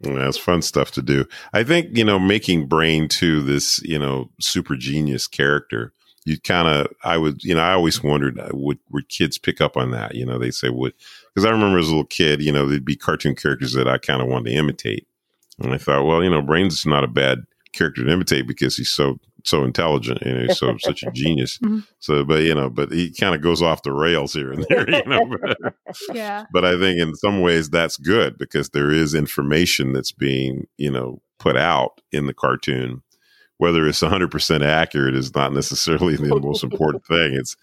That's 0.02 0.38
fun 0.38 0.62
stuff 0.62 0.92
to 0.92 1.02
do. 1.02 1.26
I 1.54 1.64
think, 1.64 1.98
you 1.98 2.04
know, 2.04 2.20
making 2.20 2.68
Brain 2.68 3.08
to 3.10 3.42
this, 3.42 3.82
you 3.84 3.98
know, 3.98 4.30
super 4.40 4.76
genius 4.76 5.28
character, 5.28 5.94
you 6.26 6.40
kind 6.40 6.68
of, 6.68 6.88
I 7.04 7.18
would, 7.18 7.44
you 7.44 7.56
know, 7.56 7.62
I 7.62 7.74
always 7.74 8.04
wondered, 8.04 8.40
uh, 8.40 8.50
would, 8.54 8.80
would 8.92 9.10
kids 9.10 9.38
pick 9.38 9.62
up 9.62 9.78
on 9.78 9.92
that? 9.92 10.14
You 10.14 10.26
know, 10.26 10.38
they 10.38 10.52
say, 10.52 10.70
would, 10.70 10.94
because 11.38 11.46
I 11.46 11.52
remember 11.52 11.78
as 11.78 11.86
a 11.86 11.92
little 11.92 12.04
kid, 12.04 12.42
you 12.42 12.52
know, 12.52 12.68
there'd 12.68 12.84
be 12.84 12.96
cartoon 12.96 13.36
characters 13.36 13.74
that 13.74 13.88
I 13.88 14.00
kind 14.00 14.24
of 14.24 14.28
wanted 14.28 14.50
to 14.50 14.56
imitate. 14.56 15.06
And 15.60 15.72
I 15.72 15.78
thought, 15.78 16.04
well, 16.04 16.24
you 16.24 16.32
know, 16.32 16.42
Brains 16.42 16.80
is 16.80 16.88
not 16.88 17.04
a 17.04 17.08
bad 17.08 17.44
character 17.74 18.04
to 18.04 18.12
imitate 18.12 18.48
because 18.48 18.76
he's 18.76 18.90
so 18.90 19.20
so 19.44 19.64
intelligent 19.64 20.20
and 20.24 20.42
he's 20.42 20.58
so 20.58 20.76
such 20.80 21.04
a 21.04 21.12
genius. 21.14 21.60
Mm-hmm. 21.60 21.82
So, 22.00 22.26
but 22.26 22.42
you 22.42 22.56
know, 22.56 22.72
but 22.72 22.92
he 22.92 23.14
kind 23.14 23.36
of 23.36 23.42
goes 23.42 23.62
off 23.62 23.84
the 23.84 23.94
rails 23.94 24.34
here 24.34 24.52
and 24.52 24.66
there, 24.70 24.90
you 24.90 25.06
know. 25.06 25.30
But, 25.30 25.76
yeah. 26.16 26.46
But 26.52 26.66
I 26.66 26.72
think 26.72 27.00
in 27.00 27.14
some 27.14 27.42
ways 27.42 27.70
that's 27.70 27.98
good 27.98 28.40
because 28.40 28.72
there 28.72 28.90
is 28.90 29.14
information 29.14 29.94
that's 29.94 30.12
being 30.12 30.66
you 30.78 30.90
know 30.90 31.22
put 31.38 31.56
out 31.56 32.02
in 32.12 32.26
the 32.26 32.34
cartoon. 32.34 33.04
Whether 33.60 33.88
it's 33.88 34.02
100% 34.02 34.66
accurate 34.66 35.16
is 35.16 35.36
not 35.36 35.54
necessarily 35.54 36.16
the 36.16 36.40
most 36.40 36.64
important 36.64 37.06
thing. 37.06 37.36
It's 37.36 37.56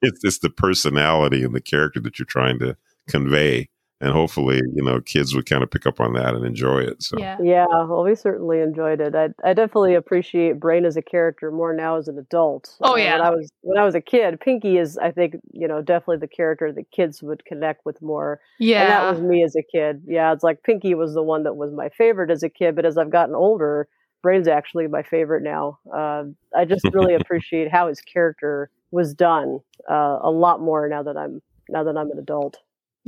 it's 0.00 0.24
it's 0.24 0.38
the 0.38 0.48
personality 0.48 1.44
and 1.44 1.54
the 1.54 1.60
character 1.60 2.00
that 2.00 2.18
you're 2.18 2.24
trying 2.24 2.58
to 2.60 2.74
convey 3.08 3.68
and 4.00 4.12
hopefully, 4.12 4.60
you 4.74 4.84
know, 4.84 5.00
kids 5.00 5.34
would 5.34 5.46
kind 5.46 5.62
of 5.62 5.70
pick 5.72 5.84
up 5.84 5.98
on 5.98 6.12
that 6.12 6.34
and 6.34 6.46
enjoy 6.46 6.78
it. 6.80 7.02
So 7.02 7.18
yeah, 7.18 7.36
yeah. 7.42 7.66
Well, 7.66 8.04
we 8.04 8.14
certainly 8.14 8.60
enjoyed 8.60 9.00
it. 9.00 9.14
I 9.16 9.30
I 9.42 9.54
definitely 9.54 9.94
appreciate 9.94 10.60
Brain 10.60 10.84
as 10.84 10.96
a 10.96 11.02
character 11.02 11.50
more 11.50 11.74
now 11.74 11.96
as 11.96 12.06
an 12.06 12.16
adult. 12.16 12.76
Oh 12.80 12.92
Uh, 12.92 12.96
yeah, 12.96 13.18
when 13.18 13.26
I 13.26 13.30
was 13.30 13.50
when 13.62 13.76
I 13.78 13.84
was 13.84 13.96
a 13.96 14.00
kid, 14.00 14.40
Pinky 14.40 14.78
is 14.78 14.98
I 14.98 15.10
think 15.10 15.36
you 15.52 15.66
know 15.66 15.82
definitely 15.82 16.18
the 16.18 16.28
character 16.28 16.72
that 16.72 16.90
kids 16.92 17.22
would 17.24 17.44
connect 17.44 17.84
with 17.84 18.00
more. 18.00 18.40
yeah. 18.60 18.82
And 18.82 18.90
that 18.90 19.10
was 19.10 19.20
me 19.20 19.42
as 19.42 19.56
a 19.56 19.62
kid. 19.62 20.02
Yeah, 20.06 20.32
it's 20.32 20.44
like 20.44 20.62
Pinky 20.62 20.94
was 20.94 21.14
the 21.14 21.22
one 21.22 21.42
that 21.42 21.56
was 21.56 21.72
my 21.72 21.88
favorite 21.88 22.30
as 22.30 22.44
a 22.44 22.48
kid, 22.48 22.76
but 22.76 22.86
as 22.86 22.96
I've 22.96 23.10
gotten 23.10 23.34
older, 23.34 23.88
Brain's 24.22 24.46
actually 24.46 24.86
my 24.86 25.02
favorite 25.02 25.42
now. 25.42 25.78
Uh, 25.92 26.24
I 26.56 26.64
just 26.66 26.84
really 26.92 27.14
appreciate 27.20 27.68
how 27.70 27.88
his 27.88 28.00
character 28.00 28.70
was 28.92 29.12
done 29.12 29.58
uh, 29.90 30.18
a 30.22 30.30
lot 30.30 30.60
more 30.60 30.88
now 30.88 31.02
that 31.02 31.16
I'm 31.16 31.42
now 31.68 31.82
that 31.82 31.96
I'm 31.96 32.12
an 32.12 32.18
adult. 32.18 32.58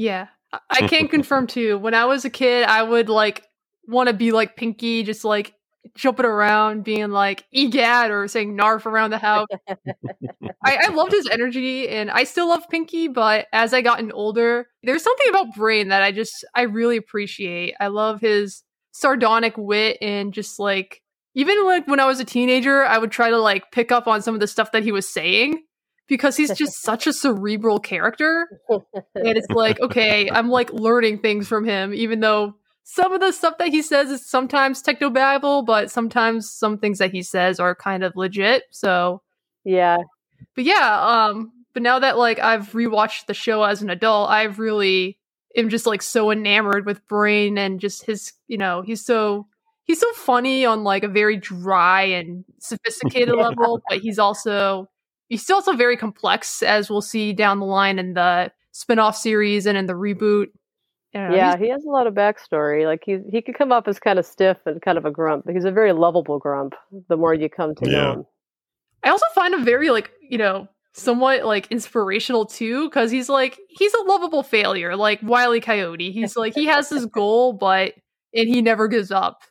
Yeah. 0.01 0.29
I- 0.71 0.89
can 0.89 1.09
confirm 1.17 1.47
too. 1.47 1.77
When 1.79 1.93
I 1.93 2.07
was 2.07 2.25
a 2.25 2.31
kid, 2.31 2.65
I 2.65 2.83
would 2.83 3.11
like 3.11 3.45
want 3.87 4.09
to 4.09 4.15
be 4.15 4.33
like 4.33 4.57
Pinky, 4.57 5.03
just 5.03 5.25
like 5.25 5.53
jumping 5.95 6.25
around, 6.25 6.85
being 6.85 7.11
like 7.11 7.45
egad 7.53 8.11
or 8.11 8.27
saying 8.27 8.57
narf 8.57 8.87
around 8.87 9.11
the 9.11 9.19
house. 9.19 9.49
I, 10.65 10.79
I 10.85 10.89
loved 10.89 11.13
his 11.13 11.29
energy 11.31 11.87
and 11.89 12.11
I 12.11 12.25
still 12.25 12.49
love 12.49 12.69
Pinky, 12.71 13.09
but 13.09 13.47
as 13.53 13.75
I 13.75 13.83
gotten 13.83 14.11
older, 14.13 14.69
there's 14.83 15.03
something 15.03 15.29
about 15.29 15.55
Brain 15.55 15.89
that 15.89 16.03
I 16.03 16.13
just 16.13 16.45
I 16.55 16.63
really 16.63 16.97
appreciate. 16.97 17.75
I 17.79 17.89
love 17.89 18.23
his 18.23 18.63
sardonic 18.93 19.57
wit 19.59 19.99
and 20.01 20.33
just 20.33 20.59
like 20.59 21.03
even 21.35 21.63
like 21.67 21.87
when 21.87 22.01
I 22.01 22.07
was 22.07 22.21
a 22.21 22.25
teenager, 22.25 22.87
I 22.87 22.97
would 22.97 23.11
try 23.11 23.29
to 23.29 23.39
like 23.39 23.71
pick 23.71 23.93
up 23.93 24.07
on 24.07 24.23
some 24.23 24.33
of 24.35 24.41
the 24.41 24.47
stuff 24.47 24.73
that 24.73 24.83
he 24.83 24.93
was 24.93 25.07
saying 25.07 25.63
because 26.11 26.37
he's 26.37 26.53
just 26.53 26.75
such 26.83 27.07
a 27.07 27.13
cerebral 27.15 27.79
character. 27.79 28.61
And 28.69 29.39
it's 29.39 29.49
like, 29.49 29.81
okay, 29.81 30.29
I'm 30.29 30.51
like 30.51 30.71
learning 30.75 31.21
things 31.21 31.49
from 31.49 31.65
him, 31.65 31.95
even 31.95 32.21
though 32.21 32.57
some 32.83 33.13
of 33.13 33.21
the 33.21 33.33
stuff 33.33 33.57
that 33.59 33.69
he 33.69 33.81
says 33.81 34.11
is 34.11 34.29
sometimes 34.29 34.83
technobabble, 34.83 35.65
but 35.65 35.91
sometimes 35.91 36.51
some 36.51 36.77
things 36.77 36.99
that 36.99 37.13
he 37.13 37.23
says 37.23 37.61
are 37.61 37.75
kind 37.75 38.05
of 38.05 38.17
legit. 38.17 38.65
So 38.73 39.23
Yeah, 39.65 39.99
but 40.55 40.65
yeah, 40.65 41.01
um, 41.01 41.53
but 41.73 41.83
now 41.83 42.01
that 42.01 42.19
like 42.19 42.41
I've 42.41 42.73
rewatched 42.73 43.27
the 43.27 43.35
show 43.35 43.63
as 43.63 43.81
an 43.81 43.89
adult, 43.91 44.31
I've 44.31 44.59
really 44.59 45.19
am 45.57 45.69
just 45.69 45.87
like 45.87 46.03
so 46.03 46.31
enamored 46.31 46.87
with 46.87 47.07
Brain 47.07 47.57
and 47.57 47.79
just 47.79 48.05
his, 48.05 48.33
you 48.49 48.59
know, 48.59 48.83
he's 48.83 49.05
so 49.05 49.47
he's 49.85 50.01
so 50.01 50.13
funny 50.15 50.67
on 50.67 50.83
like 50.83 51.05
a 51.05 51.09
very 51.09 51.37
dry 51.37 52.03
and 52.03 52.45
sophisticated 52.59 53.35
Yeah. 53.37 53.49
level, 53.49 53.81
but 53.89 53.99
he's 53.99 54.19
also 54.19 54.89
he's 55.31 55.43
still 55.43 55.57
also 55.57 55.73
very 55.73 55.97
complex, 55.97 56.63
as 56.63 56.91
we'll 56.91 57.01
see 57.01 57.33
down 57.33 57.61
the 57.61 57.67
line 57.67 57.99
in 57.99 58.13
the 58.13 58.53
spin-off 58.73 59.17
series 59.17 59.65
and 59.65 59.79
in 59.79 59.87
the 59.87 59.95
reboot. 59.95 60.49
Know, 61.15 61.35
yeah, 61.35 61.57
he 61.57 61.71
has 61.71 61.83
a 61.85 61.91
lot 61.91 62.07
of 62.07 62.15
backstory. 62.15 62.85
Like 62.85 63.03
he 63.05 63.19
he 63.33 63.43
could 63.43 63.57
come 63.57 63.73
up 63.73 63.89
as 63.89 63.99
kind 63.99 64.19
of 64.19 64.27
stiff 64.27 64.59
and 64.67 64.81
kind 64.81 64.97
of 64.97 65.05
a 65.05 65.11
grump, 65.11 65.45
but 65.45 65.55
he's 65.55 65.65
a 65.65 65.73
very 65.73 65.93
lovable 65.93 66.39
grump. 66.39 66.75
The 67.09 67.17
more 67.17 67.35
you 67.35 67.49
come 67.49 67.75
to 67.77 67.91
know 67.91 68.13
him. 68.13 68.27
I 69.03 69.11
also 69.11 69.27
find 69.35 69.53
him 69.53 69.65
very 69.65 69.91
like, 69.91 70.13
you 70.21 70.39
know, 70.39 70.69
somewhat 70.93 71.45
like 71.45 71.67
inspirational 71.73 72.47
too, 72.47 72.89
because 72.89 73.11
he's 73.11 73.29
like 73.29 73.59
he's 73.71 73.95
a 73.95 74.03
lovable 74.03 74.45
failure, 74.45 74.95
like 74.95 75.19
Wiley 75.21 75.61
Coyote. 75.61 76.13
He's 76.13 76.37
like 76.37 76.55
he 76.55 76.67
has 76.67 76.89
his 76.89 77.07
goal, 77.07 77.55
but 77.55 77.95
and 78.33 78.49
he 78.49 78.63
never 78.63 78.87
gives 78.87 79.11
up. 79.11 79.43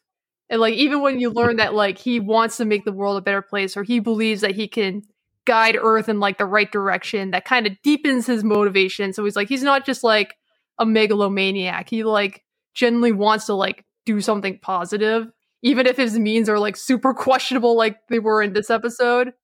And 0.50 0.62
like 0.62 0.76
even 0.76 1.02
when 1.02 1.20
you 1.20 1.30
learn 1.30 1.58
that 1.58 1.74
like 1.74 1.98
he 1.98 2.22
wants 2.22 2.56
to 2.58 2.66
make 2.66 2.86
the 2.86 2.94
world 2.94 3.18
a 3.18 3.22
better 3.22 3.42
place, 3.42 3.76
or 3.76 3.84
he 3.84 4.00
believes 4.00 4.40
that 4.42 4.56
he 4.56 4.70
can 4.70 5.02
guide 5.50 5.76
Earth 5.82 6.08
in 6.08 6.20
like 6.20 6.38
the 6.38 6.46
right 6.46 6.72
direction, 6.72 7.32
that 7.32 7.44
kind 7.44 7.66
of 7.66 7.74
deepens 7.82 8.28
his 8.28 8.44
motivation. 8.44 9.14
So 9.14 9.26
he's 9.26 9.36
like 9.36 9.50
he's 9.50 9.64
not 9.64 9.84
just 9.84 10.04
like 10.04 10.36
a 10.78 10.86
megalomaniac. 10.86 11.90
He 11.90 12.04
like 12.04 12.44
genuinely 12.76 13.14
wants 13.14 13.48
to 13.48 13.56
like 13.56 13.84
do 14.06 14.22
something 14.22 14.60
positive, 14.62 15.28
even 15.64 15.88
if 15.88 15.98
his 15.98 16.20
means 16.20 16.50
are 16.50 16.60
like 16.60 16.78
super 16.78 17.16
questionable, 17.16 17.76
like 17.76 17.98
they 18.10 18.20
were 18.20 18.44
in 18.44 18.54
this 18.54 18.70
episode. 18.70 19.34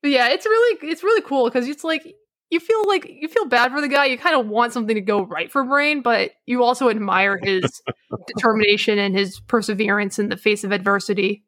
But 0.00 0.12
yeah, 0.12 0.28
it's 0.28 0.46
really 0.46 0.88
it's 0.88 1.02
really 1.02 1.22
cool 1.22 1.44
because 1.46 1.66
it's 1.68 1.82
like 1.82 2.14
you 2.50 2.60
feel 2.60 2.86
like 2.86 3.06
you 3.08 3.28
feel 3.28 3.46
bad 3.46 3.72
for 3.72 3.80
the 3.80 3.88
guy. 3.88 4.06
You 4.06 4.16
kind 4.16 4.36
of 4.38 4.46
want 4.46 4.72
something 4.72 4.94
to 4.94 5.00
go 5.00 5.22
right 5.22 5.50
for 5.50 5.64
Brain, 5.64 6.02
but 6.02 6.30
you 6.46 6.62
also 6.62 6.88
admire 6.88 7.36
his 7.42 7.82
determination 8.28 8.98
and 8.98 9.16
his 9.16 9.40
perseverance 9.40 10.18
in 10.18 10.28
the 10.28 10.36
face 10.36 10.62
of 10.62 10.72
adversity. 10.72 11.44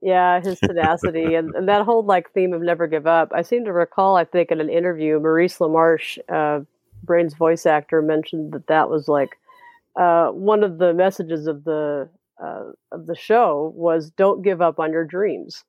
Yeah, 0.00 0.40
his 0.40 0.60
tenacity 0.60 1.34
and, 1.34 1.54
and 1.54 1.68
that 1.68 1.84
whole 1.84 2.04
like 2.04 2.30
theme 2.32 2.52
of 2.52 2.62
never 2.62 2.86
give 2.86 3.06
up. 3.06 3.32
I 3.34 3.42
seem 3.42 3.64
to 3.64 3.72
recall, 3.72 4.16
I 4.16 4.24
think, 4.24 4.50
in 4.50 4.60
an 4.60 4.70
interview, 4.70 5.18
Maurice 5.20 5.58
LaMarche, 5.58 6.18
uh, 6.28 6.64
Brain's 7.02 7.34
voice 7.34 7.66
actor, 7.66 8.02
mentioned 8.02 8.52
that 8.52 8.66
that 8.68 8.90
was 8.90 9.08
like 9.08 9.30
uh, 9.98 10.28
one 10.28 10.62
of 10.62 10.78
the 10.78 10.94
messages 10.94 11.46
of 11.46 11.64
the 11.64 12.08
uh, 12.42 12.70
of 12.92 13.06
the 13.06 13.16
show 13.16 13.72
was 13.74 14.10
don't 14.10 14.42
give 14.42 14.62
up 14.62 14.78
on 14.78 14.92
your 14.92 15.04
dreams. 15.04 15.64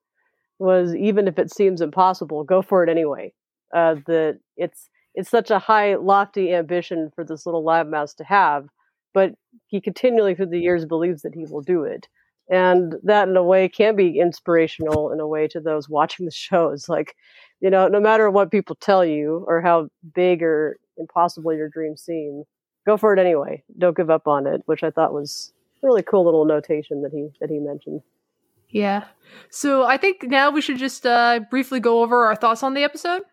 Was 0.59 0.93
even 0.95 1.27
if 1.27 1.39
it 1.39 1.53
seems 1.53 1.82
impossible, 1.82 2.43
go 2.43 2.61
for 2.61 2.84
it 2.84 2.89
anyway. 2.89 3.34
Uh, 3.73 3.95
that 4.07 4.39
it's 4.57 4.89
it's 5.15 5.30
such 5.30 5.49
a 5.51 5.59
high, 5.59 5.95
lofty 5.95 6.53
ambition 6.53 7.11
for 7.15 7.23
this 7.23 7.45
little 7.45 7.63
lab 7.63 7.88
mouse 7.88 8.13
to 8.15 8.23
have, 8.23 8.67
but 9.13 9.34
he 9.67 9.82
continually 9.82 10.36
through 10.36 10.47
the 10.47 10.59
years 10.59 10.86
believes 10.86 11.21
that 11.23 11.34
he 11.34 11.45
will 11.45 11.61
do 11.61 11.84
it 11.84 12.07
and 12.50 12.95
that 13.04 13.28
in 13.28 13.38
a 13.38 13.43
way 13.43 13.70
can 13.70 13.95
be 13.95 14.20
inspirational 14.20 15.12
in 15.12 15.20
a 15.20 15.28
way 15.28 15.47
to 15.47 15.60
those 15.60 15.88
watching 15.89 16.26
the 16.26 16.32
shows 16.32 16.88
like 16.95 17.16
you 17.62 17.70
know 17.70 17.88
no 17.88 18.00
matter 18.00 18.30
what 18.30 18.52
people 18.52 18.76
tell 18.76 19.04
you 19.06 19.43
or 19.47 19.62
how 19.62 19.88
big 20.16 20.41
or 20.43 20.78
impossible 20.97 21.54
your 21.54 21.70
dreams 21.70 22.02
seem 22.02 22.43
go 22.86 22.97
for 22.97 23.14
it 23.14 23.20
anyway 23.20 23.62
don't 23.78 23.95
give 23.97 24.10
up 24.10 24.28
on 24.28 24.47
it 24.47 24.62
which 24.66 24.84
i 24.84 24.89
thought 24.89 25.14
was 25.14 25.54
a 25.84 25.88
really 25.88 26.04
cool 26.04 26.26
little 26.26 26.45
notation 26.45 27.02
that 27.04 27.12
he 27.12 27.30
that 27.39 27.50
he 27.50 27.60
mentioned 27.60 28.02
Yeah. 28.72 29.06
So 29.50 29.84
I 29.84 29.97
think 29.97 30.18
now 30.24 30.52
we 30.52 30.62
should 30.62 30.78
just 30.78 31.04
uh, 31.06 31.39
briefly 31.50 31.80
go 31.80 32.04
over 32.04 32.26
our 32.26 32.36
thoughts 32.36 32.62
on 32.64 32.74
the 32.76 32.84
episode. 32.84 33.24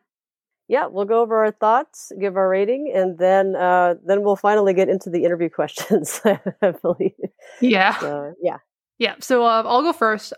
yeah 0.69 0.87
we'll 0.87 1.05
go 1.05 1.21
over 1.21 1.45
our 1.45 1.51
thoughts 1.53 2.11
give 2.21 2.37
our 2.37 2.49
rating 2.49 2.91
and 2.95 3.19
then 3.19 3.55
uh 3.57 3.95
then 4.09 4.23
we'll 4.23 4.37
finally 4.49 4.75
get 4.75 4.89
into 4.89 5.11
the 5.11 5.25
interview 5.25 5.49
questions 5.61 6.21
i 6.25 6.71
believe 6.83 7.13
Yeah. 7.61 7.99
so, 8.01 8.35
yeah 8.43 8.59
Yeah, 8.99 9.15
so 9.21 9.45
uh, 9.45 9.63
I'll 9.67 9.83
go 9.83 9.93
first. 9.93 10.33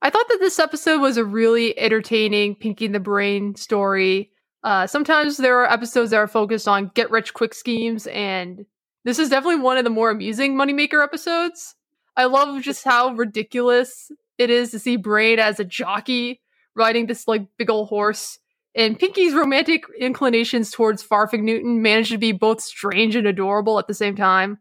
I 0.00 0.10
thought 0.10 0.28
that 0.28 0.38
this 0.40 0.58
episode 0.58 1.00
was 1.00 1.16
a 1.16 1.24
really 1.24 1.78
entertaining 1.78 2.54
Pinky 2.54 2.86
and 2.86 2.94
the 2.94 3.00
Brain 3.00 3.54
story. 3.56 4.30
Uh, 4.62 4.86
sometimes 4.86 5.36
there 5.36 5.58
are 5.58 5.70
episodes 5.70 6.10
that 6.10 6.16
are 6.18 6.28
focused 6.28 6.68
on 6.68 6.90
get 6.94 7.10
rich 7.10 7.34
quick 7.34 7.54
schemes, 7.54 8.06
and 8.08 8.64
this 9.04 9.18
is 9.18 9.28
definitely 9.28 9.60
one 9.60 9.76
of 9.76 9.84
the 9.84 9.90
more 9.90 10.10
amusing 10.10 10.54
Moneymaker 10.54 11.02
episodes. 11.02 11.74
I 12.16 12.24
love 12.24 12.62
just 12.62 12.84
how 12.84 13.10
ridiculous 13.10 14.10
it 14.38 14.50
is 14.50 14.70
to 14.70 14.78
see 14.78 14.96
Brain 14.96 15.38
as 15.38 15.60
a 15.60 15.64
jockey 15.64 16.40
riding 16.74 17.06
this 17.06 17.28
like 17.28 17.46
big 17.58 17.70
old 17.70 17.88
horse. 17.88 18.38
And 18.74 18.98
Pinky's 18.98 19.34
romantic 19.34 19.84
inclinations 19.98 20.70
towards 20.70 21.02
Farfig 21.06 21.42
Newton 21.42 21.82
manage 21.82 22.10
to 22.10 22.18
be 22.18 22.32
both 22.32 22.60
strange 22.60 23.16
and 23.16 23.26
adorable 23.26 23.78
at 23.78 23.88
the 23.88 23.94
same 23.94 24.14
time. 24.14 24.58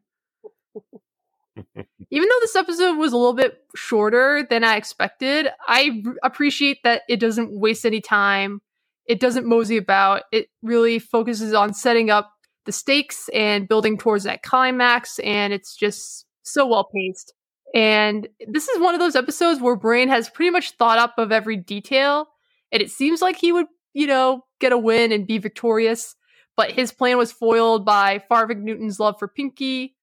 Even 2.09 2.29
though 2.29 2.39
this 2.41 2.55
episode 2.55 2.97
was 2.97 3.11
a 3.11 3.17
little 3.17 3.33
bit 3.33 3.57
shorter 3.75 4.45
than 4.49 4.63
I 4.63 4.77
expected, 4.77 5.49
I 5.67 6.01
r- 6.05 6.15
appreciate 6.23 6.79
that 6.83 7.01
it 7.09 7.19
doesn't 7.19 7.51
waste 7.51 7.85
any 7.85 7.99
time. 8.01 8.61
It 9.07 9.19
doesn't 9.19 9.45
mosey 9.45 9.77
about. 9.77 10.23
It 10.31 10.47
really 10.61 10.99
focuses 10.99 11.53
on 11.53 11.73
setting 11.73 12.09
up 12.09 12.31
the 12.65 12.71
stakes 12.71 13.29
and 13.33 13.67
building 13.67 13.97
towards 13.97 14.25
that 14.25 14.43
climax, 14.43 15.19
and 15.19 15.53
it's 15.53 15.75
just 15.75 16.25
so 16.43 16.65
well 16.67 16.89
paced. 16.93 17.33
And 17.73 18.27
this 18.47 18.69
is 18.69 18.79
one 18.79 18.93
of 18.93 19.01
those 19.01 19.15
episodes 19.15 19.59
where 19.59 19.75
Brain 19.75 20.07
has 20.07 20.29
pretty 20.29 20.51
much 20.51 20.71
thought 20.71 20.99
up 20.99 21.15
of 21.17 21.31
every 21.31 21.57
detail, 21.57 22.27
and 22.71 22.81
it 22.81 22.91
seems 22.91 23.21
like 23.21 23.37
he 23.37 23.51
would, 23.51 23.67
you 23.93 24.07
know, 24.07 24.45
get 24.59 24.71
a 24.71 24.77
win 24.77 25.11
and 25.11 25.27
be 25.27 25.37
victorious. 25.39 26.15
But 26.55 26.71
his 26.71 26.91
plan 26.91 27.17
was 27.17 27.31
foiled 27.31 27.85
by 27.85 28.23
Farfig 28.31 28.61
Newton's 28.61 28.99
love 28.99 29.15
for 29.19 29.27
Pinky, 29.27 29.95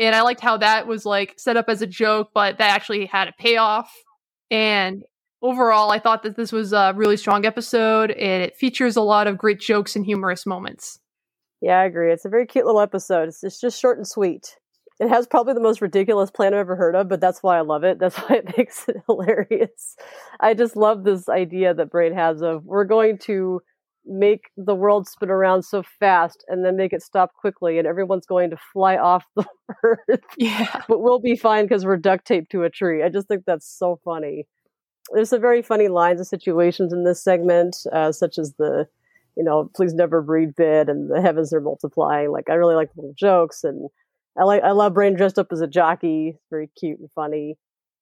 and 0.00 0.16
I 0.16 0.22
liked 0.22 0.40
how 0.40 0.56
that 0.56 0.86
was 0.86 1.04
like 1.04 1.34
set 1.36 1.56
up 1.56 1.68
as 1.68 1.82
a 1.82 1.86
joke, 1.86 2.30
but 2.32 2.58
that 2.58 2.74
actually 2.74 3.06
had 3.06 3.28
a 3.28 3.32
payoff. 3.38 3.92
And 4.50 5.04
overall, 5.42 5.90
I 5.90 5.98
thought 5.98 6.22
that 6.22 6.36
this 6.36 6.52
was 6.52 6.72
a 6.72 6.94
really 6.96 7.18
strong 7.18 7.44
episode, 7.44 8.10
and 8.12 8.42
it 8.42 8.56
features 8.56 8.96
a 8.96 9.02
lot 9.02 9.26
of 9.26 9.38
great 9.38 9.60
jokes 9.60 9.94
and 9.94 10.04
humorous 10.04 10.46
moments. 10.46 10.98
Yeah, 11.60 11.78
I 11.78 11.84
agree. 11.84 12.10
It's 12.10 12.24
a 12.24 12.30
very 12.30 12.46
cute 12.46 12.64
little 12.64 12.80
episode. 12.80 13.28
It's, 13.28 13.44
it's 13.44 13.60
just 13.60 13.78
short 13.78 13.98
and 13.98 14.08
sweet. 14.08 14.56
It 14.98 15.08
has 15.08 15.26
probably 15.26 15.54
the 15.54 15.60
most 15.60 15.82
ridiculous 15.82 16.30
plan 16.30 16.54
I've 16.54 16.60
ever 16.60 16.76
heard 16.76 16.94
of, 16.94 17.08
but 17.08 17.20
that's 17.20 17.42
why 17.42 17.58
I 17.58 17.62
love 17.62 17.84
it. 17.84 17.98
That's 17.98 18.16
why 18.18 18.36
it 18.36 18.56
makes 18.56 18.88
it 18.88 18.96
hilarious. 19.06 19.96
I 20.40 20.54
just 20.54 20.76
love 20.76 21.04
this 21.04 21.28
idea 21.28 21.74
that 21.74 21.90
Brain 21.90 22.14
has 22.14 22.40
of 22.40 22.64
we're 22.64 22.84
going 22.84 23.18
to 23.18 23.60
make 24.04 24.50
the 24.56 24.74
world 24.74 25.06
spin 25.06 25.30
around 25.30 25.62
so 25.62 25.82
fast 25.82 26.44
and 26.48 26.64
then 26.64 26.76
make 26.76 26.92
it 26.92 27.02
stop 27.02 27.34
quickly 27.34 27.78
and 27.78 27.86
everyone's 27.86 28.26
going 28.26 28.50
to 28.50 28.56
fly 28.72 28.96
off 28.98 29.24
the 29.36 29.46
earth. 29.84 30.20
Yeah. 30.38 30.82
But 30.88 31.00
we'll 31.00 31.20
be 31.20 31.36
fine 31.36 31.66
because 31.66 31.84
we're 31.84 31.96
duct 31.96 32.26
taped 32.26 32.50
to 32.52 32.64
a 32.64 32.70
tree. 32.70 33.02
I 33.02 33.08
just 33.08 33.28
think 33.28 33.44
that's 33.46 33.68
so 33.68 34.00
funny. 34.04 34.46
There's 35.12 35.30
some 35.30 35.40
very 35.40 35.62
funny 35.62 35.88
lines 35.88 36.20
and 36.20 36.26
situations 36.26 36.92
in 36.92 37.04
this 37.04 37.22
segment, 37.22 37.76
uh, 37.92 38.12
such 38.12 38.38
as 38.38 38.54
the 38.58 38.86
you 39.36 39.44
know, 39.44 39.70
please 39.74 39.94
never 39.94 40.22
breathe 40.22 40.54
bid 40.56 40.88
and 40.88 41.10
the 41.10 41.20
heavens 41.22 41.52
are 41.52 41.60
multiplying. 41.60 42.30
Like 42.30 42.50
I 42.50 42.54
really 42.54 42.74
like 42.74 42.90
little 42.96 43.14
jokes 43.16 43.64
and 43.64 43.88
I 44.38 44.44
like 44.44 44.62
I 44.62 44.72
love 44.72 44.94
Brain 44.94 45.16
dressed 45.16 45.38
up 45.38 45.48
as 45.52 45.60
a 45.60 45.66
jockey, 45.66 46.36
very 46.50 46.68
cute 46.78 46.98
and 46.98 47.10
funny. 47.14 47.56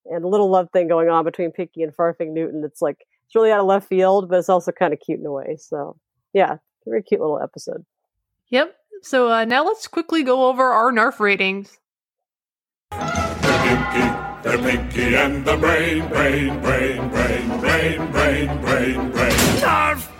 And 0.07 0.25
a 0.25 0.29
little 0.29 0.51
love 0.51 0.69
thing 0.73 0.89
going 0.89 1.09
on 1.09 1.25
between 1.25 1.53
Pinky 1.53 1.83
and 1.83 1.95
Farfig 1.95 2.33
Newton. 2.33 2.63
It's 2.65 2.81
like 2.81 3.07
it's 3.29 3.35
really 3.35 3.53
out 3.53 3.61
of 3.61 3.67
left 3.67 3.87
field, 3.87 4.31
but 4.31 4.39
it's 4.39 4.49
also 4.49 4.73
kind 4.73 4.95
of 4.95 5.01
cute 5.01 5.21
in 5.21 5.27
a 5.27 5.31
way. 5.31 5.59
So 5.61 5.99
yeah, 6.33 6.57
very 6.87 7.03
cute 7.03 7.21
little 7.21 7.39
episode. 7.39 7.85
Yep. 8.49 8.75
So 9.03 9.31
uh, 9.31 9.45
now 9.45 9.67
let's 9.67 9.87
quickly 9.87 10.23
go 10.23 10.49
over 10.49 10.65
our 10.65 10.91
NARF 10.91 11.21
ratings. 11.21 11.79
The 12.91 14.59
pinky 14.63 15.15
and 15.15 15.45
the 15.45 15.59
brain, 15.59 16.09
brain, 16.09 16.59
brain, 16.63 17.11
brain, 17.11 17.61
brain, 17.61 18.11
brain, 18.11 18.61
brain, 18.63 19.11
brain. 19.11 19.61
Narf! 19.61 20.11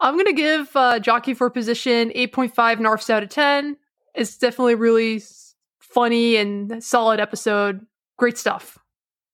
I'm 0.00 0.16
gonna 0.16 0.32
give 0.32 0.74
uh, 0.74 0.98
Jockey 0.98 1.34
for 1.34 1.50
Position 1.50 2.10
8.5 2.16 2.52
Narfs 2.78 3.10
out 3.10 3.22
of 3.22 3.28
10. 3.28 3.76
It's 4.16 4.36
definitely 4.36 4.74
really 4.74 5.22
funny 5.78 6.36
and 6.36 6.82
solid 6.82 7.20
episode. 7.20 7.86
Great 8.18 8.36
stuff. 8.36 8.78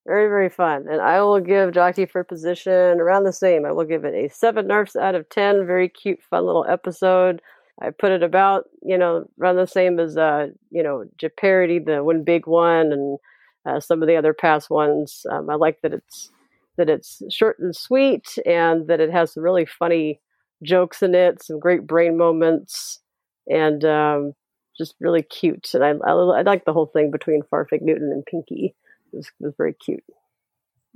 Very, 0.06 0.28
very 0.28 0.50
fun. 0.50 0.86
And 0.90 1.00
I 1.00 1.22
will 1.22 1.40
give 1.40 1.72
Jockey 1.72 2.04
for 2.04 2.22
Position 2.22 3.00
around 3.00 3.24
the 3.24 3.32
same. 3.32 3.64
I 3.64 3.72
will 3.72 3.86
give 3.86 4.04
it 4.04 4.14
a 4.14 4.28
7 4.28 4.66
nerfs 4.66 4.94
out 4.96 5.14
of 5.14 5.28
10. 5.30 5.66
Very 5.66 5.88
cute, 5.88 6.20
fun 6.28 6.44
little 6.44 6.66
episode. 6.68 7.40
I 7.82 7.90
put 7.90 8.12
it 8.12 8.22
about, 8.22 8.64
you 8.82 8.98
know, 8.98 9.24
around 9.40 9.56
the 9.56 9.66
same 9.66 9.98
as, 9.98 10.16
uh, 10.16 10.48
you 10.70 10.82
know, 10.82 11.04
Jeopardy, 11.18 11.78
the 11.78 12.04
one 12.04 12.22
big 12.22 12.46
one, 12.46 12.92
and 12.92 13.18
uh, 13.66 13.80
some 13.80 14.02
of 14.02 14.08
the 14.08 14.16
other 14.16 14.34
past 14.34 14.70
ones. 14.70 15.24
Um, 15.30 15.48
I 15.50 15.54
like 15.54 15.80
that 15.82 15.92
it's 15.94 16.30
that 16.76 16.90
it's 16.90 17.22
short 17.30 17.58
and 17.58 17.74
sweet, 17.74 18.36
and 18.44 18.86
that 18.88 19.00
it 19.00 19.10
has 19.10 19.32
some 19.32 19.42
really 19.42 19.64
funny 19.66 20.20
jokes 20.62 21.02
in 21.02 21.14
it, 21.14 21.42
some 21.42 21.58
great 21.58 21.86
brain 21.86 22.16
moments, 22.16 23.00
and 23.48 23.84
um, 23.84 24.34
just 24.76 24.94
really 25.00 25.22
cute. 25.22 25.72
And 25.74 25.84
I, 25.84 25.90
I, 25.90 26.12
I 26.12 26.42
like 26.42 26.64
the 26.64 26.72
whole 26.72 26.86
thing 26.86 27.10
between 27.10 27.42
Farfig 27.42 27.82
Newton 27.82 28.10
and 28.12 28.24
Pinky. 28.24 28.74
It 29.12 29.16
was, 29.16 29.26
it 29.26 29.44
was 29.44 29.54
very 29.56 29.74
cute. 29.74 30.04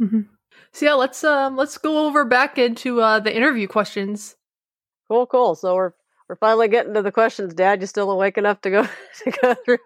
Mm-hmm. 0.00 0.20
So 0.72 0.86
yeah, 0.86 0.94
let's 0.94 1.22
um 1.24 1.56
let's 1.56 1.78
go 1.78 2.06
over 2.06 2.24
back 2.24 2.58
into 2.58 3.00
uh, 3.00 3.20
the 3.20 3.34
interview 3.34 3.68
questions. 3.68 4.36
Cool, 5.08 5.26
cool. 5.26 5.54
So 5.54 5.74
we're 5.74 5.92
we're 6.28 6.36
finally 6.36 6.68
getting 6.68 6.94
to 6.94 7.02
the 7.02 7.12
questions, 7.12 7.54
Dad. 7.54 7.80
You 7.80 7.86
still 7.86 8.10
awake 8.10 8.36
enough 8.36 8.60
to 8.62 8.70
go 8.70 8.82
to 9.24 9.30
go 9.30 9.54
through? 9.64 9.78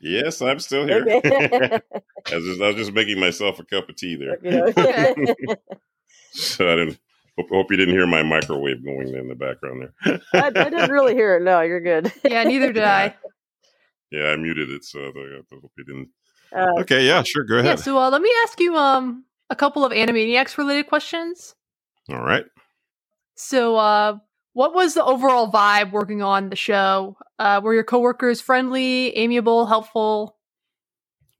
yes, 0.00 0.42
I'm 0.42 0.58
still 0.58 0.86
here. 0.86 1.04
I, 1.24 1.80
was 2.34 2.44
just, 2.44 2.60
I 2.60 2.66
was 2.66 2.76
just 2.76 2.92
making 2.92 3.20
myself 3.20 3.58
a 3.60 3.64
cup 3.64 3.88
of 3.88 3.96
tea 3.96 4.16
there. 4.16 4.38
so 6.32 6.72
I 6.72 6.76
didn't 6.76 6.98
hope, 7.40 7.50
hope, 7.50 7.70
you 7.70 7.76
didn't 7.76 7.94
hear 7.94 8.06
my 8.06 8.22
microwave 8.22 8.84
going 8.84 9.08
in 9.14 9.28
the 9.28 9.34
background 9.34 9.88
there. 10.04 10.20
I, 10.34 10.46
I, 10.46 10.50
didn't 10.50 10.90
really 10.90 11.14
hear 11.14 11.36
it. 11.36 11.42
No, 11.42 11.60
you're 11.60 11.80
good. 11.80 12.12
Yeah, 12.24 12.44
neither 12.44 12.72
did 12.72 12.84
I. 12.84 13.14
Yeah, 14.12 14.30
I 14.30 14.36
muted 14.36 14.70
it, 14.70 14.82
so 14.82 14.98
I 14.98 15.40
hope 15.52 15.70
you 15.78 15.84
didn't. 15.84 16.08
Uh, 16.52 16.80
okay, 16.80 17.06
yeah, 17.06 17.22
sure. 17.22 17.44
Go 17.44 17.58
ahead. 17.58 17.64
Yeah, 17.64 17.74
so 17.76 17.96
uh, 17.96 18.10
let 18.10 18.20
me 18.20 18.28
ask 18.42 18.58
you 18.58 18.76
um 18.76 19.24
a 19.50 19.54
couple 19.54 19.84
of 19.84 19.92
Animaniacs 19.92 20.58
related 20.58 20.88
questions. 20.88 21.54
All 22.08 22.20
right. 22.20 22.44
So, 23.36 23.76
uh, 23.76 24.18
what 24.52 24.74
was 24.74 24.94
the 24.94 25.04
overall 25.04 25.50
vibe 25.50 25.92
working 25.92 26.22
on 26.22 26.50
the 26.50 26.56
show? 26.56 27.16
Uh, 27.38 27.60
were 27.62 27.72
your 27.72 27.84
coworkers 27.84 28.40
friendly, 28.40 29.16
amiable, 29.16 29.66
helpful? 29.66 30.36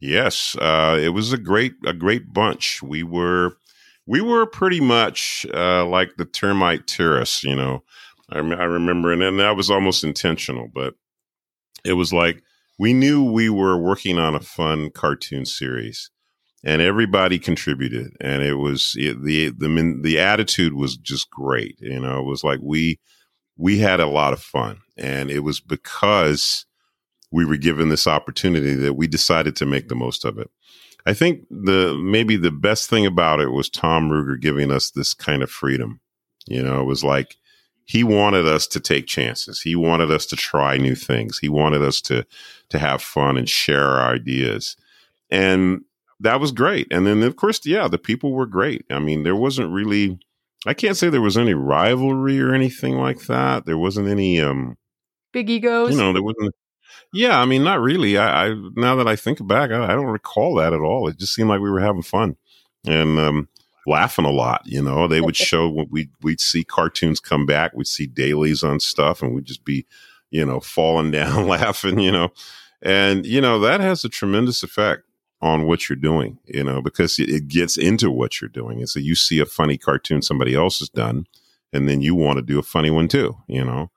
Yes, 0.00 0.56
uh, 0.56 0.98
it 1.00 1.10
was 1.10 1.32
a 1.32 1.38
great 1.38 1.74
a 1.84 1.92
great 1.92 2.32
bunch. 2.32 2.82
We 2.82 3.02
were 3.02 3.56
we 4.10 4.20
were 4.20 4.44
pretty 4.44 4.80
much 4.80 5.46
uh, 5.54 5.86
like 5.86 6.16
the 6.16 6.24
termite 6.24 6.88
terrace, 6.88 7.44
you 7.44 7.54
know. 7.54 7.84
I, 8.28 8.38
I 8.38 8.64
remember, 8.64 9.12
and 9.12 9.22
then 9.22 9.36
that 9.36 9.54
was 9.54 9.70
almost 9.70 10.02
intentional, 10.02 10.66
but 10.74 10.94
it 11.84 11.92
was 11.92 12.12
like 12.12 12.42
we 12.76 12.92
knew 12.92 13.22
we 13.22 13.48
were 13.48 13.78
working 13.78 14.18
on 14.18 14.34
a 14.34 14.40
fun 14.40 14.90
cartoon 14.90 15.46
series, 15.46 16.10
and 16.64 16.82
everybody 16.82 17.38
contributed, 17.38 18.16
and 18.20 18.42
it 18.42 18.54
was 18.54 18.96
it, 18.98 19.22
the 19.22 19.50
the 19.50 20.00
the 20.02 20.18
attitude 20.18 20.74
was 20.74 20.96
just 20.96 21.30
great. 21.30 21.76
You 21.78 22.00
know, 22.00 22.18
it 22.18 22.26
was 22.26 22.42
like 22.42 22.58
we 22.60 22.98
we 23.56 23.78
had 23.78 24.00
a 24.00 24.08
lot 24.08 24.32
of 24.32 24.42
fun, 24.42 24.80
and 24.96 25.30
it 25.30 25.40
was 25.40 25.60
because 25.60 26.66
we 27.30 27.44
were 27.44 27.56
given 27.56 27.90
this 27.90 28.08
opportunity 28.08 28.74
that 28.74 28.94
we 28.94 29.06
decided 29.06 29.54
to 29.54 29.66
make 29.66 29.86
the 29.86 29.94
most 29.94 30.24
of 30.24 30.36
it. 30.36 30.50
I 31.06 31.14
think 31.14 31.46
the 31.50 31.98
maybe 32.00 32.36
the 32.36 32.50
best 32.50 32.90
thing 32.90 33.06
about 33.06 33.40
it 33.40 33.52
was 33.52 33.68
Tom 33.68 34.10
Ruegger 34.10 34.40
giving 34.40 34.70
us 34.70 34.90
this 34.90 35.14
kind 35.14 35.42
of 35.42 35.50
freedom. 35.50 36.00
You 36.46 36.62
know, 36.62 36.80
it 36.80 36.84
was 36.84 37.04
like 37.04 37.36
he 37.84 38.04
wanted 38.04 38.46
us 38.46 38.66
to 38.68 38.80
take 38.80 39.06
chances. 39.06 39.60
He 39.60 39.74
wanted 39.74 40.10
us 40.10 40.26
to 40.26 40.36
try 40.36 40.76
new 40.76 40.94
things. 40.94 41.38
He 41.38 41.48
wanted 41.48 41.82
us 41.82 42.00
to 42.02 42.26
to 42.68 42.78
have 42.78 43.02
fun 43.02 43.36
and 43.36 43.48
share 43.48 43.84
our 43.84 44.14
ideas. 44.14 44.76
And 45.30 45.82
that 46.20 46.40
was 46.40 46.52
great. 46.52 46.86
And 46.92 47.06
then 47.06 47.22
of 47.22 47.36
course, 47.36 47.64
yeah, 47.64 47.88
the 47.88 47.98
people 47.98 48.32
were 48.32 48.46
great. 48.46 48.84
I 48.90 48.98
mean, 48.98 49.22
there 49.22 49.36
wasn't 49.36 49.72
really 49.72 50.18
I 50.66 50.74
can't 50.74 50.96
say 50.96 51.08
there 51.08 51.20
was 51.20 51.38
any 51.38 51.54
rivalry 51.54 52.40
or 52.40 52.54
anything 52.54 52.96
like 52.96 53.26
that. 53.26 53.64
There 53.64 53.78
wasn't 53.78 54.08
any 54.08 54.40
um 54.40 54.76
big 55.32 55.48
egos. 55.50 55.90
You 55.90 55.96
know, 55.96 56.12
there 56.12 56.22
wasn't 56.22 56.54
yeah, 57.12 57.40
I 57.40 57.44
mean, 57.44 57.64
not 57.64 57.80
really. 57.80 58.16
I, 58.16 58.48
I 58.48 58.54
now 58.76 58.96
that 58.96 59.08
I 59.08 59.16
think 59.16 59.46
back, 59.46 59.70
I, 59.70 59.84
I, 59.84 59.88
don't 59.94 60.06
recall 60.06 60.54
that 60.56 60.72
at 60.72 60.80
all. 60.80 61.08
It 61.08 61.18
just 61.18 61.34
seemed 61.34 61.48
like 61.48 61.60
we 61.60 61.70
were 61.70 61.80
having 61.80 62.02
fun 62.02 62.36
and 62.86 63.18
um, 63.18 63.48
laughing 63.86 64.24
a 64.24 64.30
lot. 64.30 64.62
You 64.64 64.82
know, 64.82 65.08
they 65.08 65.20
would 65.20 65.36
show 65.48 65.68
when 65.68 65.86
we 65.90 66.08
we'd 66.22 66.40
see 66.40 66.64
cartoons 66.64 67.20
come 67.20 67.46
back, 67.46 67.72
we'd 67.74 67.86
see 67.86 68.06
dailies 68.06 68.62
on 68.62 68.80
stuff, 68.80 69.22
and 69.22 69.34
we'd 69.34 69.44
just 69.44 69.64
be, 69.64 69.86
you 70.30 70.44
know, 70.44 70.60
falling 70.60 71.10
down 71.12 71.46
laughing. 71.46 71.98
You 71.98 72.12
know, 72.12 72.32
and 72.82 73.26
you 73.26 73.40
know 73.40 73.58
that 73.60 73.80
has 73.80 74.04
a 74.04 74.08
tremendous 74.08 74.62
effect 74.62 75.04
on 75.42 75.66
what 75.66 75.88
you're 75.88 75.96
doing. 75.96 76.38
You 76.46 76.64
know, 76.64 76.80
because 76.80 77.18
it, 77.18 77.28
it 77.28 77.48
gets 77.48 77.76
into 77.76 78.10
what 78.10 78.40
you're 78.40 78.50
doing, 78.50 78.78
and 78.78 78.88
so 78.88 78.98
you 78.98 79.14
see 79.14 79.40
a 79.40 79.46
funny 79.46 79.78
cartoon 79.78 80.22
somebody 80.22 80.54
else 80.54 80.78
has 80.78 80.88
done, 80.88 81.26
and 81.72 81.88
then 81.88 82.00
you 82.00 82.14
want 82.14 82.36
to 82.38 82.42
do 82.42 82.58
a 82.58 82.62
funny 82.62 82.90
one 82.90 83.08
too. 83.08 83.36
You 83.48 83.64
know 83.64 83.90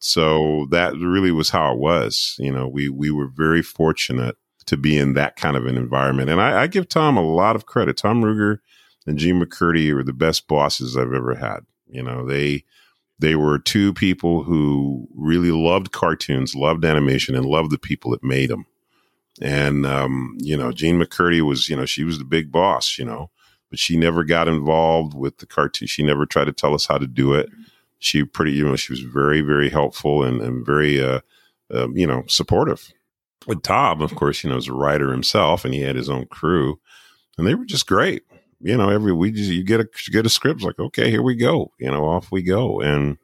so 0.00 0.66
that 0.70 0.94
really 0.94 1.30
was 1.30 1.50
how 1.50 1.72
it 1.72 1.78
was. 1.78 2.34
You 2.38 2.50
know, 2.50 2.66
we 2.66 2.88
we 2.88 3.10
were 3.10 3.28
very 3.28 3.62
fortunate 3.62 4.36
to 4.66 4.76
be 4.76 4.96
in 4.96 5.14
that 5.14 5.36
kind 5.36 5.56
of 5.56 5.66
an 5.66 5.76
environment. 5.76 6.30
And 6.30 6.40
I, 6.40 6.62
I 6.62 6.66
give 6.66 6.88
Tom 6.88 7.16
a 7.16 7.22
lot 7.22 7.56
of 7.56 7.66
credit. 7.66 7.96
Tom 7.96 8.22
Ruegger 8.22 8.58
and 9.06 9.18
Jean 9.18 9.42
MacCurdy 9.42 9.94
were 9.94 10.02
the 10.02 10.12
best 10.12 10.48
bosses 10.48 10.96
I've 10.96 11.12
ever 11.12 11.34
had. 11.34 11.60
You 11.86 12.02
know, 12.02 12.26
they 12.26 12.64
they 13.18 13.36
were 13.36 13.58
two 13.58 13.92
people 13.92 14.42
who 14.42 15.06
really 15.14 15.50
loved 15.50 15.92
cartoons, 15.92 16.54
loved 16.54 16.84
animation, 16.84 17.34
and 17.36 17.44
loved 17.44 17.70
the 17.70 17.78
people 17.78 18.10
that 18.12 18.24
made 18.24 18.48
them. 18.48 18.64
And 19.42 19.84
um, 19.84 20.36
you 20.38 20.56
know, 20.56 20.72
Jean 20.72 20.98
MacCurdy 20.98 21.42
was, 21.42 21.68
you 21.68 21.76
know, 21.76 21.84
she 21.84 22.04
was 22.04 22.18
the 22.18 22.24
big 22.24 22.50
boss, 22.50 22.98
you 22.98 23.04
know, 23.04 23.30
but 23.68 23.78
she 23.78 23.98
never 23.98 24.24
got 24.24 24.48
involved 24.48 25.12
with 25.12 25.38
the 25.38 25.46
cartoon. 25.46 25.88
She 25.88 26.02
never 26.02 26.24
tried 26.24 26.46
to 26.46 26.52
tell 26.52 26.72
us 26.72 26.86
how 26.86 26.96
to 26.96 27.06
do 27.06 27.34
it 27.34 27.50
she 28.00 28.24
pretty, 28.24 28.52
you 28.52 28.66
know, 28.66 28.76
she 28.76 28.92
was 28.92 29.00
very, 29.00 29.42
very 29.42 29.68
helpful 29.68 30.24
and, 30.24 30.40
and 30.40 30.66
very, 30.66 31.02
uh, 31.02 31.20
uh, 31.72 31.88
you 31.92 32.06
know, 32.06 32.24
supportive. 32.26 32.92
With 33.46 33.62
Tom, 33.62 34.02
of 34.02 34.14
course, 34.16 34.42
you 34.42 34.50
know, 34.50 34.56
is 34.56 34.68
a 34.68 34.72
writer 34.72 35.12
himself, 35.12 35.64
and 35.64 35.72
he 35.72 35.80
had 35.80 35.96
his 35.96 36.10
own 36.10 36.26
crew, 36.26 36.78
and 37.38 37.46
they 37.46 37.54
were 37.54 37.64
just 37.64 37.86
great. 37.86 38.24
You 38.60 38.76
know, 38.76 38.90
every 38.90 39.12
week 39.12 39.36
you 39.36 39.62
get 39.62 39.80
a 39.80 39.88
you 40.06 40.12
get 40.12 40.26
a 40.26 40.30
script, 40.30 40.62
like 40.62 40.78
okay, 40.78 41.10
here 41.10 41.22
we 41.22 41.36
go. 41.36 41.72
You 41.78 41.90
know, 41.90 42.04
off 42.04 42.30
we 42.30 42.42
go, 42.42 42.80
and 42.80 43.16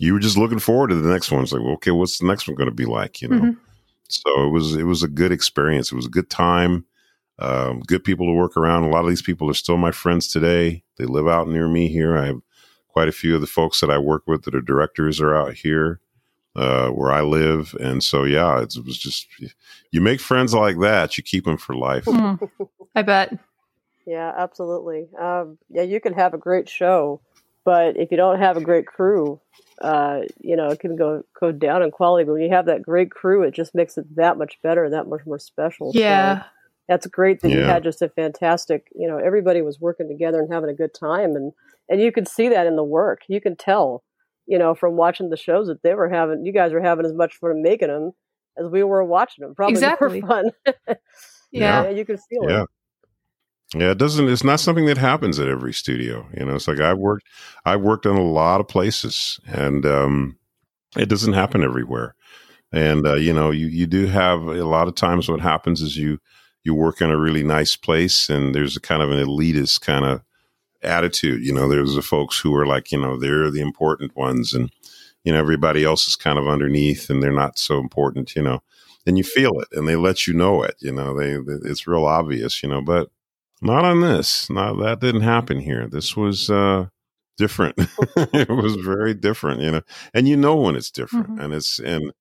you 0.00 0.14
were 0.14 0.18
just 0.18 0.36
looking 0.36 0.58
forward 0.58 0.88
to 0.88 0.96
the 0.96 1.08
next 1.08 1.30
one. 1.30 1.42
It's 1.42 1.52
like, 1.52 1.62
well, 1.62 1.74
okay, 1.74 1.92
what's 1.92 2.18
the 2.18 2.26
next 2.26 2.48
one 2.48 2.56
going 2.56 2.68
to 2.68 2.74
be 2.74 2.86
like? 2.86 3.22
You 3.22 3.28
know, 3.28 3.38
mm-hmm. 3.38 3.60
so 4.08 4.46
it 4.46 4.50
was 4.50 4.74
it 4.74 4.84
was 4.84 5.04
a 5.04 5.08
good 5.08 5.30
experience. 5.30 5.92
It 5.92 5.96
was 5.96 6.06
a 6.06 6.10
good 6.10 6.28
time. 6.28 6.84
Um, 7.38 7.80
good 7.80 8.02
people 8.02 8.26
to 8.26 8.32
work 8.32 8.56
around. 8.56 8.82
A 8.82 8.88
lot 8.88 9.04
of 9.04 9.10
these 9.10 9.22
people 9.22 9.48
are 9.48 9.54
still 9.54 9.76
my 9.76 9.92
friends 9.92 10.26
today. 10.26 10.82
They 10.98 11.04
live 11.04 11.28
out 11.28 11.48
near 11.48 11.68
me 11.68 11.88
here. 11.88 12.16
I 12.16 12.26
have 12.26 12.40
quite 12.92 13.08
a 13.08 13.12
few 13.12 13.34
of 13.34 13.40
the 13.40 13.46
folks 13.46 13.80
that 13.80 13.90
I 13.90 13.98
work 13.98 14.24
with 14.26 14.42
that 14.42 14.54
are 14.54 14.60
directors 14.60 15.20
are 15.20 15.34
out 15.34 15.54
here 15.54 16.00
uh, 16.54 16.88
where 16.88 17.10
I 17.10 17.22
live, 17.22 17.74
and 17.80 18.02
so 18.02 18.24
yeah, 18.24 18.60
it 18.60 18.74
was 18.84 18.98
just 18.98 19.26
you 19.90 20.00
make 20.00 20.20
friends 20.20 20.54
like 20.54 20.78
that, 20.80 21.16
you 21.16 21.22
keep 21.22 21.44
them 21.44 21.56
for 21.56 21.74
life. 21.74 22.04
Mm, 22.04 22.50
I 22.94 23.02
bet. 23.02 23.38
Yeah, 24.06 24.32
absolutely. 24.36 25.08
Um, 25.18 25.58
yeah, 25.70 25.82
you 25.82 26.00
can 26.00 26.12
have 26.14 26.34
a 26.34 26.38
great 26.38 26.68
show, 26.68 27.20
but 27.64 27.96
if 27.96 28.10
you 28.10 28.16
don't 28.16 28.38
have 28.38 28.56
a 28.56 28.60
great 28.60 28.86
crew, 28.86 29.40
uh, 29.80 30.20
you 30.40 30.56
know, 30.56 30.68
it 30.68 30.80
can 30.80 30.96
go 30.96 31.22
go 31.38 31.52
down 31.52 31.82
in 31.82 31.90
quality. 31.90 32.24
But 32.24 32.34
when 32.34 32.42
you 32.42 32.50
have 32.50 32.66
that 32.66 32.82
great 32.82 33.10
crew, 33.10 33.42
it 33.42 33.54
just 33.54 33.74
makes 33.74 33.96
it 33.96 34.16
that 34.16 34.36
much 34.36 34.58
better, 34.62 34.90
that 34.90 35.08
much 35.08 35.22
more 35.24 35.38
special. 35.38 35.92
Yeah. 35.94 36.40
So 36.40 36.46
that's 36.88 37.06
great 37.06 37.40
that 37.40 37.50
yeah. 37.50 37.56
you 37.56 37.62
had 37.62 37.84
just 37.84 38.02
a 38.02 38.08
fantastic, 38.08 38.88
you 38.94 39.08
know, 39.08 39.18
everybody 39.18 39.62
was 39.62 39.80
working 39.80 40.08
together 40.08 40.40
and 40.40 40.52
having 40.52 40.70
a 40.70 40.74
good 40.74 40.92
time 40.94 41.36
and 41.36 41.52
and 41.88 42.00
you 42.00 42.12
could 42.12 42.28
see 42.28 42.48
that 42.48 42.66
in 42.66 42.76
the 42.76 42.84
work. 42.84 43.20
You 43.28 43.40
can 43.40 43.56
tell, 43.56 44.02
you 44.46 44.58
know, 44.58 44.74
from 44.74 44.96
watching 44.96 45.30
the 45.30 45.36
shows 45.36 45.66
that 45.68 45.82
they 45.82 45.94
were 45.94 46.08
having. 46.08 46.44
You 46.44 46.52
guys 46.52 46.72
were 46.72 46.82
having 46.82 47.06
as 47.06 47.12
much 47.12 47.36
fun 47.36 47.62
making 47.62 47.88
them 47.88 48.12
as 48.58 48.66
we 48.70 48.82
were 48.82 49.04
watching 49.04 49.42
them. 49.42 49.54
Probably 49.54 49.74
exactly. 49.74 50.20
more 50.20 50.28
fun. 50.28 50.50
yeah. 51.52 51.84
yeah. 51.84 51.90
you 51.90 52.04
can 52.04 52.16
feel 52.16 52.48
yeah. 52.48 52.62
it. 52.62 52.68
Yeah, 53.74 53.90
it 53.92 53.98
doesn't. 53.98 54.28
It's 54.28 54.44
not 54.44 54.60
something 54.60 54.86
that 54.86 54.98
happens 54.98 55.38
at 55.38 55.48
every 55.48 55.72
studio. 55.72 56.26
You 56.36 56.44
know, 56.44 56.54
it's 56.54 56.68
like 56.68 56.80
I've 56.80 56.98
worked. 56.98 57.26
I've 57.64 57.80
worked 57.80 58.04
in 58.04 58.16
a 58.16 58.22
lot 58.22 58.60
of 58.60 58.68
places, 58.68 59.40
and 59.46 59.86
um, 59.86 60.38
it 60.96 61.08
doesn't 61.08 61.32
happen 61.32 61.62
everywhere. 61.62 62.14
And 62.70 63.06
uh, 63.06 63.14
you 63.14 63.32
know, 63.32 63.50
you 63.50 63.68
you 63.68 63.86
do 63.86 64.06
have 64.06 64.42
a 64.42 64.64
lot 64.64 64.88
of 64.88 64.94
times. 64.94 65.28
What 65.28 65.40
happens 65.40 65.80
is 65.80 65.96
you 65.96 66.18
you 66.64 66.74
work 66.74 67.00
in 67.00 67.10
a 67.10 67.18
really 67.18 67.42
nice 67.42 67.74
place, 67.74 68.28
and 68.28 68.54
there's 68.54 68.76
a 68.76 68.80
kind 68.80 69.02
of 69.02 69.10
an 69.10 69.26
elitist 69.26 69.80
kind 69.80 70.04
of 70.04 70.22
attitude. 70.82 71.44
You 71.44 71.52
know, 71.52 71.68
there's 71.68 71.94
the 71.94 72.02
folks 72.02 72.38
who 72.38 72.54
are 72.54 72.66
like, 72.66 72.92
you 72.92 73.00
know, 73.00 73.16
they're 73.16 73.50
the 73.50 73.60
important 73.60 74.16
ones, 74.16 74.54
and 74.54 74.70
you 75.24 75.32
know, 75.32 75.38
everybody 75.38 75.84
else 75.84 76.06
is 76.08 76.16
kind 76.16 76.38
of 76.38 76.48
underneath, 76.48 77.10
and 77.10 77.22
they're 77.22 77.32
not 77.32 77.58
so 77.58 77.78
important. 77.78 78.34
You 78.34 78.42
know, 78.42 78.62
and 79.06 79.18
you 79.18 79.24
feel 79.24 79.58
it, 79.60 79.68
and 79.72 79.86
they 79.86 79.96
let 79.96 80.26
you 80.26 80.34
know 80.34 80.62
it. 80.62 80.76
You 80.80 80.92
know, 80.92 81.16
they 81.16 81.38
it's 81.68 81.86
real 81.86 82.04
obvious. 82.04 82.62
You 82.62 82.68
know, 82.68 82.82
but 82.82 83.10
not 83.60 83.84
on 83.84 84.00
this. 84.00 84.50
Not 84.50 84.78
that 84.80 85.00
didn't 85.00 85.22
happen 85.22 85.60
here. 85.60 85.86
This 85.86 86.16
was 86.16 86.50
uh, 86.50 86.86
different. 87.38 87.74
it 88.16 88.48
was 88.48 88.76
very 88.76 89.14
different, 89.14 89.60
you 89.60 89.70
know. 89.70 89.82
And 90.12 90.28
you 90.28 90.36
know 90.36 90.56
when 90.56 90.76
it's 90.76 90.90
different, 90.90 91.28
mm-hmm. 91.28 91.40
and 91.40 91.54
it's 91.54 91.78
and 91.78 92.12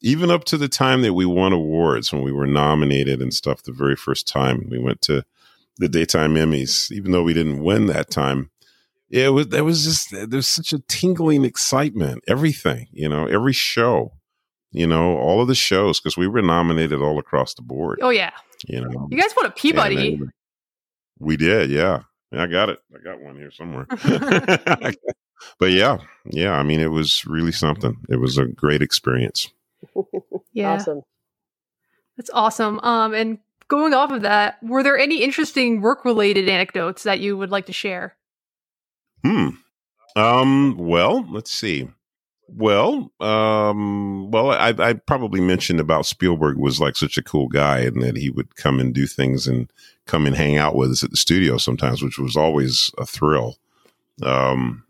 even 0.00 0.30
up 0.30 0.44
to 0.44 0.56
the 0.56 0.68
time 0.68 1.02
that 1.02 1.14
we 1.14 1.26
won 1.26 1.52
awards 1.52 2.12
when 2.12 2.22
we 2.22 2.32
were 2.32 2.46
nominated 2.46 3.20
and 3.20 3.34
stuff 3.34 3.62
the 3.62 3.72
very 3.72 3.96
first 3.96 4.28
time 4.28 4.68
we 4.70 4.78
went 4.78 5.00
to 5.02 5.24
the 5.78 5.88
daytime 5.88 6.34
Emmys, 6.34 6.90
even 6.92 7.12
though 7.12 7.22
we 7.22 7.34
didn't 7.34 7.62
win 7.62 7.86
that 7.86 8.10
time. 8.10 8.50
It 9.10 9.32
was 9.32 9.48
there 9.48 9.64
was 9.64 9.84
just 9.84 10.30
there's 10.30 10.48
such 10.48 10.72
a 10.72 10.80
tingling 10.80 11.44
excitement. 11.44 12.22
Everything, 12.28 12.88
you 12.92 13.08
know, 13.08 13.26
every 13.26 13.54
show, 13.54 14.12
you 14.70 14.86
know, 14.86 15.16
all 15.16 15.40
of 15.40 15.48
the 15.48 15.54
shows 15.54 15.98
because 15.98 16.18
we 16.18 16.28
were 16.28 16.42
nominated 16.42 17.00
all 17.00 17.18
across 17.18 17.54
the 17.54 17.62
board. 17.62 18.00
Oh 18.02 18.10
yeah, 18.10 18.32
you 18.66 18.82
know, 18.82 19.08
you 19.10 19.18
guys 19.18 19.34
won 19.34 19.46
a 19.46 19.50
Peabody. 19.50 20.20
We 21.18 21.36
did, 21.36 21.70
yeah. 21.70 22.02
I 22.32 22.46
got 22.46 22.68
it. 22.68 22.78
I 22.94 23.02
got 23.02 23.20
one 23.20 23.36
here 23.36 23.50
somewhere. 23.50 23.86
but 25.58 25.70
yeah, 25.70 25.98
yeah. 26.26 26.52
I 26.52 26.62
mean, 26.62 26.80
it 26.80 26.90
was 26.90 27.24
really 27.26 27.52
something. 27.52 27.96
It 28.08 28.16
was 28.16 28.38
a 28.38 28.46
great 28.46 28.82
experience. 28.82 29.50
yeah, 30.52 30.74
awesome. 30.74 31.02
That's 32.16 32.30
awesome. 32.34 32.80
Um, 32.80 33.14
and 33.14 33.38
going 33.68 33.94
off 33.94 34.10
of 34.10 34.22
that, 34.22 34.62
were 34.62 34.82
there 34.82 34.98
any 34.98 35.22
interesting 35.22 35.80
work-related 35.80 36.48
anecdotes 36.48 37.02
that 37.04 37.20
you 37.20 37.36
would 37.36 37.50
like 37.50 37.66
to 37.66 37.72
share? 37.72 38.16
Hmm. 39.24 39.48
Um. 40.16 40.76
Well, 40.78 41.26
let's 41.30 41.50
see. 41.50 41.88
Well, 42.50 43.12
um, 43.20 44.30
well, 44.30 44.52
I, 44.52 44.74
I 44.78 44.94
probably 44.94 45.40
mentioned 45.40 45.80
about 45.80 46.06
Spielberg 46.06 46.56
was 46.56 46.80
like 46.80 46.96
such 46.96 47.18
a 47.18 47.22
cool 47.22 47.46
guy 47.46 47.80
and 47.80 48.02
that 48.02 48.16
he 48.16 48.30
would 48.30 48.56
come 48.56 48.80
and 48.80 48.94
do 48.94 49.06
things 49.06 49.46
and 49.46 49.70
come 50.06 50.26
and 50.26 50.34
hang 50.34 50.56
out 50.56 50.74
with 50.74 50.90
us 50.90 51.04
at 51.04 51.10
the 51.10 51.16
studio 51.18 51.58
sometimes, 51.58 52.02
which 52.02 52.18
was 52.18 52.36
always 52.36 52.90
a 52.96 53.04
thrill. 53.04 53.58
Um, 54.22 54.84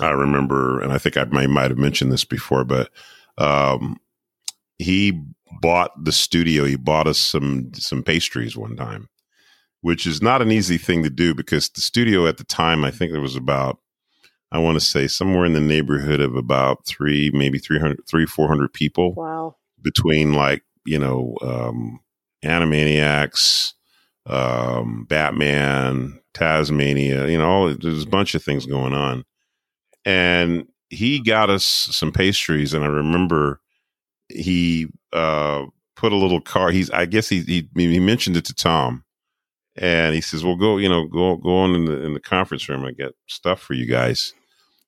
I 0.00 0.10
remember, 0.10 0.80
and 0.80 0.92
I 0.92 0.98
think 0.98 1.16
I 1.16 1.24
might, 1.24 1.50
might 1.50 1.70
have 1.70 1.78
mentioned 1.78 2.12
this 2.12 2.24
before, 2.24 2.64
but 2.64 2.88
um, 3.36 3.98
he 4.78 5.24
bought 5.60 5.92
the 6.02 6.12
studio. 6.12 6.64
He 6.64 6.76
bought 6.76 7.06
us 7.06 7.18
some 7.18 7.72
some 7.74 8.02
pastries 8.02 8.56
one 8.56 8.76
time, 8.76 9.08
which 9.80 10.06
is 10.06 10.22
not 10.22 10.42
an 10.42 10.50
easy 10.50 10.78
thing 10.78 11.02
to 11.02 11.10
do 11.10 11.34
because 11.34 11.68
the 11.68 11.80
studio 11.80 12.26
at 12.26 12.38
the 12.38 12.44
time, 12.44 12.84
I 12.84 12.90
think 12.90 13.12
there 13.12 13.20
was 13.20 13.36
about 13.36 13.78
I 14.52 14.58
want 14.58 14.78
to 14.78 14.84
say 14.84 15.08
somewhere 15.08 15.46
in 15.46 15.54
the 15.54 15.60
neighborhood 15.60 16.20
of 16.20 16.36
about 16.36 16.84
three, 16.86 17.30
maybe 17.32 17.58
300, 17.58 18.06
three, 18.06 18.26
400 18.26 18.70
people. 18.72 19.14
Wow. 19.14 19.56
Between 19.80 20.34
like, 20.34 20.62
you 20.84 20.98
know, 20.98 21.36
um, 21.40 22.00
Animaniacs, 22.44 23.72
um, 24.26 25.06
Batman, 25.08 26.20
Taz-Mania, 26.34 27.28
you 27.28 27.38
know, 27.38 27.48
all, 27.48 27.74
there's 27.74 28.04
a 28.04 28.08
bunch 28.08 28.34
of 28.34 28.42
things 28.42 28.66
going 28.66 28.92
on. 28.92 29.24
And 30.04 30.66
he 30.90 31.20
got 31.20 31.48
us 31.48 31.64
some 31.64 32.12
pastries. 32.12 32.74
And 32.74 32.84
I 32.84 32.88
remember 32.88 33.60
he, 34.34 34.88
uh, 35.12 35.66
put 35.96 36.12
a 36.12 36.16
little 36.16 36.40
car. 36.40 36.70
He's, 36.70 36.90
I 36.90 37.06
guess 37.06 37.28
he, 37.28 37.40
he, 37.42 37.68
he 37.74 38.00
mentioned 38.00 38.36
it 38.36 38.44
to 38.46 38.54
Tom 38.54 39.04
and 39.76 40.14
he 40.14 40.20
says, 40.20 40.44
well, 40.44 40.56
go, 40.56 40.78
you 40.78 40.88
know, 40.88 41.06
go, 41.06 41.36
go 41.36 41.56
on 41.58 41.74
in 41.74 41.84
the, 41.84 42.04
in 42.04 42.14
the 42.14 42.20
conference 42.20 42.68
room. 42.68 42.84
I 42.84 42.92
get 42.92 43.12
stuff 43.26 43.60
for 43.60 43.74
you 43.74 43.86
guys 43.86 44.34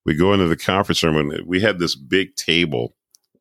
we 0.04 0.14
go 0.14 0.32
into 0.32 0.46
the 0.46 0.56
conference 0.56 1.02
room 1.02 1.16
and 1.16 1.46
we 1.46 1.60
had 1.60 1.78
this 1.78 1.94
big 1.94 2.36
table 2.36 2.94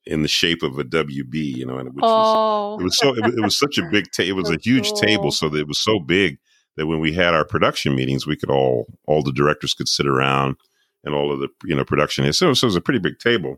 in 0.06 0.22
the 0.22 0.28
shape 0.28 0.64
of 0.64 0.78
a 0.78 0.84
WB, 0.84 1.34
you 1.34 1.66
know, 1.66 1.78
and 1.78 1.94
which 1.94 2.04
oh. 2.04 2.76
was, 2.76 2.82
it 2.82 2.84
was 2.84 2.98
so 2.98 3.10
it, 3.16 3.34
it 3.38 3.42
was 3.42 3.58
such 3.58 3.78
a 3.78 3.88
big 3.92 4.12
table. 4.12 4.40
It 4.40 4.42
was 4.44 4.50
a 4.50 4.60
huge 4.62 4.90
cool. 4.90 4.98
table, 4.98 5.32
so 5.32 5.50
that 5.50 5.60
it 5.60 5.68
was 5.68 5.80
so 5.80 6.00
big 6.00 6.40
that 6.76 6.88
when 6.88 7.00
we 7.00 7.14
had 7.14 7.34
our 7.34 7.46
production 7.46 7.96
meetings, 7.96 8.26
we 8.26 8.36
could 8.36 8.50
all 8.50 8.88
all 9.06 9.24
the 9.24 9.32
directors 9.32 9.74
could 9.74 9.88
sit 9.88 10.08
around 10.08 10.56
and 11.04 11.14
all 11.14 11.32
of 11.32 11.40
the 11.40 11.50
you 11.66 11.76
know 11.76 11.86
production. 11.86 12.32
So, 12.34 12.54
so 12.54 12.66
it 12.66 12.70
was 12.70 12.76
a 12.76 12.82
pretty 12.82 13.00
big 13.00 13.20
table, 13.20 13.58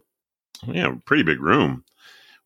yeah, 0.68 0.94
pretty 1.06 1.24
big 1.24 1.42
room. 1.42 1.84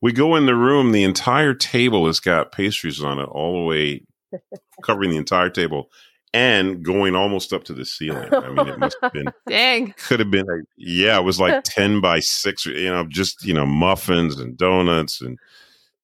We 0.02 0.14
go 0.14 0.36
in 0.36 0.46
the 0.46 0.56
room, 0.56 0.92
the 0.92 1.04
entire 1.04 1.54
table 1.54 2.08
has 2.08 2.20
got 2.20 2.52
pastries 2.52 3.04
on 3.04 3.20
it, 3.20 3.26
all 3.26 3.54
the 3.54 3.66
way 3.66 4.04
covering 4.84 5.12
the 5.12 5.18
entire 5.18 5.50
table 5.50 5.90
and 6.34 6.84
going 6.84 7.16
almost 7.16 7.54
up 7.54 7.64
to 7.66 7.74
the 7.74 7.86
ceiling. 7.86 8.34
I 8.34 8.50
mean, 8.50 8.68
it 8.68 8.80
must 8.80 8.98
have 9.02 9.14
been 9.14 9.32
dang. 9.48 9.94
Could 9.98 10.20
have 10.20 10.32
been 10.32 10.46
like 10.46 10.64
yeah, 10.78 11.18
it 11.18 11.24
was 11.24 11.40
like 11.40 11.64
ten 11.66 12.02
by 12.02 12.20
six. 12.20 12.66
You 12.66 12.90
know, 12.90 13.06
just 13.06 13.46
you 13.46 13.54
know 13.54 13.66
muffins 13.66 14.40
and 14.40 14.58
donuts 14.58 15.22
and 15.22 15.38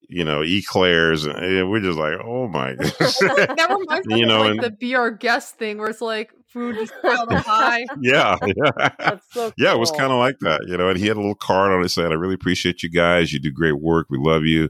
you 0.07 0.23
know 0.23 0.43
eclairs, 0.43 1.25
and 1.25 1.37
eh, 1.37 1.63
we're 1.63 1.79
just 1.79 1.99
like, 1.99 2.17
oh 2.23 2.47
my. 2.47 2.73
that 2.75 3.77
reminds 3.79 4.07
me 4.07 4.19
you 4.19 4.25
know, 4.25 4.41
like 4.41 4.51
and, 4.51 4.61
the 4.61 4.71
be 4.71 4.95
our 4.95 5.11
guest 5.11 5.57
thing, 5.57 5.77
where 5.77 5.89
it's 5.89 6.01
like 6.01 6.31
food 6.55 6.75
just 6.77 6.93
piled 7.01 7.31
high. 7.31 7.85
Yeah, 8.01 8.37
yeah, 8.45 9.17
so 9.31 9.49
cool. 9.49 9.53
yeah. 9.57 9.73
It 9.73 9.79
was 9.79 9.91
kind 9.91 10.11
of 10.11 10.17
like 10.19 10.39
that, 10.39 10.61
you 10.67 10.77
know. 10.77 10.89
And 10.89 10.97
he 10.97 11.07
had 11.07 11.17
a 11.17 11.19
little 11.19 11.35
card 11.35 11.71
on 11.71 11.83
it 11.83 11.89
saying, 11.89 12.11
"I 12.11 12.15
really 12.15 12.33
appreciate 12.33 12.81
you 12.81 12.89
guys. 12.89 13.33
You 13.33 13.39
do 13.39 13.51
great 13.51 13.79
work. 13.79 14.07
We 14.09 14.17
love 14.17 14.45
you." 14.45 14.69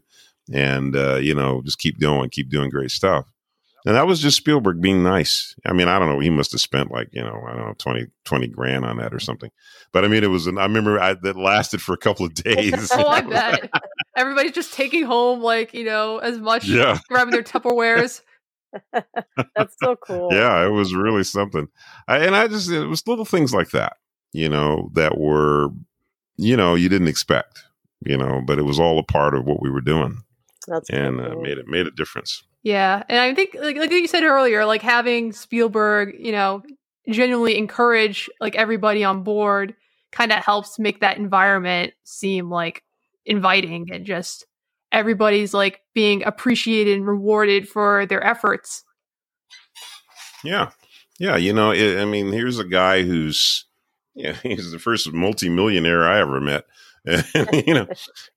And 0.51 0.95
uh, 0.95 1.15
you 1.15 1.35
know, 1.35 1.61
just 1.63 1.79
keep 1.79 1.99
going, 1.99 2.29
keep 2.29 2.49
doing 2.49 2.69
great 2.69 2.91
stuff 2.91 3.25
and 3.85 3.95
that 3.95 4.07
was 4.07 4.19
just 4.19 4.37
Spielberg 4.37 4.81
being 4.81 5.03
nice. 5.03 5.55
I 5.63 5.71
mean, 5.73 5.87
I 5.87 5.99
don't 5.99 6.09
know. 6.09 6.19
He 6.19 6.31
must 6.31 6.51
have 6.53 6.61
spent 6.61 6.91
like, 6.91 7.09
you 7.11 7.21
know, 7.21 7.43
I 7.47 7.51
don't 7.51 7.67
know, 7.67 7.75
20, 7.77 8.07
20 8.25 8.47
grand 8.47 8.83
on 8.83 8.97
that 8.97 9.13
or 9.13 9.19
something. 9.19 9.51
But 9.93 10.03
I 10.03 10.07
mean, 10.07 10.23
it 10.23 10.29
was, 10.31 10.47
an, 10.47 10.57
I 10.57 10.63
remember 10.63 10.99
I, 10.99 11.13
that 11.13 11.35
lasted 11.37 11.83
for 11.83 11.93
a 11.93 11.97
couple 11.97 12.25
of 12.25 12.33
days. 12.43 12.91
oh, 12.93 13.07
I 13.07 13.21
bet. 13.21 13.69
Everybody's 14.15 14.53
just 14.53 14.73
taking 14.73 15.03
home, 15.03 15.41
like, 15.41 15.75
you 15.75 15.85
know, 15.85 16.17
as 16.17 16.39
much, 16.39 16.67
yeah. 16.67 16.97
grabbing 17.09 17.31
their 17.31 17.43
Tupperwares. 17.43 18.21
That's 19.55 19.75
so 19.81 19.95
cool. 19.95 20.29
yeah, 20.31 20.65
it 20.65 20.69
was 20.69 20.95
really 20.95 21.23
something. 21.23 21.67
I, 22.07 22.19
and 22.19 22.35
I 22.35 22.47
just, 22.47 22.69
it 22.69 22.87
was 22.87 23.07
little 23.07 23.25
things 23.25 23.53
like 23.53 23.71
that, 23.71 23.97
you 24.33 24.49
know, 24.49 24.89
that 24.93 25.17
were, 25.17 25.69
you 26.37 26.57
know, 26.57 26.75
you 26.75 26.89
didn't 26.89 27.07
expect, 27.07 27.63
you 28.05 28.17
know, 28.17 28.41
but 28.45 28.59
it 28.59 28.63
was 28.63 28.79
all 28.79 28.99
a 28.99 29.03
part 29.03 29.35
of 29.35 29.45
what 29.45 29.61
we 29.61 29.69
were 29.69 29.81
doing. 29.81 30.23
That's 30.67 30.89
and 30.89 31.19
cool. 31.19 31.31
uh, 31.31 31.41
made 31.41 31.57
it 31.57 31.67
made 31.67 31.87
a 31.87 31.91
difference. 31.91 32.43
Yeah, 32.63 33.03
and 33.07 33.19
I 33.19 33.33
think 33.35 33.55
like 33.59 33.77
like 33.77 33.91
you 33.91 34.07
said 34.07 34.23
earlier, 34.23 34.65
like 34.65 34.81
having 34.81 35.31
Spielberg, 35.31 36.15
you 36.17 36.31
know, 36.31 36.63
genuinely 37.07 37.57
encourage 37.57 38.29
like 38.39 38.55
everybody 38.55 39.03
on 39.03 39.23
board 39.23 39.75
kind 40.11 40.31
of 40.31 40.43
helps 40.43 40.79
make 40.79 41.01
that 41.01 41.17
environment 41.17 41.93
seem 42.03 42.49
like 42.49 42.83
inviting 43.25 43.89
and 43.91 44.05
just 44.05 44.45
everybody's 44.95 45.53
like 45.53 45.81
being 45.93 46.23
appreciated 46.23 46.97
and 46.97 47.07
rewarded 47.07 47.67
for 47.67 48.05
their 48.07 48.23
efforts. 48.25 48.83
Yeah. 50.43 50.71
Yeah, 51.19 51.37
you 51.37 51.53
know, 51.53 51.71
it, 51.71 51.97
I 51.99 52.05
mean, 52.05 52.31
here's 52.31 52.59
a 52.59 52.65
guy 52.65 53.03
who's 53.03 53.65
yeah, 54.15 54.33
he's 54.43 54.71
the 54.71 54.79
first 54.79 55.11
multimillionaire 55.11 56.03
I 56.03 56.19
ever 56.19 56.41
met. 56.41 56.65
And, 57.05 57.25
you 57.67 57.73
know, 57.73 57.87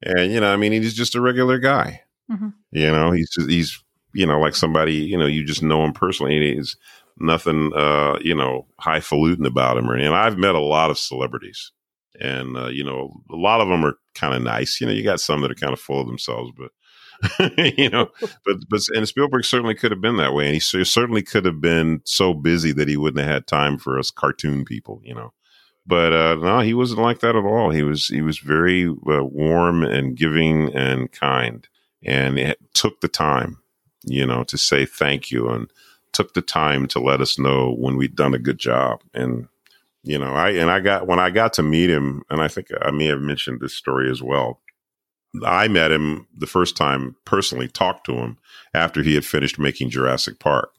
and 0.03 0.33
you 0.33 0.41
know, 0.41 0.53
I 0.53 0.57
mean, 0.57 0.73
he's 0.73 0.95
just 0.95 1.15
a 1.15 1.21
regular 1.21 1.59
guy. 1.59 2.03
Mm-hmm. 2.31 2.49
You 2.73 2.93
know, 2.93 3.13
he's 3.13 3.31
just, 3.31 3.49
he's 3.49 3.83
you 4.13 4.27
know, 4.27 4.41
like 4.41 4.55
somebody, 4.55 4.95
you 4.95 5.17
know, 5.17 5.27
you 5.27 5.45
just 5.45 5.63
know 5.63 5.85
him 5.85 5.93
personally. 5.93 6.55
He's 6.55 6.77
nothing, 7.19 7.73
uh, 7.75 8.19
you 8.21 8.35
know, 8.35 8.67
highfalutin 8.79 9.47
about 9.47 9.77
him 9.77 9.89
or 9.89 9.95
anything. 9.95 10.13
And 10.13 10.17
I've 10.17 10.39
met 10.39 10.55
a 10.55 10.61
lot 10.61 10.91
of 10.91 10.99
celebrities, 10.99 11.73
and 12.21 12.57
uh, 12.57 12.69
you 12.69 12.85
know, 12.85 13.13
a 13.31 13.37
lot 13.37 13.61
of 13.61 13.69
them 13.69 13.85
are 13.85 13.99
kind 14.15 14.35
of 14.35 14.43
nice. 14.43 14.81
You 14.81 14.87
know, 14.87 14.93
you 14.93 15.03
got 15.03 15.21
some 15.21 15.41
that 15.43 15.51
are 15.51 15.57
kind 15.57 15.73
of 15.73 15.81
full 15.81 16.01
of 16.01 16.07
themselves, 16.07 16.53
but 16.57 16.71
you 17.79 17.91
know, 17.91 18.09
but 18.45 18.57
but 18.69 18.81
and 18.95 19.09
Spielberg 19.09 19.45
certainly 19.45 19.75
could 19.75 19.91
have 19.91 20.01
been 20.01 20.17
that 20.17 20.35
way, 20.35 20.47
and 20.47 20.55
he 20.55 20.61
certainly 20.61 21.23
could 21.23 21.45
have 21.45 21.61
been 21.61 22.01
so 22.05 22.35
busy 22.35 22.73
that 22.73 22.89
he 22.89 22.97
wouldn't 22.97 23.25
have 23.25 23.33
had 23.33 23.47
time 23.47 23.79
for 23.79 23.99
us 23.99 24.11
cartoon 24.11 24.65
people. 24.65 25.01
You 25.05 25.15
know. 25.15 25.33
But 25.87 26.13
uh, 26.13 26.35
no, 26.35 26.61
he 26.61 26.75
wasn't 26.75 27.01
like 27.01 27.21
that 27.21 27.35
at 27.35 27.45
all. 27.45 27.71
He 27.71 27.83
was 27.83 28.09
he 28.09 28.21
was 28.21 28.39
very 28.39 28.87
uh, 28.87 29.25
warm 29.25 29.83
and 29.83 30.15
giving 30.17 30.75
and 30.75 31.11
kind, 31.11 31.67
and 32.05 32.39
it 32.39 32.59
took 32.75 33.01
the 33.01 33.09
time 33.09 33.63
you 34.05 34.27
know, 34.27 34.45
to 34.45 34.59
say 34.59 34.87
thank 34.87 35.31
you 35.31 35.49
and 35.49 35.71
took 36.13 36.35
the 36.35 36.43
time 36.43 36.87
to 36.89 37.01
let 37.01 37.21
us 37.21 37.39
know 37.39 37.75
when 37.75 37.97
we'd 37.97 38.17
done 38.17 38.35
a 38.35 38.39
good 38.39 38.59
job. 38.59 39.03
And, 39.15 39.49
you 40.03 40.19
know, 40.19 40.33
I, 40.33 40.51
and 40.51 40.71
I 40.71 40.81
got, 40.81 41.07
when 41.07 41.19
I 41.19 41.31
got 41.31 41.53
to 41.55 41.63
meet 41.63 41.91
him, 41.91 42.23
and 42.31 42.41
I 42.41 42.49
think 42.49 42.69
I 42.83 42.91
may 42.91 43.07
have 43.07 43.21
mentioned 43.21 43.61
this 43.61 43.75
story 43.75 44.11
as 44.11 44.23
well. 44.23 44.61
I 45.45 45.69
met 45.69 45.93
him 45.93 46.27
the 46.37 46.47
first 46.47 46.77
time 46.77 47.17
personally, 47.25 47.69
talked 47.69 48.07
to 48.07 48.13
him 48.15 48.39
after 48.75 49.03
he 49.03 49.15
had 49.15 49.25
finished 49.25 49.59
making 49.59 49.91
Jurassic 49.91 50.39
Park. 50.39 50.73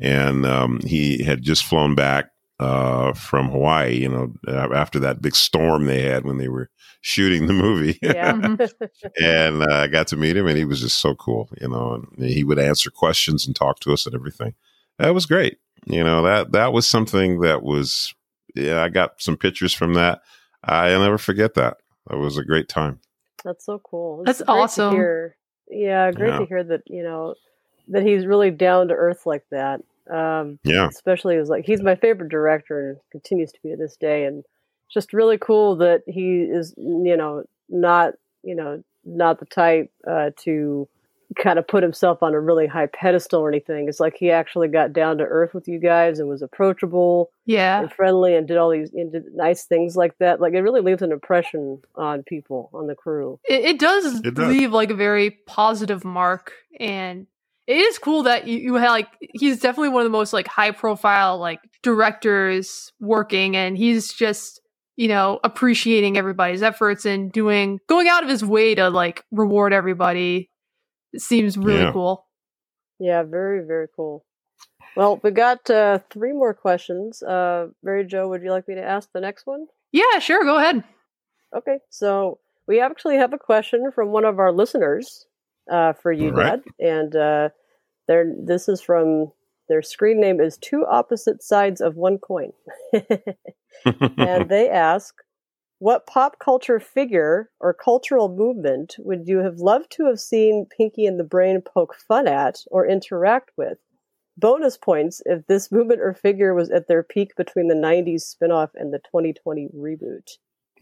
and 0.00 0.44
um, 0.44 0.80
he 0.84 1.22
had 1.22 1.42
just 1.42 1.64
flown 1.64 1.94
back 1.94 2.30
uh, 2.60 3.12
from 3.12 3.50
Hawaii. 3.50 3.96
You 3.96 4.08
know, 4.08 4.32
after 4.74 4.98
that 5.00 5.22
big 5.22 5.36
storm 5.36 5.86
they 5.86 6.02
had 6.02 6.24
when 6.24 6.38
they 6.38 6.48
were 6.48 6.70
shooting 7.00 7.46
the 7.46 7.52
movie. 7.52 7.98
Yeah. 8.02 8.32
and 9.20 9.62
uh, 9.62 9.66
I 9.70 9.86
got 9.86 10.08
to 10.08 10.16
meet 10.16 10.36
him, 10.36 10.46
and 10.46 10.56
he 10.58 10.64
was 10.64 10.80
just 10.80 11.00
so 11.00 11.14
cool. 11.14 11.48
You 11.60 11.68
know, 11.68 11.94
and 11.94 12.28
he 12.30 12.44
would 12.44 12.58
answer 12.58 12.90
questions 12.90 13.46
and 13.46 13.54
talk 13.54 13.80
to 13.80 13.92
us 13.92 14.06
and 14.06 14.14
everything. 14.14 14.54
That 14.98 15.14
was 15.14 15.26
great. 15.26 15.58
You 15.86 16.02
know 16.02 16.22
that 16.22 16.52
that 16.52 16.72
was 16.72 16.86
something 16.86 17.40
that 17.40 17.62
was. 17.62 18.14
Yeah, 18.54 18.82
I 18.82 18.88
got 18.88 19.20
some 19.20 19.36
pictures 19.36 19.72
from 19.72 19.94
that. 19.94 20.22
I'll 20.62 21.00
never 21.00 21.18
forget 21.18 21.54
that. 21.54 21.78
That 22.08 22.18
was 22.18 22.38
a 22.38 22.44
great 22.44 22.68
time. 22.68 23.00
That's 23.44 23.64
so 23.66 23.78
cool. 23.80 24.22
That's 24.24 24.40
It's 24.40 24.46
great 24.46 24.56
to 24.56 24.62
awesome. 24.62 24.94
hear. 24.94 25.36
Yeah, 25.70 26.10
great 26.12 26.30
Yeah. 26.32 26.38
to 26.38 26.46
hear 26.46 26.64
that. 26.64 26.82
You 26.86 27.02
know 27.02 27.34
that 27.88 28.02
he's 28.02 28.26
really 28.26 28.50
down 28.50 28.88
to 28.88 28.94
earth 28.94 29.26
like 29.26 29.44
that. 29.50 29.80
Um, 30.10 30.58
Yeah. 30.64 30.88
especially 30.88 31.36
as 31.36 31.48
like 31.48 31.64
he's 31.64 31.82
my 31.82 31.94
favorite 31.94 32.30
director 32.30 32.90
and 32.90 32.98
continues 33.10 33.52
to 33.52 33.58
be 33.62 33.70
to 33.70 33.76
this 33.76 33.96
day, 33.96 34.24
and 34.24 34.38
it's 34.86 34.94
just 34.94 35.12
really 35.12 35.38
cool 35.38 35.76
that 35.76 36.02
he 36.06 36.42
is 36.42 36.74
you 36.76 37.16
know 37.16 37.44
not 37.68 38.14
you 38.42 38.54
know 38.54 38.82
not 39.04 39.38
the 39.40 39.46
type 39.46 39.90
uh, 40.06 40.30
to 40.38 40.88
kind 41.36 41.58
of 41.58 41.66
put 41.66 41.82
himself 41.82 42.22
on 42.22 42.34
a 42.34 42.40
really 42.40 42.66
high 42.66 42.86
pedestal 42.86 43.40
or 43.40 43.48
anything. 43.48 43.88
It's 43.88 44.00
like 44.00 44.16
he 44.16 44.30
actually 44.30 44.68
got 44.68 44.92
down 44.92 45.18
to 45.18 45.24
earth 45.24 45.54
with 45.54 45.66
you 45.68 45.78
guys 45.78 46.18
and 46.18 46.28
was 46.28 46.42
approachable 46.42 47.30
Yeah. 47.46 47.80
and 47.80 47.92
friendly 47.92 48.34
and 48.34 48.46
did 48.46 48.56
all 48.56 48.70
these 48.70 48.90
and 48.92 49.12
did 49.12 49.24
nice 49.34 49.64
things 49.64 49.96
like 49.96 50.16
that. 50.18 50.40
Like 50.40 50.54
it 50.54 50.60
really 50.62 50.80
leaves 50.80 51.02
an 51.02 51.12
impression 51.12 51.80
on 51.96 52.22
people 52.24 52.70
on 52.72 52.86
the 52.86 52.94
crew. 52.94 53.38
It, 53.48 53.64
it 53.64 53.78
does 53.78 54.20
It 54.20 54.34
does. 54.34 54.48
leave 54.48 54.72
like 54.72 54.90
a 54.90 54.94
very 54.94 55.30
positive 55.46 56.04
mark, 56.04 56.52
and 56.78 57.26
it 57.66 57.76
is 57.78 57.98
cool 57.98 58.24
that 58.24 58.46
you, 58.46 58.58
you 58.58 58.74
have 58.74 58.90
like 58.90 59.08
he's 59.32 59.60
definitely 59.60 59.88
one 59.88 60.02
of 60.02 60.06
the 60.12 60.16
most 60.18 60.32
like 60.32 60.46
high 60.46 60.70
profile 60.72 61.38
like 61.38 61.60
directors 61.82 62.92
working, 63.00 63.56
and 63.56 63.76
he's 63.76 64.12
just 64.12 64.60
you 64.96 65.08
know 65.08 65.40
appreciating 65.42 66.16
everybody's 66.16 66.62
efforts 66.62 67.04
and 67.04 67.32
doing 67.32 67.80
going 67.88 68.06
out 68.08 68.22
of 68.22 68.28
his 68.28 68.44
way 68.44 68.74
to 68.74 68.90
like 68.90 69.24
reward 69.30 69.72
everybody. 69.72 70.50
It 71.14 71.20
seems 71.22 71.56
really 71.56 71.80
Yeah. 71.82 71.92
cool. 71.92 72.26
Yeah, 72.98 73.22
very 73.22 73.64
very 73.64 73.88
cool. 73.96 74.24
Well, 74.96 75.20
we 75.22 75.30
got 75.30 75.68
uh, 75.70 75.98
three 76.10 76.32
more 76.32 76.54
questions. 76.54 77.22
Uh, 77.22 77.68
Mary 77.82 78.04
Jo, 78.04 78.28
would 78.28 78.42
you 78.42 78.50
like 78.50 78.68
me 78.68 78.74
to 78.76 78.82
ask 78.84 79.08
the 79.12 79.20
next 79.20 79.46
one? 79.46 79.66
Yeah, 79.92 80.18
sure. 80.20 80.44
Go 80.44 80.58
ahead. 80.58 80.84
Okay, 81.56 81.78
so 81.90 82.38
we 82.66 82.80
actually 82.80 83.16
have 83.16 83.32
a 83.32 83.38
question 83.38 83.90
from 83.94 84.08
one 84.10 84.24
of 84.24 84.38
our 84.38 84.52
listeners 84.52 85.26
uh, 85.70 85.92
for 85.94 86.12
you, 86.12 86.28
All 86.28 86.34
right. 86.34 86.62
Dad, 86.62 86.86
and 86.86 87.16
uh, 87.16 87.48
their 88.08 88.24
this 88.44 88.68
is 88.68 88.80
from 88.80 89.32
their 89.68 89.82
screen 89.82 90.20
name 90.20 90.40
is 90.40 90.58
two 90.58 90.84
opposite 90.86 91.42
sides 91.42 91.80
of 91.80 91.96
one 91.96 92.18
coin, 92.18 92.52
and 94.18 94.48
they 94.48 94.68
ask, 94.68 95.14
"What 95.78 96.06
pop 96.06 96.38
culture 96.38 96.80
figure 96.80 97.50
or 97.60 97.74
cultural 97.74 98.28
movement 98.28 98.96
would 98.98 99.26
you 99.26 99.38
have 99.38 99.58
loved 99.58 99.90
to 99.92 100.06
have 100.06 100.20
seen 100.20 100.66
Pinky 100.76 101.06
and 101.06 101.18
the 101.18 101.24
Brain 101.24 101.60
poke 101.60 101.94
fun 101.94 102.26
at 102.26 102.60
or 102.70 102.86
interact 102.86 103.50
with?" 103.56 103.78
Bonus 104.36 104.76
points 104.76 105.22
if 105.26 105.46
this 105.46 105.70
movement 105.70 106.00
or 106.00 106.12
figure 106.12 106.54
was 106.54 106.70
at 106.70 106.88
their 106.88 107.02
peak 107.04 107.36
between 107.36 107.68
the 107.68 107.74
90s 107.74 108.22
spin-off 108.22 108.70
and 108.74 108.92
the 108.92 108.98
2020 108.98 109.68
reboot. 109.76 110.28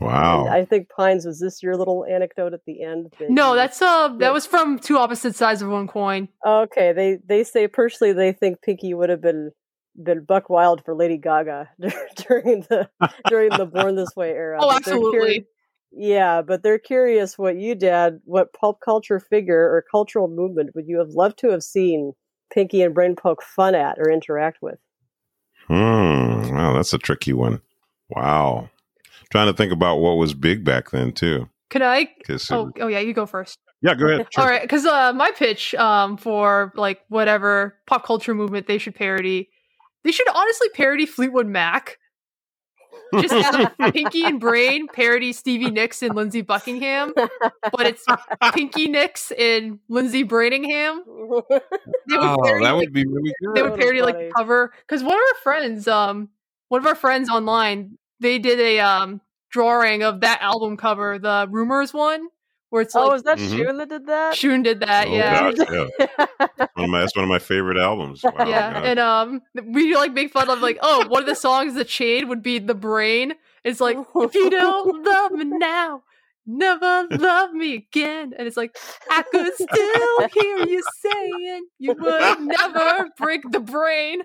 Wow. 0.00 0.46
And 0.46 0.54
I 0.54 0.64
think 0.64 0.88
Pines 0.88 1.26
was 1.26 1.38
this 1.38 1.62
your 1.62 1.76
little 1.76 2.04
anecdote 2.04 2.54
at 2.54 2.64
the 2.66 2.82
end? 2.82 3.12
that 3.18 3.30
No, 3.30 3.54
that's 3.54 3.80
uh 3.82 4.08
that 4.18 4.32
was 4.32 4.46
from 4.46 4.78
two 4.78 4.96
opposite 4.96 5.36
sides 5.36 5.62
of 5.62 5.68
one 5.68 5.86
coin. 5.86 6.28
okay. 6.46 6.92
They 6.92 7.18
they 7.24 7.44
say 7.44 7.68
personally 7.68 8.12
they 8.12 8.32
think 8.32 8.62
Pinky 8.62 8.94
would 8.94 9.10
have 9.10 9.20
been 9.20 9.52
been 9.96 10.24
buck 10.24 10.48
wild 10.50 10.84
for 10.84 10.94
Lady 10.94 11.18
Gaga 11.18 11.70
during 12.28 12.60
the 12.70 12.88
during 13.28 13.50
the 13.50 13.66
Born 13.66 13.96
This 13.96 14.14
Way 14.16 14.30
era. 14.32 14.58
Oh, 14.60 14.68
But 14.68 14.74
curi- 14.74 14.76
absolutely. 14.78 15.46
yeah, 15.92 16.42
but 16.42 16.62
they're 16.62 16.78
curious 16.78 17.36
what 17.38 17.56
you 17.56 17.74
dad, 17.74 18.20
what 18.24 18.52
pulp 18.52 18.80
culture 18.84 19.20
figure 19.20 19.60
or 19.72 19.84
cultural 19.90 20.28
movement 20.28 20.70
would 20.74 20.86
you 20.86 20.98
have 20.98 21.10
loved 21.10 21.38
to 21.40 21.50
have 21.50 21.62
seen 21.62 22.12
Pinky 22.52 22.82
and 22.82 22.94
Brain 22.94 23.16
poke 23.16 23.42
fun 23.42 23.74
at 23.74 23.98
or 23.98 24.10
interact 24.10 24.58
with? 24.62 24.78
Hmm. 25.68 26.54
Wow, 26.54 26.72
that's 26.74 26.92
a 26.92 26.98
tricky 26.98 27.32
one. 27.32 27.60
Wow. 28.10 28.70
Trying 29.30 29.46
to 29.46 29.52
think 29.54 29.72
about 29.72 29.96
what 29.96 30.14
was 30.16 30.34
big 30.34 30.64
back 30.64 30.90
then 30.90 31.12
too. 31.12 31.48
Can 31.70 31.82
I? 31.82 32.08
Oh, 32.50 32.64
was- 32.64 32.72
oh 32.80 32.86
yeah, 32.88 32.98
you 32.98 33.14
go 33.14 33.24
first. 33.26 33.58
Yeah, 33.80 33.94
go 33.94 34.06
ahead. 34.06 34.26
Sure. 34.30 34.44
All 34.44 34.48
right, 34.50 34.62
because 34.62 34.84
uh, 34.86 35.12
my 35.12 35.30
pitch 35.32 35.74
um, 35.74 36.16
for 36.16 36.72
like 36.76 37.00
whatever 37.08 37.76
pop 37.86 38.04
culture 38.04 38.34
movement 38.34 38.66
they 38.66 38.78
should 38.78 38.94
parody, 38.94 39.48
they 40.04 40.12
should 40.12 40.28
honestly 40.34 40.68
parody 40.70 41.06
Fleetwood 41.06 41.46
Mac. 41.46 41.98
Just 43.20 43.34
have 43.34 43.76
Pinky 43.92 44.24
and 44.24 44.40
Brain 44.40 44.88
parody 44.88 45.32
Stevie 45.32 45.70
Nicks 45.70 46.02
and 46.02 46.14
Lindsey 46.14 46.40
Buckingham, 46.40 47.12
but 47.14 47.86
it's 47.86 48.04
Pinky 48.54 48.88
Nicks 48.88 49.32
and 49.32 49.80
Lindsey 49.88 50.24
Brainingham. 50.24 51.00
Oh, 51.06 51.42
parody, 51.48 52.64
that 52.64 52.70
like, 52.70 52.74
would 52.74 52.92
be 52.92 53.04
really 53.06 53.34
good. 53.40 53.54
they 53.54 53.62
would 53.62 53.78
parody 53.78 54.02
like 54.02 54.16
the 54.16 54.30
cover 54.34 54.72
because 54.86 55.02
one 55.02 55.14
of 55.14 55.18
our 55.18 55.40
friends, 55.42 55.86
um, 55.88 56.30
one 56.68 56.80
of 56.80 56.86
our 56.86 56.94
friends 56.94 57.28
online, 57.28 57.98
they 58.20 58.38
did 58.38 58.58
a 58.60 58.80
um 58.80 59.20
drawing 59.50 60.02
of 60.02 60.20
that 60.20 60.40
album 60.40 60.76
cover, 60.76 61.18
the 61.18 61.46
Rumors 61.50 61.92
one, 61.92 62.28
where 62.72 62.80
it's 62.80 62.96
oh, 62.96 63.08
like 63.08 63.16
is 63.16 63.22
that 63.24 63.36
Mhm. 63.38 63.64
Shun 63.66 63.76
that 63.76 63.88
did 63.90 64.06
that? 64.06 64.34
Shun 64.34 64.62
did 64.62 64.80
that, 64.80 65.06
Oh, 65.06 65.12
yeah. 65.14 65.52
gosh, 65.52 65.68
yeah. 65.70 66.66
one 66.72 66.84
of 66.84 66.88
my, 66.90 67.00
that's 67.00 67.14
one 67.14 67.22
of 67.24 67.28
my 67.28 67.38
favorite 67.38 67.76
albums. 67.76 68.22
Wow, 68.24 68.46
yeah, 68.48 68.72
God. 68.72 68.84
and 68.86 68.98
um, 68.98 69.42
we 69.66 69.94
like 69.94 70.14
make 70.14 70.32
fun 70.32 70.48
of 70.48 70.60
like, 70.62 70.78
oh, 70.80 71.06
one 71.08 71.20
of 71.22 71.28
the 71.28 71.34
songs 71.34 71.74
that 71.74 71.86
Chain 71.88 72.28
would 72.28 72.42
be 72.42 72.58
"The 72.58 72.74
Brain." 72.74 73.34
It's 73.62 73.78
like, 73.78 73.98
if 74.16 74.34
you 74.34 74.48
don't 74.48 75.04
love 75.04 75.32
me 75.32 75.44
now, 75.44 76.02
never 76.46 77.06
love 77.10 77.52
me 77.52 77.74
again. 77.74 78.32
And 78.38 78.46
it's 78.46 78.56
like, 78.56 78.76
I 79.10 79.22
could 79.22 79.54
still 79.54 80.28
hear 80.28 80.66
you 80.66 80.82
saying 81.00 81.66
you 81.78 81.94
would 81.94 82.40
never 82.40 83.08
break 83.16 83.42
the 83.50 83.60
brain, 83.60 84.22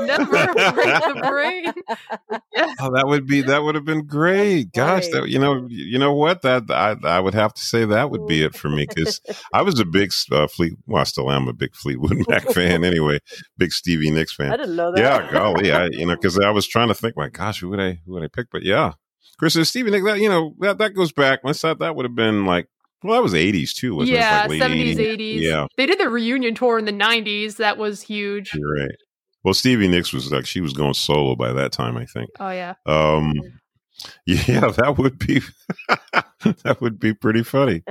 never 0.00 0.24
break 0.26 0.54
the 0.54 1.20
brain. 1.28 1.72
Oh, 2.82 2.90
that 2.94 3.06
would 3.06 3.26
be 3.26 3.42
that 3.42 3.62
would 3.62 3.74
have 3.74 3.84
been 3.84 4.06
great. 4.06 4.72
Gosh, 4.72 5.08
that 5.08 5.28
you 5.28 5.38
know 5.38 5.66
you 5.68 5.98
know 5.98 6.12
what 6.14 6.42
that 6.42 6.70
I 6.70 6.96
I 7.04 7.20
would 7.20 7.34
have 7.34 7.54
to 7.54 7.62
say 7.62 7.84
that 7.84 8.10
would 8.10 8.26
be 8.26 8.42
it 8.42 8.54
for 8.54 8.68
me 8.68 8.86
because 8.88 9.20
I 9.52 9.62
was 9.62 9.78
a 9.80 9.84
big 9.84 10.12
uh, 10.30 10.46
Fleet. 10.46 10.74
Well, 10.86 11.00
I 11.00 11.04
still 11.04 11.30
am 11.30 11.48
a 11.48 11.52
big 11.52 11.74
Fleetwood 11.74 12.24
Mac 12.28 12.44
fan 12.50 12.84
anyway. 12.84 13.18
Big 13.58 13.72
Stevie 13.72 14.10
Nicks 14.10 14.34
fan. 14.34 14.52
I 14.52 14.56
didn't 14.56 14.76
know 14.76 14.92
that. 14.92 15.00
Yeah, 15.00 15.30
golly, 15.30 15.72
I 15.72 15.86
you 15.86 16.06
know 16.06 16.16
because 16.16 16.38
I 16.38 16.50
was 16.50 16.66
trying 16.66 16.88
to 16.88 16.94
think, 16.94 17.16
my 17.16 17.28
gosh, 17.28 17.60
who 17.60 17.68
would 17.70 17.80
I 17.80 18.00
who 18.06 18.12
would 18.12 18.22
I 18.22 18.28
pick? 18.28 18.48
But 18.50 18.62
yeah, 18.62 18.92
Chris 19.40 19.56
and 19.56 19.66
Stevie 19.66 19.90
Nicks. 19.90 20.04
That 20.04 20.20
you 20.20 20.28
know 20.28 20.54
that 20.58 20.76
that 20.78 20.90
goes 20.90 21.12
back. 21.12 21.40
Let's 21.42 21.62
that 21.62 21.78
that 21.78 21.96
would 21.96 22.04
have 22.04 22.14
been 22.14 22.44
like 22.44 22.68
well, 23.02 23.14
that 23.14 23.22
was 23.22 23.34
eighties 23.34 23.72
too, 23.72 23.94
wasn't 23.94 24.18
yeah, 24.18 24.44
it? 24.44 24.58
Seventies, 24.58 24.98
80s. 24.98 25.00
eighties. 25.00 25.42
Yeah, 25.42 25.66
they 25.78 25.86
did 25.86 25.98
the 25.98 26.10
reunion 26.10 26.54
tour 26.54 26.78
in 26.78 26.84
the 26.84 26.92
nineties. 26.92 27.56
That 27.56 27.78
was 27.78 28.02
huge. 28.02 28.52
you're 28.52 28.70
right. 28.70 28.94
Well, 29.42 29.54
Stevie 29.54 29.88
Nicks 29.88 30.12
was 30.12 30.30
like 30.30 30.44
she 30.44 30.60
was 30.60 30.74
going 30.74 30.92
solo 30.92 31.36
by 31.36 31.54
that 31.54 31.72
time, 31.72 31.96
I 31.96 32.04
think. 32.04 32.28
Oh 32.38 32.50
yeah. 32.50 32.74
Um, 32.84 33.32
yeah, 34.26 34.68
that 34.72 34.96
would 34.98 35.18
be 35.18 35.40
that 36.44 36.76
would 36.82 37.00
be 37.00 37.14
pretty 37.14 37.42
funny. 37.42 37.82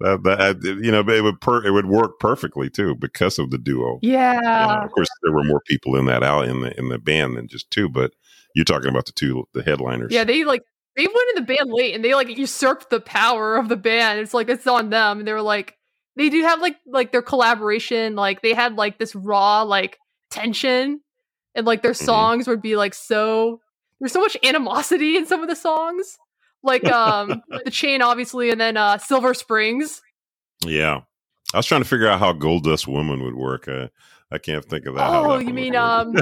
that, 0.00 0.22
that 0.22 0.78
you 0.82 0.90
know, 0.90 1.00
it 1.00 1.22
would 1.22 1.38
per, 1.42 1.66
it 1.66 1.70
would 1.70 1.84
work 1.84 2.18
perfectly 2.18 2.70
too 2.70 2.94
because 2.94 3.38
of 3.38 3.50
the 3.50 3.58
duo. 3.58 3.98
Yeah. 4.00 4.36
You 4.36 4.40
know, 4.40 4.84
of 4.86 4.92
course, 4.92 5.08
there 5.22 5.34
were 5.34 5.44
more 5.44 5.60
people 5.66 5.96
in 5.96 6.06
that 6.06 6.22
out 6.22 6.48
in 6.48 6.62
the 6.62 6.74
in 6.78 6.88
the 6.88 6.98
band 6.98 7.36
than 7.36 7.46
just 7.46 7.70
two, 7.70 7.90
but 7.90 8.14
you're 8.54 8.64
talking 8.64 8.88
about 8.88 9.04
the 9.04 9.12
two 9.12 9.46
the 9.52 9.62
headliners. 9.62 10.10
Yeah, 10.10 10.24
they 10.24 10.44
like 10.44 10.62
they 10.96 11.06
went 11.06 11.28
in 11.30 11.44
the 11.44 11.54
band 11.54 11.70
late 11.72 11.94
and 11.94 12.04
they 12.04 12.14
like 12.14 12.28
usurped 12.36 12.90
the 12.90 13.00
power 13.00 13.56
of 13.56 13.68
the 13.68 13.76
band. 13.76 14.20
It's 14.20 14.34
like 14.34 14.48
it's 14.48 14.66
on 14.66 14.90
them. 14.90 15.18
And 15.18 15.28
they 15.28 15.32
were 15.32 15.42
like 15.42 15.76
they 16.16 16.28
do 16.30 16.42
have 16.42 16.60
like 16.60 16.76
like 16.86 17.12
their 17.12 17.22
collaboration, 17.22 18.14
like 18.14 18.42
they 18.42 18.54
had 18.54 18.76
like 18.76 18.98
this 18.98 19.14
raw 19.14 19.62
like 19.62 19.98
tension 20.30 21.00
and 21.54 21.66
like 21.66 21.82
their 21.82 21.92
Mm-hmm. 21.92 22.04
songs 22.04 22.48
would 22.48 22.62
be 22.62 22.76
like 22.76 22.94
so 22.94 23.60
there's 24.00 24.12
so 24.12 24.20
much 24.20 24.36
animosity 24.44 25.16
in 25.16 25.26
some 25.26 25.42
of 25.42 25.48
the 25.48 25.56
songs. 25.56 26.16
Like 26.62 26.84
um 26.86 27.42
the 27.64 27.70
chain 27.70 28.02
obviously 28.02 28.50
and 28.50 28.60
then 28.60 28.76
uh 28.76 28.98
Silver 28.98 29.34
Springs. 29.34 30.00
yeah. 30.64 31.00
I 31.52 31.58
was 31.58 31.66
trying 31.66 31.82
to 31.82 31.88
figure 31.88 32.08
out 32.08 32.18
how 32.18 32.32
Gold 32.32 32.64
Dust 32.64 32.88
Woman 32.88 33.22
would 33.22 33.36
work. 33.36 33.68
Uh, 33.68 33.88
I 34.34 34.38
can't 34.38 34.64
think 34.64 34.86
of 34.86 34.96
that. 34.96 35.08
Oh, 35.08 35.38
that 35.38 35.46
you 35.46 35.54
mean 35.54 35.76
um 35.76 36.14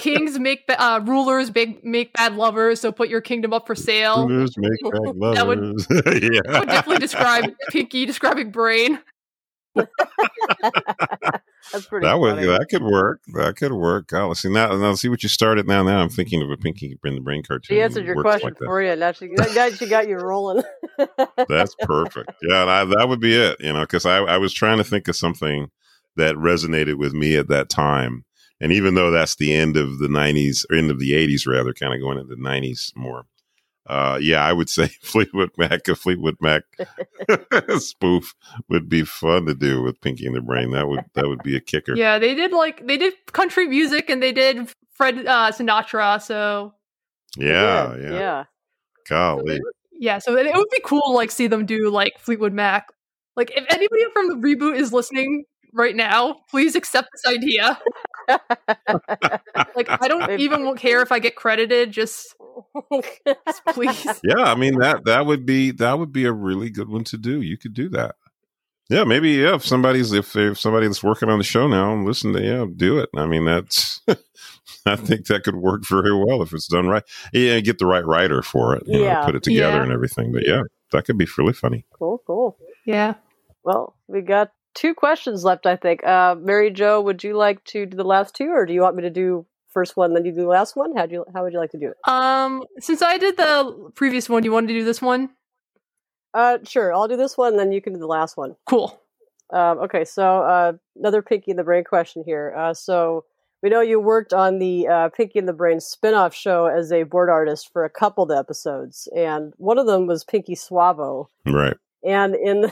kings 0.00 0.38
make 0.38 0.66
ba- 0.66 0.82
uh 0.82 0.98
rulers 1.04 1.50
big 1.50 1.84
make 1.84 2.12
bad 2.12 2.34
lovers, 2.34 2.80
so 2.80 2.90
put 2.92 3.08
your 3.08 3.20
kingdom 3.20 3.52
up 3.52 3.66
for 3.66 3.74
sale. 3.74 4.26
Rulers 4.28 4.54
make 4.58 4.70
bad 4.82 4.92
That 5.36 5.46
would- 5.46 5.58
lovers. 5.60 5.86
I 5.90 5.94
yeah. 6.22 6.58
would 6.60 6.68
definitely 6.68 6.98
describe 6.98 7.50
Pinky 7.70 8.04
describing 8.06 8.50
brain. 8.50 8.98
That's 11.72 11.86
pretty. 11.86 12.06
that 12.06 12.18
would 12.18 12.34
funny. 12.36 12.46
that 12.46 12.66
could 12.70 12.82
work. 12.82 13.20
That 13.34 13.54
could 13.56 13.72
work. 13.72 14.08
God, 14.08 14.36
see 14.36 14.48
now, 14.48 14.74
now 14.76 14.94
see 14.94 15.08
what 15.08 15.22
you 15.22 15.28
started 15.28 15.68
now. 15.68 15.82
Now 15.84 15.98
I'm 16.00 16.08
thinking 16.08 16.42
of 16.42 16.50
a 16.50 16.56
Pinky 16.56 16.98
in 17.04 17.14
the 17.14 17.20
Brain 17.20 17.42
cartoon. 17.44 17.76
She 17.76 17.80
answered 17.80 18.04
your 18.06 18.20
question 18.20 18.48
like 18.48 18.58
that. 18.58 18.64
for 18.66 18.82
you. 18.82 18.96
Now 18.96 19.12
she, 19.12 19.26
now 19.28 19.70
she 19.70 19.86
got 19.86 20.08
you 20.08 20.16
rolling. 20.16 20.64
That's 21.48 21.76
perfect. 21.82 22.32
Yeah, 22.42 22.62
and 22.62 22.70
I, 22.70 22.84
that 22.86 23.08
would 23.08 23.20
be 23.20 23.34
it. 23.36 23.58
You 23.60 23.72
know, 23.72 23.80
because 23.82 24.06
I, 24.06 24.18
I 24.18 24.38
was 24.38 24.52
trying 24.52 24.78
to 24.78 24.84
think 24.84 25.06
of 25.06 25.14
something 25.14 25.70
that 26.16 26.36
resonated 26.36 26.98
with 26.98 27.12
me 27.12 27.36
at 27.36 27.48
that 27.48 27.68
time. 27.68 28.24
And 28.60 28.72
even 28.72 28.94
though 28.94 29.10
that's 29.10 29.36
the 29.36 29.54
end 29.54 29.76
of 29.76 29.98
the 29.98 30.08
'90s 30.08 30.64
or 30.70 30.76
end 30.76 30.90
of 30.90 30.98
the 30.98 31.12
'80s, 31.12 31.46
rather, 31.46 31.72
kind 31.72 31.94
of 31.94 32.00
going 32.00 32.18
into 32.18 32.34
the 32.34 32.42
'90s 32.42 32.94
more. 32.94 33.24
Uh, 33.86 34.18
yeah, 34.20 34.44
I 34.44 34.52
would 34.52 34.68
say 34.68 34.86
Fleetwood 35.02 35.50
Mac, 35.58 35.88
a 35.88 35.96
Fleetwood 35.96 36.36
Mac 36.40 36.62
spoof 37.78 38.34
would 38.68 38.88
be 38.88 39.02
fun 39.02 39.46
to 39.46 39.54
do 39.54 39.82
with 39.82 40.00
Pinky 40.00 40.26
and 40.26 40.36
the 40.36 40.40
Brain. 40.40 40.70
That 40.70 40.88
would 40.88 41.04
that 41.14 41.26
would 41.26 41.42
be 41.42 41.56
a 41.56 41.60
kicker. 41.60 41.96
Yeah, 41.96 42.18
they 42.18 42.34
did 42.34 42.52
like 42.52 42.86
they 42.86 42.96
did 42.96 43.14
country 43.32 43.66
music 43.66 44.10
and 44.10 44.22
they 44.22 44.32
did 44.32 44.72
Fred 44.92 45.26
uh, 45.26 45.50
Sinatra. 45.50 46.22
So 46.22 46.74
Yeah, 47.36 47.96
yeah, 47.96 48.10
yeah. 48.12 48.44
Golly. 49.08 49.60
yeah, 49.92 50.18
so 50.18 50.36
it, 50.36 50.46
it 50.46 50.54
would 50.54 50.70
be 50.70 50.82
cool 50.84 51.14
like 51.14 51.30
see 51.30 51.46
them 51.48 51.66
do 51.66 51.90
like 51.90 52.12
Fleetwood 52.18 52.52
Mac. 52.52 52.88
Like 53.34 53.50
if 53.56 53.64
anybody 53.70 54.04
from 54.12 54.28
the 54.28 54.34
reboot 54.34 54.76
is 54.76 54.92
listening 54.92 55.44
right 55.72 55.94
now, 55.94 56.40
please 56.50 56.74
accept 56.74 57.08
this 57.12 57.32
idea. 57.32 57.78
like 59.74 59.88
I 59.90 60.08
don't 60.08 60.38
even 60.40 60.76
care 60.76 61.02
if 61.02 61.12
I 61.12 61.18
get 61.18 61.36
credited. 61.36 61.92
Just, 61.92 62.34
just 63.26 63.64
please. 63.68 64.04
Yeah, 64.24 64.44
I 64.44 64.54
mean 64.54 64.78
that 64.78 65.04
that 65.04 65.26
would 65.26 65.44
be 65.46 65.70
that 65.72 65.98
would 65.98 66.12
be 66.12 66.24
a 66.24 66.32
really 66.32 66.70
good 66.70 66.88
one 66.88 67.04
to 67.04 67.16
do. 67.18 67.40
You 67.40 67.56
could 67.56 67.74
do 67.74 67.88
that. 67.90 68.16
Yeah, 68.88 69.04
maybe 69.04 69.30
yeah. 69.30 69.54
If 69.54 69.64
somebody's 69.64 70.12
if 70.12 70.34
if 70.36 70.58
somebody 70.58 70.86
that's 70.86 71.02
working 71.02 71.28
on 71.28 71.38
the 71.38 71.44
show 71.44 71.68
now 71.68 71.92
and 71.92 72.04
listen 72.04 72.32
to 72.32 72.42
yeah, 72.42 72.66
do 72.74 72.98
it. 72.98 73.08
I 73.16 73.26
mean 73.26 73.44
that's 73.44 74.00
I 74.86 74.96
think 74.96 75.26
that 75.26 75.44
could 75.44 75.56
work 75.56 75.82
very 75.88 76.12
well 76.12 76.42
if 76.42 76.52
it's 76.52 76.66
done 76.66 76.88
right. 76.88 77.04
Yeah, 77.32 77.60
get 77.60 77.78
the 77.78 77.86
right 77.86 78.04
writer 78.04 78.42
for 78.42 78.74
it. 78.76 78.82
You 78.86 79.04
Yeah. 79.04 79.20
know, 79.20 79.26
put 79.26 79.36
it 79.36 79.42
together 79.42 79.76
Yeah. 79.76 79.82
and 79.84 79.92
everything. 79.92 80.32
But 80.32 80.46
yeah, 80.46 80.62
that 80.92 81.04
could 81.04 81.18
be 81.18 81.28
really 81.38 81.52
funny. 81.52 81.84
Cool, 81.92 82.22
cool. 82.26 82.56
Yeah. 82.84 83.14
Well, 83.62 83.94
we 84.08 84.22
got 84.22 84.50
two 84.74 84.94
questions 84.94 85.44
left, 85.44 85.66
I 85.66 85.76
think. 85.76 86.04
Uh, 86.04 86.36
Mary 86.38 86.70
Jo, 86.70 87.00
would 87.00 87.22
you 87.24 87.36
like 87.36 87.62
to 87.64 87.86
do 87.86 87.96
the 87.96 88.04
last 88.04 88.34
two, 88.34 88.50
or 88.50 88.66
do 88.66 88.72
you 88.72 88.82
want 88.82 88.96
me 88.96 89.02
to 89.02 89.10
do 89.10 89.46
first 89.68 89.96
one, 89.96 90.14
then 90.14 90.24
you 90.24 90.32
do 90.32 90.42
the 90.42 90.48
last 90.48 90.76
one? 90.76 90.96
How 90.96 91.06
do 91.06 91.14
you? 91.14 91.24
How 91.32 91.42
would 91.42 91.52
you 91.52 91.58
like 91.58 91.70
to 91.72 91.78
do 91.78 91.88
it? 91.90 92.10
Um, 92.10 92.64
since 92.78 93.02
I 93.02 93.18
did 93.18 93.36
the 93.36 93.90
previous 93.94 94.28
one, 94.28 94.42
do 94.42 94.46
you 94.46 94.52
want 94.52 94.68
to 94.68 94.74
do 94.74 94.84
this 94.84 95.00
one? 95.00 95.30
Uh, 96.32 96.58
sure. 96.64 96.92
I'll 96.94 97.08
do 97.08 97.16
this 97.16 97.36
one, 97.36 97.56
then 97.56 97.72
you 97.72 97.80
can 97.80 97.92
do 97.92 97.98
the 97.98 98.06
last 98.06 98.36
one. 98.36 98.56
Cool. 98.66 99.00
Um, 99.52 99.78
okay, 99.78 100.04
so 100.04 100.42
uh, 100.42 100.72
another 100.96 101.22
Pinky 101.22 101.50
in 101.50 101.56
the 101.56 101.64
Brain 101.64 101.82
question 101.82 102.22
here. 102.24 102.54
Uh, 102.56 102.72
so 102.72 103.24
we 103.62 103.68
know 103.68 103.80
you 103.80 103.98
worked 103.98 104.32
on 104.32 104.58
the 104.58 104.86
uh, 104.86 105.08
Pinky 105.08 105.40
in 105.40 105.46
the 105.46 105.52
Brain 105.52 105.80
spin-off 105.80 106.34
show 106.34 106.66
as 106.66 106.92
a 106.92 107.02
board 107.02 107.28
artist 107.28 107.72
for 107.72 107.84
a 107.84 107.90
couple 107.90 108.22
of 108.24 108.30
episodes, 108.30 109.08
and 109.14 109.52
one 109.56 109.78
of 109.78 109.86
them 109.86 110.06
was 110.06 110.22
Pinky 110.22 110.54
Suavo. 110.54 111.26
Right. 111.44 111.76
And 112.04 112.34
in 112.36 112.70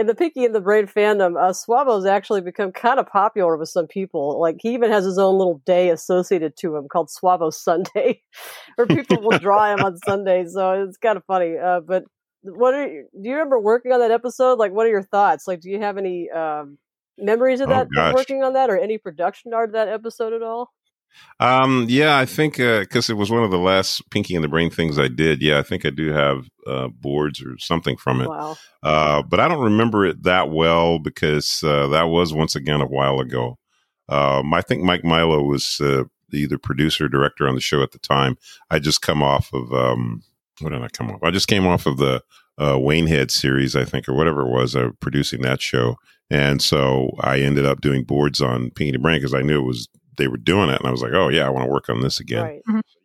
in 0.00 0.06
the 0.06 0.14
Pinky 0.14 0.46
and 0.46 0.54
the 0.54 0.62
Brain 0.62 0.86
fandom, 0.86 1.36
uh, 1.36 2.08
actually 2.08 2.40
become 2.40 2.72
kind 2.72 2.98
of 2.98 3.06
popular 3.06 3.58
with 3.58 3.68
some 3.68 3.86
people. 3.86 4.40
Like 4.40 4.56
he 4.60 4.72
even 4.72 4.90
has 4.90 5.04
his 5.04 5.18
own 5.18 5.36
little 5.36 5.60
day 5.66 5.90
associated 5.90 6.56
to 6.56 6.74
him 6.74 6.88
called 6.88 7.10
Suavo 7.10 7.52
Sunday, 7.52 8.22
where 8.76 8.86
people 8.86 9.20
will 9.20 9.38
draw 9.38 9.70
him 9.70 9.80
on 9.84 9.98
Sundays. 9.98 10.54
So 10.54 10.84
it's 10.84 10.96
kind 10.96 11.18
of 11.18 11.24
funny. 11.26 11.58
Uh, 11.58 11.80
but 11.80 12.04
what 12.42 12.72
are 12.72 12.86
you, 12.86 13.08
do 13.12 13.28
you 13.28 13.34
remember 13.34 13.60
working 13.60 13.92
on 13.92 14.00
that 14.00 14.10
episode? 14.10 14.58
Like, 14.58 14.72
what 14.72 14.86
are 14.86 14.90
your 14.90 15.02
thoughts? 15.02 15.46
Like, 15.46 15.60
do 15.60 15.68
you 15.68 15.78
have 15.80 15.98
any 15.98 16.30
um, 16.30 16.78
memories 17.18 17.60
of 17.60 17.68
Oh, 17.68 17.72
that 17.72 17.88
gosh. 17.94 18.14
working 18.14 18.42
on 18.42 18.54
that, 18.54 18.70
or 18.70 18.78
any 18.78 18.96
production 18.96 19.52
art 19.52 19.68
of 19.68 19.74
that 19.74 19.88
episode 19.88 20.32
at 20.32 20.42
all? 20.42 20.72
Um, 21.38 21.86
yeah, 21.88 22.18
I 22.18 22.26
think 22.26 22.56
because 22.56 23.08
it 23.08 23.16
was 23.16 23.30
one 23.30 23.42
of 23.42 23.50
the 23.50 23.58
last 23.58 24.08
Pinky 24.10 24.34
and 24.34 24.44
the 24.44 24.48
Brain 24.48 24.70
things 24.70 24.98
I 24.98 25.08
did. 25.08 25.40
Yeah, 25.40 25.58
I 25.58 25.62
think 25.62 25.86
I 25.86 25.90
do 25.90 26.12
have 26.12 26.48
uh, 26.66 26.88
boards 26.88 27.42
or 27.42 27.56
something 27.58 27.96
from 27.96 28.20
it. 28.20 28.28
Wow. 28.28 28.56
Uh, 28.82 29.22
but 29.22 29.40
I 29.40 29.48
don't 29.48 29.64
remember 29.64 30.04
it 30.04 30.22
that 30.24 30.50
well 30.50 30.98
because 30.98 31.62
uh, 31.64 31.88
that 31.88 32.04
was 32.04 32.34
once 32.34 32.56
again 32.56 32.80
a 32.80 32.86
while 32.86 33.20
ago. 33.20 33.58
Um, 34.08 34.52
I 34.52 34.60
think 34.60 34.82
Mike 34.82 35.04
Milo 35.04 35.42
was 35.42 35.80
uh, 35.80 36.04
either 36.32 36.58
producer 36.58 37.06
or 37.06 37.08
director 37.08 37.48
on 37.48 37.54
the 37.54 37.60
show 37.60 37.82
at 37.82 37.92
the 37.92 37.98
time. 37.98 38.36
I 38.70 38.78
just 38.78 39.02
come 39.02 39.22
off 39.22 39.50
of 39.52 39.72
um, 39.72 40.22
what 40.60 40.70
did 40.70 40.82
I 40.82 40.88
come 40.88 41.10
off? 41.10 41.22
I 41.22 41.30
just 41.30 41.48
came 41.48 41.66
off 41.66 41.86
of 41.86 41.96
the 41.96 42.22
uh, 42.58 42.74
Waynehead 42.74 43.30
series, 43.30 43.74
I 43.74 43.84
think, 43.84 44.08
or 44.08 44.14
whatever 44.14 44.42
it 44.42 44.50
was, 44.50 44.76
uh, 44.76 44.90
producing 45.00 45.42
that 45.42 45.62
show. 45.62 45.96
And 46.30 46.62
so 46.62 47.10
I 47.20 47.40
ended 47.40 47.64
up 47.64 47.80
doing 47.80 48.04
boards 48.04 48.40
on 48.40 48.70
Pinky 48.70 48.88
and 48.88 48.94
the 48.94 48.98
Brain 48.98 49.18
because 49.18 49.34
I 49.34 49.42
knew 49.42 49.60
it 49.60 49.66
was 49.66 49.88
they 50.20 50.28
were 50.28 50.36
doing 50.36 50.70
it, 50.70 50.78
and 50.78 50.86
I 50.86 50.90
was 50.92 51.02
like, 51.02 51.12
oh 51.14 51.28
yeah, 51.28 51.46
I 51.46 51.50
want 51.50 51.64
to 51.66 51.70
work 51.72 51.88
on 51.88 52.00
this 52.02 52.20
again. 52.20 52.42
Right. 52.44 52.62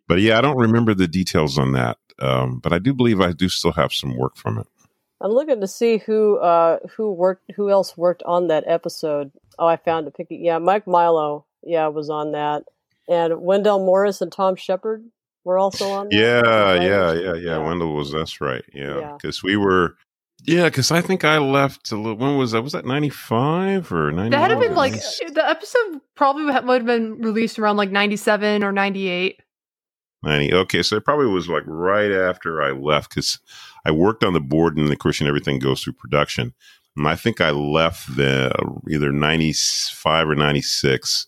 But 0.08 0.22
yeah, 0.22 0.38
I 0.38 0.42
don't 0.42 0.58
remember 0.58 0.94
the 0.94 1.08
details 1.08 1.58
on 1.58 1.72
that. 1.72 1.98
Um, 2.20 2.60
but 2.60 2.72
I 2.72 2.80
do 2.80 2.94
believe 2.94 3.20
I 3.22 3.32
do 3.32 3.50
still 3.50 3.72
have 3.74 3.92
some 3.92 4.16
work 4.16 4.38
from 4.38 4.60
it. 4.60 4.68
I'm 5.22 5.32
looking 5.32 5.62
to 5.62 5.68
see 5.68 5.98
who 5.98 6.38
uh, 6.38 6.78
who 6.96 7.12
worked, 7.12 7.52
who 7.56 7.70
else 7.72 7.98
worked 7.98 8.22
on 8.24 8.48
that 8.48 8.64
episode. 8.68 9.32
Oh, 9.58 9.66
I 9.68 9.78
found 9.78 10.08
it. 10.08 10.14
Pinky. 10.16 10.38
Yeah, 10.38 10.60
Mike 10.60 10.86
Milo. 10.88 11.46
Yeah, 11.64 11.88
was 11.88 12.10
on 12.10 12.34
that, 12.34 12.64
and 13.10 13.42
Wendell 13.42 13.80
Morris 13.80 14.22
and 14.22 14.32
Tom 14.32 14.56
Shepard 14.56 15.04
were 15.44 15.58
also 15.58 15.90
on. 15.90 16.10
That. 16.10 16.16
Yeah, 16.16 16.42
Right. 16.42 16.82
yeah, 16.82 17.14
yeah, 17.14 17.34
yeah. 17.34 17.58
Wendell 17.58 17.94
was 17.96 18.12
that's 18.12 18.40
right. 18.40 18.64
Yeah, 18.74 19.00
Yeah. 19.00 19.14
because 19.14 19.42
we 19.42 19.58
were. 19.58 19.98
Yeah, 20.47 20.65
because 20.65 20.91
I 20.91 21.01
think 21.01 21.23
I 21.23 21.39
left. 21.39 21.91
A 21.91 21.95
little, 21.95 22.15
when 22.15 22.38
was 22.38 22.51
that? 22.51 22.61
Was 22.61 22.73
that 22.73 22.85
ninety 22.85 23.09
five 23.09 23.91
or 23.91 24.11
ninety? 24.11 24.30
That 24.31 24.41
had 24.41 24.51
have 24.51 24.59
been 24.59 24.76
like 24.76 24.93
the 24.93 25.43
episode 25.43 26.01
probably 26.15 26.45
would 26.45 26.53
have 26.53 26.85
been 26.85 27.19
released 27.19 27.57
around 27.57 27.77
like 27.77 27.89
ninety 27.89 28.15
seven 28.15 28.63
or 28.63 28.72
ninety 28.72 29.07
eight. 29.07 29.41
ninety. 30.22 30.53
Okay, 30.53 30.84
so 30.84 30.97
it 30.97 31.05
probably 31.05 31.27
was 31.27 31.49
like 31.49 31.63
right 31.65 32.11
after 32.11 32.61
I 32.61 32.72
left 32.72 33.09
because 33.09 33.39
I 33.85 33.91
worked 33.91 34.23
on 34.23 34.34
the 34.34 34.39
board 34.39 34.77
and 34.77 34.88
the 34.88 34.95
course, 34.95 35.19
and 35.19 35.27
everything 35.27 35.57
goes 35.57 35.84
through 35.84 35.93
production. 35.93 36.53
And 36.95 37.07
I 37.07 37.15
think 37.15 37.41
I 37.41 37.49
left 37.49 38.15
the 38.15 38.51
either 38.89 39.11
ninety 39.11 39.53
five 39.53 40.30
or 40.30 40.35
ninety 40.35 40.61
six, 40.61 41.26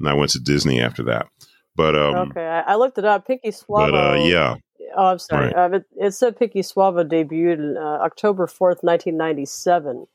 and 0.00 0.08
I 0.08 0.14
went 0.14 0.32
to 0.32 0.40
Disney 0.40 0.80
after 0.80 1.04
that. 1.04 1.28
But 1.76 1.94
um, 1.94 2.30
okay, 2.30 2.46
I, 2.46 2.72
I 2.72 2.74
looked 2.74 2.98
it 2.98 3.04
up. 3.04 3.28
Pinky 3.28 3.52
Swallow. 3.52 3.92
but 3.92 3.96
uh, 3.96 4.24
yeah, 4.24 4.56
Oh, 4.94 5.06
I'm 5.06 5.18
sorry. 5.18 5.46
Right. 5.46 5.56
Um, 5.56 5.74
it, 5.74 5.84
it 5.98 6.10
said 6.12 6.38
Pinky 6.38 6.62
Swallow 6.62 7.02
debuted 7.04 7.76
uh, 7.76 8.02
October 8.02 8.46
4th, 8.46 8.82
1997. 8.82 10.06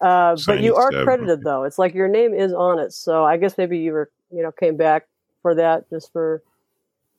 Uh, 0.00 0.34
but 0.46 0.60
you 0.60 0.74
are 0.76 0.90
credited 1.04 1.42
though. 1.44 1.64
It's 1.64 1.78
like 1.78 1.92
your 1.94 2.08
name 2.08 2.32
is 2.32 2.54
on 2.54 2.78
it, 2.78 2.92
so 2.92 3.24
I 3.24 3.36
guess 3.36 3.58
maybe 3.58 3.78
you 3.78 3.92
were, 3.92 4.10
you 4.32 4.42
know, 4.42 4.50
came 4.50 4.78
back 4.78 5.06
for 5.42 5.54
that 5.56 5.90
just 5.90 6.10
for. 6.10 6.42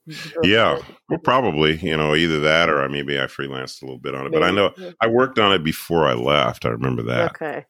for- 0.10 0.44
Yeah, 0.44 0.80
well, 1.08 1.20
probably 1.20 1.78
you 1.78 1.96
know 1.96 2.16
either 2.16 2.40
that 2.40 2.70
or 2.70 2.82
I 2.82 2.88
maybe 2.88 3.20
I 3.20 3.26
freelanced 3.26 3.84
a 3.84 3.86
little 3.86 4.00
bit 4.00 4.16
on 4.16 4.26
it. 4.26 4.32
But 4.32 4.42
I 4.42 4.50
know 4.50 4.74
I 5.00 5.06
worked 5.08 5.38
on 5.38 5.54
it 5.54 5.64
before 5.64 6.08
I 6.08 6.14
left. 6.14 6.66
I 6.66 6.70
remember 6.70 7.04
that. 7.04 7.30
Okay. 7.36 7.66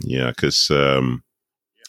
Yeah, 0.00 0.30
because 0.30 0.70
um, 0.70 1.23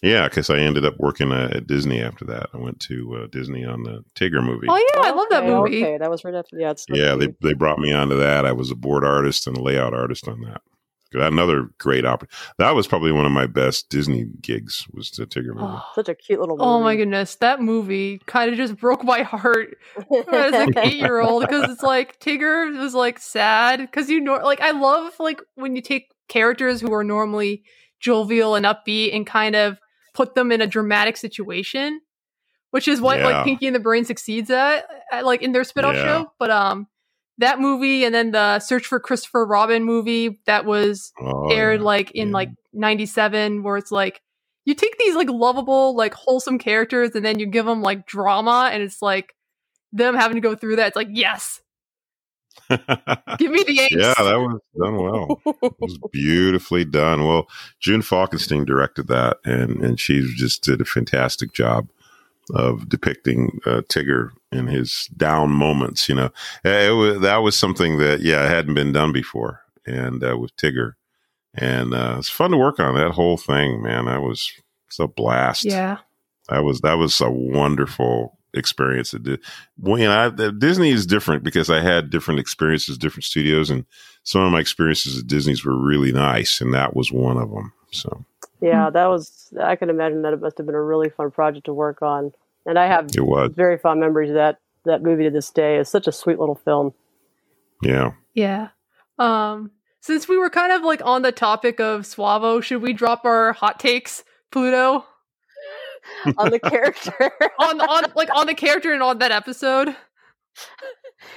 yeah, 0.05 0.27
because 0.27 0.49
I 0.51 0.57
ended 0.59 0.85
up 0.85 0.99
working 0.99 1.31
uh, 1.31 1.49
at 1.51 1.65
Disney 1.65 1.99
after 2.01 2.25
that. 2.25 2.49
I 2.53 2.57
went 2.57 2.79
to 2.81 3.23
uh, 3.23 3.27
Disney 3.27 3.65
on 3.65 3.83
the 3.83 4.03
Tigger 4.15 4.43
movie. 4.43 4.67
Oh 4.69 4.77
yeah, 4.93 5.01
I 5.01 5.11
love 5.11 5.27
that 5.31 5.45
movie. 5.45 5.83
Okay, 5.83 5.97
that 5.97 6.09
was 6.09 6.23
right 6.23 6.35
after. 6.35 6.57
Yeah, 6.57 6.71
it's 6.71 6.85
yeah, 6.89 7.15
they 7.15 7.33
they 7.41 7.53
brought 7.53 7.79
me 7.79 7.91
onto 7.91 8.15
that. 8.17 8.45
I 8.45 8.51
was 8.51 8.69
a 8.69 8.75
board 8.75 9.03
artist 9.03 9.47
and 9.47 9.57
a 9.57 9.61
layout 9.61 9.95
artist 9.95 10.27
on 10.27 10.41
that. 10.41 10.61
Another 11.13 11.69
great 11.77 12.05
opportunity. 12.05 12.35
That 12.57 12.75
was 12.75 12.87
probably 12.87 13.13
one 13.13 13.25
of 13.25 13.31
my 13.31 13.47
best 13.47 13.89
Disney 13.89 14.25
gigs. 14.41 14.85
Was 14.93 15.09
the 15.11 15.25
Tigger 15.25 15.55
movie. 15.55 15.81
such 15.95 16.09
a 16.09 16.15
cute 16.15 16.39
little. 16.39 16.57
Movie. 16.57 16.67
Oh 16.67 16.81
my 16.81 16.95
goodness, 16.95 17.35
that 17.37 17.61
movie 17.61 18.21
kind 18.27 18.51
of 18.51 18.57
just 18.57 18.75
broke 18.75 19.03
my 19.03 19.23
heart 19.23 19.77
as 20.31 20.53
an 20.53 20.77
eight 20.77 20.97
year 20.97 21.19
old 21.19 21.41
because 21.41 21.71
it's 21.71 21.83
like 21.83 22.19
Tigger 22.19 22.77
was 22.77 22.93
like 22.93 23.17
sad 23.17 23.79
because 23.79 24.09
you 24.09 24.19
know, 24.19 24.35
like 24.35 24.61
I 24.61 24.71
love 24.71 25.13
like 25.19 25.41
when 25.55 25.75
you 25.75 25.81
take 25.81 26.11
characters 26.27 26.81
who 26.81 26.93
are 26.93 27.03
normally 27.03 27.63
jovial 27.99 28.55
and 28.55 28.65
upbeat 28.65 29.15
and 29.15 29.25
kind 29.25 29.55
of 29.55 29.79
put 30.15 30.33
them 30.33 30.51
in 30.51 30.61
a 30.61 30.67
dramatic 30.67 31.17
situation, 31.17 32.01
which 32.71 32.87
is 32.87 32.99
what 33.01 33.19
Yeah. 33.19 33.25
like 33.27 33.45
Pinky 33.45 33.67
and 33.67 33.75
the 33.75 33.79
Brain 33.79 34.05
succeeds 34.05 34.49
at, 34.49 34.85
at 35.11 35.25
like 35.25 35.41
in 35.43 35.51
their 35.51 35.63
spin-off 35.63 35.95
Yeah. 35.95 36.03
show. 36.03 36.31
But 36.39 36.49
um, 36.49 36.87
that 37.37 37.59
movie 37.59 38.05
and 38.05 38.15
then 38.15 38.31
the 38.31 38.59
Search 38.59 38.85
for 38.87 38.99
Christopher 38.99 39.45
Robin 39.45 39.83
movie 39.83 40.39
that 40.45 40.65
was 40.65 41.11
Oh, 41.19 41.49
aired 41.51 41.81
like 41.81 42.11
in 42.11 42.31
like 42.31 42.49
97 42.73 43.61
where 43.61 43.77
it's 43.77 43.91
like 43.91 44.21
you 44.65 44.73
take 44.73 44.97
these 44.97 45.15
like 45.15 45.29
lovable 45.29 45.95
like 45.95 46.13
wholesome 46.13 46.57
characters 46.57 47.11
and 47.13 47.23
then 47.23 47.37
you 47.39 47.45
give 47.45 47.65
them 47.65 47.81
like 47.81 48.05
drama 48.07 48.69
and 48.73 48.81
it's 48.81 49.01
like 49.01 49.35
them 49.93 50.15
having 50.15 50.35
to 50.35 50.41
go 50.41 50.55
through 50.55 50.77
that 50.77 50.87
it's 50.87 50.95
like 50.95 51.09
yes 51.11 51.61
give 52.69 53.51
me 53.51 53.63
the 53.63 53.77
angst 53.77 53.87
Yeah, 53.91 54.13
that 54.17 54.39
was 54.39 54.59
done 54.79 54.97
well. 54.97 55.41
it 55.61 55.73
was 55.79 55.97
beautifully 56.11 56.85
done. 56.85 57.25
Well, 57.25 57.47
Jun 57.79 58.01
Falkenstein 58.01 58.65
directed 58.65 59.07
that, 59.07 59.37
and 59.45 59.83
and 59.83 59.99
she 59.99 60.21
just 60.35 60.63
did 60.63 60.81
a 60.81 60.85
fantastic 60.85 61.53
job 61.53 61.89
of 62.53 62.87
depicting 62.87 63.59
uh, 63.65 63.81
Tigger 63.89 64.29
in 64.51 64.67
his 64.67 65.09
down 65.17 65.51
moments. 65.51 66.07
You 66.09 66.15
know, 66.15 66.29
Eh, 66.63 66.87
it 66.89 66.91
was, 66.91 67.19
that 67.21 67.37
was 67.37 67.57
something 67.57 67.97
that 67.99 68.21
yeah 68.21 68.47
hadn't 68.47 68.75
been 68.75 68.91
done 68.91 69.11
before, 69.11 69.61
and 69.85 70.23
uh, 70.23 70.37
with 70.37 70.55
Tigger, 70.57 70.93
and 71.53 71.93
uh, 71.93 72.15
it's 72.19 72.29
fun 72.29 72.51
to 72.51 72.57
work 72.57 72.79
on 72.79 72.95
that 72.95 73.11
whole 73.11 73.37
thing. 73.37 73.81
Man, 73.81 74.05
that 74.05 74.21
was 74.21 74.51
it's 74.87 74.99
a 74.99 75.07
blast. 75.07 75.65
yeah 75.65 75.97
That 76.49 76.63
was 76.63 76.81
that 76.81 76.97
was 76.97 77.19
a 77.21 77.29
wonderful 77.29 78.37
experience. 78.55 79.13
It 79.13 79.23
did. 79.23 79.39
Well, 79.79 79.99
you 79.99 80.05
know, 80.05 80.33
I, 80.37 80.51
Disney 80.51 80.89
is 80.89 81.05
different 81.05 81.43
because 81.43 81.69
I 81.69 81.81
had 81.81 82.09
different 82.09 82.39
experiences, 82.39 82.97
different 82.97 83.25
studios, 83.25 83.69
and 83.69 83.85
some 84.23 84.41
of 84.41 84.51
my 84.51 84.59
experiences 84.59 85.19
at 85.19 85.27
Disney's 85.27 85.65
were 85.65 85.77
really 85.77 86.11
nice, 86.11 86.61
and 86.61 86.73
that 86.73 86.95
was 86.95 87.11
one 87.11 87.37
of 87.37 87.49
them. 87.51 87.73
So 87.91 88.25
Yeah, 88.61 88.89
that 88.89 89.05
was. 89.07 89.53
I 89.61 89.75
can 89.75 89.89
imagine 89.89 90.23
that 90.23 90.33
it 90.33 90.41
must 90.41 90.57
have 90.57 90.65
been 90.65 90.75
a 90.75 90.81
really 90.81 91.09
fun 91.09 91.31
project 91.31 91.65
to 91.65 91.73
work 91.73 92.01
on, 92.01 92.31
and 92.65 92.79
I 92.79 92.87
have 92.87 93.09
it 93.15 93.21
was. 93.21 93.51
very 93.55 93.77
fond 93.77 93.99
memories 93.99 94.29
of 94.29 94.35
that 94.35 94.59
that 94.85 95.01
movie 95.01 95.23
to 95.23 95.31
this 95.31 95.49
day. 95.49 95.77
It's 95.77 95.89
such 95.89 96.07
a 96.07 96.11
sweet 96.11 96.39
little 96.39 96.55
film. 96.55 96.93
Yeah. 97.81 98.11
Yeah. 98.33 98.69
Um, 99.17 99.71
since 100.01 100.27
we 100.27 100.37
were 100.37 100.49
kind 100.49 100.71
of 100.71 100.83
like 100.83 101.01
on 101.03 101.23
the 101.23 101.31
topic 101.31 101.79
of 101.79 102.01
Suavo, 102.01 102.61
should 102.61 102.81
we 102.81 102.93
drop 102.93 103.25
our 103.25 103.53
hot 103.53 103.79
takes, 103.79 104.23
Pluto? 104.51 105.05
on 106.37 106.51
the 106.51 106.59
character. 106.59 107.31
on 107.59 107.81
on 107.81 108.11
like 108.15 108.29
on 108.33 108.47
the 108.47 108.55
character 108.55 108.93
and 108.93 109.03
on 109.03 109.19
that 109.19 109.31
episode. 109.31 109.95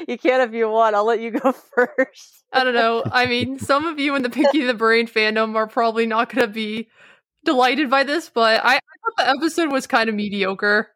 You 0.06 0.18
can 0.18 0.40
if 0.40 0.52
you 0.52 0.68
want. 0.68 0.94
I'll 0.94 1.06
let 1.06 1.20
you 1.20 1.30
go 1.30 1.52
first. 1.74 2.44
I 2.52 2.64
don't 2.64 2.74
know. 2.74 3.02
I 3.10 3.26
mean, 3.26 3.58
some 3.58 3.86
of 3.86 3.98
you 3.98 4.14
in 4.14 4.22
the 4.22 4.30
Pinky 4.30 4.62
the 4.64 4.74
Brain 4.74 5.06
fandom 5.06 5.54
are 5.54 5.66
probably 5.66 6.06
not 6.06 6.32
going 6.32 6.46
to 6.46 6.52
be 6.52 6.88
delighted 7.44 7.90
by 7.90 8.04
this, 8.04 8.30
but 8.32 8.64
I, 8.64 8.76
I 8.76 8.80
thought 8.80 9.16
the 9.16 9.28
episode 9.28 9.72
was 9.72 9.86
kind 9.86 10.08
of 10.08 10.14
mediocre. 10.14 10.88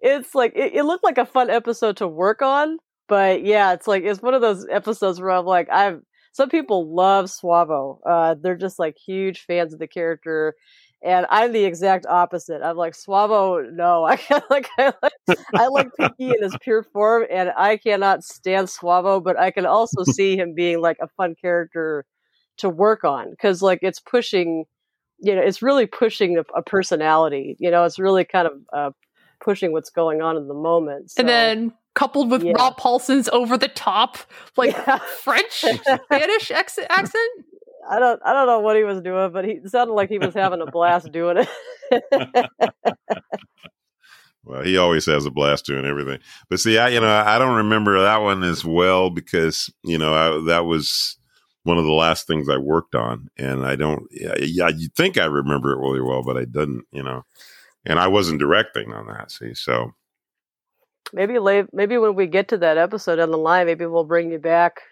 It's 0.00 0.34
like 0.34 0.52
it, 0.54 0.74
it 0.74 0.84
looked 0.84 1.04
like 1.04 1.18
a 1.18 1.26
fun 1.26 1.50
episode 1.50 1.98
to 1.98 2.08
work 2.08 2.42
on, 2.42 2.78
but 3.08 3.44
yeah, 3.44 3.72
it's 3.72 3.86
like 3.86 4.04
it's 4.04 4.22
one 4.22 4.34
of 4.34 4.40
those 4.40 4.66
episodes 4.70 5.20
where 5.20 5.30
I'm 5.30 5.44
like, 5.44 5.68
I've 5.70 6.00
some 6.32 6.48
people 6.48 6.94
love 6.94 7.26
Suavo. 7.26 7.98
Uh, 8.04 8.34
they're 8.40 8.56
just 8.56 8.78
like 8.78 8.96
huge 8.96 9.44
fans 9.46 9.72
of 9.72 9.78
the 9.78 9.86
character, 9.86 10.54
and 11.04 11.26
I'm 11.28 11.52
the 11.52 11.64
exact 11.64 12.06
opposite. 12.06 12.62
I'm 12.62 12.76
like 12.76 12.94
Suavo. 12.94 13.70
No, 13.70 14.04
I 14.08 14.18
like 14.50 14.68
I 14.78 14.92
like 15.02 15.38
I 15.54 15.66
like 15.68 15.88
Pinky 15.98 16.30
in 16.30 16.42
his 16.42 16.56
pure 16.60 16.82
form, 16.82 17.26
and 17.30 17.52
I 17.56 17.76
cannot 17.76 18.24
stand 18.24 18.68
Suavo. 18.68 19.22
But 19.22 19.38
I 19.38 19.50
can 19.50 19.66
also 19.66 20.02
see 20.12 20.36
him 20.36 20.54
being 20.54 20.80
like 20.80 20.96
a 21.00 21.08
fun 21.16 21.34
character 21.40 22.04
to 22.58 22.68
work 22.68 23.04
on 23.04 23.30
because 23.30 23.62
like 23.62 23.80
it's 23.82 24.00
pushing, 24.00 24.64
you 25.18 25.34
know, 25.34 25.42
it's 25.42 25.60
really 25.60 25.86
pushing 25.86 26.38
a, 26.38 26.44
a 26.56 26.62
personality. 26.62 27.56
You 27.58 27.70
know, 27.70 27.84
it's 27.84 27.98
really 27.98 28.24
kind 28.24 28.48
of 28.48 28.52
uh, 28.72 28.90
pushing 29.40 29.72
what's 29.72 29.90
going 29.90 30.22
on 30.22 30.36
in 30.36 30.48
the 30.48 30.54
moment. 30.54 31.10
So. 31.10 31.20
and 31.20 31.28
then 31.28 31.72
coupled 31.94 32.30
with 32.30 32.42
yeah. 32.42 32.52
Rob 32.56 32.76
Paulsen's 32.76 33.28
over 33.28 33.56
the 33.56 33.68
top, 33.68 34.18
like 34.56 34.74
French, 35.22 35.52
Spanish 36.04 36.50
accent. 36.50 36.88
I 37.88 37.98
don't 37.98 38.20
I 38.24 38.32
don't 38.32 38.46
know 38.46 38.60
what 38.60 38.76
he 38.76 38.84
was 38.84 39.00
doing, 39.00 39.32
but 39.32 39.44
he 39.44 39.60
sounded 39.66 39.94
like 39.94 40.08
he 40.08 40.18
was 40.18 40.34
having 40.34 40.60
a 40.60 40.66
blast 40.70 41.12
doing 41.12 41.46
it. 41.90 42.50
Well, 44.44 44.62
he 44.62 44.76
always 44.76 45.06
has 45.06 45.24
a 45.24 45.30
blast 45.30 45.64
doing 45.64 45.86
everything. 45.86 46.18
But 46.50 46.60
see, 46.60 46.76
I 46.76 46.88
you 46.88 47.00
know 47.00 47.08
I 47.08 47.38
don't 47.38 47.56
remember 47.56 48.00
that 48.02 48.20
one 48.20 48.42
as 48.42 48.64
well 48.64 49.10
because 49.10 49.72
you 49.82 49.96
know 49.98 50.12
I, 50.12 50.44
that 50.48 50.66
was 50.66 51.16
one 51.62 51.78
of 51.78 51.84
the 51.84 51.92
last 51.92 52.26
things 52.26 52.48
I 52.48 52.58
worked 52.58 52.94
on, 52.94 53.28
and 53.38 53.64
I 53.64 53.74
don't. 53.76 54.06
Yeah, 54.10 54.68
you 54.68 54.88
think 54.94 55.16
I 55.16 55.24
remember 55.24 55.72
it 55.72 55.78
really 55.78 56.02
well, 56.02 56.22
but 56.22 56.36
I 56.36 56.44
didn't. 56.44 56.84
You 56.92 57.02
know, 57.02 57.24
and 57.86 57.98
I 57.98 58.08
wasn't 58.08 58.38
directing 58.38 58.92
on 58.92 59.06
that. 59.06 59.30
See, 59.30 59.54
so 59.54 59.92
maybe 61.14 61.38
late, 61.38 61.66
maybe 61.72 61.96
when 61.96 62.14
we 62.14 62.26
get 62.26 62.48
to 62.48 62.58
that 62.58 62.76
episode 62.76 63.18
on 63.18 63.30
the 63.30 63.38
line, 63.38 63.66
maybe 63.66 63.86
we'll 63.86 64.04
bring 64.04 64.30
you 64.30 64.38
back 64.38 64.82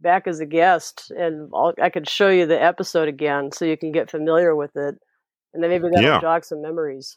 back 0.00 0.26
as 0.26 0.40
a 0.40 0.46
guest, 0.46 1.10
and 1.16 1.50
I'll, 1.54 1.74
I 1.82 1.90
can 1.90 2.04
show 2.04 2.28
you 2.28 2.46
the 2.46 2.60
episode 2.62 3.08
again 3.08 3.50
so 3.52 3.64
you 3.64 3.76
can 3.76 3.92
get 3.92 4.10
familiar 4.10 4.54
with 4.56 4.76
it, 4.76 4.96
and 5.54 5.62
then 5.62 5.70
maybe 5.70 5.88
that'll 5.90 6.02
Yeah. 6.02 6.20
jog 6.20 6.44
some 6.44 6.62
memories. 6.62 7.16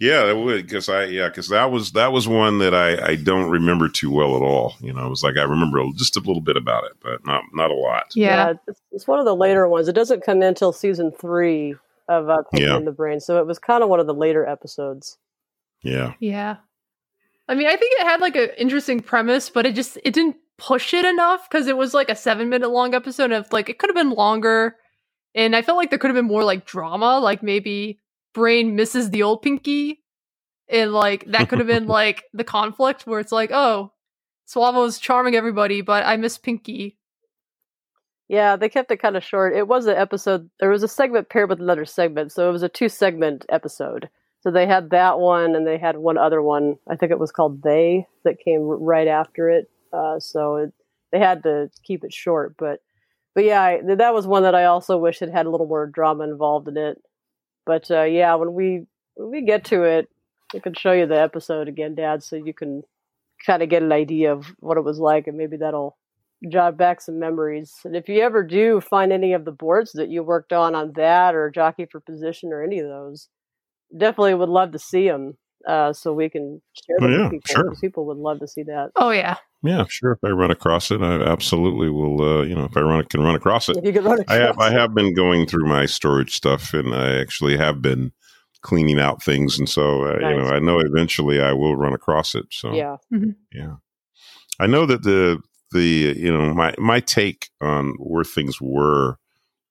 yeah, 0.00 0.24
that 0.24 0.36
would 0.36 0.64
because 0.64 0.88
I 0.88 1.04
yeah 1.04 1.28
because 1.28 1.48
that 1.50 1.70
was 1.70 1.92
that 1.92 2.10
was 2.12 2.26
one 2.26 2.58
that 2.60 2.74
I 2.74 3.10
I 3.12 3.14
don't 3.16 3.50
remember 3.50 3.88
too 3.88 4.10
well 4.10 4.34
at 4.36 4.42
all. 4.42 4.74
You 4.80 4.92
know, 4.94 5.04
it 5.06 5.10
was 5.10 5.22
like 5.22 5.36
I 5.36 5.42
remember 5.42 5.82
just 5.96 6.16
a 6.16 6.20
little 6.20 6.40
bit 6.40 6.56
about 6.56 6.84
it, 6.84 6.92
but 7.02 7.24
not 7.26 7.42
not 7.52 7.70
a 7.70 7.74
lot. 7.74 8.04
it's, 8.66 8.80
it's 8.92 9.06
one 9.06 9.18
of 9.18 9.26
the 9.26 9.36
later 9.36 9.68
ones. 9.68 9.88
It 9.88 9.94
doesn't 9.94 10.24
come 10.24 10.38
in 10.38 10.44
until 10.48 10.72
season 10.72 11.12
three 11.12 11.74
of 12.08 12.30
uh, 12.30 12.42
Pinky 12.50 12.64
Yeah. 12.66 12.78
in 12.78 12.86
the 12.86 12.92
Brain, 12.92 13.20
so 13.20 13.38
it 13.38 13.46
was 13.46 13.58
kind 13.58 13.82
of 13.82 13.90
one 13.90 14.00
of 14.00 14.06
the 14.06 14.14
later 14.14 14.46
episodes. 14.46 15.18
Yeah. 15.82 16.14
Yeah. 16.18 16.56
I 17.46 17.54
mean, 17.54 17.66
I 17.66 17.76
think 17.76 17.92
it 18.00 18.06
had 18.06 18.20
like 18.22 18.36
an 18.36 18.48
interesting 18.56 19.00
premise, 19.00 19.50
but 19.50 19.66
it 19.66 19.74
just 19.74 19.98
it 20.02 20.14
didn't 20.14 20.36
push 20.58 20.92
it 20.92 21.04
enough 21.04 21.48
because 21.48 21.68
it 21.68 21.76
was 21.76 21.94
like 21.94 22.10
a 22.10 22.16
seven 22.16 22.48
minute 22.48 22.70
long 22.70 22.94
episode 22.94 23.32
of 23.32 23.50
like 23.52 23.68
it 23.68 23.78
could 23.78 23.88
have 23.88 23.96
been 23.96 24.10
longer. 24.10 24.76
And 25.34 25.54
I 25.54 25.62
felt 25.62 25.78
like 25.78 25.90
there 25.90 25.98
could 25.98 26.10
have 26.10 26.16
been 26.16 26.26
more 26.26 26.44
like 26.44 26.66
drama, 26.66 27.20
like 27.20 27.42
maybe 27.42 28.00
Brain 28.34 28.74
misses 28.74 29.10
the 29.10 29.22
old 29.22 29.42
Pinky. 29.42 30.02
And 30.68 30.92
like 30.92 31.24
that 31.26 31.48
could 31.48 31.58
have 31.58 31.68
been 31.68 31.86
like 31.98 32.24
the 32.34 32.44
conflict 32.44 33.06
where 33.06 33.20
it's 33.20 33.32
like, 33.32 33.50
oh, 33.52 33.92
Suavo's 34.46 34.98
charming 34.98 35.36
everybody, 35.36 35.80
but 35.80 36.04
I 36.04 36.16
miss 36.16 36.38
Pinky. 36.38 36.98
Yeah, 38.28 38.56
they 38.56 38.68
kept 38.68 38.90
it 38.90 38.98
kind 38.98 39.16
of 39.16 39.24
short. 39.24 39.56
It 39.56 39.68
was 39.68 39.86
an 39.86 39.96
episode. 39.96 40.50
There 40.60 40.70
was 40.70 40.82
a 40.82 40.88
segment 40.88 41.30
paired 41.30 41.48
with 41.48 41.60
another 41.60 41.86
segment, 41.86 42.32
so 42.32 42.48
it 42.48 42.52
was 42.52 42.62
a 42.62 42.68
two 42.68 42.88
segment 42.88 43.46
episode. 43.48 44.10
So 44.40 44.50
they 44.50 44.66
had 44.66 44.90
that 44.90 45.18
one, 45.18 45.56
and 45.56 45.66
they 45.66 45.78
had 45.78 45.96
one 45.96 46.18
other 46.18 46.42
one. 46.42 46.78
I 46.88 46.96
think 46.96 47.10
it 47.10 47.18
was 47.18 47.32
called 47.32 47.62
"They" 47.62 48.06
that 48.24 48.38
came 48.38 48.60
right 48.60 49.08
after 49.08 49.48
it. 49.48 49.70
Uh, 49.92 50.18
so 50.20 50.56
it, 50.56 50.72
they 51.12 51.18
had 51.18 51.42
to 51.44 51.70
keep 51.84 52.04
it 52.04 52.12
short, 52.12 52.54
but 52.58 52.80
but 53.34 53.44
yeah, 53.44 53.62
I, 53.62 53.80
that 53.96 54.14
was 54.14 54.26
one 54.26 54.42
that 54.42 54.54
I 54.54 54.64
also 54.64 54.98
wish 54.98 55.22
it 55.22 55.30
had 55.32 55.46
a 55.46 55.50
little 55.50 55.66
more 55.68 55.86
drama 55.86 56.24
involved 56.24 56.66
in 56.68 56.76
it. 56.76 56.98
But 57.66 57.90
uh, 57.90 58.02
yeah, 58.02 58.34
when 58.34 58.52
we 58.54 58.86
when 59.14 59.30
we 59.30 59.42
get 59.44 59.64
to 59.66 59.84
it, 59.84 60.08
I 60.54 60.58
can 60.58 60.74
show 60.74 60.92
you 60.92 61.06
the 61.06 61.20
episode 61.20 61.68
again, 61.68 61.94
Dad, 61.94 62.22
so 62.22 62.36
you 62.36 62.52
can 62.54 62.82
kind 63.46 63.62
of 63.62 63.68
get 63.68 63.82
an 63.82 63.92
idea 63.92 64.32
of 64.32 64.46
what 64.60 64.76
it 64.78 64.84
was 64.84 64.98
like, 64.98 65.26
and 65.26 65.36
maybe 65.36 65.56
that'll 65.58 65.96
jog 66.50 66.76
back 66.76 67.00
some 67.00 67.18
memories. 67.18 67.72
And 67.84 67.94
if 67.96 68.08
you 68.08 68.20
ever 68.22 68.42
do 68.42 68.80
find 68.80 69.12
any 69.12 69.32
of 69.34 69.44
the 69.44 69.52
boards 69.52 69.92
that 69.92 70.08
you 70.08 70.22
worked 70.22 70.52
on 70.52 70.74
on 70.74 70.92
that 70.96 71.34
or 71.34 71.50
Jockey 71.50 71.86
for 71.90 72.00
Position 72.00 72.52
or 72.52 72.62
any 72.62 72.78
of 72.80 72.88
those, 72.88 73.28
definitely 73.96 74.34
would 74.34 74.48
love 74.48 74.72
to 74.72 74.78
see 74.78 75.08
them 75.08 75.36
uh, 75.66 75.92
so 75.92 76.12
we 76.12 76.28
can 76.30 76.60
share 76.86 76.96
Oh, 77.00 77.04
them 77.04 77.12
yeah, 77.12 77.22
with 77.24 77.32
people. 77.32 77.54
sure. 77.54 77.68
'cause 77.68 77.80
People 77.80 78.06
would 78.06 78.16
love 78.18 78.40
to 78.40 78.48
see 78.48 78.62
that. 78.64 78.90
Oh 78.96 79.10
yeah. 79.10 79.36
Yeah, 79.62 79.84
sure. 79.88 80.12
If 80.12 80.18
I 80.22 80.30
run 80.30 80.50
across 80.50 80.90
it, 80.90 81.02
I 81.02 81.20
absolutely 81.22 81.88
will. 81.90 82.22
Uh, 82.22 82.42
you 82.42 82.54
know, 82.54 82.64
if 82.64 82.76
I 82.76 82.80
run, 82.80 83.04
can 83.06 83.22
run 83.22 83.34
across 83.34 83.68
it. 83.68 83.76
If 83.76 83.84
you 83.84 83.92
could 83.92 84.04
run 84.04 84.24
I 84.28 84.34
have. 84.34 84.50
across 84.50 84.70
I 84.70 84.72
have 84.72 84.94
been 84.94 85.14
going 85.14 85.46
through 85.46 85.66
my 85.66 85.86
storage 85.86 86.34
stuff, 86.34 86.72
and 86.74 86.94
I 86.94 87.18
actually 87.20 87.56
have 87.56 87.82
been 87.82 88.12
cleaning 88.62 89.00
out 89.00 89.22
things, 89.22 89.58
and 89.58 89.68
so 89.68 90.04
uh, 90.04 90.14
you 90.14 90.36
know, 90.36 90.46
I 90.46 90.58
know 90.60 90.78
eventually 90.78 91.40
I 91.40 91.52
will 91.52 91.76
run 91.76 91.92
across 91.92 92.34
it. 92.34 92.46
So 92.50 92.72
Yeah. 92.72 92.96
yeah. 93.52 93.76
I 94.60 94.66
know 94.66 94.86
that 94.86 95.02
the 95.02 95.40
the 95.72 96.14
you 96.16 96.32
know 96.32 96.54
my 96.54 96.74
my 96.78 97.00
take 97.00 97.48
on 97.60 97.94
where 97.98 98.24
things 98.24 98.60
were 98.60 99.16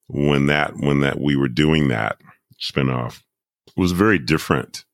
when 0.08 0.46
that 0.48 0.76
when 0.78 1.00
that 1.02 1.20
we 1.20 1.36
were 1.36 1.50
doing 1.50 1.88
that 1.90 2.18
spinoff 2.62 3.22
was 3.76 3.92
very 3.94 4.20
different 4.20 4.86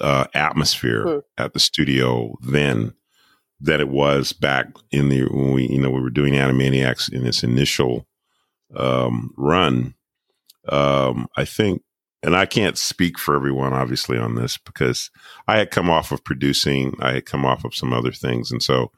uh, 0.00 0.26
atmosphere 0.34 1.02
Hmm. 1.06 1.18
at 1.38 1.52
the 1.52 1.60
studio 1.60 2.34
then 2.42 2.92
than 3.62 3.80
it 3.80 3.88
was 3.88 4.32
back 4.32 4.66
in 4.90 5.08
the 5.08 5.22
when 5.22 5.52
we 5.52 5.66
you 5.68 5.80
know 5.80 5.90
we 5.90 6.00
were 6.00 6.10
doing 6.10 6.34
Animaniacs 6.34 7.10
in 7.12 7.24
its 7.24 7.42
initial 7.42 8.06
um, 8.76 9.32
run. 9.36 9.94
Um, 10.68 11.28
I 11.36 11.44
think, 11.44 11.82
and 12.22 12.36
I 12.36 12.46
can't 12.46 12.76
speak 12.76 13.18
for 13.18 13.34
everyone 13.34 13.72
obviously 13.72 14.18
on 14.18 14.34
this 14.34 14.58
because 14.58 15.10
I 15.48 15.58
had 15.58 15.70
come 15.70 15.90
off 15.90 16.12
of 16.12 16.24
producing, 16.24 16.94
I 17.00 17.12
had 17.14 17.26
come 17.26 17.44
off 17.44 17.64
of 17.64 17.74
some 17.74 17.92
other 17.92 18.12
things, 18.12 18.50
and 18.50 18.62
so 18.62 18.90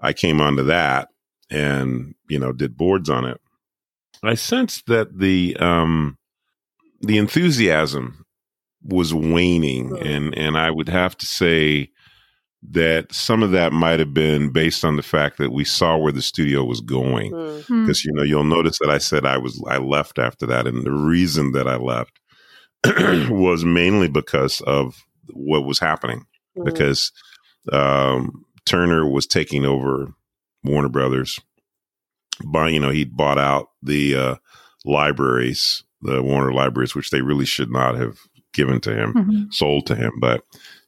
I 0.00 0.12
came 0.12 0.40
onto 0.40 0.64
that 0.64 1.08
and 1.50 2.14
you 2.28 2.38
know 2.38 2.52
did 2.52 2.76
boards 2.76 3.10
on 3.10 3.24
it. 3.24 3.40
I 4.22 4.34
sensed 4.34 4.86
that 4.86 5.18
the 5.18 5.56
um, 5.58 6.16
the 7.00 7.18
enthusiasm 7.18 8.24
was 8.82 9.12
waning, 9.12 9.96
and 9.98 10.36
and 10.36 10.56
I 10.56 10.70
would 10.70 10.88
have 10.88 11.16
to 11.18 11.26
say 11.26 11.90
that 12.62 13.12
some 13.12 13.42
of 13.42 13.52
that 13.52 13.72
might 13.72 13.98
have 14.00 14.12
been 14.12 14.50
based 14.50 14.84
on 14.84 14.96
the 14.96 15.02
fact 15.02 15.38
that 15.38 15.52
we 15.52 15.64
saw 15.64 15.96
where 15.96 16.12
the 16.12 16.22
studio 16.22 16.64
was 16.64 16.80
going. 16.80 17.30
Hmm. 17.32 17.82
Because 17.82 18.04
you 18.04 18.12
know 18.12 18.22
you'll 18.22 18.44
notice 18.44 18.78
that 18.80 18.90
I 18.90 18.98
said 18.98 19.24
I 19.24 19.38
was 19.38 19.62
I 19.68 19.78
left 19.78 20.18
after 20.18 20.46
that, 20.46 20.66
and 20.66 20.84
the 20.84 20.92
reason 20.92 21.52
that 21.52 21.68
I 21.68 21.76
left 21.76 22.18
was 23.30 23.64
mainly 23.64 24.08
because 24.08 24.60
of 24.62 25.04
what 25.32 25.64
was 25.66 25.78
happening. 25.78 26.24
Mhm. 26.56 26.64
Because 26.64 27.12
um, 27.72 28.44
Turner 28.66 29.08
was 29.08 29.26
taking 29.26 29.64
over 29.64 30.08
Warner 30.64 30.88
Brothers. 30.88 31.38
By 32.44 32.68
you 32.68 32.80
know 32.80 32.90
he 32.90 33.04
bought 33.04 33.38
out 33.38 33.68
the 33.82 34.14
uh, 34.16 34.34
libraries, 34.84 35.82
the 36.02 36.22
Warner 36.22 36.52
libraries, 36.52 36.94
which 36.94 37.10
they 37.10 37.20
really 37.22 37.46
should 37.46 37.70
not 37.70 37.94
have 37.96 38.18
given 38.52 38.80
to 38.80 38.94
him, 38.94 39.12
Mhm. 39.14 39.54
sold 39.54 39.86
to 39.86 39.94
him. 39.94 40.12
But 40.20 40.42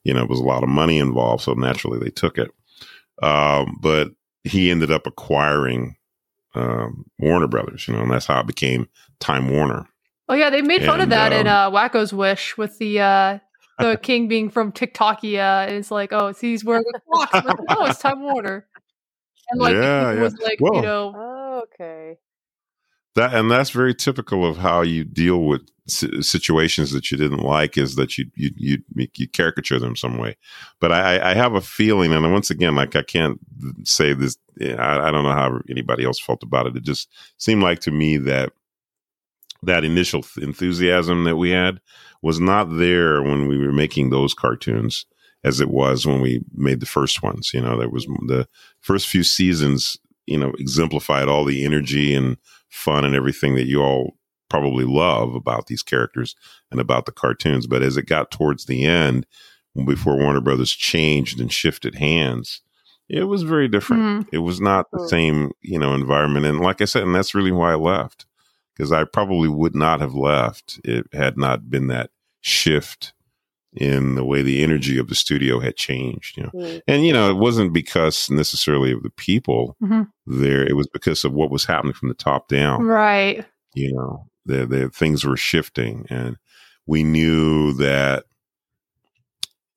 you 0.04 0.14
know, 0.14 0.22
it 0.22 0.30
was 0.30 0.40
a 0.40 0.44
lot 0.44 0.62
of 0.62 0.68
money 0.68 0.98
involved, 0.98 1.42
so 1.42 1.52
naturally 1.54 1.98
they 1.98 2.10
took 2.10 2.38
it. 2.38 2.50
Um, 3.22 3.78
but 3.80 4.08
he 4.44 4.70
ended 4.70 4.90
up 4.90 5.06
acquiring 5.06 5.96
um, 6.54 7.04
Warner 7.18 7.46
Brothers, 7.46 7.86
you 7.86 7.94
know, 7.94 8.00
and 8.02 8.10
that's 8.10 8.26
how 8.26 8.40
it 8.40 8.46
became 8.46 8.88
Time 9.20 9.48
Warner. 9.50 9.86
Oh 10.28 10.34
yeah, 10.34 10.48
they 10.50 10.62
made 10.62 10.84
fun 10.84 11.00
of 11.00 11.04
And, 11.04 11.12
that 11.12 11.32
in 11.32 11.46
um, 11.46 11.74
uh, 11.74 11.76
Wakko's 11.78 12.12
Wish 12.12 12.56
with 12.56 12.78
the 12.78 13.00
uh, 13.00 13.38
the 13.78 13.96
king 14.02 14.28
being 14.28 14.48
from 14.48 14.72
TikTokia, 14.72 15.66
and 15.66 15.76
it's 15.76 15.90
like, 15.90 16.12
oh, 16.12 16.32
see, 16.32 16.50
he's 16.52 16.64
wearing 16.64 16.84
a 16.94 17.00
clock. 17.00 17.30
It's 17.34 17.46
like, 17.46 17.58
oh, 17.68 17.86
it's 17.86 17.98
Time 17.98 18.22
Warner. 18.22 18.66
And 19.50 19.60
like, 19.60 19.74
Yeah, 19.74 20.12
it 20.12 20.16
yeah. 20.16 20.22
was 20.22 20.38
like, 20.38 20.58
Well- 20.60 20.74
you 20.76 20.82
know, 20.82 21.12
Oh, 21.16 21.62
okay. 21.74 22.16
that 23.16 23.34
and 23.34 23.50
that's 23.50 23.70
very 23.70 23.94
typical 23.94 24.46
of 24.46 24.56
how 24.58 24.82
you 24.82 25.04
deal 25.04 25.38
with 25.44 25.62
situations 25.90 26.92
that 26.92 27.10
you 27.10 27.16
didn't 27.16 27.42
like 27.42 27.76
is 27.76 27.96
that 27.96 28.16
you 28.16 28.26
you 28.34 28.50
you, 28.56 28.78
you 29.14 29.28
caricature 29.28 29.78
them 29.78 29.96
some 29.96 30.18
way. 30.18 30.36
But 30.80 30.92
I, 30.92 31.30
I 31.30 31.34
have 31.34 31.54
a 31.54 31.60
feeling 31.60 32.12
and 32.12 32.32
once 32.32 32.50
again 32.50 32.74
like 32.74 32.96
i 32.96 33.02
can't 33.02 33.38
say 33.84 34.12
this 34.12 34.36
I, 34.60 35.08
I 35.08 35.10
don't 35.10 35.24
know 35.24 35.32
how 35.32 35.60
anybody 35.68 36.04
else 36.04 36.20
felt 36.20 36.42
about 36.42 36.66
it. 36.66 36.76
It 36.76 36.84
just 36.84 37.08
seemed 37.38 37.62
like 37.62 37.80
to 37.80 37.90
me 37.90 38.16
that 38.18 38.52
that 39.62 39.84
initial 39.84 40.24
enthusiasm 40.40 41.24
that 41.24 41.36
we 41.36 41.50
had 41.50 41.80
was 42.22 42.40
not 42.40 42.64
there 42.76 43.22
when 43.22 43.46
we 43.46 43.58
were 43.58 43.72
making 43.72 44.10
those 44.10 44.34
cartoons 44.34 45.04
as 45.44 45.60
it 45.60 45.70
was 45.70 46.06
when 46.06 46.20
we 46.20 46.42
made 46.54 46.80
the 46.80 46.86
first 46.86 47.22
ones 47.22 47.52
you 47.52 47.60
know? 47.60 47.78
There 47.78 47.88
was 47.88 48.06
the 48.26 48.48
first 48.80 49.08
few 49.08 49.22
seasons 49.22 49.98
you 50.26 50.38
know 50.38 50.52
exemplified 50.58 51.28
all 51.28 51.44
the 51.44 51.64
energy 51.64 52.14
and 52.14 52.36
fun 52.68 53.04
and 53.04 53.14
everything 53.14 53.54
that 53.56 53.66
you 53.66 53.82
all 53.82 54.14
probably 54.50 54.84
love 54.84 55.34
about 55.34 55.66
these 55.66 55.82
characters 55.82 56.34
and 56.70 56.80
about 56.80 57.06
the 57.06 57.12
cartoons. 57.12 57.66
But 57.66 57.82
as 57.82 57.96
it 57.96 58.06
got 58.06 58.30
towards 58.30 58.66
the 58.66 58.84
end, 58.84 59.26
before 59.86 60.18
Warner 60.18 60.40
Brothers 60.40 60.72
changed 60.72 61.40
and 61.40 61.50
shifted 61.50 61.94
hands, 61.94 62.60
it 63.08 63.24
was 63.24 63.42
very 63.42 63.68
different. 63.68 64.02
Mm. 64.02 64.28
It 64.32 64.38
was 64.38 64.60
not 64.60 64.90
the 64.90 65.08
same, 65.08 65.52
you 65.62 65.78
know, 65.78 65.94
environment. 65.94 66.46
And 66.46 66.60
like 66.60 66.82
I 66.82 66.84
said, 66.84 67.04
and 67.04 67.14
that's 67.14 67.34
really 67.34 67.52
why 67.52 67.72
I 67.72 67.76
left 67.76 68.26
because 68.80 68.92
I 68.92 69.04
probably 69.04 69.48
would 69.48 69.74
not 69.74 70.00
have 70.00 70.14
left 70.14 70.80
it 70.84 71.06
had 71.12 71.36
not 71.36 71.68
been 71.68 71.88
that 71.88 72.10
shift 72.40 73.12
in 73.74 74.14
the 74.14 74.24
way 74.24 74.42
the 74.42 74.62
energy 74.62 74.98
of 74.98 75.08
the 75.08 75.14
studio 75.14 75.60
had 75.60 75.76
changed 75.76 76.36
you 76.36 76.42
know 76.42 76.50
mm. 76.54 76.80
and 76.88 77.06
you 77.06 77.12
know 77.12 77.30
it 77.30 77.36
wasn't 77.36 77.72
because 77.72 78.28
necessarily 78.30 78.90
of 78.90 79.02
the 79.02 79.10
people 79.10 79.76
mm-hmm. 79.82 80.02
there 80.26 80.66
it 80.66 80.74
was 80.74 80.88
because 80.88 81.24
of 81.24 81.32
what 81.32 81.50
was 81.50 81.64
happening 81.64 81.92
from 81.92 82.08
the 82.08 82.14
top 82.14 82.48
down 82.48 82.82
right 82.82 83.44
you 83.74 83.92
know 83.92 84.26
the, 84.46 84.66
the 84.66 84.88
things 84.90 85.24
were 85.24 85.36
shifting 85.36 86.06
and 86.10 86.36
we 86.86 87.04
knew 87.04 87.72
that 87.74 88.24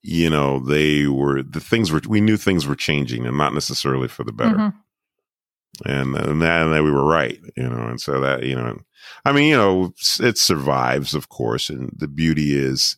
you 0.02 0.30
know 0.30 0.60
they 0.60 1.07
were 1.07 1.44
the 1.44 1.60
things 1.60 1.91
were 1.91 2.02
we 2.07 2.22
knew 2.22 2.38
things 2.38 2.68
were 2.68 2.76
changing 2.76 3.26
and 3.26 3.38
not 3.38 3.53
necessarily 3.53 4.07
for 4.07 4.23
the 4.23 4.34
better 4.34 4.56
mm-hmm. 4.56 5.90
and, 5.90 6.15
and 6.15 6.41
that, 6.41 6.64
and 6.64 6.73
that 6.73 6.84
we 6.84 6.91
were 6.91 7.06
right 7.06 7.40
you 7.56 7.69
know 7.69 7.88
and 7.88 8.02
so 8.02 8.19
that 8.19 8.44
you 8.44 8.56
know 8.56 8.77
i 9.26 9.31
mean 9.31 9.49
you 9.49 9.56
know 9.56 9.94
it 10.19 10.38
survives 10.38 11.14
of 11.14 11.30
course 11.30 11.69
and 11.69 11.94
the 11.98 12.07
beauty 12.07 12.57
is 12.57 12.98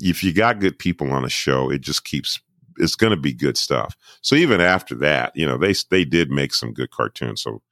if 0.00 0.24
you 0.24 0.32
got 0.32 0.60
good 0.60 0.78
people 0.78 1.12
on 1.12 1.24
a 1.24 1.28
show, 1.28 1.70
it 1.70 1.80
just 1.80 2.04
keeps 2.04 2.40
it's 2.76 2.96
going 2.96 3.10
to 3.10 3.20
be 3.20 3.34
good 3.34 3.58
stuff. 3.58 3.94
So 4.22 4.34
even 4.34 4.60
after 4.60 4.94
that, 4.96 5.32
you 5.34 5.46
know, 5.46 5.58
they 5.58 5.74
they 5.90 6.04
did 6.04 6.30
make 6.30 6.54
some 6.54 6.72
good 6.72 6.90
cartoons. 6.90 7.42
So 7.42 7.62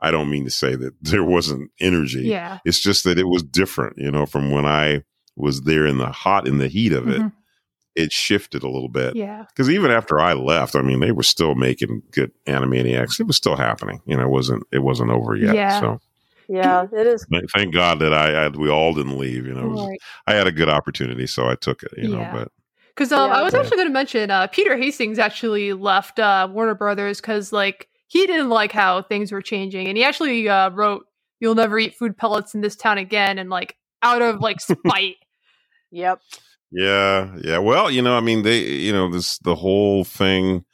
I 0.00 0.10
don't 0.10 0.30
mean 0.30 0.44
to 0.44 0.50
say 0.50 0.74
that 0.76 0.94
there 1.02 1.24
wasn't 1.24 1.70
energy. 1.80 2.22
Yeah. 2.22 2.58
It's 2.64 2.80
just 2.80 3.04
that 3.04 3.18
it 3.18 3.28
was 3.28 3.42
different, 3.42 3.98
you 3.98 4.10
know, 4.10 4.26
from 4.26 4.50
when 4.50 4.64
I 4.64 5.04
was 5.36 5.62
there 5.62 5.86
in 5.86 5.98
the 5.98 6.10
hot 6.10 6.48
in 6.48 6.58
the 6.58 6.68
heat 6.68 6.92
of 6.92 7.08
it. 7.08 7.20
Mm-hmm. 7.20 7.28
It 7.94 8.12
shifted 8.12 8.62
a 8.62 8.68
little 8.68 8.88
bit. 8.88 9.16
Yeah. 9.16 9.44
Because 9.48 9.68
even 9.68 9.90
after 9.90 10.20
I 10.20 10.32
left, 10.34 10.76
I 10.76 10.82
mean, 10.82 11.00
they 11.00 11.10
were 11.10 11.24
still 11.24 11.56
making 11.56 12.02
good 12.12 12.30
Animaniacs. 12.46 13.18
It 13.18 13.26
was 13.26 13.36
still 13.36 13.56
happening. 13.56 14.00
You 14.06 14.16
know, 14.16 14.22
it 14.22 14.30
wasn't 14.30 14.62
it 14.70 14.78
wasn't 14.80 15.10
over 15.10 15.34
yet. 15.34 15.56
Yeah. 15.56 15.80
So 15.80 16.00
yeah, 16.48 16.86
it 16.90 17.06
is. 17.06 17.26
Thank 17.54 17.74
God 17.74 17.98
that 17.98 18.14
I, 18.14 18.46
I 18.46 18.48
we 18.48 18.70
all 18.70 18.94
didn't 18.94 19.18
leave. 19.18 19.46
You 19.46 19.54
know, 19.54 19.68
was, 19.68 19.86
right. 19.86 19.98
I 20.26 20.34
had 20.34 20.46
a 20.46 20.52
good 20.52 20.68
opportunity, 20.68 21.26
so 21.26 21.48
I 21.48 21.56
took 21.56 21.82
it. 21.82 21.92
You 21.96 22.10
yeah. 22.10 22.16
know, 22.16 22.30
but 22.32 22.52
because 22.88 23.12
um, 23.12 23.30
yeah, 23.30 23.36
I 23.36 23.42
was 23.42 23.52
actually 23.52 23.76
going 23.76 23.88
to 23.88 23.92
mention 23.92 24.30
uh, 24.30 24.46
Peter 24.46 24.76
Hastings 24.76 25.18
actually 25.18 25.74
left 25.74 26.18
uh, 26.18 26.48
Warner 26.50 26.74
Brothers 26.74 27.20
because 27.20 27.52
like 27.52 27.88
he 28.08 28.26
didn't 28.26 28.48
like 28.48 28.72
how 28.72 29.02
things 29.02 29.30
were 29.30 29.42
changing, 29.42 29.86
and 29.86 29.96
he 29.96 30.04
actually 30.04 30.48
uh, 30.48 30.70
wrote 30.70 31.06
"You'll 31.40 31.54
never 31.54 31.78
eat 31.78 31.94
food 31.94 32.16
pellets 32.16 32.54
in 32.54 32.60
this 32.60 32.76
town 32.76 32.98
again," 32.98 33.38
and 33.38 33.48
like 33.48 33.76
out 34.02 34.22
of 34.22 34.40
like 34.40 34.60
spite. 34.60 35.16
yep. 35.90 36.20
Yeah, 36.70 37.34
yeah. 37.42 37.58
Well, 37.58 37.90
you 37.90 38.02
know, 38.02 38.16
I 38.16 38.20
mean, 38.20 38.42
they, 38.42 38.58
you 38.58 38.92
know, 38.92 39.10
this 39.10 39.38
the 39.38 39.54
whole 39.54 40.04
thing 40.04 40.64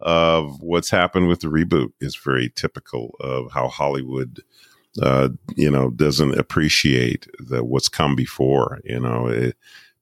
of 0.00 0.60
what's 0.60 0.90
happened 0.90 1.28
with 1.28 1.40
the 1.40 1.48
reboot 1.48 1.92
is 2.00 2.16
very 2.16 2.50
typical 2.56 3.14
of 3.20 3.52
how 3.52 3.68
Hollywood 3.68 4.42
uh, 5.02 5.28
you 5.56 5.70
know, 5.70 5.90
doesn't 5.90 6.38
appreciate 6.38 7.26
the 7.38 7.64
what's 7.64 7.88
come 7.88 8.14
before. 8.14 8.80
You 8.84 9.00
know, 9.00 9.26
it, 9.26 9.56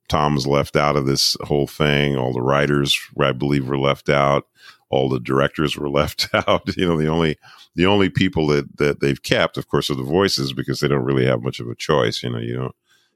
Tom's 0.08 0.46
left 0.46 0.76
out 0.76 0.96
of 0.96 1.06
this 1.06 1.36
whole 1.42 1.66
thing. 1.66 2.16
All 2.16 2.32
the 2.32 2.42
writers, 2.42 2.98
I 3.18 3.32
believe, 3.32 3.68
were 3.68 3.78
left 3.78 4.08
out. 4.08 4.46
All 4.92 5.08
the 5.08 5.18
directors 5.18 5.76
were 5.76 5.88
left 6.00 6.28
out. 6.32 6.76
You 6.76 6.86
know, 6.86 6.96
the 6.96 7.08
only 7.08 7.38
the 7.74 7.86
only 7.86 8.10
people 8.10 8.46
that 8.48 8.76
that 8.78 9.00
they've 9.00 9.22
kept, 9.22 9.56
of 9.56 9.68
course, 9.68 9.90
are 9.90 9.96
the 9.96 10.02
voices 10.02 10.52
because 10.52 10.80
they 10.80 10.88
don't 10.88 11.04
really 11.04 11.26
have 11.26 11.42
much 11.42 11.58
of 11.58 11.68
a 11.68 11.74
choice. 11.74 12.22
You 12.22 12.30
know, 12.30 12.38
you 12.38 12.54
don't 12.54 12.74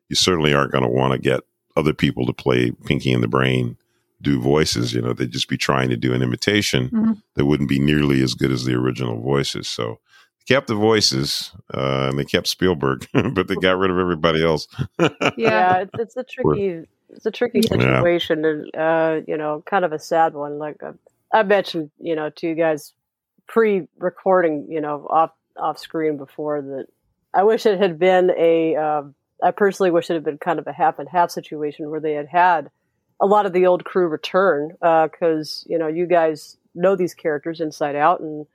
you 0.08 0.16
certainly 0.16 0.54
aren't 0.54 0.72
going 0.72 0.84
to 0.84 0.90
want 0.90 1.12
to 1.12 1.18
get 1.18 1.42
other 1.76 1.92
people 1.92 2.26
to 2.26 2.32
play 2.32 2.70
Pinky 2.70 3.12
and 3.12 3.22
the 3.22 3.28
Brain 3.28 3.76
do 4.22 4.40
voices. 4.40 4.94
You 4.94 5.02
know, 5.02 5.12
they'd 5.12 5.30
just 5.30 5.48
be 5.48 5.58
trying 5.58 5.90
to 5.90 5.96
do 5.96 6.14
an 6.14 6.22
imitation 6.22 6.88
mm-hmm. 6.88 7.12
that 7.34 7.44
wouldn't 7.44 7.68
be 7.68 7.78
nearly 7.78 8.22
as 8.22 8.34
good 8.34 8.50
as 8.50 8.64
the 8.64 8.74
original 8.74 9.20
voices. 9.20 9.68
So 9.68 10.00
kept 10.46 10.68
the 10.68 10.74
voices 10.74 11.52
uh, 11.74 12.08
and 12.08 12.18
they 12.18 12.24
kept 12.24 12.46
Spielberg, 12.46 13.06
but 13.12 13.48
they 13.48 13.56
got 13.56 13.78
rid 13.78 13.90
of 13.90 13.98
everybody 13.98 14.44
else. 14.44 14.68
yeah, 15.36 15.78
it's, 15.78 15.90
it's, 15.98 16.16
a 16.16 16.24
tricky, 16.24 16.86
it's 17.10 17.26
a 17.26 17.30
tricky 17.30 17.62
situation, 17.62 18.42
yeah. 18.42 18.50
and 18.50 18.76
uh, 18.76 19.20
you 19.26 19.36
know, 19.36 19.62
kind 19.66 19.84
of 19.84 19.92
a 19.92 19.98
sad 19.98 20.34
one. 20.34 20.58
Like 20.58 20.82
uh, 20.82 20.92
I 21.32 21.42
mentioned, 21.42 21.90
you 21.98 22.16
know, 22.16 22.30
to 22.30 22.48
you 22.48 22.54
guys 22.54 22.92
pre-recording, 23.46 24.66
you 24.68 24.80
know, 24.80 25.06
off 25.08 25.30
off 25.56 25.78
screen 25.78 26.16
before 26.16 26.60
that. 26.62 26.86
I 27.34 27.44
wish 27.44 27.66
it 27.66 27.78
had 27.78 27.98
been 27.98 28.30
a. 28.36 28.76
Um, 28.76 29.14
I 29.42 29.50
personally 29.50 29.90
wish 29.90 30.08
it 30.08 30.14
had 30.14 30.24
been 30.24 30.38
kind 30.38 30.58
of 30.58 30.66
a 30.66 30.72
half 30.72 30.98
and 30.98 31.08
half 31.08 31.30
situation 31.30 31.90
where 31.90 32.00
they 32.00 32.14
had 32.14 32.28
had 32.28 32.70
a 33.20 33.26
lot 33.26 33.46
of 33.46 33.52
the 33.52 33.66
old 33.66 33.84
crew 33.84 34.08
return 34.08 34.70
because 34.80 35.64
uh, 35.66 35.72
you 35.72 35.78
know 35.78 35.88
you 35.88 36.06
guys 36.06 36.56
know 36.74 36.96
these 36.96 37.14
characters 37.14 37.60
inside 37.60 37.96
out 37.96 38.20
and 38.20 38.46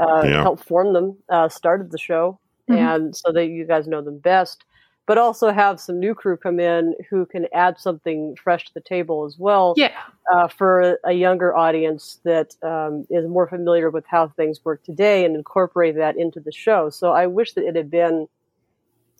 uh, 0.00 0.22
yeah. 0.24 0.42
helped 0.42 0.64
form 0.64 0.92
them, 0.92 1.16
uh, 1.28 1.48
started 1.48 1.90
the 1.90 1.98
show, 1.98 2.38
mm-hmm. 2.68 2.80
and 2.80 3.16
so 3.16 3.32
that 3.32 3.46
you 3.46 3.66
guys 3.66 3.86
know 3.86 4.02
them 4.02 4.18
best. 4.18 4.64
But 5.06 5.18
also 5.18 5.52
have 5.52 5.78
some 5.80 6.00
new 6.00 6.14
crew 6.14 6.36
come 6.36 6.58
in 6.58 6.94
who 7.08 7.26
can 7.26 7.46
add 7.54 7.78
something 7.78 8.36
fresh 8.42 8.64
to 8.66 8.74
the 8.74 8.80
table 8.80 9.24
as 9.24 9.36
well. 9.38 9.74
Yeah. 9.76 9.92
Uh, 10.32 10.48
for 10.48 10.98
a 11.04 11.12
younger 11.12 11.56
audience 11.56 12.18
that 12.24 12.56
um, 12.62 13.06
is 13.08 13.28
more 13.28 13.48
familiar 13.48 13.90
with 13.90 14.04
how 14.06 14.28
things 14.28 14.64
work 14.64 14.82
today 14.82 15.24
and 15.24 15.36
incorporate 15.36 15.94
that 15.96 16.16
into 16.16 16.40
the 16.40 16.50
show. 16.50 16.90
So 16.90 17.12
I 17.12 17.28
wish 17.28 17.52
that 17.52 17.64
it 17.64 17.76
had 17.76 17.90
been 17.90 18.26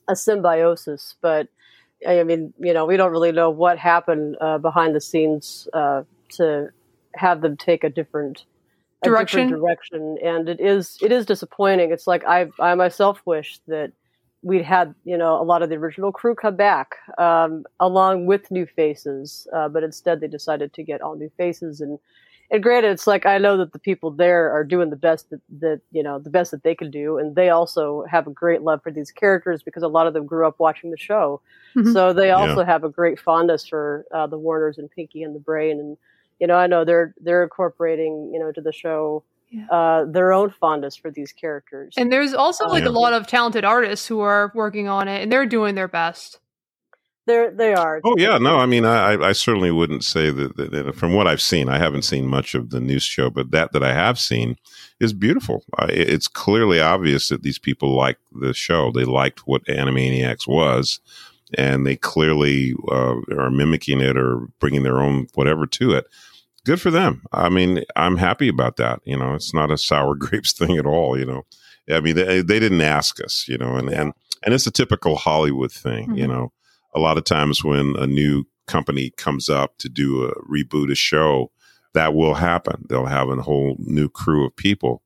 a 0.08 0.16
symbiosis, 0.16 1.14
but 1.20 1.48
I 2.06 2.24
mean, 2.24 2.52
you 2.58 2.72
know, 2.72 2.84
we 2.84 2.96
don't 2.96 3.12
really 3.12 3.32
know 3.32 3.50
what 3.50 3.78
happened 3.78 4.36
uh, 4.40 4.58
behind 4.58 4.94
the 4.94 5.00
scenes 5.00 5.68
uh, 5.72 6.02
to 6.30 6.68
have 7.14 7.40
them 7.40 7.56
take 7.56 7.84
a 7.84 7.90
different 7.90 8.44
direction 9.02 9.50
direction 9.50 10.16
and 10.22 10.48
it 10.48 10.60
is 10.60 10.98
it 11.02 11.12
is 11.12 11.26
disappointing 11.26 11.92
it's 11.92 12.06
like 12.06 12.24
i 12.24 12.46
i 12.58 12.74
myself 12.74 13.20
wish 13.24 13.60
that 13.66 13.92
we'd 14.46 14.62
had 14.62 14.94
you 15.04 15.18
know 15.18 15.40
a 15.40 15.42
lot 15.42 15.60
of 15.62 15.68
the 15.68 15.74
original 15.74 16.12
crew 16.12 16.34
come 16.34 16.54
back 16.54 16.94
um, 17.18 17.64
along 17.80 18.26
with 18.26 18.48
new 18.50 18.64
faces 18.64 19.48
uh, 19.52 19.68
but 19.68 19.82
instead 19.82 20.20
they 20.20 20.28
decided 20.28 20.72
to 20.72 20.84
get 20.84 21.02
all 21.02 21.16
new 21.16 21.30
faces 21.36 21.80
and 21.80 21.98
and 22.52 22.62
granted 22.62 22.92
it's 22.92 23.08
like 23.08 23.26
i 23.26 23.38
know 23.38 23.56
that 23.56 23.72
the 23.72 23.78
people 23.78 24.10
there 24.10 24.52
are 24.52 24.62
doing 24.62 24.88
the 24.88 24.96
best 24.96 25.28
that, 25.30 25.40
that 25.58 25.80
you 25.90 26.02
know 26.02 26.20
the 26.20 26.30
best 26.30 26.52
that 26.52 26.62
they 26.62 26.76
can 26.76 26.92
do 26.92 27.18
and 27.18 27.34
they 27.34 27.50
also 27.50 28.04
have 28.08 28.28
a 28.28 28.30
great 28.30 28.62
love 28.62 28.80
for 28.84 28.92
these 28.92 29.10
characters 29.10 29.64
because 29.64 29.82
a 29.82 29.88
lot 29.88 30.06
of 30.06 30.14
them 30.14 30.24
grew 30.24 30.46
up 30.46 30.54
watching 30.60 30.92
the 30.92 30.96
show 30.96 31.40
mm-hmm. 31.76 31.92
so 31.92 32.12
they 32.12 32.30
also 32.30 32.60
yeah. 32.60 32.66
have 32.66 32.84
a 32.84 32.88
great 32.88 33.18
fondness 33.18 33.66
for 33.66 34.06
uh, 34.14 34.28
the 34.28 34.38
warners 34.38 34.78
and 34.78 34.88
pinky 34.92 35.24
and 35.24 35.34
the 35.34 35.40
brain 35.40 35.80
and 35.80 35.96
you 36.38 36.46
know, 36.46 36.56
I 36.56 36.66
know 36.66 36.84
they're 36.84 37.14
they're 37.20 37.42
incorporating, 37.42 38.30
you 38.32 38.38
know, 38.38 38.52
to 38.52 38.60
the 38.60 38.72
show 38.72 39.24
yeah. 39.56 39.66
uh, 39.70 40.04
their 40.04 40.32
own 40.32 40.50
fondness 40.50 40.96
for 40.96 41.10
these 41.10 41.32
characters. 41.32 41.94
And 41.96 42.12
there's 42.12 42.34
also 42.34 42.66
like 42.66 42.84
a 42.84 42.90
lot 42.90 43.12
of 43.12 43.26
talented 43.26 43.64
artists 43.64 44.06
who 44.06 44.20
are 44.20 44.52
working 44.54 44.88
on 44.88 45.08
it, 45.08 45.22
and 45.22 45.32
they're 45.32 45.46
doing 45.46 45.74
their 45.74 45.88
best. 45.88 46.38
They're 47.26 47.50
they 47.50 47.74
are. 47.74 48.00
Oh 48.04 48.14
yeah, 48.16 48.38
no, 48.38 48.58
I 48.58 48.66
mean, 48.66 48.84
I 48.84 49.14
I 49.14 49.32
certainly 49.32 49.72
wouldn't 49.72 50.04
say 50.04 50.30
that, 50.30 50.56
that, 50.56 50.70
that, 50.70 50.94
From 50.94 51.12
what 51.12 51.26
I've 51.26 51.42
seen, 51.42 51.68
I 51.68 51.78
haven't 51.78 52.02
seen 52.02 52.26
much 52.26 52.54
of 52.54 52.70
the 52.70 52.80
news 52.80 53.02
show, 53.02 53.30
but 53.30 53.50
that 53.50 53.72
that 53.72 53.82
I 53.82 53.92
have 53.92 54.18
seen 54.18 54.56
is 55.00 55.12
beautiful. 55.12 55.64
I, 55.76 55.86
it's 55.86 56.28
clearly 56.28 56.80
obvious 56.80 57.28
that 57.28 57.42
these 57.42 57.58
people 57.58 57.96
like 57.96 58.18
the 58.32 58.54
show. 58.54 58.92
They 58.92 59.04
liked 59.04 59.46
what 59.46 59.64
Animaniacs 59.64 60.46
was 60.46 61.00
and 61.54 61.86
they 61.86 61.96
clearly 61.96 62.74
uh, 62.90 63.16
are 63.36 63.50
mimicking 63.50 64.00
it 64.00 64.16
or 64.16 64.48
bringing 64.58 64.82
their 64.82 65.00
own 65.00 65.28
whatever 65.34 65.66
to 65.66 65.92
it. 65.92 66.06
Good 66.66 66.80
for 66.80 66.90
them. 66.90 67.22
I 67.32 67.48
mean, 67.48 67.84
I'm 67.94 68.16
happy 68.16 68.48
about 68.48 68.76
that. 68.76 69.00
You 69.04 69.16
know, 69.16 69.34
it's 69.34 69.54
not 69.54 69.70
a 69.70 69.78
sour 69.78 70.14
grapes 70.18 70.52
thing 70.52 70.76
at 70.76 70.84
all. 70.84 71.16
You 71.16 71.24
know, 71.24 71.46
I 71.88 72.00
mean, 72.00 72.16
they, 72.16 72.42
they 72.42 72.58
didn't 72.58 72.80
ask 72.80 73.22
us. 73.22 73.46
You 73.48 73.56
know, 73.56 73.76
and 73.76 73.88
and 73.88 74.12
and 74.44 74.52
it's 74.52 74.66
a 74.66 74.72
typical 74.72 75.14
Hollywood 75.14 75.70
thing. 75.70 76.08
Mm-hmm. 76.08 76.18
You 76.18 76.26
know, 76.26 76.52
a 76.92 76.98
lot 76.98 77.18
of 77.18 77.24
times 77.24 77.62
when 77.62 77.94
a 77.96 78.06
new 78.06 78.44
company 78.66 79.12
comes 79.16 79.48
up 79.48 79.78
to 79.78 79.88
do 79.88 80.24
a 80.24 80.34
reboot 80.42 80.90
a 80.90 80.96
show, 80.96 81.52
that 81.94 82.14
will 82.14 82.34
happen. 82.34 82.84
They'll 82.88 83.06
have 83.06 83.28
a 83.28 83.36
whole 83.36 83.76
new 83.78 84.08
crew 84.08 84.44
of 84.44 84.56
people, 84.56 85.02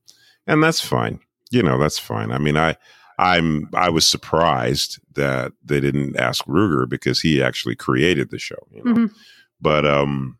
and 0.47 0.63
that's 0.63 0.81
fine. 0.81 1.19
You 1.51 1.61
know, 1.61 1.77
that's 1.77 1.99
fine. 1.99 2.31
I 2.31 2.39
mean, 2.39 2.57
I 2.57 2.75
I'm 3.19 3.69
I 3.75 3.89
was 3.89 4.07
surprised 4.07 4.99
that 5.13 5.51
they 5.63 5.79
didn't 5.79 6.17
ask 6.17 6.43
Ruegger 6.45 6.89
because 6.89 7.21
he 7.21 7.39
actually 7.39 7.75
created 7.75 8.31
the 8.31 8.39
show. 8.39 8.67
You 8.71 8.83
know? 8.83 8.93
Mhm. 8.93 9.13
But 9.61 9.85
um, 9.85 10.39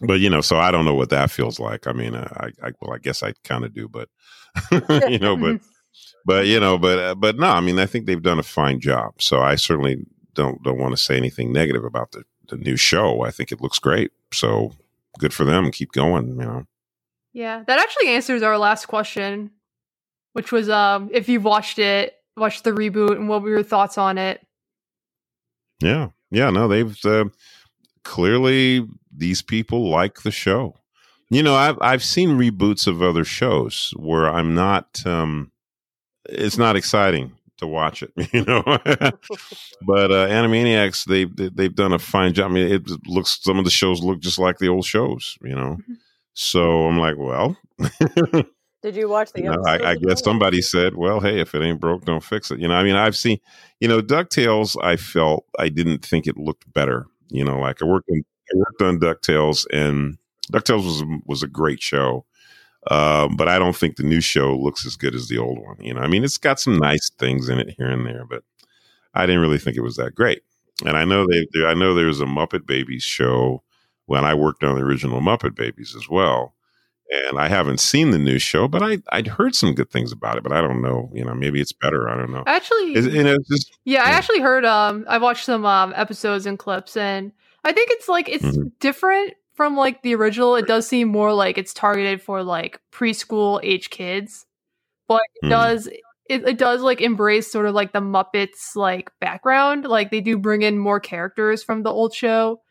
but 0.00 0.20
you 0.20 0.30
know, 0.30 0.40
so 0.40 0.56
I 0.56 0.70
don't 0.70 0.84
know 0.84 0.94
what 0.94 1.10
that 1.10 1.30
feels 1.30 1.60
like. 1.60 1.86
I 1.86 1.92
mean, 1.92 2.14
uh, 2.14 2.28
I, 2.36 2.68
I 2.68 2.72
well, 2.80 2.94
I 2.94 2.98
guess 2.98 3.22
I 3.22 3.34
kind 3.44 3.64
of 3.64 3.74
do, 3.74 3.88
but 3.88 4.08
you 5.08 5.18
know, 5.18 5.36
but 5.36 5.60
but 6.24 6.46
you 6.46 6.58
know, 6.58 6.78
but 6.78 6.98
uh, 6.98 7.14
but 7.14 7.36
no, 7.36 7.48
I 7.48 7.60
mean, 7.60 7.78
I 7.78 7.86
think 7.86 8.06
they've 8.06 8.22
done 8.22 8.38
a 8.38 8.44
fine 8.44 8.80
job. 8.80 9.20
So 9.20 9.40
I 9.40 9.56
certainly 9.56 10.04
don't 10.34 10.62
don't 10.62 10.78
want 10.78 10.92
to 10.92 11.02
say 11.02 11.16
anything 11.16 11.52
negative 11.52 11.84
about 11.84 12.12
the 12.12 12.24
the 12.48 12.56
new 12.56 12.76
show. 12.76 13.22
I 13.22 13.30
think 13.30 13.52
it 13.52 13.60
looks 13.60 13.78
great. 13.78 14.10
So 14.32 14.72
good 15.18 15.34
for 15.34 15.44
them. 15.44 15.70
Keep 15.70 15.92
going. 15.92 16.28
You 16.28 16.46
know. 16.46 16.66
Yeah, 17.32 17.62
that 17.66 17.78
actually 17.78 18.08
answers 18.08 18.42
our 18.42 18.58
last 18.58 18.86
question, 18.86 19.50
which 20.32 20.50
was 20.50 20.68
um 20.68 21.10
if 21.12 21.28
you've 21.28 21.44
watched 21.44 21.78
it, 21.78 22.14
watched 22.36 22.64
the 22.64 22.72
reboot, 22.72 23.16
and 23.16 23.28
what 23.28 23.42
were 23.42 23.50
your 23.50 23.62
thoughts 23.62 23.98
on 23.98 24.18
it? 24.18 24.44
Yeah, 25.82 26.08
yeah. 26.30 26.50
No, 26.50 26.68
they've 26.68 27.04
uh, 27.04 27.26
clearly 28.02 28.86
these 29.14 29.42
people 29.42 29.88
like 29.88 30.22
the 30.22 30.30
show. 30.30 30.74
You 31.30 31.42
know, 31.42 31.54
I've 31.54 31.78
I've 31.80 32.04
seen 32.04 32.30
reboots 32.30 32.86
of 32.86 33.02
other 33.02 33.24
shows 33.24 33.92
where 33.96 34.28
I'm 34.28 34.54
not. 34.54 35.04
um 35.06 35.52
It's 36.28 36.58
not 36.58 36.76
exciting 36.76 37.32
to 37.58 37.66
watch 37.66 38.02
it, 38.02 38.12
you 38.32 38.44
know. 38.44 38.62
but 38.64 40.10
uh, 40.10 40.26
Animaniacs, 40.28 41.04
they, 41.04 41.24
they 41.24 41.48
they've 41.50 41.74
done 41.74 41.92
a 41.92 41.98
fine 41.98 42.34
job. 42.34 42.50
I 42.50 42.54
mean, 42.54 42.72
it 42.72 42.88
looks 43.06 43.38
some 43.42 43.58
of 43.58 43.64
the 43.64 43.70
shows 43.70 44.02
look 44.02 44.20
just 44.20 44.38
like 44.38 44.58
the 44.58 44.68
old 44.68 44.84
shows, 44.84 45.38
you 45.42 45.54
know. 45.54 45.78
So 46.34 46.86
I'm 46.86 46.98
like, 46.98 47.16
well, 47.18 47.56
Did 48.82 48.96
you 48.96 49.08
watch 49.10 49.32
the 49.32 49.42
you 49.42 49.50
know. 49.50 49.62
I, 49.66 49.90
I 49.90 49.96
guess 49.96 50.22
somebody 50.24 50.62
said, 50.62 50.94
"Well, 50.96 51.20
hey, 51.20 51.40
if 51.40 51.54
it 51.54 51.62
ain't 51.62 51.80
broke, 51.80 52.06
don't 52.06 52.24
fix 52.24 52.50
it." 52.50 52.60
You 52.60 52.68
know, 52.68 52.74
I 52.74 52.82
mean, 52.82 52.96
I've 52.96 53.16
seen, 53.16 53.38
you 53.78 53.88
know, 53.88 54.00
Ducktales. 54.00 54.74
I 54.82 54.96
felt 54.96 55.44
I 55.58 55.68
didn't 55.68 56.02
think 56.04 56.26
it 56.26 56.38
looked 56.38 56.72
better. 56.72 57.06
You 57.28 57.44
know, 57.44 57.60
like 57.60 57.82
I 57.82 57.84
worked 57.84 58.08
on 58.10 58.22
I 58.39 58.39
worked 58.54 58.82
on 58.82 58.98
Ducktales, 58.98 59.66
and 59.72 60.18
Ducktales 60.52 60.84
was 60.84 61.04
was 61.26 61.42
a 61.42 61.48
great 61.48 61.80
show, 61.82 62.24
um, 62.90 63.36
but 63.36 63.48
I 63.48 63.58
don't 63.58 63.76
think 63.76 63.96
the 63.96 64.02
new 64.02 64.20
show 64.20 64.56
looks 64.56 64.86
as 64.86 64.96
good 64.96 65.14
as 65.14 65.28
the 65.28 65.38
old 65.38 65.58
one. 65.58 65.76
You 65.80 65.94
know, 65.94 66.00
I 66.00 66.06
mean, 66.06 66.24
it's 66.24 66.38
got 66.38 66.60
some 66.60 66.78
nice 66.78 67.10
things 67.18 67.48
in 67.48 67.58
it 67.58 67.74
here 67.76 67.90
and 67.90 68.06
there, 68.06 68.24
but 68.24 68.42
I 69.14 69.26
didn't 69.26 69.42
really 69.42 69.58
think 69.58 69.76
it 69.76 69.82
was 69.82 69.96
that 69.96 70.14
great. 70.14 70.42
And 70.84 70.96
I 70.96 71.04
know 71.04 71.26
they, 71.26 71.46
I 71.66 71.74
know 71.74 71.94
there's 71.94 72.20
a 72.20 72.26
Muppet 72.26 72.66
Babies 72.66 73.02
show 73.02 73.62
when 74.06 74.24
I 74.24 74.34
worked 74.34 74.64
on 74.64 74.76
the 74.76 74.82
original 74.82 75.20
Muppet 75.20 75.54
Babies 75.54 75.94
as 75.94 76.08
well. 76.08 76.54
And 77.28 77.38
I 77.38 77.48
haven't 77.48 77.80
seen 77.80 78.12
the 78.12 78.18
new 78.18 78.38
show, 78.38 78.68
but 78.68 78.82
I 78.82 78.98
I'd 79.10 79.26
heard 79.26 79.56
some 79.56 79.74
good 79.74 79.90
things 79.90 80.12
about 80.12 80.36
it. 80.36 80.44
But 80.44 80.52
I 80.52 80.60
don't 80.60 80.80
know, 80.80 81.10
you 81.12 81.24
know, 81.24 81.34
maybe 81.34 81.60
it's 81.60 81.72
better. 81.72 82.08
I 82.08 82.16
don't 82.16 82.30
know. 82.30 82.44
Actually, 82.46 82.92
you 82.92 83.24
know, 83.24 83.36
just 83.50 83.76
Yeah, 83.84 84.04
I 84.04 84.10
actually 84.10 84.38
heard 84.38 84.64
um 84.64 85.04
I 85.08 85.18
watched 85.18 85.44
some 85.44 85.66
um 85.66 85.92
episodes 85.96 86.46
and 86.46 86.56
clips 86.56 86.96
and 86.96 87.32
I 87.64 87.72
think 87.72 87.90
it's 87.92 88.08
like 88.08 88.28
it's 88.28 88.44
Mhm. 88.44 88.72
different 88.80 89.34
from 89.54 89.76
like 89.76 90.02
the 90.02 90.14
original. 90.14 90.56
It 90.56 90.66
does 90.66 90.86
seem 90.88 91.08
more 91.08 91.32
like 91.34 91.58
it's 91.58 91.74
targeted 91.74 92.22
for 92.22 92.42
like 92.42 92.80
preschool 92.92 93.60
age 93.62 93.90
kids. 93.90 94.46
But 95.08 95.22
it 95.42 95.46
Mhm. 95.46 95.50
does 95.50 95.86
it, 95.88 96.48
it 96.48 96.58
does 96.58 96.82
like 96.82 97.00
embrace 97.00 97.50
sort 97.50 97.66
of 97.66 97.74
like 97.74 97.92
the 97.92 98.00
Muppets 98.00 98.76
like 98.76 99.10
background. 99.20 99.84
Like 99.86 100.10
they 100.10 100.20
do 100.20 100.38
bring 100.38 100.62
in 100.62 100.78
more 100.78 101.00
characters 101.00 101.62
from 101.64 101.82
the 101.82 101.90
old 101.92 102.14
show. 102.14 102.62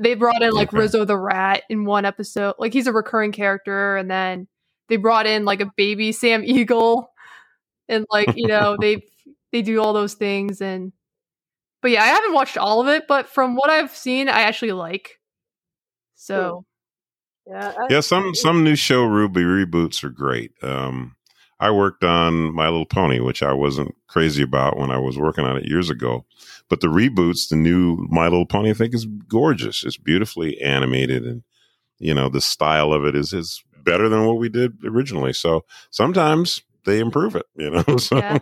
They 0.00 0.14
brought 0.14 0.42
in 0.42 0.52
like 0.52 0.68
Okay. 0.68 0.78
Rizzo 0.78 1.04
the 1.04 1.18
Rat 1.18 1.64
in 1.68 1.84
one 1.84 2.04
episode. 2.04 2.54
Like 2.58 2.72
he's 2.72 2.86
a 2.86 2.92
recurring 2.92 3.32
character 3.32 3.96
and 3.96 4.10
then 4.10 4.46
they 4.88 4.96
brought 4.96 5.26
in 5.26 5.44
like 5.44 5.60
a 5.60 5.72
baby 5.76 6.12
Sam 6.12 6.44
Eagle 6.44 7.10
and 7.88 8.06
like 8.10 8.30
you 8.36 8.46
know 8.48 8.76
they 8.80 9.02
they 9.52 9.62
do 9.62 9.80
all 9.82 9.92
those 9.92 10.14
things 10.14 10.60
and 10.62 10.92
but 11.82 11.90
yeah 11.90 12.02
i 12.02 12.06
haven't 12.06 12.32
watched 12.34 12.56
all 12.58 12.80
of 12.80 12.88
it 12.88 13.06
but 13.08 13.28
from 13.28 13.54
what 13.56 13.70
i've 13.70 13.94
seen 13.94 14.28
i 14.28 14.42
actually 14.42 14.72
like 14.72 15.18
so 16.14 16.64
Yeah, 17.46 17.72
I, 17.78 17.86
yeah. 17.90 18.00
Some 18.00 18.34
some 18.34 18.62
new 18.64 18.76
show 18.76 19.04
Ruby 19.04 19.40
reboots 19.42 20.04
are 20.04 20.10
great. 20.10 20.52
Um, 20.62 21.16
I 21.60 21.70
worked 21.70 22.04
on 22.04 22.54
My 22.54 22.64
Little 22.66 22.84
Pony, 22.86 23.20
which 23.20 23.42
I 23.42 23.52
wasn't 23.52 23.94
crazy 24.06 24.42
about 24.42 24.76
when 24.76 24.90
I 24.90 24.98
was 24.98 25.16
working 25.18 25.44
on 25.44 25.56
it 25.56 25.64
years 25.66 25.88
ago. 25.90 26.24
But 26.68 26.80
the 26.80 26.88
reboots, 26.88 27.48
the 27.48 27.56
new 27.56 28.06
My 28.10 28.24
Little 28.24 28.44
Pony, 28.46 28.70
I 28.70 28.74
think 28.74 28.94
is 28.94 29.06
gorgeous. 29.06 29.82
It's 29.82 29.96
beautifully 29.96 30.60
animated, 30.60 31.24
and 31.24 31.42
you 31.98 32.12
know 32.14 32.28
the 32.28 32.40
style 32.42 32.92
of 32.92 33.04
it 33.06 33.14
is 33.16 33.32
is 33.32 33.62
better 33.82 34.08
than 34.10 34.26
what 34.26 34.36
we 34.38 34.48
did 34.50 34.72
originally. 34.84 35.32
So 35.32 35.64
sometimes 35.90 36.62
they 36.84 36.98
improve 37.00 37.34
it. 37.34 37.46
You 37.56 37.70
know, 37.70 37.96
so 37.96 38.18
Yeah. 38.18 38.38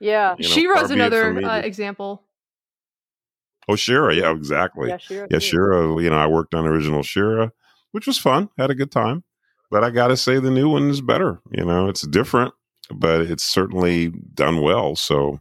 yeah. 0.00 0.34
you 0.38 0.48
know, 0.48 0.54
She-Ra's 0.54 0.78
far 0.80 0.88
be 0.88 0.94
it 0.94 0.96
another 0.96 1.24
from 1.24 1.36
me 1.36 1.44
uh, 1.44 1.60
to- 1.60 1.66
example 1.66 2.24
Oh, 3.68 3.76
She-Ra. 3.76 4.10
Yeah, 4.10 4.32
exactly. 4.32 4.88
Yeah, 4.88 4.96
She-Ra 4.98 5.26
Yeah. 5.30 5.38
She-Ra. 5.38 5.98
You 5.98 6.10
know, 6.10 6.16
I 6.18 6.26
worked 6.26 6.54
on 6.54 6.66
original 6.66 7.02
She-Ra, 7.02 7.48
which 7.92 8.06
was 8.06 8.18
fun. 8.18 8.48
Had 8.58 8.70
a 8.70 8.74
good 8.74 8.90
time. 8.90 9.24
But 9.70 9.84
I 9.84 9.90
got 9.90 10.08
to 10.08 10.16
say, 10.16 10.38
the 10.40 10.50
new 10.50 10.68
one 10.68 10.90
is 10.90 11.00
better. 11.00 11.40
You 11.52 11.64
know, 11.64 11.88
it's 11.88 12.06
different, 12.06 12.54
but 12.92 13.20
it's 13.20 13.44
certainly 13.44 14.08
done 14.08 14.60
well. 14.62 14.96
So 14.96 15.40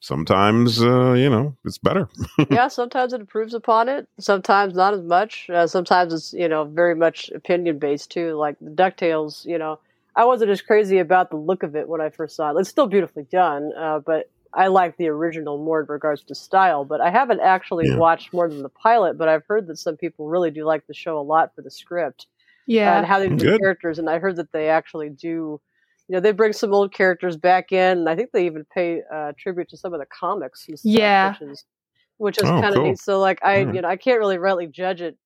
sometimes, 0.00 0.82
uh, 0.82 1.12
you 1.12 1.30
know, 1.30 1.56
it's 1.64 1.78
better. 1.78 2.08
yeah, 2.50 2.68
sometimes 2.68 3.12
it 3.12 3.20
improves 3.20 3.54
upon 3.54 3.88
it. 3.88 4.06
Sometimes 4.20 4.74
not 4.74 4.94
as 4.94 5.02
much. 5.02 5.48
Uh, 5.48 5.66
sometimes 5.66 6.12
it's 6.12 6.32
you 6.32 6.48
know 6.48 6.64
very 6.64 6.94
much 6.94 7.30
opinion 7.30 7.78
based 7.78 8.10
too. 8.10 8.34
Like 8.34 8.56
the 8.60 8.70
Ducktales, 8.70 9.46
you 9.46 9.56
know, 9.58 9.78
I 10.14 10.24
wasn't 10.24 10.50
as 10.50 10.60
crazy 10.60 10.98
about 10.98 11.30
the 11.30 11.36
look 11.36 11.62
of 11.62 11.74
it 11.76 11.88
when 11.88 12.00
I 12.00 12.10
first 12.10 12.36
saw 12.36 12.50
it. 12.50 12.60
It's 12.60 12.68
still 12.68 12.86
beautifully 12.86 13.24
done, 13.30 13.72
uh, 13.76 14.00
but 14.00 14.30
I 14.54 14.68
like 14.68 14.96
the 14.96 15.08
original 15.08 15.58
more 15.62 15.80
in 15.80 15.86
regards 15.88 16.22
to 16.24 16.34
style. 16.34 16.84
But 16.84 17.00
I 17.00 17.10
haven't 17.10 17.40
actually 17.40 17.84
Yeah. 17.86 17.96
watched 17.98 18.32
more 18.32 18.48
than 18.48 18.62
the 18.62 18.68
pilot. 18.70 19.18
But 19.18 19.28
I've 19.28 19.46
heard 19.46 19.66
that 19.68 19.76
some 19.78 19.96
people 19.96 20.28
really 20.28 20.50
do 20.50 20.64
like 20.64 20.86
the 20.86 20.94
show 20.94 21.18
a 21.18 21.22
lot 21.22 21.54
for 21.54 21.62
the 21.62 21.70
script 21.70 22.26
yeah 22.66 22.96
and 22.98 23.06
how 23.06 23.18
they 23.18 23.28
do 23.28 23.36
Good. 23.36 23.60
characters. 23.60 23.98
And 23.98 24.08
I 24.10 24.18
heard 24.18 24.36
that 24.36 24.52
they 24.52 24.68
actually 24.68 25.10
do. 25.10 25.60
You 26.08 26.14
know, 26.14 26.20
they 26.20 26.32
bring 26.32 26.54
some 26.54 26.72
old 26.72 26.92
characters 26.94 27.36
back 27.36 27.70
in, 27.70 27.98
and 27.98 28.08
I 28.08 28.16
think 28.16 28.30
they 28.32 28.46
even 28.46 28.64
pay 28.74 29.02
uh, 29.14 29.32
tribute 29.38 29.68
to 29.70 29.76
some 29.76 29.92
of 29.92 30.00
the 30.00 30.06
comics. 30.06 30.66
And 30.68 30.78
stuff, 30.78 30.92
Yeah. 30.94 31.36
which 31.40 31.50
is 31.50 31.64
which 32.18 32.38
is 32.38 32.44
Oh, 32.44 32.60
kind 32.60 32.74
of 32.74 32.82
cool. 32.82 32.90
neat. 32.90 32.98
So, 32.98 33.20
like, 33.20 33.38
I 33.44 33.58
Alright. 33.60 33.74
you 33.74 33.82
know, 33.82 33.88
I 33.88 33.96
can't 33.96 34.18
really 34.18 34.38
rightly 34.38 34.66
judge 34.66 35.00
it. 35.02 35.16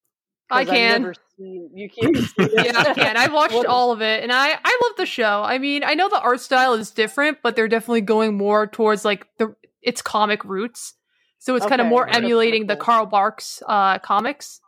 I 0.53 0.65
can. 0.65 1.15
seen, 1.37 1.71
you 1.75 1.89
can't. 1.91 2.17
yeah 2.53 2.73
i 2.77 2.95
can 2.95 3.17
i've 3.17 3.33
watched 3.41 3.55
What- 3.55 3.67
all 3.67 3.91
of 3.93 4.01
it 4.03 4.23
and 4.23 4.31
i 4.33 4.51
i 4.53 4.81
love 4.85 4.97
the 4.97 5.07
show 5.07 5.43
i 5.45 5.59
mean 5.59 5.83
i 5.85 5.95
know 5.95 6.09
the 6.09 6.21
art 6.21 6.41
style 6.41 6.75
is 6.75 6.91
different 6.91 7.39
but 7.43 7.57
they're 7.57 7.69
definitely 7.69 8.03
going 8.03 8.37
more 8.37 8.67
towards 8.67 9.05
like 9.05 9.27
the 9.39 9.55
its 9.83 10.03
comic 10.03 10.45
roots 10.45 10.95
so 11.39 11.57
it's 11.57 11.67
kind 11.67 11.81
of 11.81 11.87
more 11.87 12.07
emulating 12.09 12.67
the 12.67 12.77
carl 12.77 13.07
barks 13.07 13.63
uh 13.69 13.99
comics 13.99 14.61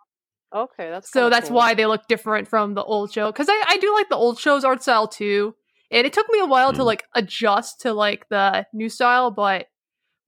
Okay, 0.54 0.88
that's 0.88 1.10
so 1.10 1.30
that's 1.30 1.48
cool. 1.48 1.56
why 1.56 1.74
they 1.74 1.84
look 1.86 2.06
different 2.06 2.46
from 2.46 2.74
the 2.74 2.82
old 2.84 3.12
show 3.12 3.30
because 3.32 3.48
I, 3.50 3.64
I 3.70 3.76
do 3.78 3.92
like 3.92 4.08
the 4.08 4.14
old 4.16 4.38
show's 4.38 4.64
art 4.64 4.82
style 4.82 5.08
too 5.08 5.54
and 5.90 6.06
it 6.06 6.12
took 6.12 6.28
me 6.30 6.38
a 6.38 6.46
while 6.46 6.72
to 6.72 6.80
Mm. 6.82 6.84
like 6.86 7.04
adjust 7.14 7.80
to 7.80 7.92
like 7.92 8.28
the 8.28 8.64
new 8.72 8.88
style 8.88 9.30
but 9.32 9.66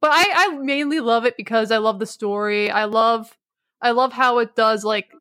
but 0.00 0.10
I, 0.12 0.24
I 0.34 0.58
mainly 0.58 0.98
love 1.00 1.24
it 1.26 1.36
because 1.36 1.70
i 1.70 1.78
love 1.78 2.00
the 2.00 2.06
story 2.06 2.70
i 2.72 2.84
love 2.86 3.36
i 3.80 3.92
love 3.92 4.12
how 4.12 4.38
it 4.38 4.56
does 4.56 4.84
like 4.84 5.12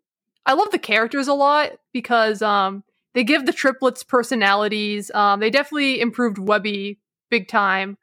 i 0.46 0.54
love 0.54 0.70
the 0.72 0.80
characters 0.80 1.28
a 1.28 1.34
lot 1.34 1.72
because 1.94 2.42
um 2.42 2.84
they 3.14 3.24
give 3.24 3.46
the 3.46 3.54
triplets 3.54 4.04
personalities 4.04 5.12
um 5.14 5.40
they 5.40 5.50
definitely 5.50 6.00
improved 6.00 6.38
webby 6.38 7.00
big 7.30 7.48
time 7.48 7.98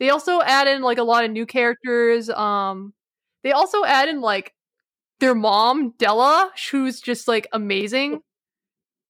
they 0.00 0.10
also 0.10 0.40
add 0.42 0.68
in 0.68 0.82
like 0.82 0.98
a 0.98 1.02
lot 1.02 1.24
of 1.24 1.30
new 1.30 1.46
characters 1.46 2.30
um 2.30 2.92
they 3.42 3.52
also 3.52 3.84
add 3.84 4.08
in 4.08 4.20
like 4.20 4.52
their 5.20 5.34
mom 5.34 5.94
Della, 5.98 6.50
who's 6.70 7.00
just 7.00 7.28
like 7.28 7.46
amazing. 7.52 8.20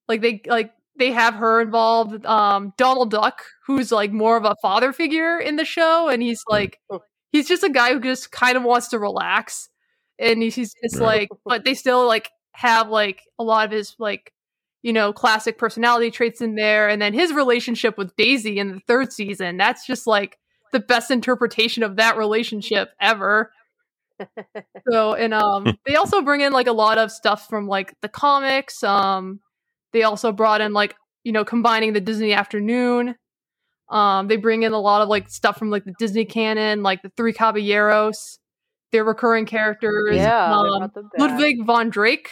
Like 0.09 0.21
they 0.23 0.41
like 0.47 0.73
they 0.99 1.13
have 1.13 1.35
her 1.35 1.61
involved. 1.61 2.25
Um, 2.27 2.73
Donald 2.77 3.11
Duck, 3.11 3.45
who's 3.67 3.93
like 3.93 4.13
more 4.13 4.37
of 4.37 4.45
a 4.45 4.57
father 4.63 4.93
figure 4.93 5.39
in 5.39 5.57
the 5.57 5.65
show, 5.65 6.09
and 6.09 6.23
he's 6.23 6.41
like 6.49 6.79
he's 7.33 7.49
just 7.49 7.63
a 7.63 7.71
guy 7.71 7.93
who 7.93 8.01
just 8.01 8.33
kind 8.33 8.57
of 8.57 8.63
wants 8.63 8.89
to 8.89 8.99
relax, 8.99 9.69
and 10.19 10.43
he's, 10.43 10.55
he's 10.55 10.75
just 10.83 11.01
like, 11.01 11.29
but 11.45 11.65
they 11.65 11.75
still 11.75 12.07
like 12.07 12.31
have 12.59 12.89
like 12.89 13.23
a 13.39 13.45
lot 13.45 13.65
of 13.65 13.71
his 13.71 13.95
like 14.01 14.33
you 14.83 14.93
know 14.93 15.13
classic 15.13 15.59
personality 15.59 16.11
traits 16.11 16.41
in 16.41 16.57
there, 16.57 16.89
and 16.89 17.01
then 17.01 17.15
his 17.15 17.33
relationship 17.33 17.97
with 17.97 18.17
Daisy 18.17 18.59
in 18.59 18.73
the 18.73 18.81
third 18.89 19.13
season. 19.13 19.57
That's 19.57 19.87
just 19.87 20.09
like 20.09 20.37
the 20.73 20.81
best 20.81 21.13
interpretation 21.13 21.85
of 21.85 21.97
that 21.97 22.17
relationship 22.17 22.91
ever. 23.01 23.53
So 24.91 25.15
and 25.15 25.33
um 25.33 25.79
they 25.87 25.95
also 25.95 26.23
bring 26.23 26.41
in 26.41 26.53
like 26.53 26.67
a 26.67 26.73
lot 26.73 26.99
of 26.99 27.13
stuff 27.13 27.49
from 27.49 27.69
like 27.69 27.95
the 28.03 28.09
comics. 28.09 28.83
Um 28.83 29.39
they 29.93 30.03
also 30.03 30.33
brought 30.33 30.61
in 30.61 30.73
like, 30.73 30.97
you 31.23 31.31
know, 31.31 31.45
combining 31.45 31.93
the 31.93 32.01
Disney 32.01 32.33
afternoon. 32.33 33.15
Um 33.89 34.27
they 34.27 34.37
bring 34.37 34.65
in 34.65 34.73
a 34.73 34.81
lot 34.81 35.03
of 35.03 35.09
like 35.09 35.31
stuff 35.31 35.57
from 35.57 35.71
like 35.71 35.85
the 35.85 35.95
Disney 36.01 36.25
canon, 36.25 36.83
like 36.83 37.03
the 37.03 37.13
Three 37.17 37.33
Caballeros, 37.33 38.41
their 38.91 39.05
recurring 39.05 39.47
characters. 39.47 40.17
Yeah, 40.17 40.53
Um, 40.53 40.79
brought 40.79 40.95
them 40.95 41.11
back. 41.17 41.21
Ludwig 41.21 41.65
von 41.65 41.89
Drake 41.91 42.29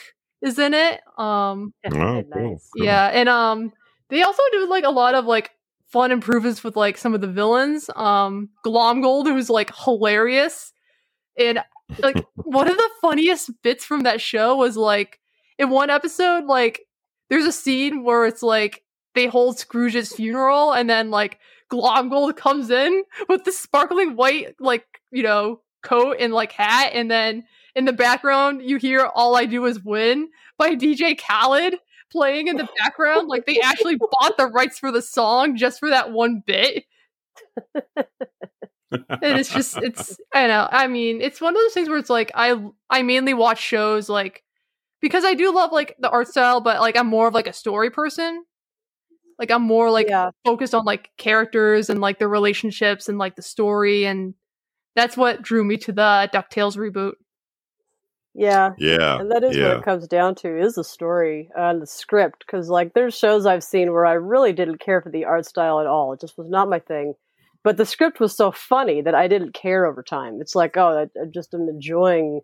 is 0.47 0.59
in 0.59 0.75
it. 0.75 1.01
Um 1.19 1.75
Oh, 1.85 1.91
cool. 1.91 2.23
cool. 2.33 2.59
yeah, 2.77 3.07
and 3.09 3.29
um 3.29 3.73
they 4.09 4.23
also 4.23 4.43
do 4.53 4.69
like 4.69 4.85
a 4.85 4.91
lot 4.91 5.15
of 5.15 5.27
like 5.27 5.51
fun 5.89 6.13
improvements 6.13 6.63
with 6.65 6.77
like 6.77 6.99
some 6.99 7.15
of 7.15 7.21
the 7.21 7.27
villains. 7.27 7.89
Um, 7.95 8.51
Glomgold, 8.65 9.27
who's 9.27 9.51
like 9.51 9.75
hilarious, 9.75 10.73
and 11.39 11.61
like 11.99 12.25
one 12.37 12.69
of 12.69 12.77
the 12.77 12.91
funniest 13.01 13.51
bits 13.63 13.85
from 13.85 14.03
that 14.03 14.21
show 14.21 14.57
was 14.57 14.77
like 14.77 15.21
in 15.59 15.71
one 15.71 15.91
episode, 15.91 16.45
like 16.45 16.81
there's 17.31 17.47
a 17.47 17.53
scene 17.53 18.05
where 18.05 18.27
it's 18.27 18.43
like 18.43 18.83
they 19.15 19.27
hold 19.27 19.59
Scrooge's 19.59 20.13
funeral, 20.13 20.73
and 20.73 20.89
then 20.89 21.11
like 21.11 21.39
Glomgold 21.73 22.37
comes 22.37 22.71
in 22.71 23.03
with 23.29 23.45
the 23.45 23.53
sparkling 23.53 24.17
white 24.17 24.55
like 24.61 24.85
you 25.11 25.23
know 25.23 25.61
coat 25.83 26.17
and 26.21 26.33
like 26.33 26.53
hat, 26.53 26.91
and 26.93 27.11
then 27.11 27.45
in 27.77 27.85
the 27.85 27.93
background 27.93 28.63
you 28.65 28.79
hear 28.79 29.07
"All 29.15 29.37
I 29.37 29.45
Do 29.47 29.65
Is 29.67 29.81
Win" 29.85 30.29
by 30.59 30.75
DJ 30.75 31.17
Khaled 31.17 31.77
playing 32.11 32.49
in 32.49 32.57
the 32.57 32.69
background. 32.83 33.29
Like 33.29 33.47
they 33.47 33.61
actually 33.61 33.97
bought 34.21 34.37
the 34.37 34.47
rights 34.49 34.79
for 34.81 34.91
the 34.91 35.03
song 35.03 35.57
just 35.57 35.79
for 35.79 35.91
that 35.91 36.11
one 36.11 36.43
bit. 36.45 36.85
and 37.85 39.39
it's 39.39 39.53
just 39.53 39.77
it's 39.79 40.19
I 40.35 40.47
know. 40.47 40.69
I 40.71 40.87
mean, 40.87 41.21
it's 41.21 41.41
one 41.41 41.55
of 41.55 41.61
those 41.63 41.73
things 41.75 41.89
where 41.89 41.99
it's 41.99 42.11
like 42.11 42.31
I 42.35 42.57
I 42.91 43.03
mainly 43.03 43.35
watch 43.35 43.61
shows 43.61 44.09
like 44.09 44.43
because 45.01 45.25
I 45.25 45.35
do 45.35 45.53
love 45.55 45.73
like 45.73 45.95
the 45.99 46.11
art 46.11 46.29
style, 46.29 46.61
but 46.61 46.81
like 46.81 46.97
I'm 46.97 47.07
more 47.07 47.29
of 47.29 47.35
like 47.35 47.47
a 47.47 47.53
story 47.53 47.91
person. 47.91 48.45
Like 49.39 49.51
I'm 49.51 49.63
more 49.63 49.91
like 49.91 50.09
Yeah. 50.09 50.31
focused 50.45 50.75
on 50.75 50.85
like 50.85 51.11
characters 51.19 51.91
and 51.91 52.01
like 52.01 52.19
the 52.19 52.29
relationships 52.29 53.09
and 53.09 53.19
like 53.19 53.37
the 53.37 53.43
story 53.43 54.07
and 54.07 54.35
that's 54.95 55.17
what 55.17 55.43
drew 55.43 55.63
me 55.63 55.77
to 55.79 55.93
the 55.93 56.31
DuckTales 56.33 56.77
reboot. 56.79 57.13
Yeah. 58.39 58.73
Yeah, 58.79 59.19
And 59.19 59.31
that 59.31 59.43
is 59.43 59.57
yeah. 59.57 59.69
what 59.69 59.77
it 59.79 59.85
comes 59.85 60.07
down 60.07 60.35
to 60.37 60.59
is 60.61 60.75
the 60.75 60.85
story 60.85 61.49
uh, 61.59 61.71
and 61.71 61.81
the 61.83 61.87
script. 61.87 62.45
Because 62.47 62.69
like 62.69 62.93
there's 62.95 63.17
shows 63.17 63.47
I've 63.47 63.65
seen 63.65 63.93
where 63.93 64.05
I 64.07 64.13
really 64.13 64.53
didn't 64.53 64.81
care 64.81 65.01
for 65.01 65.11
the 65.11 65.25
art 65.25 65.47
style 65.47 65.81
at 65.81 65.87
all. 65.87 66.13
It 66.13 66.21
just 66.21 66.37
was 66.37 66.51
not 66.51 66.69
my 66.69 66.79
thing. 66.79 67.15
But 67.65 67.79
the 67.79 67.87
script 67.87 68.21
was 68.21 68.37
so 68.37 68.53
funny 68.53 69.01
that 69.03 69.15
I 69.15 69.27
didn't 69.27 69.55
care 69.55 69.87
over 69.87 70.03
time. 70.03 70.39
It's 70.41 70.55
like, 70.55 70.77
oh, 70.77 71.09
I, 71.17 71.21
I 71.21 71.25
just 71.33 71.55
am 71.55 71.69
enjoying 71.69 72.41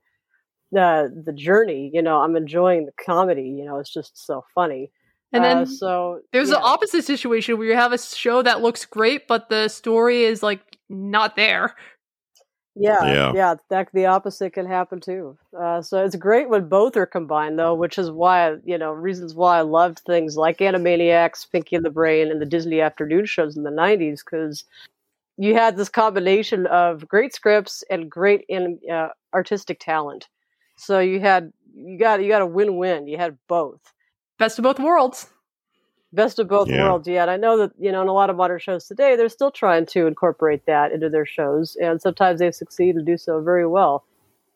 the 0.72 1.12
the 1.26 1.32
journey. 1.32 1.90
You 1.92 2.02
know, 2.02 2.18
I'm 2.22 2.36
enjoying 2.36 2.86
the 2.86 3.04
comedy. 3.04 3.42
You 3.58 3.64
know, 3.64 3.78
it's 3.78 3.92
just 3.92 4.24
so 4.26 4.44
funny. 4.54 4.90
And 5.32 5.44
Uh, 5.44 5.48
then 5.48 5.66
so 5.66 6.20
There's 6.32 6.48
yeah. 6.50 6.56
the 6.56 6.62
opposite 6.62 7.04
situation 7.04 7.58
where 7.58 7.66
you 7.68 7.74
have 7.74 7.92
a 7.92 7.98
show 7.98 8.42
that 8.42 8.62
looks 8.62 8.84
great, 8.84 9.28
but 9.28 9.48
the 9.48 9.68
story 9.68 10.24
is 10.24 10.42
like 10.42 10.60
not 10.88 11.36
there. 11.36 11.74
Yeah, 12.74 13.04
Yeah. 13.04 13.32
yeah, 13.34 13.54
that 13.68 13.88
the 13.92 14.06
opposite 14.06 14.54
can 14.54 14.66
happen 14.66 15.00
too. 15.00 15.36
Uh, 15.58 15.82
so 15.82 16.02
it's 16.04 16.16
great 16.16 16.48
when 16.48 16.68
both 16.68 16.96
are 16.96 17.04
combined, 17.06 17.58
though, 17.58 17.74
which 17.74 17.98
is 17.98 18.10
why 18.10 18.56
you 18.64 18.78
know 18.78 18.92
reasons 18.92 19.34
why 19.34 19.58
I 19.58 19.60
loved 19.62 19.98
things 20.00 20.36
like 20.36 20.58
Animaniacs, 20.58 21.50
Pinky 21.50 21.76
and 21.76 21.84
the 21.84 21.90
Brain, 21.90 22.30
and 22.30 22.40
the 22.40 22.46
Disney 22.46 22.80
afternoon 22.80 23.26
shows 23.26 23.56
in 23.56 23.62
the 23.64 23.70
'90s 23.70 24.22
because 24.24 24.64
you 25.38 25.54
had 25.54 25.76
this 25.76 25.88
combination 25.88 26.66
of 26.68 27.08
great 27.08 27.34
scripts 27.34 27.84
and 27.90 28.10
great 28.10 28.44
in, 28.48 28.78
uh, 28.92 29.08
artistic 29.34 29.80
talent. 29.80 30.28
So 30.76 30.98
you 31.00 31.20
had 31.20 31.52
you 31.74 31.98
got 31.98 32.22
you 32.22 32.28
got 32.28 32.42
a 32.42 32.46
win-win. 32.46 33.06
You 33.08 33.18
had 33.18 33.38
both. 33.48 33.80
Best 34.38 34.58
of 34.58 34.62
both 34.64 34.78
worlds. 34.80 35.28
Best 36.12 36.38
of 36.38 36.48
both 36.48 36.68
Yeah. 36.68 36.82
worlds, 36.84 37.08
yet. 37.08 37.28
I 37.28 37.36
know 37.36 37.56
that, 37.56 37.72
you 37.78 37.90
know, 37.90 38.02
in 38.02 38.08
a 38.08 38.12
lot 38.12 38.28
of 38.28 38.36
modern 38.36 38.58
shows 38.58 38.86
today, 38.86 39.16
they're 39.16 39.28
still 39.30 39.50
trying 39.50 39.86
to 39.86 40.06
incorporate 40.06 40.66
that 40.66 40.92
into 40.92 41.08
their 41.08 41.24
shows. 41.24 41.76
And 41.80 42.02
sometimes 42.02 42.38
they 42.40 42.50
succeed 42.50 42.96
and 42.96 43.06
do 43.06 43.16
so 43.16 43.40
very 43.40 43.66
well. 43.66 44.04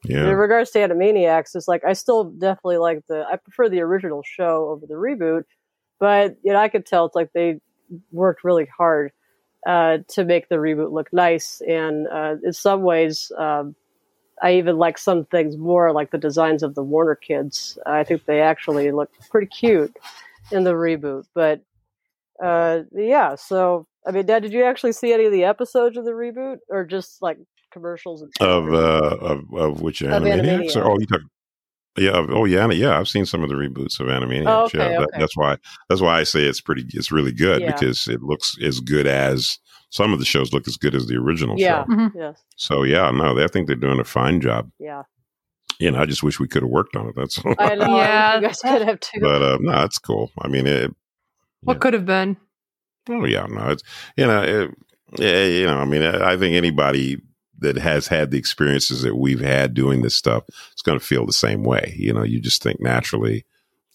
Yeah. 0.05 0.29
In 0.31 0.37
regards 0.37 0.71
to 0.73 0.79
Animaniacs, 0.79 1.57
it's 1.57 1.67
like 1.67 1.85
I 1.85 1.95
still 1.95 2.25
definitely 2.25 2.77
like 2.77 3.07
the 3.09 3.25
I 3.31 3.37
prefer 3.37 3.69
the 3.69 3.81
original 3.81 4.23
show 4.25 4.69
over 4.69 4.87
the 4.87 4.95
reboot, 4.95 5.45
but 5.99 6.37
you 6.43 6.53
know 6.53 6.59
I 6.59 6.69
could 6.69 6.87
tell 6.87 7.07
it's 7.07 7.17
like 7.17 7.33
they 7.33 7.61
worked 8.13 8.45
really 8.45 8.67
hard 8.67 9.13
uh, 9.67 9.99
to 10.09 10.25
make 10.25 10.49
the 10.49 10.57
reboot 10.57 10.93
look 10.93 11.13
nice, 11.13 11.61
and 11.67 12.07
uh, 12.09 12.37
in 12.45 12.53
some 12.53 12.83
ways, 12.83 13.33
um, 13.37 13.75
I 14.41 14.55
even 14.55 14.77
like 14.79 14.97
some 14.99 15.25
things 15.25 15.57
more, 15.57 15.93
like 15.93 16.13
the 16.13 16.19
designs 16.19 16.63
of 16.63 16.75
the 16.77 16.85
Warner 16.85 17.17
kids. 17.17 17.77
I 17.85 18.05
think 18.05 18.27
they 18.27 18.41
actually 18.41 18.93
look 18.93 19.11
pretty 19.31 19.49
cute 19.49 19.97
in 20.53 20.65
the 20.65 20.73
reboot, 20.73 21.25
but 21.35 21.61
uh, 22.43 22.81
yeah. 22.93 23.35
So 23.35 23.87
I 24.07 24.11
mean, 24.13 24.27
Dad, 24.27 24.43
did 24.43 24.53
you 24.53 24.65
actually 24.65 24.93
see 24.93 25.13
any 25.13 25.25
of 25.25 25.33
the 25.33 25.45
episodes 25.45 25.97
of 25.97 26.05
the 26.05 26.13
reboot, 26.13 26.57
or 26.69 26.85
just 26.85 27.21
like 27.23 27.39
commercials 27.73 28.23
and 28.23 28.33
of 28.41 28.73
uh 28.73 29.17
of, 29.21 29.41
of 29.55 29.81
which 29.83 30.03
Of 30.03 30.11
Animaniacs? 30.23 30.77
Or, 30.77 30.83
Animaniacs. 30.83 30.87
oh, 30.87 30.99
you 31.01 31.07
talk. 31.07 31.21
Yeah. 31.99 32.27
Oh, 32.29 32.45
yeah. 32.45 32.69
yeah. 32.71 32.99
I've 32.99 33.09
seen 33.09 33.25
some 33.25 33.43
of 33.43 33.49
the 33.49 33.55
reboots 33.55 33.99
of 34.01 34.07
Animaniacs. 34.09 34.45
Oh, 34.47 34.65
okay, 34.67 34.79
yeah, 34.79 34.99
that- 34.99 35.09
okay. 35.09 35.19
that's 35.19 35.37
why. 35.37 35.57
That's 35.89 36.03
why 36.03 36.21
I 36.21 36.25
say 36.25 36.43
it's 36.45 36.61
pretty. 36.61 36.85
It's 36.93 37.11
really 37.11 37.33
good 37.33 37.63
Yeah. 37.63 37.73
because 37.73 38.07
it 38.07 38.23
looks 38.23 38.55
as 38.63 38.81
good 38.81 39.07
as 39.07 39.59
some 39.89 40.13
of 40.13 40.19
the 40.19 40.25
shows 40.27 40.53
look 40.53 40.69
as 40.69 40.77
good 40.77 40.95
as 40.95 41.07
the 41.07 41.17
original 41.17 41.59
Yeah. 41.59 41.85
show. 41.87 41.93
Mhm. 41.93 42.13
Yes. 42.15 42.45
So 42.57 42.83
yeah, 42.83 43.11
no, 43.13 43.35
they, 43.35 43.45
I 43.45 43.49
think 43.49 43.67
they're 43.67 43.77
doing 43.77 43.99
a 43.99 44.05
fine 44.05 44.41
job. 44.43 44.71
Yeah. 44.79 45.03
You 45.79 45.91
know, 45.91 46.01
I 46.01 46.07
just 46.07 46.23
wish 46.23 46.41
we 46.41 46.49
could 46.49 46.63
have 46.63 46.71
worked 46.71 46.97
on 46.97 47.09
it. 47.09 47.15
That's 47.17 47.39
all. 47.45 47.55
I 47.59 47.75
know. 47.75 47.97
Yeah. 47.97 48.37
You 48.37 48.43
guys 48.43 48.61
could 48.61 48.83
have 48.83 49.01
too. 49.01 49.21
but 49.21 49.43
uh, 49.43 49.59
no, 49.61 49.85
it's 49.85 49.99
cool. 49.99 50.31
I 50.41 50.49
mean, 50.49 50.67
it, 50.67 50.95
What 51.61 51.81
could 51.81 51.93
have 51.95 52.07
been? 52.07 52.37
Oh 53.09 53.25
yeah, 53.25 53.47
no, 53.47 53.69
it's 53.71 53.83
you 54.17 54.27
know, 54.27 54.43
it, 54.43 54.71
yeah, 55.19 55.45
you 55.45 55.67
know, 55.67 55.79
I 55.79 55.85
mean, 55.85 56.03
I 56.03 56.33
I 56.33 56.37
think 56.37 56.57
anybody 56.57 57.21
that 57.59 57.77
has 57.77 58.07
had 58.09 58.31
the 58.31 58.39
experiences 58.39 59.03
that 59.03 59.17
we've 59.17 59.41
had 59.41 59.75
doing 59.75 60.03
this 60.03 60.15
stuff 60.15 60.45
is 60.49 60.83
going 60.83 60.99
to 60.99 61.05
feel 61.05 61.25
the 61.25 61.33
same 61.33 61.63
way. 61.63 61.95
You 61.97 62.13
know, 62.13 62.23
you 62.23 62.41
just 62.41 62.63
think 62.63 62.81
naturally, 62.81 63.45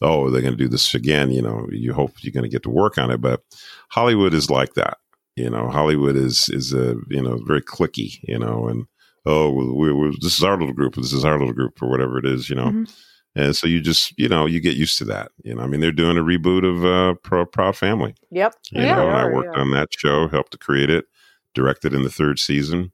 oh, 0.01 0.29
they're 0.29 0.41
going 0.41 0.57
to 0.57 0.63
do 0.63 0.69
this 0.69 0.95
again. 0.95 1.29
You 1.31 1.41
know, 1.41 1.67
you 1.71 1.93
hope 1.93 2.13
you're 2.21 2.31
going 2.31 2.43
to 2.43 2.49
get 2.49 2.63
to 2.63 2.69
work 2.69 2.97
on 2.97 3.11
it, 3.11 3.21
but 3.21 3.41
Hollywood 3.89 4.33
is 4.33 4.49
like 4.49 4.73
that. 4.75 4.97
You 5.35 5.49
know, 5.49 5.69
Hollywood 5.69 6.15
is 6.15 6.49
is 6.49 6.73
a 6.73 6.95
you 7.09 7.21
know 7.21 7.39
very 7.45 7.61
clicky. 7.61 8.19
You 8.23 8.39
know, 8.39 8.67
and 8.67 8.85
oh, 9.25 9.51
we, 9.51 9.91
we, 9.93 10.17
this 10.21 10.37
is 10.37 10.43
our 10.43 10.57
little 10.57 10.73
group, 10.73 10.95
this 10.95 11.13
is 11.13 11.25
our 11.25 11.37
little 11.39 11.53
group, 11.53 11.81
or 11.81 11.89
whatever 11.89 12.17
it 12.17 12.25
is. 12.25 12.49
You 12.49 12.55
know. 12.55 12.67
Mhm. 12.67 12.93
And 13.33 13.55
so 13.55 13.65
you 13.65 13.79
just, 13.79 14.13
you 14.19 14.27
know, 14.27 14.45
you 14.45 14.59
get 14.59 14.75
used 14.75 14.97
to 14.97 15.05
that. 15.05 15.31
You 15.45 15.55
know, 15.55 15.61
I 15.61 15.67
mean, 15.67 15.79
they're 15.79 15.93
doing 15.93 16.17
a 16.17 16.21
reboot 16.21 16.65
of 16.69 16.83
uh, 16.83 17.13
Pro- 17.23 17.45
Proud 17.45 17.77
Family. 17.77 18.13
Yep. 18.29 18.55
You 18.73 18.81
Yeah. 18.81 18.95
know, 18.95 19.07
and 19.07 19.15
I 19.17 19.25
worked 19.25 19.55
yeah. 19.55 19.61
on 19.61 19.71
that 19.71 19.87
show, 19.97 20.27
helped 20.27 20.51
to 20.51 20.57
create 20.57 20.89
it, 20.89 21.05
directed 21.53 21.93
in 21.93 22.03
the 22.03 22.09
third 22.09 22.39
season. 22.39 22.91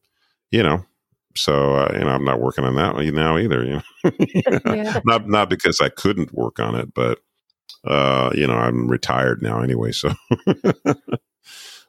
You 0.52 0.62
know, 0.62 0.84
so 1.36 1.74
uh, 1.74 1.90
you 1.92 2.00
know, 2.04 2.10
I'm 2.10 2.24
not 2.24 2.40
working 2.40 2.64
on 2.64 2.76
that 2.76 2.94
now 2.96 3.36
either. 3.36 3.64
You 3.64 3.82
know, 4.04 4.10
Yeah. 4.74 5.00
not 5.04 5.28
not 5.28 5.50
because 5.50 5.80
I 5.80 5.88
couldn't 5.88 6.32
work 6.32 6.60
on 6.60 6.76
it, 6.76 6.94
but 6.94 7.18
uh, 7.84 8.30
you 8.34 8.46
know, 8.46 8.54
I'm 8.54 8.86
retired 8.88 9.42
now 9.42 9.60
anyway. 9.60 9.90
So, 9.92 10.12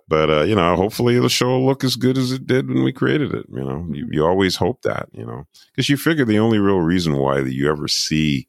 but 0.09 0.29
uh, 0.29 0.41
you 0.41 0.55
know, 0.55 0.75
hopefully 0.75 1.19
the 1.19 1.29
show 1.29 1.49
will 1.49 1.65
look 1.65 1.83
as 1.83 1.95
good 1.95 2.17
as 2.17 2.31
it 2.31 2.47
did 2.47 2.67
when 2.67 2.83
we 2.83 2.91
created 2.91 3.33
it. 3.33 3.45
You 3.47 3.63
know, 3.63 3.87
you, 3.91 4.09
you 4.11 4.25
always 4.25 4.55
hope 4.55 4.81
that. 4.81 5.07
You 5.13 5.25
know, 5.25 5.45
because 5.71 5.87
you 5.87 5.97
figure 5.97 6.25
the 6.25 6.39
only 6.39 6.57
real 6.57 6.79
reason 6.81 7.15
why 7.15 7.41
that 7.41 7.53
you 7.53 7.69
ever 7.69 7.87
see 7.87 8.47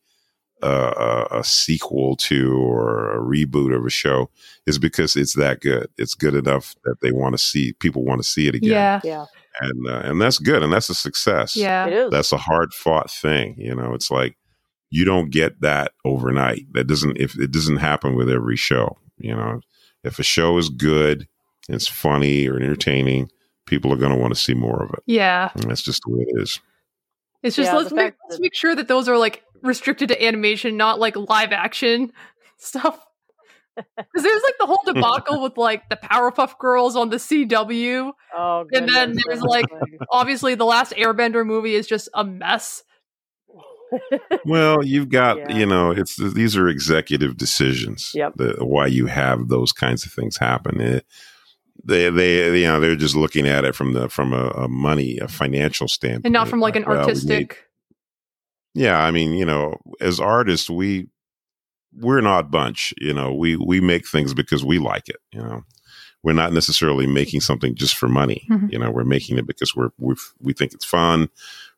uh, 0.63 1.27
a, 1.31 1.39
a 1.41 1.45
sequel 1.45 2.17
to 2.17 2.57
or 2.57 3.13
a 3.13 3.21
reboot 3.21 3.77
of 3.77 3.85
a 3.85 3.91
show 3.91 4.31
is 4.67 4.79
because 4.79 5.17
it's 5.17 5.35
that 5.35 5.61
good. 5.61 5.89
It's 5.99 6.15
good 6.15 6.35
enough 6.35 6.75
that 6.85 6.97
they 7.03 7.13
want 7.13 7.35
to 7.35 7.39
see 7.39 7.75
people 7.75 8.05
want 8.05 8.23
to 8.23 8.29
see 8.29 8.49
it 8.49 8.55
again. 8.55 8.71
Yeah. 8.71 9.01
Yeah. 9.05 9.27
and 9.61 9.87
uh, 9.87 10.01
and 10.05 10.21
that's 10.21 10.39
good, 10.39 10.63
and 10.63 10.73
that's 10.73 10.89
a 10.89 10.95
success. 10.95 11.57
Yeah. 11.57 11.87
It 11.87 11.93
is. 11.93 12.11
that's 12.11 12.33
a 12.33 12.39
hard 12.39 12.73
fought 12.73 13.11
thing. 13.11 13.55
You 13.59 13.75
know, 13.75 13.93
it's 13.93 14.11
like 14.11 14.39
you 14.89 15.05
don't 15.05 15.31
get 15.31 15.61
that 15.61 15.93
overnight. 16.07 16.73
That 16.73 16.87
doesn't 16.87 17.19
if 17.19 17.39
it 17.39 17.51
doesn't 17.51 17.77
happen 17.77 18.15
with 18.15 18.31
every 18.31 18.57
show. 18.57 18.97
You 19.19 19.37
know, 19.37 19.61
if 20.05 20.19
a 20.19 20.23
show 20.23 20.57
is 20.57 20.71
good, 20.71 21.29
it's 21.75 21.87
funny 21.89 22.47
or 22.49 22.57
entertaining, 22.57 23.31
people 23.67 23.93
are 23.93 23.97
going 23.97 24.13
to 24.13 24.19
want 24.19 24.35
to 24.35 24.41
see 24.41 24.55
more 24.55 24.83
of 24.83 24.91
it. 24.91 25.01
Yeah. 25.07 25.51
And 25.55 25.65
that's 25.65 25.83
just 25.83 26.03
the 26.07 26.13
way 26.15 26.25
it 26.29 26.41
is. 26.43 26.61
It's 27.43 27.57
just 27.57 27.71
Yeah, 27.73 27.79
let's 27.79 27.93
make 27.93 28.15
let's 28.29 28.37
that- 28.37 28.43
make 28.43 28.55
sure 28.55 28.75
that 28.75 28.89
those 28.89 29.09
are 29.09 29.17
like 29.19 29.43
restricted 29.63 30.09
to 30.09 30.23
animation, 30.25 30.77
not 30.77 30.99
like 30.99 31.17
live 31.17 31.53
action 31.53 32.13
stuff. 32.59 32.99
Because 33.77 34.23
there's 34.25 34.43
like 34.43 34.57
the 34.59 34.67
whole 34.67 34.81
debacle 34.85 35.41
with 35.43 35.57
like 35.57 35.89
the 35.89 35.97
Powerpuff 35.97 36.59
Girls 36.59 36.97
on 36.97 37.09
the 37.09 37.17
CW, 37.17 38.13
Oh, 38.37 38.65
and 38.75 38.87
then 38.89 39.17
there's 39.27 39.41
like 39.41 39.65
obviously 40.11 40.55
the 40.55 40.67
last 40.67 40.93
Airbender 40.93 41.47
movie 41.47 41.75
is 41.75 41.87
just 41.87 42.09
a 42.13 42.25
mess. 42.25 42.83
Well, 44.45 44.85
you've 44.85 45.09
got 45.09 45.39
Yeah. 45.39 45.57
you 45.57 45.67
know, 45.67 45.91
it's 45.91 46.17
these 46.17 46.57
are 46.57 46.69
executive 46.69 47.37
decisions. 47.37 48.13
Yep. 48.15 48.35
The, 48.37 48.57
why 48.65 48.87
you 48.87 49.07
have 49.07 49.49
those 49.49 49.73
kinds 49.73 50.07
of 50.07 50.13
things 50.13 50.37
happen. 50.37 50.81
It, 50.81 51.07
they 51.85 52.11
they 52.11 52.61
you 52.61 52.67
know 52.67 52.81
they're 52.81 52.97
just 52.97 53.17
looking 53.17 53.47
at 53.47 53.65
it 53.65 53.75
from 53.75 53.93
the 53.95 54.09
from 54.09 54.33
a, 54.33 54.49
a 54.51 54.69
money 54.69 55.19
a 55.19 55.29
financial 55.29 55.89
standpoint 55.89 56.27
And 56.27 56.33
not 56.33 56.49
from 56.49 56.61
like 56.61 56.77
an 56.77 56.85
well, 56.87 56.93
we 56.97 56.99
made- 57.01 57.09
artistic. 57.09 57.65
yeah, 58.75 58.99
I 59.01 59.11
mean, 59.11 59.33
you 59.33 59.45
know, 59.45 59.77
as 60.01 60.21
artists, 60.21 60.71
we 60.71 61.09
we're 61.99 62.19
an 62.19 62.27
odd 62.27 62.51
bunch. 62.51 62.95
You 62.99 63.13
know, 63.15 63.35
we 63.35 63.57
we 63.57 63.81
make 63.81 64.07
things 64.07 64.33
because 64.35 64.65
we 64.65 64.79
like 64.79 65.09
it. 65.09 65.17
You 65.33 65.41
know, 65.43 65.65
we're 66.23 66.35
not 66.35 66.53
necessarily 66.53 67.07
making 67.07 67.41
something 67.41 67.75
just 67.75 67.97
for 67.97 68.09
money. 68.09 68.47
Mhm. 68.51 68.73
You 68.73 68.79
know, 68.79 68.91
we're 68.91 69.05
making 69.05 69.39
it 69.39 69.47
because 69.47 69.75
we're 69.75 69.91
we 69.99 70.15
we 70.41 70.53
think 70.53 70.73
it's 70.73 70.85
fun 70.85 71.29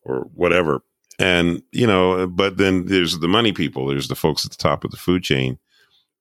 or 0.03 0.29
whatever. 0.35 0.83
And 1.19 1.62
you 1.73 1.87
know, 1.87 2.27
but 2.27 2.57
then 2.59 2.87
there's 2.87 3.19
the 3.20 3.29
money 3.29 3.53
people. 3.53 3.87
There's 3.87 4.09
the 4.09 4.15
folks 4.16 4.45
at 4.45 4.51
the 4.51 4.57
top 4.57 4.85
of 4.85 4.91
the 4.91 4.97
food 4.97 5.23
chain 5.23 5.59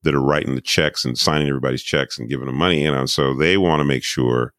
that 0.02 0.14
are 0.14 0.22
writing 0.22 0.54
the 0.54 0.60
checks 0.60 1.04
and 1.04 1.16
signing 1.16 1.48
everybody's 1.48 1.82
checks 1.82 2.18
and 2.18 2.28
giving 2.28 2.46
them 2.46 2.56
money, 2.56 2.82
you 2.82 2.90
know. 2.90 3.06
So 3.06 3.34
they 3.34 3.56
want 3.56 3.80
to 3.80 3.84
make 3.84 4.02
sure 4.02 4.52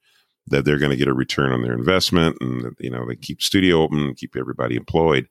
that 0.48 0.66
they're 0.66 0.80
going 0.80 0.92
to 0.92 0.98
get 0.98 1.08
a 1.08 1.14
return 1.14 1.52
on 1.52 1.62
their 1.62 1.74
investment 1.74 2.38
and 2.42 2.76
you 2.80 2.90
know 2.90 3.06
they 3.08 3.16
keep 3.16 3.42
studio 3.42 3.82
open, 3.82 4.14
keep 4.16 4.36
everybody 4.36 4.76
employed. 4.76 5.28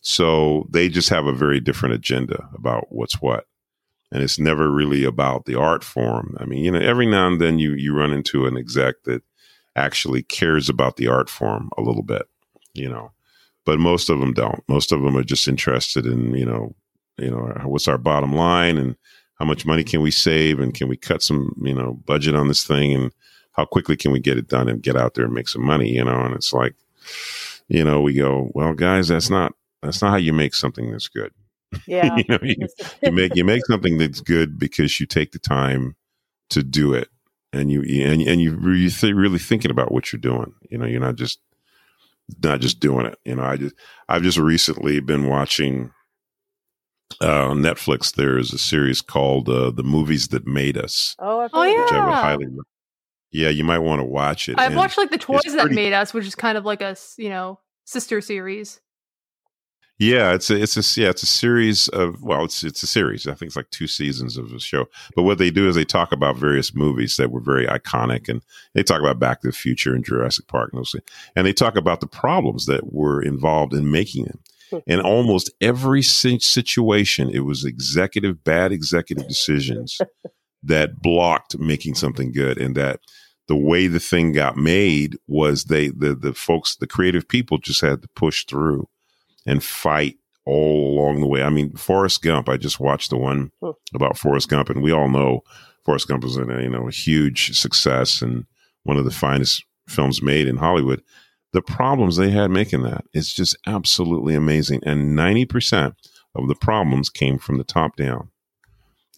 So 0.00 0.66
they 0.70 0.88
just 0.88 1.08
have 1.08 1.26
a 1.26 1.32
very 1.32 1.60
different 1.60 1.94
agenda 1.94 2.48
about 2.54 2.86
what's 2.90 3.22
what. 3.22 3.46
And 4.12 4.22
it's 4.22 4.38
never 4.38 4.70
really 4.70 5.02
about 5.02 5.46
the 5.46 5.58
art 5.58 5.82
form. 5.82 6.36
I 6.38 6.44
mean, 6.44 6.62
you 6.62 6.70
know, 6.70 6.78
every 6.78 7.06
now 7.06 7.26
and 7.26 7.40
then 7.40 7.58
you 7.58 7.72
you 7.72 7.96
run 7.96 8.12
into 8.12 8.46
an 8.46 8.56
exec 8.56 8.96
that 9.04 9.22
actually 9.76 10.22
cares 10.22 10.68
about 10.68 10.96
the 10.96 11.08
art 11.08 11.28
form 11.28 11.70
a 11.76 11.82
little 11.82 12.02
bit, 12.02 12.26
you 12.74 12.88
know. 12.88 13.12
But 13.64 13.78
most 13.78 14.10
of 14.10 14.20
them 14.20 14.34
don't. 14.34 14.62
Most 14.68 14.92
of 14.92 15.02
them 15.02 15.16
are 15.16 15.24
just 15.24 15.48
interested 15.48 16.04
in, 16.06 16.34
you 16.34 16.44
know, 16.44 16.74
you 17.16 17.30
know, 17.30 17.46
what's 17.64 17.88
our 17.88 17.98
bottom 17.98 18.34
line 18.34 18.76
and 18.76 18.96
how 19.38 19.44
much 19.44 19.66
money 19.66 19.84
can 19.84 20.00
we 20.00 20.10
save 20.10 20.60
and 20.60 20.74
can 20.74 20.88
we 20.88 20.96
cut 20.96 21.22
some, 21.22 21.54
you 21.62 21.74
know, 21.74 21.94
budget 22.06 22.36
on 22.36 22.48
this 22.48 22.64
thing 22.64 22.94
and 22.94 23.12
how 23.52 23.64
quickly 23.64 23.96
can 23.96 24.12
we 24.12 24.20
get 24.20 24.38
it 24.38 24.48
done 24.48 24.68
and 24.68 24.82
get 24.82 24.96
out 24.96 25.14
there 25.14 25.24
and 25.24 25.34
make 25.34 25.48
some 25.48 25.64
money, 25.64 25.90
you 25.90 26.04
know? 26.04 26.20
And 26.20 26.34
it's 26.34 26.52
like, 26.52 26.74
you 27.68 27.84
know, 27.84 28.00
we 28.00 28.14
go, 28.14 28.50
well, 28.54 28.74
guys, 28.74 29.08
that's 29.08 29.30
not 29.30 29.54
that's 29.82 30.00
not 30.02 30.10
how 30.10 30.16
you 30.16 30.32
make 30.32 30.54
something 30.54 30.90
that's 30.90 31.08
good. 31.08 31.32
Yeah, 31.88 32.16
you, 32.16 32.24
know, 32.28 32.38
you, 32.40 32.68
you 33.02 33.10
make 33.10 33.34
you 33.34 33.44
make 33.44 33.66
something 33.66 33.98
that's 33.98 34.20
good 34.20 34.60
because 34.60 35.00
you 35.00 35.06
take 35.06 35.32
the 35.32 35.40
time 35.40 35.96
to 36.50 36.62
do 36.62 36.94
it, 36.94 37.08
and 37.52 37.68
you 37.68 37.82
and 37.82 38.22
and 38.22 38.40
you 38.40 38.54
really 38.54 38.88
th- 38.88 39.12
really 39.12 39.40
thinking 39.40 39.72
about 39.72 39.90
what 39.90 40.12
you're 40.12 40.20
doing. 40.20 40.54
You 40.70 40.78
know, 40.78 40.86
you're 40.86 41.00
not 41.00 41.16
just 41.16 41.40
not 42.44 42.60
just 42.60 42.78
doing 42.78 43.06
it. 43.06 43.18
You 43.24 43.34
know, 43.34 43.42
I 43.42 43.56
just 43.56 43.74
I've 44.08 44.22
just 44.22 44.38
recently 44.38 45.00
been 45.00 45.26
watching 45.28 45.90
uh, 47.20 47.48
on 47.50 47.58
Netflix. 47.58 48.14
There 48.14 48.38
is 48.38 48.52
a 48.52 48.58
series 48.58 49.00
called 49.00 49.48
uh, 49.48 49.70
"The 49.70 49.82
Movies 49.84 50.28
That 50.28 50.46
Made 50.46 50.76
Us." 50.78 51.14
Oh, 51.18 51.40
I've 51.40 51.50
Oh 51.52 51.62
heard 51.62 51.80
which 51.82 51.92
it. 51.92 51.94
I 51.94 52.06
would 52.06 52.14
highly. 52.14 52.46
re- 52.46 52.62
Yeah, 53.32 53.48
you 53.48 53.64
might 53.64 53.78
want 53.80 54.00
to 54.00 54.04
watch 54.06 54.48
it. 54.48 54.58
I've 54.58 54.68
And 54.68 54.76
watched 54.76 54.98
like 54.98 55.10
the 55.10 55.18
toys 55.18 55.40
it's 55.44 55.54
that 55.54 55.62
pretty- 55.62 55.74
made 55.76 55.92
us, 55.92 56.12
which 56.14 56.26
is 56.26 56.34
kind 56.34 56.56
of 56.58 56.64
like 56.64 56.80
a 56.82 56.96
you 57.16 57.28
know 57.28 57.60
sister 57.84 58.20
series. 58.20 58.80
Yeah, 59.96 60.34
it's 60.34 60.50
a 60.50 60.60
it's 60.60 60.76
a 60.76 61.00
yeah 61.00 61.10
it's 61.10 61.22
a 61.22 61.26
series 61.26 61.86
of 61.88 62.20
well 62.20 62.44
it's 62.44 62.64
it's 62.64 62.82
a 62.82 62.86
series. 62.86 63.28
I 63.28 63.34
think 63.34 63.48
it's 63.50 63.56
like 63.56 63.70
two 63.70 63.86
seasons 63.86 64.36
of 64.36 64.50
the 64.50 64.58
show. 64.58 64.86
But 65.14 65.22
what 65.22 65.38
they 65.38 65.50
do 65.52 65.68
is 65.68 65.76
they 65.76 65.84
talk 65.84 66.10
about 66.10 66.36
various 66.36 66.74
movies 66.74 67.16
that 67.16 67.30
were 67.30 67.40
very 67.40 67.64
iconic, 67.66 68.28
and 68.28 68.42
they 68.74 68.82
talk 68.82 68.98
about 69.00 69.20
Back 69.20 69.42
to 69.42 69.48
the 69.48 69.52
Future 69.52 69.94
and 69.94 70.04
Jurassic 70.04 70.48
Park, 70.48 70.70
and, 70.72 70.80
those 70.80 70.96
and 71.36 71.46
they 71.46 71.52
talk 71.52 71.76
about 71.76 72.00
the 72.00 72.08
problems 72.08 72.66
that 72.66 72.92
were 72.92 73.22
involved 73.22 73.72
in 73.72 73.88
making 73.88 74.24
them. 74.24 74.40
And 74.86 75.00
almost 75.00 75.52
every 75.60 76.02
situation, 76.02 77.30
it 77.30 77.40
was 77.40 77.64
executive 77.64 78.44
bad 78.44 78.72
executive 78.72 79.28
decisions 79.28 79.98
that 80.62 81.00
blocked 81.00 81.58
making 81.58 81.94
something 81.94 82.32
good, 82.32 82.58
and 82.58 82.76
that 82.76 83.00
the 83.46 83.56
way 83.56 83.86
the 83.86 84.00
thing 84.00 84.32
got 84.32 84.56
made 84.56 85.16
was 85.26 85.64
they 85.64 85.88
the 85.88 86.14
the 86.14 86.34
folks 86.34 86.76
the 86.76 86.86
creative 86.86 87.28
people 87.28 87.58
just 87.58 87.80
had 87.80 88.02
to 88.02 88.08
push 88.14 88.44
through 88.46 88.88
and 89.46 89.62
fight 89.62 90.16
all 90.46 90.92
along 90.92 91.20
the 91.20 91.26
way. 91.26 91.42
I 91.42 91.50
mean, 91.50 91.74
Forrest 91.74 92.22
Gump. 92.22 92.48
I 92.48 92.56
just 92.56 92.80
watched 92.80 93.10
the 93.10 93.16
one 93.16 93.50
hmm. 93.60 93.70
about 93.94 94.18
Forrest 94.18 94.48
Gump, 94.48 94.70
and 94.70 94.82
we 94.82 94.92
all 94.92 95.08
know 95.08 95.42
Forrest 95.84 96.08
Gump 96.08 96.24
was 96.24 96.36
a 96.36 96.40
you 96.40 96.70
know 96.70 96.88
a 96.88 96.92
huge 96.92 97.58
success 97.58 98.22
and 98.22 98.46
one 98.84 98.96
of 98.96 99.04
the 99.04 99.10
finest 99.10 99.64
films 99.88 100.22
made 100.22 100.48
in 100.48 100.56
Hollywood. 100.56 101.02
The 101.54 101.62
problems 101.62 102.16
they 102.16 102.30
had 102.30 102.50
making 102.50 102.82
that 102.82 103.04
is 103.14 103.32
just 103.32 103.56
absolutely 103.64 104.34
amazing, 104.34 104.80
and 104.84 105.14
ninety 105.14 105.44
percent 105.44 105.94
of 106.34 106.48
the 106.48 106.56
problems 106.56 107.08
came 107.08 107.38
from 107.38 107.58
the 107.58 107.64
top 107.64 107.96
down. 107.96 108.30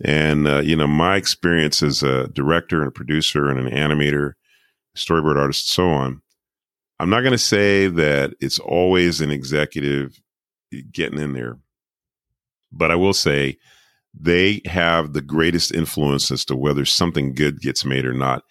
And 0.04 0.46
uh, 0.46 0.58
you 0.58 0.76
know, 0.76 0.86
my 0.86 1.16
experience 1.16 1.82
as 1.82 2.02
a 2.02 2.28
director 2.28 2.80
and 2.80 2.88
a 2.88 2.92
producer 2.92 3.48
and 3.48 3.58
an 3.58 3.72
animator, 3.72 4.34
storyboard 4.94 5.38
artist, 5.38 5.70
so 5.70 5.88
on. 5.88 6.20
I'm 7.00 7.08
not 7.08 7.22
going 7.22 7.32
to 7.32 7.38
say 7.38 7.88
that 7.88 8.34
it's 8.38 8.58
always 8.58 9.22
an 9.22 9.30
executive 9.30 10.20
getting 10.92 11.18
in 11.18 11.32
there, 11.32 11.58
but 12.70 12.90
I 12.90 12.96
will 12.96 13.14
say 13.14 13.56
they 14.12 14.60
have 14.66 15.14
the 15.14 15.22
greatest 15.22 15.74
influence 15.74 16.30
as 16.30 16.44
to 16.46 16.56
whether 16.56 16.84
something 16.84 17.34
good 17.34 17.60
gets 17.60 17.84
made 17.84 18.04
or 18.04 18.14
not. 18.14 18.44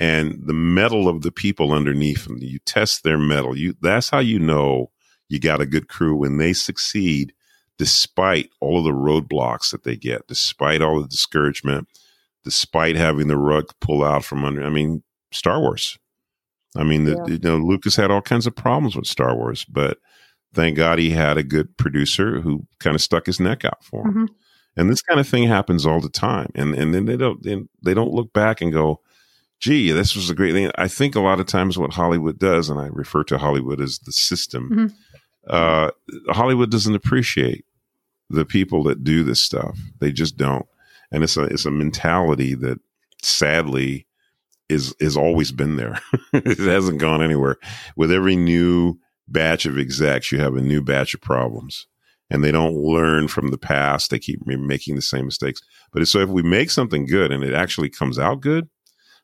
And 0.00 0.40
the 0.46 0.54
mettle 0.54 1.08
of 1.08 1.20
the 1.22 1.30
people 1.30 1.72
underneath 1.72 2.24
them, 2.24 2.38
you 2.40 2.58
test 2.64 3.04
their 3.04 3.18
mettle. 3.18 3.56
You 3.56 3.74
that's 3.82 4.08
how 4.10 4.18
you 4.20 4.38
know 4.38 4.90
you 5.28 5.38
got 5.38 5.60
a 5.60 5.66
good 5.66 5.88
crew 5.88 6.16
when 6.16 6.38
they 6.38 6.54
succeed, 6.54 7.32
despite 7.78 8.50
all 8.60 8.78
of 8.78 8.84
the 8.84 8.90
roadblocks 8.92 9.70
that 9.70 9.84
they 9.84 9.96
get, 9.96 10.26
despite 10.26 10.80
all 10.82 11.00
the 11.02 11.06
discouragement, 11.08 11.86
despite 12.44 12.96
having 12.96 13.28
the 13.28 13.36
rug 13.36 13.70
pull 13.80 14.02
out 14.02 14.24
from 14.24 14.44
under. 14.44 14.64
I 14.64 14.70
mean, 14.70 15.02
Star 15.32 15.60
Wars. 15.60 15.98
I 16.76 16.84
mean, 16.84 17.04
the, 17.04 17.12
Yeah. 17.26 17.34
you 17.34 17.38
know, 17.42 17.58
Lucas 17.58 17.96
had 17.96 18.10
all 18.10 18.22
kinds 18.22 18.46
of 18.46 18.56
problems 18.56 18.96
with 18.96 19.06
Star 19.06 19.36
Wars, 19.36 19.64
but 19.66 19.98
thank 20.54 20.76
God 20.76 20.98
he 20.98 21.10
had 21.10 21.36
a 21.36 21.42
good 21.42 21.76
producer 21.76 22.40
who 22.40 22.66
kind 22.78 22.94
of 22.94 23.02
stuck 23.02 23.26
his 23.26 23.40
neck 23.40 23.64
out 23.64 23.84
for 23.84 24.06
him. 24.06 24.14
Mhm. 24.14 24.28
And 24.76 24.88
this 24.90 25.02
kind 25.02 25.20
of 25.20 25.28
thing 25.28 25.46
happens 25.48 25.84
all 25.84 26.00
the 26.00 26.08
time, 26.08 26.50
and 26.54 26.74
and 26.74 26.94
then 26.94 27.04
they 27.06 27.16
don't 27.16 27.42
then 27.42 27.68
they 27.84 27.92
don't 27.92 28.12
look 28.12 28.32
back 28.32 28.60
and 28.60 28.72
go, 28.72 29.00
"Gee, 29.60 29.92
this 29.92 30.16
was 30.16 30.30
a 30.30 30.34
great 30.34 30.52
thing." 30.52 30.70
I 30.76 30.88
think 30.88 31.14
a 31.14 31.20
lot 31.20 31.40
of 31.40 31.46
times 31.46 31.78
what 31.78 31.92
Hollywood 31.94 32.38
does, 32.38 32.68
and 32.68 32.80
I 32.80 32.86
refer 32.86 33.24
to 33.24 33.38
Hollywood 33.38 33.80
as 33.80 33.98
the 34.00 34.12
system. 34.12 34.70
Mhm. 34.70 34.94
Uh, 35.48 35.90
Hollywood 36.30 36.70
doesn't 36.70 36.94
appreciate 36.94 37.64
the 38.28 38.44
people 38.44 38.82
that 38.84 39.04
do 39.04 39.22
this 39.24 39.40
stuff. 39.40 39.78
They 40.00 40.12
just 40.12 40.36
don't, 40.36 40.66
and 41.10 41.22
it's 41.24 41.36
a 41.36 41.42
it's 41.44 41.66
a 41.66 41.70
mentality 41.70 42.54
that 42.56 42.78
sadly 43.22 44.06
is 44.68 44.94
is 45.00 45.16
always 45.16 45.52
been 45.52 45.76
there. 45.76 45.98
it 46.32 46.58
hasn't 46.58 46.98
gone 47.00 47.22
anywhere. 47.22 47.56
With 47.96 48.12
every 48.12 48.36
new 48.36 48.98
batch 49.28 49.66
of 49.66 49.78
execs, 49.78 50.30
you 50.32 50.40
have 50.40 50.56
a 50.56 50.62
new 50.62 50.80
batch 50.82 51.14
of 51.14 51.20
problems, 51.20 51.86
and 52.30 52.44
they 52.44 52.52
don't 52.52 52.74
learn 52.74 53.28
from 53.28 53.48
the 53.48 53.58
past. 53.58 54.10
They 54.10 54.18
keep 54.18 54.40
making 54.46 54.94
the 54.94 55.02
same 55.02 55.24
mistakes. 55.26 55.60
But 55.92 56.06
so 56.06 56.20
if 56.20 56.28
we 56.28 56.42
make 56.42 56.70
something 56.70 57.06
good 57.06 57.32
and 57.32 57.42
it 57.42 57.54
actually 57.54 57.90
comes 57.90 58.18
out 58.18 58.40
good, 58.40 58.68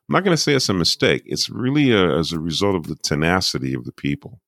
I'm 0.07 0.13
not 0.13 0.23
going 0.23 0.35
to 0.35 0.41
say 0.41 0.53
it's 0.53 0.69
a 0.69 0.73
mistake. 0.73 1.23
It's 1.25 1.49
really 1.49 1.91
a, 1.91 2.17
as 2.17 2.31
a 2.31 2.39
result 2.39 2.75
of 2.75 2.87
the 2.87 2.95
tenacity 2.95 3.73
of 3.73 3.85
the 3.85 3.91
people. 3.91 4.39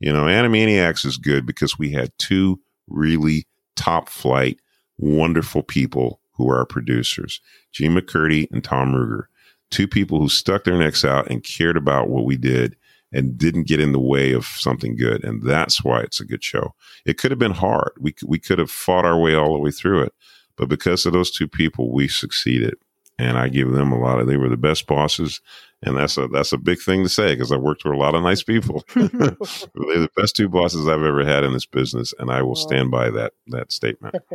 You 0.00 0.12
know, 0.12 0.24
Animaniacs 0.24 1.04
is 1.04 1.18
good 1.18 1.46
because 1.46 1.78
we 1.78 1.90
had 1.90 2.12
two 2.18 2.60
really 2.88 3.46
top 3.76 4.08
flight, 4.08 4.60
wonderful 4.98 5.62
people 5.62 6.20
who 6.32 6.48
are 6.50 6.58
our 6.58 6.66
producers, 6.66 7.40
Jean 7.72 7.94
MacCurdy 7.94 8.50
and 8.50 8.64
Tom 8.64 8.92
Ruegger 8.92 9.26
two 9.74 9.88
people 9.88 10.20
who 10.20 10.28
stuck 10.28 10.62
their 10.64 10.78
necks 10.78 11.04
out 11.04 11.28
and 11.28 11.42
cared 11.42 11.76
about 11.76 12.08
what 12.08 12.24
we 12.24 12.36
did 12.36 12.76
and 13.12 13.36
didn't 13.36 13.66
get 13.66 13.80
in 13.80 13.90
the 13.90 14.00
way 14.00 14.32
of 14.32 14.46
something 14.46 14.96
good. 14.96 15.24
And 15.24 15.42
that's 15.42 15.82
why 15.82 16.00
it's 16.00 16.20
a 16.20 16.24
good 16.24 16.44
show. 16.44 16.74
It 17.04 17.18
could 17.18 17.32
have 17.32 17.40
been 17.40 17.52
hard. 17.52 17.90
We, 17.98 18.14
we 18.24 18.38
could 18.38 18.60
have 18.60 18.70
fought 18.70 19.04
our 19.04 19.18
way 19.18 19.34
all 19.34 19.52
the 19.52 19.58
way 19.58 19.72
through 19.72 20.02
it. 20.02 20.12
But 20.56 20.68
because 20.68 21.06
of 21.06 21.12
those 21.12 21.32
two 21.32 21.48
people, 21.48 21.92
we 21.92 22.06
succeeded. 22.06 22.74
And 23.18 23.38
I 23.38 23.48
give 23.48 23.70
them 23.70 23.92
a 23.92 23.98
lot 23.98 24.18
of, 24.18 24.26
they 24.26 24.36
were 24.36 24.48
the 24.48 24.56
best 24.56 24.86
bosses. 24.86 25.40
And 25.82 25.96
that's 25.96 26.16
a, 26.18 26.26
that's 26.28 26.52
a 26.52 26.58
big 26.58 26.80
thing 26.80 27.02
to 27.04 27.08
say 27.08 27.34
because 27.34 27.52
I 27.52 27.56
worked 27.56 27.84
with 27.84 27.94
a 27.94 27.96
lot 27.96 28.14
of 28.14 28.22
nice 28.22 28.42
people. 28.42 28.84
They're 28.94 29.08
the 29.10 30.10
best 30.16 30.34
two 30.34 30.48
bosses 30.48 30.88
I've 30.88 31.02
ever 31.02 31.24
had 31.24 31.44
in 31.44 31.52
this 31.52 31.66
business. 31.66 32.12
And 32.18 32.30
I 32.30 32.42
will 32.42 32.56
stand 32.56 32.90
by 32.90 33.10
that, 33.10 33.32
that 33.48 33.70
statement. 33.70 34.16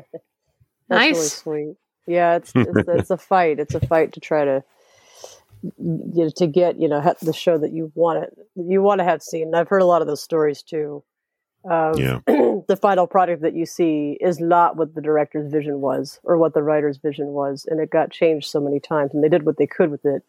That's 0.89 1.01
really 1.01 1.11
Nice. 1.11 1.33
sweet. 1.33 1.75
Yeah, 2.07 2.37
it's 2.37 2.51
it's, 2.55 2.71
it's 2.87 3.09
a 3.11 3.17
fight. 3.17 3.59
It's 3.59 3.75
a 3.75 3.79
fight 3.85 4.13
to 4.13 4.19
try 4.19 4.45
to 4.45 4.63
you 5.61 5.73
know, 5.77 6.29
to 6.37 6.47
get 6.47 6.79
you 6.79 6.87
know 6.87 7.01
ha- 7.01 7.13
the 7.21 7.33
show 7.33 7.57
that 7.57 7.71
you 7.71 7.91
want 7.93 8.23
it 8.23 8.33
you 8.55 8.81
want 8.81 8.99
to 8.99 9.03
have 9.03 9.21
seen. 9.21 9.53
I've 9.53 9.67
heard 9.67 9.81
a 9.81 9.85
lot 9.85 10.01
of 10.01 10.07
those 10.07 10.23
stories 10.23 10.63
too. 10.63 11.03
Of 11.65 11.99
Yeah. 11.99 12.19
the 12.27 12.77
final 12.81 13.05
product 13.07 13.41
that 13.41 13.53
you 13.55 13.65
see 13.65 14.17
is 14.21 14.39
not 14.39 14.77
what 14.77 14.95
the 14.95 15.01
director's 15.01 15.51
vision 15.51 15.81
was 15.81 16.19
or 16.23 16.37
what 16.37 16.53
the 16.53 16.63
writer's 16.63 16.97
vision 16.97 17.27
was, 17.27 17.65
and 17.69 17.79
it 17.79 17.89
got 17.89 18.11
changed 18.11 18.47
so 18.49 18.59
many 18.61 18.79
times. 18.79 19.13
And 19.13 19.23
they 19.23 19.29
did 19.29 19.45
what 19.45 19.57
they 19.57 19.67
could 19.67 19.91
with 19.91 20.05
it, 20.05 20.23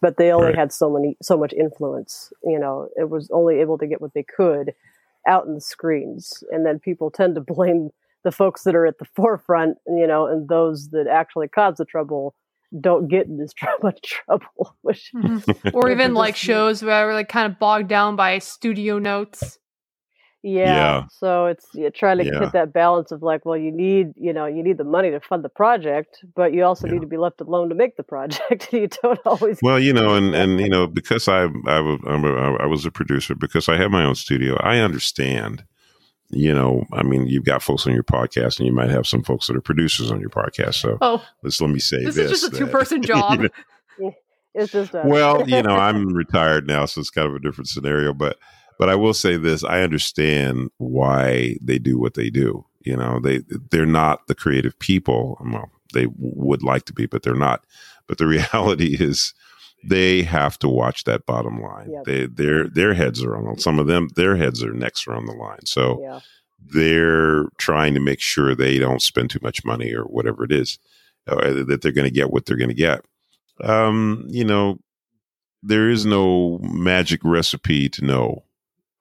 but 0.00 0.16
they 0.16 0.30
only 0.30 0.48
Right. 0.48 0.58
had 0.58 0.72
so 0.72 0.88
many 0.90 1.16
so 1.22 1.36
much 1.36 1.52
influence. 1.52 2.32
You 2.44 2.58
know, 2.58 2.88
it 2.96 3.10
was 3.10 3.28
only 3.32 3.60
able 3.60 3.78
to 3.78 3.86
get 3.86 4.00
what 4.00 4.14
they 4.14 4.22
could 4.22 4.74
out 5.26 5.46
in 5.46 5.54
the 5.54 5.60
screens, 5.60 6.44
and 6.52 6.64
then 6.64 6.78
people 6.78 7.10
tend 7.10 7.34
to 7.34 7.40
blame 7.40 7.90
the 8.22 8.30
folks 8.32 8.62
that 8.62 8.74
are 8.76 8.86
at 8.86 8.98
the 8.98 9.04
forefront, 9.16 9.78
you 9.88 10.06
know, 10.06 10.26
and 10.26 10.48
those 10.48 10.90
that 10.90 11.06
actually 11.08 11.48
cause 11.48 11.76
the 11.78 11.84
trouble 11.84 12.34
don't 12.80 13.08
get 13.08 13.26
in 13.26 13.40
as 13.40 13.52
tr- 13.58 13.66
much 13.82 14.00
trouble. 14.02 14.76
Which, 14.82 15.10
Mhm. 15.14 15.70
or 15.74 15.90
even 15.90 16.14
like 16.14 16.36
shows 16.36 16.82
where 16.84 17.06
we're 17.06 17.14
like 17.14 17.28
kind 17.28 17.50
of 17.50 17.58
bogged 17.58 17.88
down 17.88 18.14
by 18.14 18.38
studio 18.38 18.98
notes. 19.00 19.58
Yeah. 20.42 20.64
Yeah. 20.64 21.04
So 21.10 21.46
it's 21.46 21.66
you 21.74 21.90
trying 21.90 22.18
to 22.18 22.24
Yeah. 22.24 22.40
get 22.40 22.52
that 22.52 22.72
balance 22.72 23.10
of 23.12 23.22
like, 23.22 23.44
well, 23.44 23.56
you 23.56 23.72
need, 23.72 24.12
you 24.16 24.32
know, 24.32 24.46
you 24.46 24.62
need 24.62 24.78
the 24.78 24.84
money 24.84 25.10
to 25.10 25.20
fund 25.20 25.44
the 25.44 25.48
project, 25.48 26.24
but 26.34 26.52
you 26.54 26.62
also 26.64 26.86
need 26.86 27.00
to 27.00 27.06
be 27.06 27.16
left 27.16 27.40
alone 27.40 27.68
to 27.70 27.74
make 27.74 27.96
the 27.96 28.02
project. 28.02 28.68
you 28.72 28.88
don't 29.02 29.18
always. 29.26 29.58
Well, 29.62 29.78
you 29.80 29.92
know, 29.92 30.14
and 30.14 30.34
and 30.34 30.60
you 30.60 30.68
know, 30.74 30.86
because 30.86 31.28
I 31.28 31.44
I 31.66 31.80
was 31.80 32.00
I'm 32.06 32.24
a, 32.24 32.54
I 32.56 32.66
was 32.66 32.86
a 32.86 32.90
producer 32.90 33.34
because 33.34 33.68
I 33.68 33.76
have 33.76 33.90
my 33.90 34.04
own 34.04 34.14
studio. 34.14 34.56
I 34.60 34.78
understand 34.78 35.64
you 36.30 36.52
know, 36.52 36.84
I 36.92 37.04
mean, 37.04 37.28
you've 37.28 37.44
got 37.44 37.62
folks 37.62 37.86
on 37.86 37.92
your 37.94 38.02
podcast, 38.02 38.58
and 38.58 38.66
you 38.66 38.72
might 38.72 38.90
have 38.90 39.06
some 39.06 39.22
folks 39.22 39.46
that 39.46 39.54
are 39.54 39.60
producers 39.60 40.10
on 40.10 40.18
your 40.20 40.28
podcast. 40.28 40.74
So, 40.74 40.98
oh, 41.00 41.24
let's 41.44 41.60
let 41.60 41.70
me 41.70 41.78
say 41.78 42.02
this, 42.04 42.16
this: 42.16 42.30
is 42.32 42.40
just 42.40 42.52
a 42.52 42.58
two-person 42.58 43.02
job. 43.02 43.42
you 43.42 43.48
know, 44.00 44.12
it's 44.52 44.72
just 44.72 44.92
a- 44.92 45.02
well, 45.04 45.48
you 45.48 45.62
know, 45.62 45.76
I'm 45.76 46.08
retired 46.08 46.66
now, 46.66 46.84
so 46.86 47.00
it's 47.00 47.10
kind 47.10 47.28
of 47.28 47.36
a 47.36 47.38
different 47.38 47.68
scenario. 47.68 48.12
But 48.12 48.38
but 48.78 48.88
I 48.88 48.94
will 48.94 49.14
say 49.14 49.36
this: 49.36 49.64
I 49.64 49.82
understand 49.82 50.70
why 50.78 51.56
they 51.62 51.78
do 51.78 51.98
what 51.98 52.14
they 52.14 52.30
do. 52.30 52.64
You 52.80 52.96
know, 52.96 53.20
they 53.20 53.40
they're 53.70 53.86
not 53.86 54.26
the 54.26 54.34
creative 54.34 54.78
people. 54.78 55.38
Well, 55.40 55.70
they 55.92 56.06
would 56.18 56.62
like 56.62 56.84
to 56.86 56.92
be, 56.92 57.06
but 57.06 57.22
they're 57.22 57.34
not. 57.34 57.64
But 58.06 58.18
the 58.18 58.26
reality 58.52 58.96
is, 58.98 59.34
they 59.84 60.22
have 60.22 60.58
to 60.60 60.68
watch 60.68 61.04
that 61.04 61.26
bottom 61.26 61.60
line. 61.60 61.90
Yep. 61.90 62.04
They 62.04 62.26
their 62.26 62.68
their 62.68 62.94
heads 62.94 63.22
are 63.22 63.36
on 63.36 63.58
some 63.58 63.78
of 63.78 63.86
them. 63.86 64.08
Their 64.16 64.36
heads 64.36 64.62
are 64.62 64.72
necks 64.72 65.06
are 65.06 65.14
on 65.14 65.26
the 65.26 65.32
line. 65.32 65.64
So 65.64 66.00
yeah. 66.02 66.20
they're 66.74 67.46
trying 67.58 67.94
to 67.94 68.00
make 68.00 68.20
sure 68.20 68.54
they 68.54 68.78
don't 68.78 69.02
spend 69.02 69.30
too 69.30 69.40
much 69.42 69.64
money 69.64 69.92
or 69.94 70.02
whatever 70.04 70.44
it 70.44 70.52
is, 70.52 70.78
or 71.28 71.52
that 71.52 71.82
they're 71.82 71.92
going 71.92 72.08
to 72.08 72.14
get 72.14 72.30
what 72.30 72.46
they're 72.46 72.56
going 72.56 72.68
to 72.68 72.74
get. 72.74 73.04
Um, 73.62 74.26
you 74.28 74.44
know, 74.44 74.78
there 75.62 75.88
is 75.88 76.06
no 76.06 76.58
magic 76.62 77.20
recipe 77.24 77.88
to 77.90 78.04
know. 78.04 78.44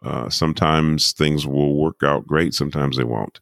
Uh, 0.05 0.29
sometimes 0.29 1.11
things 1.13 1.47
will 1.47 1.75
work 1.75 2.03
out 2.03 2.27
great, 2.27 2.53
sometimes 2.53 2.97
they 2.97 3.03
won't. 3.03 3.39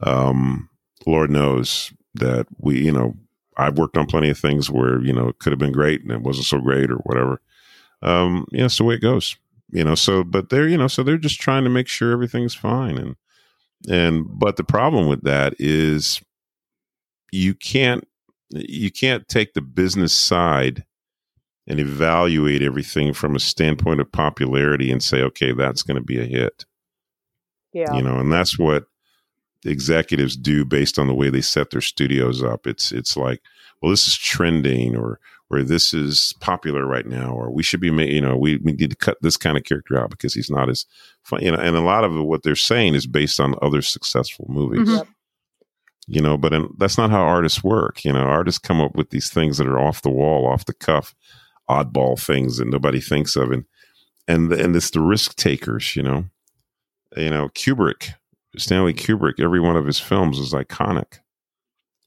Um, 0.00 0.68
Lord 1.06 1.30
knows 1.30 1.92
that 2.14 2.46
we, 2.58 2.84
you 2.84 2.92
know, 2.92 3.14
I've 3.56 3.78
worked 3.78 3.96
on 3.96 4.06
plenty 4.06 4.30
of 4.30 4.38
things 4.38 4.70
where 4.70 5.00
you 5.02 5.12
know 5.12 5.28
it 5.28 5.38
could 5.38 5.52
have 5.52 5.58
been 5.60 5.72
great 5.72 6.02
and 6.02 6.10
it 6.10 6.22
wasn't 6.22 6.46
so 6.46 6.58
great 6.58 6.90
or 6.90 6.96
whatever. 6.96 7.40
Um, 8.02 8.46
yeah, 8.52 8.66
it's 8.66 8.78
the 8.78 8.84
way 8.84 8.96
it 8.96 9.02
goes. 9.02 9.36
You 9.70 9.84
know, 9.84 9.94
so 9.94 10.24
but 10.24 10.50
they're 10.50 10.68
you 10.68 10.78
know 10.78 10.88
so 10.88 11.02
they're 11.02 11.18
just 11.18 11.40
trying 11.40 11.64
to 11.64 11.70
make 11.70 11.88
sure 11.88 12.12
everything's 12.12 12.54
fine 12.54 12.98
and 12.98 13.16
and 13.88 14.26
but 14.28 14.56
the 14.56 14.64
problem 14.64 15.08
with 15.08 15.22
that 15.22 15.54
is 15.58 16.20
you 17.32 17.54
can't 17.54 18.06
you 18.50 18.90
can't 18.90 19.28
take 19.28 19.54
the 19.54 19.62
business 19.62 20.12
side 20.12 20.84
and 21.66 21.78
evaluate 21.78 22.62
everything 22.62 23.12
from 23.12 23.36
a 23.36 23.40
standpoint 23.40 24.00
of 24.00 24.10
popularity 24.10 24.90
and 24.90 25.02
say 25.02 25.22
okay 25.22 25.52
that's 25.52 25.82
going 25.82 25.96
to 25.96 26.02
be 26.02 26.20
a 26.20 26.24
hit. 26.24 26.64
Yeah. 27.72 27.94
you 27.94 28.02
know 28.02 28.18
and 28.18 28.30
that's 28.30 28.58
what 28.58 28.84
executives 29.64 30.36
do 30.36 30.64
based 30.64 30.98
on 30.98 31.06
the 31.06 31.14
way 31.14 31.30
they 31.30 31.40
set 31.40 31.70
their 31.70 31.80
studios 31.80 32.42
up. 32.42 32.66
It's 32.66 32.92
it's 32.92 33.16
like 33.16 33.40
well 33.80 33.90
this 33.90 34.06
is 34.06 34.16
trending 34.16 34.96
or 34.96 35.20
or 35.50 35.62
this 35.62 35.92
is 35.92 36.34
popular 36.40 36.86
right 36.86 37.06
now 37.06 37.32
or 37.32 37.50
we 37.50 37.62
should 37.62 37.80
be 37.80 37.90
ma- 37.90 38.02
you 38.02 38.20
know 38.20 38.36
we, 38.36 38.56
we 38.58 38.72
need 38.72 38.90
to 38.90 38.96
cut 38.96 39.18
this 39.20 39.36
kind 39.36 39.56
of 39.56 39.64
character 39.64 40.00
out 40.00 40.10
because 40.10 40.34
he's 40.34 40.50
not 40.50 40.68
as 40.68 40.86
fun 41.22 41.42
you 41.42 41.50
know 41.50 41.58
and 41.58 41.76
a 41.76 41.80
lot 41.80 42.04
of 42.04 42.12
what 42.14 42.42
they're 42.42 42.56
saying 42.56 42.94
is 42.94 43.06
based 43.06 43.38
on 43.38 43.54
other 43.62 43.82
successful 43.82 44.46
movies. 44.48 44.88
Yep. 44.88 45.06
you 46.08 46.20
know 46.20 46.36
but 46.36 46.52
um, 46.52 46.74
that's 46.78 46.98
not 46.98 47.10
how 47.10 47.22
artists 47.22 47.62
work. 47.62 48.04
You 48.04 48.12
know 48.12 48.20
artists 48.20 48.58
come 48.58 48.80
up 48.80 48.96
with 48.96 49.10
these 49.10 49.30
things 49.30 49.58
that 49.58 49.66
are 49.66 49.78
off 49.78 50.02
the 50.02 50.10
wall 50.10 50.46
off 50.46 50.64
the 50.64 50.74
cuff 50.74 51.14
oddball 51.68 52.20
things 52.20 52.58
that 52.58 52.68
nobody 52.68 53.00
thinks 53.00 53.36
of. 53.36 53.50
And 53.50 53.64
and 54.28 54.52
and 54.52 54.76
it's 54.76 54.90
the 54.90 55.00
risk 55.00 55.36
takers 55.36 55.96
you 55.96 56.02
know? 56.02 56.24
You 57.16 57.30
know 57.30 57.48
kubrick 57.50 58.14
stanley 58.56 58.94
kubrick 58.94 59.40
every 59.40 59.60
one 59.60 59.76
of 59.76 59.86
his 59.86 59.98
films 59.98 60.38
is 60.38 60.52
iconic. 60.52 61.18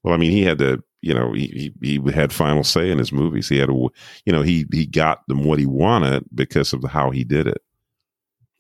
Well 0.04 0.14
i 0.14 0.18
mean 0.18 0.32
he 0.32 0.44
had 0.44 0.60
to 0.60 0.84
you 1.02 1.14
know 1.14 1.34
he 1.34 1.74
he, 1.82 2.00
he 2.00 2.12
had 2.12 2.34
final 2.34 2.64
say 2.64 2.90
in 2.90 2.98
his 2.98 3.12
movies. 3.12 3.50
He 3.50 3.58
had 3.58 3.70
a 3.70 3.74
you 3.74 4.32
know 4.32 4.42
he 4.42 4.66
he 4.72 4.86
got 4.86 5.28
them 5.28 5.44
what 5.44 5.60
he 5.60 5.66
wanted 5.66 6.26
because 6.34 6.74
of 6.74 6.84
how 6.84 7.12
he 7.12 7.24
did 7.24 7.48
it 7.48 7.62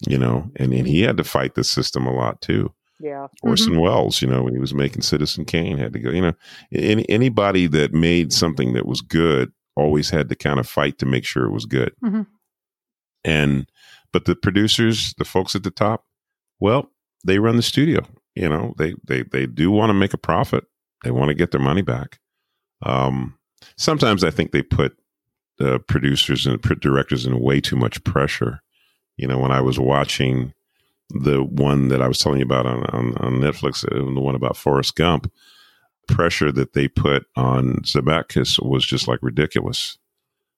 you 0.07 0.17
know? 0.17 0.49
And 0.55 0.73
and 0.73 0.87
he 0.87 1.01
had 1.01 1.17
to 1.17 1.23
fight 1.23 1.55
the 1.55 1.63
system 1.63 2.05
a 2.05 2.13
lot 2.13 2.41
too. 2.41 2.73
Yeah. 2.99 3.27
Orson 3.43 3.73
mm-hmm. 3.73 3.81
Welles, 3.81 4.21
you 4.21 4.27
know, 4.27 4.43
when 4.43 4.53
he 4.53 4.59
was 4.59 4.73
making 4.73 5.01
Citizen 5.01 5.45
Kane, 5.45 5.77
had 5.77 5.93
to 5.93 5.99
go. 5.99 6.09
You 6.11 6.21
know, 6.21 6.33
any 6.71 7.07
anybody 7.09 7.67
that 7.67 7.93
made 7.93 8.31
something 8.31 8.73
that 8.73 8.85
was 8.85 9.01
good 9.01 9.51
always 9.75 10.09
had 10.09 10.29
to 10.29 10.35
kind 10.35 10.59
of 10.59 10.67
fight 10.67 10.97
to 10.99 11.05
make 11.05 11.25
sure 11.25 11.45
it 11.45 11.51
was 11.51 11.65
good. 11.65 11.93
Mhm. 12.03 12.27
And 13.23 13.69
but 14.13 14.25
the 14.25 14.35
producers, 14.35 15.13
the 15.17 15.25
folks 15.25 15.55
at 15.55 15.63
the 15.63 15.71
top, 15.71 16.05
well, 16.59 16.89
they 17.25 17.39
run 17.39 17.57
the 17.57 17.61
studio. 17.61 18.01
You 18.35 18.49
know, 18.49 18.73
they 18.77 18.95
they 19.03 19.23
they 19.23 19.45
do 19.45 19.71
want 19.71 19.89
to 19.89 19.93
make 19.93 20.13
a 20.13 20.17
profit. 20.17 20.65
They 21.03 21.11
want 21.11 21.29
to 21.29 21.35
get 21.35 21.51
their 21.51 21.61
money 21.61 21.81
back. 21.81 22.19
Um, 22.83 23.37
sometimes 23.77 24.23
I 24.23 24.31
think 24.31 24.51
they 24.51 24.61
put 24.61 24.97
the 25.57 25.79
producers 25.79 26.45
and 26.45 26.61
directors 26.81 27.25
in 27.25 27.39
way 27.39 27.61
too 27.61 27.75
much 27.75 28.03
pressure. 28.03 28.61
You 29.17 29.27
know, 29.27 29.37
when 29.37 29.51
I 29.51 29.61
was 29.61 29.79
watching 29.79 30.53
the 31.09 31.43
one 31.43 31.87
that 31.89 32.01
I 32.01 32.07
was 32.07 32.19
telling 32.19 32.39
you 32.39 32.45
about 32.45 32.65
on, 32.65 32.83
on, 32.87 33.15
on 33.17 33.33
Netflix, 33.35 33.85
uh, 33.85 34.13
the 34.13 34.19
one 34.19 34.35
about 34.35 34.57
Forrest 34.57 34.95
Gump, 34.95 35.31
pressure 36.07 36.51
that 36.51 36.73
they 36.73 36.87
put 36.87 37.25
on 37.35 37.77
Zemeckis 37.83 38.63
was 38.63 38.85
just 38.85 39.07
like 39.07 39.19
ridiculous. 39.21 39.97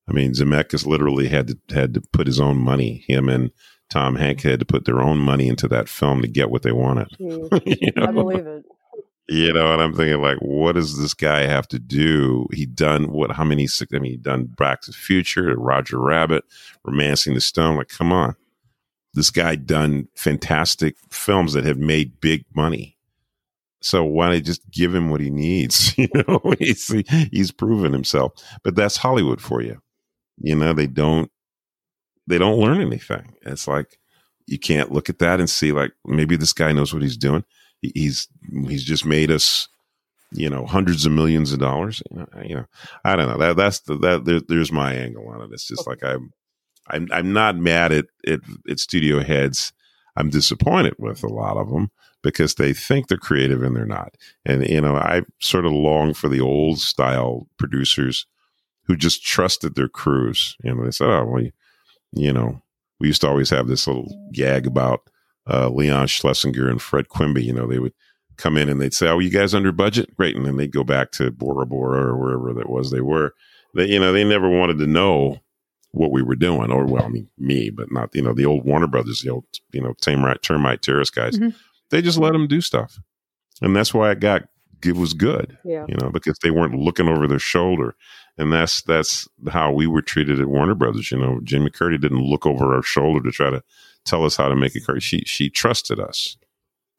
I 0.10 0.14
mean, 0.14 0.32
Zemeckis 0.32 0.86
literally 0.86 1.28
had 1.28 1.48
to 1.48 1.58
had 1.74 1.94
to 1.96 2.02
put 2.14 2.28
his 2.28 2.40
own 2.40 2.58
money. 2.58 3.04
Him 3.08 3.28
and 3.30 3.52
Tom 3.90 4.16
Hanks 4.16 4.44
had 4.44 4.60
to 4.60 4.66
put 4.66 4.86
their 4.86 5.02
own 5.02 5.18
money 5.18 5.48
into 5.48 5.68
that 5.70 5.90
film 5.90 6.22
to 6.22 6.28
get 6.28 6.50
what 6.50 6.64
they 6.64 6.72
wanted. 6.72 7.10
Mm, 7.20 7.62
You 7.82 7.92
know? 7.96 8.04
I 8.08 8.12
believe 8.12 8.46
it. 8.48 8.66
You 9.30 9.52
know, 9.52 9.74
and 9.74 9.82
I'm 9.82 9.94
thinking 9.94 10.22
like, 10.22 10.38
what 10.38 10.76
does 10.76 10.98
this 10.98 11.14
guy 11.14 11.42
have 11.42 11.68
to 11.70 11.80
do? 11.80 12.48
He 12.54 12.66
done 12.66 13.12
what? 13.12 13.32
How 13.32 13.44
many? 13.44 13.68
I 13.94 14.00
mean, 14.00 14.12
he 14.12 14.18
done 14.18 14.46
Back 14.46 14.82
to 14.82 14.92
the 14.92 14.98
Future, 14.98 15.54
Roger 15.58 16.00
Rabbit, 16.00 16.46
Romancing 16.86 17.34
the 17.34 17.42
Stone. 17.42 17.76
Like, 17.76 17.90
come 17.90 18.14
on, 18.14 18.38
this 19.14 19.30
guy 19.30 19.56
done 19.56 20.08
fantastic 20.16 20.96
films 21.12 21.54
that 21.54 21.66
have 21.66 21.78
made 21.78 22.22
big 22.22 22.46
money. 22.56 22.97
So 23.82 24.04
why 24.04 24.34
not 24.34 24.44
just 24.44 24.70
give 24.72 24.94
him 24.94 25.10
what 25.10 25.22
he 25.22 25.30
needs? 25.30 25.94
You 25.98 26.10
know, 26.28 26.42
he's 26.60 26.88
he's 27.32 27.52
proven 27.52 27.94
himself. 27.94 28.34
But 28.64 28.76
that's 28.76 28.98
Hollywood 28.98 29.42
for 29.42 29.62
you. 29.62 29.82
You 30.40 30.56
know, 30.56 30.74
they 30.74 30.88
don't 30.88 31.32
they 32.28 32.38
don't 32.38 32.60
learn 32.60 32.82
anything. 32.82 33.36
It's 33.44 33.68
like 33.68 33.98
you 34.46 34.60
can't 34.60 34.92
look 34.92 35.10
at 35.10 35.20
that 35.20 35.40
and 35.40 35.50
see 35.50 35.72
like 35.72 35.92
maybe 36.06 36.36
this 36.38 36.54
guy 36.54 36.72
knows 36.72 36.94
what 36.94 37.04
he's 37.04 37.18
doing. 37.18 37.44
He's 37.82 38.28
he's 38.68 38.84
just 38.84 39.06
made 39.06 39.32
us, 39.32 39.68
you 40.32 40.50
know, 40.50 40.66
hundreds 40.66 41.06
of 41.06 41.12
millions 41.12 41.54
of 41.54 41.60
dollars. 41.60 42.02
You 42.12 42.18
know, 42.18 42.28
you 42.44 42.56
know 42.56 42.66
I 43.04 43.16
don't 43.16 43.30
know. 43.30 43.38
That 43.38 43.58
that's 43.58 43.82
the 43.82 43.98
that 44.00 44.26
there, 44.26 44.42
there's 44.48 44.72
my 44.72 44.94
angle 44.94 45.28
on 45.30 45.42
it. 45.42 45.50
It's 45.52 45.68
just 45.68 45.88
like 45.88 46.04
I'm 46.04 46.32
I'm 46.90 47.08
I'm 47.12 47.34
not 47.34 47.58
mad 47.58 47.92
at 47.92 48.06
at, 48.28 48.40
at 48.70 48.80
studio 48.80 49.24
heads. 49.24 49.74
I'm 50.18 50.30
disappointed 50.30 50.96
with 50.98 51.24
a 51.24 51.28
lot 51.28 51.58
of 51.58 51.70
them 51.70 51.92
because 52.24 52.56
they 52.56 52.74
think 52.74 53.08
they're 53.08 53.18
creative 53.18 53.62
and 53.62 53.76
they're 53.76 53.86
not. 53.86 54.16
And 54.46 54.68
you 54.68 54.82
know, 54.82 54.96
I 54.96 55.22
sort 55.40 55.66
of 55.66 55.72
long 55.72 56.14
for 56.14 56.28
the 56.28 56.42
old 56.42 56.80
style 56.80 57.48
producers 57.58 58.26
who 58.86 58.96
just 58.96 59.24
trusted 59.24 59.76
their 59.76 59.88
crews. 59.88 60.58
You 60.64 60.74
know, 60.74 60.84
they 60.84 60.92
said, 60.92 61.08
"Oh, 61.08 61.26
well, 61.26 61.44
you, 62.14 62.34
know, 62.34 62.62
we 63.00 63.08
used 63.08 63.22
to 63.22 63.28
always 63.28 63.50
have 63.52 63.68
this 63.68 63.86
little 63.86 64.30
gag 64.34 64.66
about 64.66 65.02
uh, 65.50 65.70
Leon 65.70 66.08
Schlesinger 66.08 66.68
and 66.68 66.82
Fred 66.82 67.10
Quimby. 67.10 67.44
You 67.44 67.54
know, 67.54 67.68
they 67.68 67.80
would 67.80 67.94
come 68.38 68.58
in 68.58 68.70
and 68.70 68.82
they'd 68.82 68.94
say, 68.94 69.08
"Oh, 69.08 69.20
you 69.20 69.30
guys 69.30 69.54
under 69.54 69.72
budget? 69.72 70.16
Great!" 70.16 70.36
And 70.36 70.46
then 70.46 70.58
they'd 70.58 70.72
go 70.72 70.84
back 70.84 71.12
to 71.14 71.32
Bora 71.32 71.68
Bora 71.68 72.08
or 72.08 72.18
wherever 72.18 72.54
that 72.54 72.70
was 72.70 72.90
they 72.90 73.02
were. 73.02 73.34
They, 73.76 73.86
you 73.86 74.00
know, 74.00 74.12
they 74.12 74.24
never 74.24 74.50
wanted 74.50 74.80
to 74.80 74.88
know 74.88 75.42
what 75.92 76.12
we 76.12 76.22
were 76.22 76.36
doing, 76.36 76.72
or 76.72 76.86
well, 76.86 77.04
I 77.04 77.10
mean, 77.10 77.30
me, 77.38 77.70
but 77.70 77.92
not 77.92 78.10
you 78.14 78.22
know 78.22 78.34
the 78.34 78.46
old 78.46 78.66
Warner 78.66 78.88
Brothers, 78.88 79.22
the 79.22 79.30
old 79.30 79.46
you 79.72 79.82
know 79.82 79.94
termite 80.02 80.42
Termite 80.42 80.82
Terrace 80.82 81.10
guys. 81.10 81.38
Mhm. 81.38 81.56
They 81.90 82.02
just 82.02 82.18
let 82.18 82.34
them 82.34 82.48
do 82.48 82.62
stuff, 82.62 83.00
and 83.62 83.76
that's 83.76 83.94
why 83.94 84.12
it 84.12 84.20
got 84.20 84.44
it 84.86 84.96
was 84.96 85.14
good. 85.14 85.58
Yeah. 85.66 85.86
You 85.88 85.96
know, 86.00 86.10
because 86.12 86.38
they 86.44 86.52
weren't 86.52 86.76
looking 86.76 87.08
over 87.08 87.28
their 87.28 87.40
shoulder, 87.40 87.96
and 88.38 88.52
that's 88.54 88.82
that's 88.84 89.28
how 89.50 89.72
we 89.72 89.88
were 89.88 90.02
treated 90.02 90.40
at 90.40 90.48
Warner 90.48 90.76
Brothers. 90.76 91.12
You 91.12 91.18
know, 91.20 91.40
Jean 91.44 91.68
MacCurdy 91.68 92.00
didn't 92.00 92.22
look 92.24 92.46
over 92.46 92.76
our 92.76 92.84
shoulder 92.84 93.24
to 93.24 93.32
try 93.32 93.50
to 93.50 93.64
tell 94.06 94.24
us 94.26 94.36
how 94.36 94.50
to 94.50 94.56
make 94.56 94.76
a 94.76 94.82
car. 94.82 95.00
She 95.00 95.22
she 95.26 95.50
trusted 95.50 96.00
us. 96.00 96.38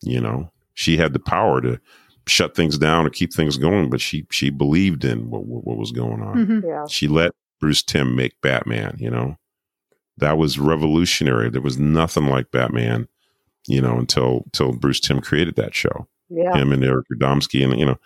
You 0.03 0.21
know, 0.21 0.51
she 0.75 0.97
had 0.97 1.13
the 1.13 1.19
power 1.19 1.61
to 1.61 1.81
shut 2.27 2.55
things 2.55 2.79
down 2.79 3.07
or 3.07 3.11
keep 3.11 3.33
things 3.33 3.57
going, 3.57 3.91
but 3.91 4.01
she 4.01 4.27
she 4.31 4.51
believed 4.51 5.05
in 5.05 5.31
what 5.31 5.45
what, 5.47 5.65
what 5.65 5.77
was 5.77 5.93
going 5.93 6.23
on. 6.23 6.47
Mhm. 6.47 6.63
Yeah. 6.67 6.85
She 6.89 7.07
let 7.09 7.33
Bruce 7.61 7.83
Timm 7.83 8.17
make 8.17 8.41
Batman. 8.41 8.97
You 8.99 9.11
know, 9.11 9.37
that 10.17 10.39
was 10.39 10.59
revolutionary. 10.59 11.51
There 11.51 11.61
was 11.63 11.79
nothing 11.79 12.27
like 12.27 12.51
Batman. 12.51 13.09
You 13.67 13.83
know, 13.83 13.99
until 13.99 14.43
until 14.47 14.73
Bruce 14.73 15.01
Timm 15.01 15.21
created 15.21 15.57
that 15.57 15.75
show 15.75 16.09
Yeah. 16.31 16.57
him 16.57 16.73
and 16.73 16.83
Eric 16.83 17.07
Radomski, 17.13 17.63
and 17.63 17.79
you 17.79 17.85
know, 17.85 17.99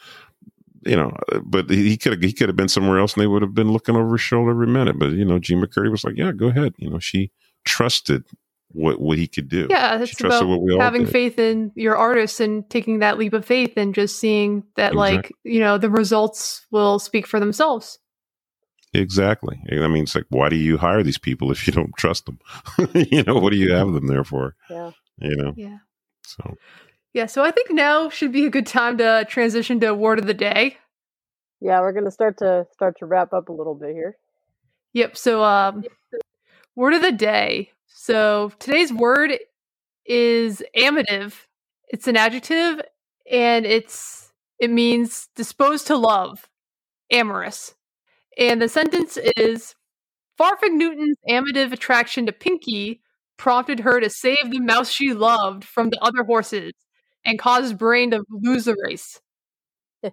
you 0.84 0.96
know, 0.96 1.16
uh, 1.30 1.38
but 1.44 1.70
he 1.70 1.96
could 1.96 2.12
have 2.14 2.22
he 2.22 2.32
could 2.32 2.48
have 2.48 2.56
been 2.56 2.68
somewhere 2.68 2.98
else, 2.98 3.14
and 3.14 3.22
they 3.22 3.28
would 3.28 3.42
have 3.42 3.54
been 3.54 3.72
looking 3.72 3.94
over 3.94 4.12
his 4.12 4.20
shoulder 4.20 4.50
every 4.50 4.66
minute. 4.66 4.98
But 4.98 5.12
you 5.12 5.24
know, 5.24 5.38
Jean 5.38 5.60
MacCurdy 5.60 5.90
was 5.90 6.02
like, 6.02 6.16
"Yeah, 6.16 6.32
go 6.32 6.48
ahead." 6.48 6.74
You 6.78 6.90
know, 6.90 6.98
she 6.98 7.30
trusted 7.64 8.24
what 8.72 9.00
what 9.00 9.18
he 9.18 9.28
could 9.28 9.48
do. 9.48 9.68
Yeah, 9.70 9.98
she 9.98 10.02
it's 10.04 10.16
trusted 10.16 10.42
about 10.42 10.48
what 10.50 10.62
we 10.62 10.72
all 10.72 10.80
having 10.80 11.06
faith 11.06 11.38
in 11.38 11.70
your 11.76 11.96
artists 11.96 12.40
and 12.40 12.68
taking 12.68 12.98
that 12.98 13.18
leap 13.18 13.34
of 13.34 13.44
faith 13.44 13.74
and 13.76 13.94
just 13.94 14.18
seeing 14.18 14.64
that, 14.76 14.96
like, 14.96 15.30
you 15.44 15.60
know, 15.60 15.78
the 15.78 15.90
results 15.90 16.66
will 16.72 16.98
speak 16.98 17.26
for 17.26 17.38
themselves. 17.38 17.98
Exactly. 18.94 19.58
I 19.70 19.88
mean, 19.88 20.02
it's 20.02 20.14
like, 20.14 20.26
why 20.28 20.48
do 20.48 20.56
you 20.56 20.76
hire 20.76 21.02
these 21.02 21.18
people 21.18 21.50
if 21.50 21.66
you 21.66 21.72
don't 21.72 21.96
trust 21.96 22.26
them? 22.26 22.38
you 22.94 23.22
know, 23.22 23.38
what 23.38 23.50
do 23.50 23.56
you 23.56 23.72
have 23.72 23.92
them 23.92 24.06
there 24.06 24.24
for? 24.24 24.54
Yeah. 24.68 24.92
You 25.18 25.36
know. 25.36 25.54
Yeah. 25.56 25.78
So 26.26 26.56
Yeah, 27.14 27.26
so 27.26 27.42
I 27.42 27.50
think 27.50 27.70
now 27.70 28.08
should 28.10 28.32
be 28.32 28.44
a 28.44 28.50
good 28.50 28.66
time 28.66 28.98
to 28.98 29.26
transition 29.28 29.80
to 29.80 29.94
word 29.94 30.18
of 30.18 30.26
the 30.26 30.34
day. 30.34 30.76
Yeah, 31.60 31.80
we're 31.80 31.92
gonna 31.92 32.10
start 32.10 32.38
to 32.38 32.66
start 32.72 32.98
to 32.98 33.06
wrap 33.06 33.32
up 33.32 33.48
a 33.48 33.52
little 33.52 33.74
bit 33.74 33.94
here. 33.94 34.16
Yep. 34.94 35.16
So, 35.16 35.42
um, 35.42 35.84
word 36.74 36.94
of 36.94 37.02
the 37.02 37.12
day. 37.12 37.70
So 37.86 38.52
today's 38.58 38.92
word 38.92 39.38
is 40.04 40.62
amative. 40.76 41.34
It's 41.88 42.08
an 42.08 42.16
adjective, 42.16 42.82
and 43.30 43.64
it's 43.64 44.32
it 44.58 44.70
means 44.70 45.28
disposed 45.36 45.86
to 45.86 45.96
love, 45.96 46.48
amorous. 47.10 47.74
And 48.38 48.60
the 48.60 48.68
sentence 48.68 49.18
is: 49.36 49.74
Farfig 50.40 50.72
Newton's 50.72 51.18
amative 51.28 51.72
attraction 51.72 52.26
to 52.26 52.32
Pinky 52.32 53.00
prompted 53.36 53.80
her 53.80 54.00
to 54.00 54.10
save 54.10 54.50
the 54.50 54.60
mouse 54.60 54.90
she 54.90 55.12
loved 55.12 55.64
from 55.64 55.90
the 55.90 55.98
other 56.00 56.24
horses 56.24 56.72
and 57.24 57.38
caused 57.38 57.78
Brain 57.78 58.10
to 58.10 58.24
lose 58.30 58.64
the 58.64 58.76
race. 58.84 59.20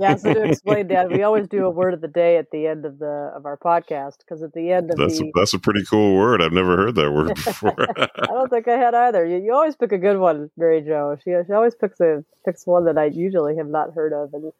Yeah, 0.00 0.14
so 0.14 0.32
to 0.32 0.44
explain 0.44 0.86
that, 0.88 1.10
we 1.10 1.24
always 1.24 1.48
do 1.48 1.66
a 1.66 1.70
word 1.70 1.92
of 1.92 2.00
the 2.00 2.06
day 2.06 2.36
at 2.36 2.52
the 2.52 2.68
end 2.68 2.84
of 2.84 3.00
the 3.00 3.32
of 3.34 3.46
our 3.46 3.56
podcast 3.56 4.18
because 4.18 4.44
at 4.44 4.52
the 4.52 4.70
end 4.70 4.92
of 4.92 4.96
that's 4.96 5.20
a, 5.20 5.24
that's 5.34 5.54
a 5.54 5.58
pretty 5.58 5.82
cool 5.90 6.14
word. 6.16 6.40
I've 6.40 6.52
never 6.52 6.76
heard 6.76 6.94
that 6.94 7.12
word 7.12 7.34
before. 7.44 7.74
I 7.98 8.26
don't 8.26 8.48
think 8.48 8.68
I 8.68 8.76
had 8.78 8.94
either. 8.94 9.26
You, 9.26 9.38
you 9.38 9.52
always 9.52 9.74
pick 9.74 9.90
a 9.90 9.98
good 9.98 10.18
one, 10.18 10.50
Mary 10.56 10.82
Jo. 10.82 11.16
She 11.24 11.34
she 11.44 11.52
always 11.52 11.74
picks 11.74 11.98
a 11.98 12.24
picks 12.44 12.64
one 12.64 12.84
that 12.84 12.96
I 12.96 13.06
usually 13.06 13.56
have 13.56 13.66
not 13.66 13.92
heard 13.92 14.12
of, 14.12 14.32
and 14.34 14.52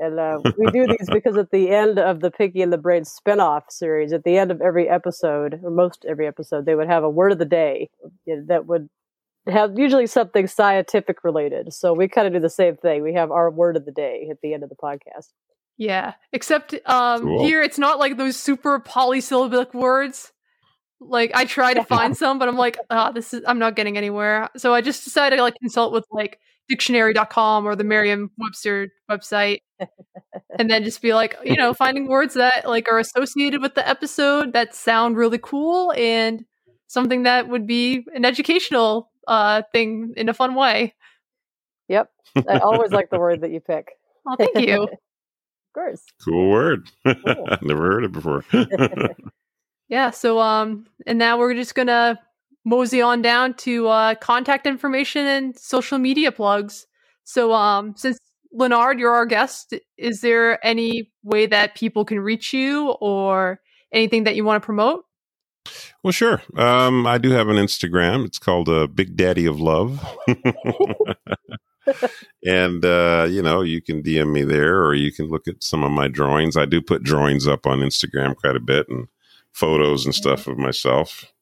and 0.00 0.18
uh, 0.18 0.40
we 0.58 0.66
do 0.70 0.86
these 0.86 1.08
because 1.10 1.36
at 1.36 1.50
the 1.50 1.70
end 1.70 1.98
of 1.98 2.20
the 2.20 2.30
Pinky 2.30 2.62
and 2.62 2.72
the 2.72 2.78
Brain 2.78 3.02
spinoff 3.02 3.64
series, 3.70 4.12
at 4.12 4.24
the 4.24 4.36
end 4.36 4.50
of 4.50 4.60
every 4.60 4.88
episode 4.88 5.60
or 5.62 5.70
most 5.70 6.04
every 6.08 6.26
episode, 6.26 6.66
they 6.66 6.74
would 6.74 6.88
have 6.88 7.04
a 7.04 7.10
word 7.10 7.32
of 7.32 7.38
the 7.38 7.44
day 7.44 7.90
that 8.26 8.66
would 8.66 8.88
have 9.48 9.78
usually 9.78 10.06
something 10.06 10.46
scientific 10.46 11.22
related. 11.24 11.72
So 11.72 11.92
we 11.92 12.08
kind 12.08 12.26
of 12.26 12.32
do 12.32 12.40
the 12.40 12.50
same 12.50 12.76
thing. 12.76 13.02
We 13.02 13.14
have 13.14 13.30
our 13.30 13.50
word 13.50 13.76
of 13.76 13.84
the 13.84 13.92
day 13.92 14.28
at 14.30 14.40
the 14.42 14.54
end 14.54 14.62
of 14.62 14.68
the 14.68 14.76
podcast. 14.76 15.28
Yeah, 15.78 16.14
except 16.32 16.74
um, 16.86 17.22
Cool. 17.22 17.44
here 17.44 17.62
it's 17.62 17.78
not 17.78 17.98
like 17.98 18.16
those 18.16 18.36
super 18.36 18.80
polysyllabic 18.80 19.74
words. 19.74 20.32
Like 21.00 21.32
I 21.34 21.44
try 21.44 21.74
to 21.74 21.84
find 21.94 22.16
some, 22.16 22.38
but 22.38 22.48
I'm 22.48 22.56
like, 22.56 22.78
ah, 22.90 23.12
this 23.12 23.34
is 23.34 23.42
I'm 23.46 23.58
not 23.58 23.76
getting 23.76 23.96
anywhere. 23.96 24.48
So 24.56 24.74
I 24.74 24.80
just 24.80 25.04
decided 25.04 25.36
to 25.36 25.42
like 25.42 25.54
consult 25.60 25.92
with 25.92 26.06
like 26.10 26.40
dictionary.com 26.68 27.66
or 27.66 27.76
the 27.76 27.84
Merriam-Webster 27.84 28.88
website, 29.10 29.60
and 30.58 30.70
then 30.70 30.84
just 30.84 31.02
be 31.02 31.14
like, 31.14 31.36
you 31.44 31.56
know, 31.56 31.74
finding 31.74 32.08
words 32.08 32.34
that 32.34 32.68
like 32.68 32.88
are 32.88 32.98
associated 32.98 33.62
with 33.62 33.74
the 33.74 33.86
episode 33.88 34.52
that 34.52 34.74
sound 34.74 35.16
really 35.16 35.38
cool 35.38 35.92
and 35.96 36.44
something 36.86 37.24
that 37.24 37.48
would 37.48 37.66
be 37.66 38.04
an 38.14 38.24
educational 38.24 39.10
uh 39.26 39.62
thing 39.72 40.14
in 40.16 40.28
a 40.28 40.34
fun 40.34 40.54
way. 40.54 40.94
Yep. 41.88 42.10
I 42.48 42.58
always 42.58 42.92
like 42.92 43.10
the 43.10 43.18
word 43.18 43.40
that 43.42 43.50
you 43.50 43.60
pick. 43.60 43.92
Oh, 44.28 44.36
thank 44.36 44.58
you. 44.58 44.82
of 44.82 44.90
course. 45.74 46.02
cool 46.24 46.50
word. 46.50 46.90
never 47.62 47.82
heard 47.82 48.04
it 48.04 48.12
before. 48.12 48.44
Yeah, 49.88 50.10
so 50.10 50.40
um 50.40 50.86
and 51.06 51.18
now 51.18 51.38
we're 51.38 51.54
just 51.54 51.74
going 51.74 51.86
to 51.86 52.18
mosey 52.66 53.00
on 53.00 53.22
down 53.22 53.54
to 53.54 53.88
uh 53.88 54.14
contact 54.16 54.66
information 54.66 55.26
and 55.26 55.58
social 55.58 55.98
media 55.98 56.30
plugs. 56.30 56.86
So 57.24 57.54
um 57.54 57.94
since 57.96 58.18
Leonard, 58.52 58.98
you're 58.98 59.14
our 59.14 59.26
guest, 59.26 59.74
is 59.96 60.20
there 60.20 60.64
any 60.64 61.10
way 61.22 61.46
that 61.46 61.74
people 61.74 62.04
can 62.04 62.20
reach 62.20 62.52
you 62.52 62.90
or 63.00 63.60
anything 63.92 64.24
that 64.24 64.36
you 64.36 64.44
want 64.44 64.62
to 64.62 64.64
promote? 64.64 65.04
Well, 66.02 66.12
sure. 66.12 66.42
Um, 66.56 67.06
I 67.06 67.18
do 67.18 67.30
have 67.30 67.48
an 67.48 67.56
Instagram. 67.56 68.24
It's 68.24 68.38
called 68.38 68.68
uh, 68.68 68.86
Big 68.86 69.16
Daddy 69.16 69.46
of 69.46 69.60
Love. 69.60 70.00
and, 72.44 72.84
uh, 72.84 73.26
you 73.28 73.42
know, 73.42 73.62
you 73.62 73.82
can 73.82 74.02
DM 74.02 74.32
me 74.32 74.44
there 74.44 74.82
or 74.82 74.94
you 74.94 75.12
can 75.12 75.26
look 75.26 75.48
at 75.48 75.62
some 75.62 75.82
of 75.82 75.90
my 75.90 76.08
drawings. 76.08 76.56
I 76.56 76.64
do 76.64 76.80
put 76.80 77.02
drawings 77.02 77.46
up 77.46 77.66
on 77.66 77.80
Instagram 77.80 78.36
quite 78.36 78.56
a 78.56 78.60
bit 78.60 78.88
and 78.88 79.08
photos 79.52 80.04
and 80.04 80.14
stuff 80.14 80.46
of 80.46 80.58
myself. 80.58 81.32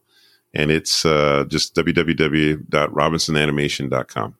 And 0.54 0.70
it's 0.70 1.04
uh, 1.04 1.44
just 1.48 1.74
www.robinsonanimation.com. 1.76 4.34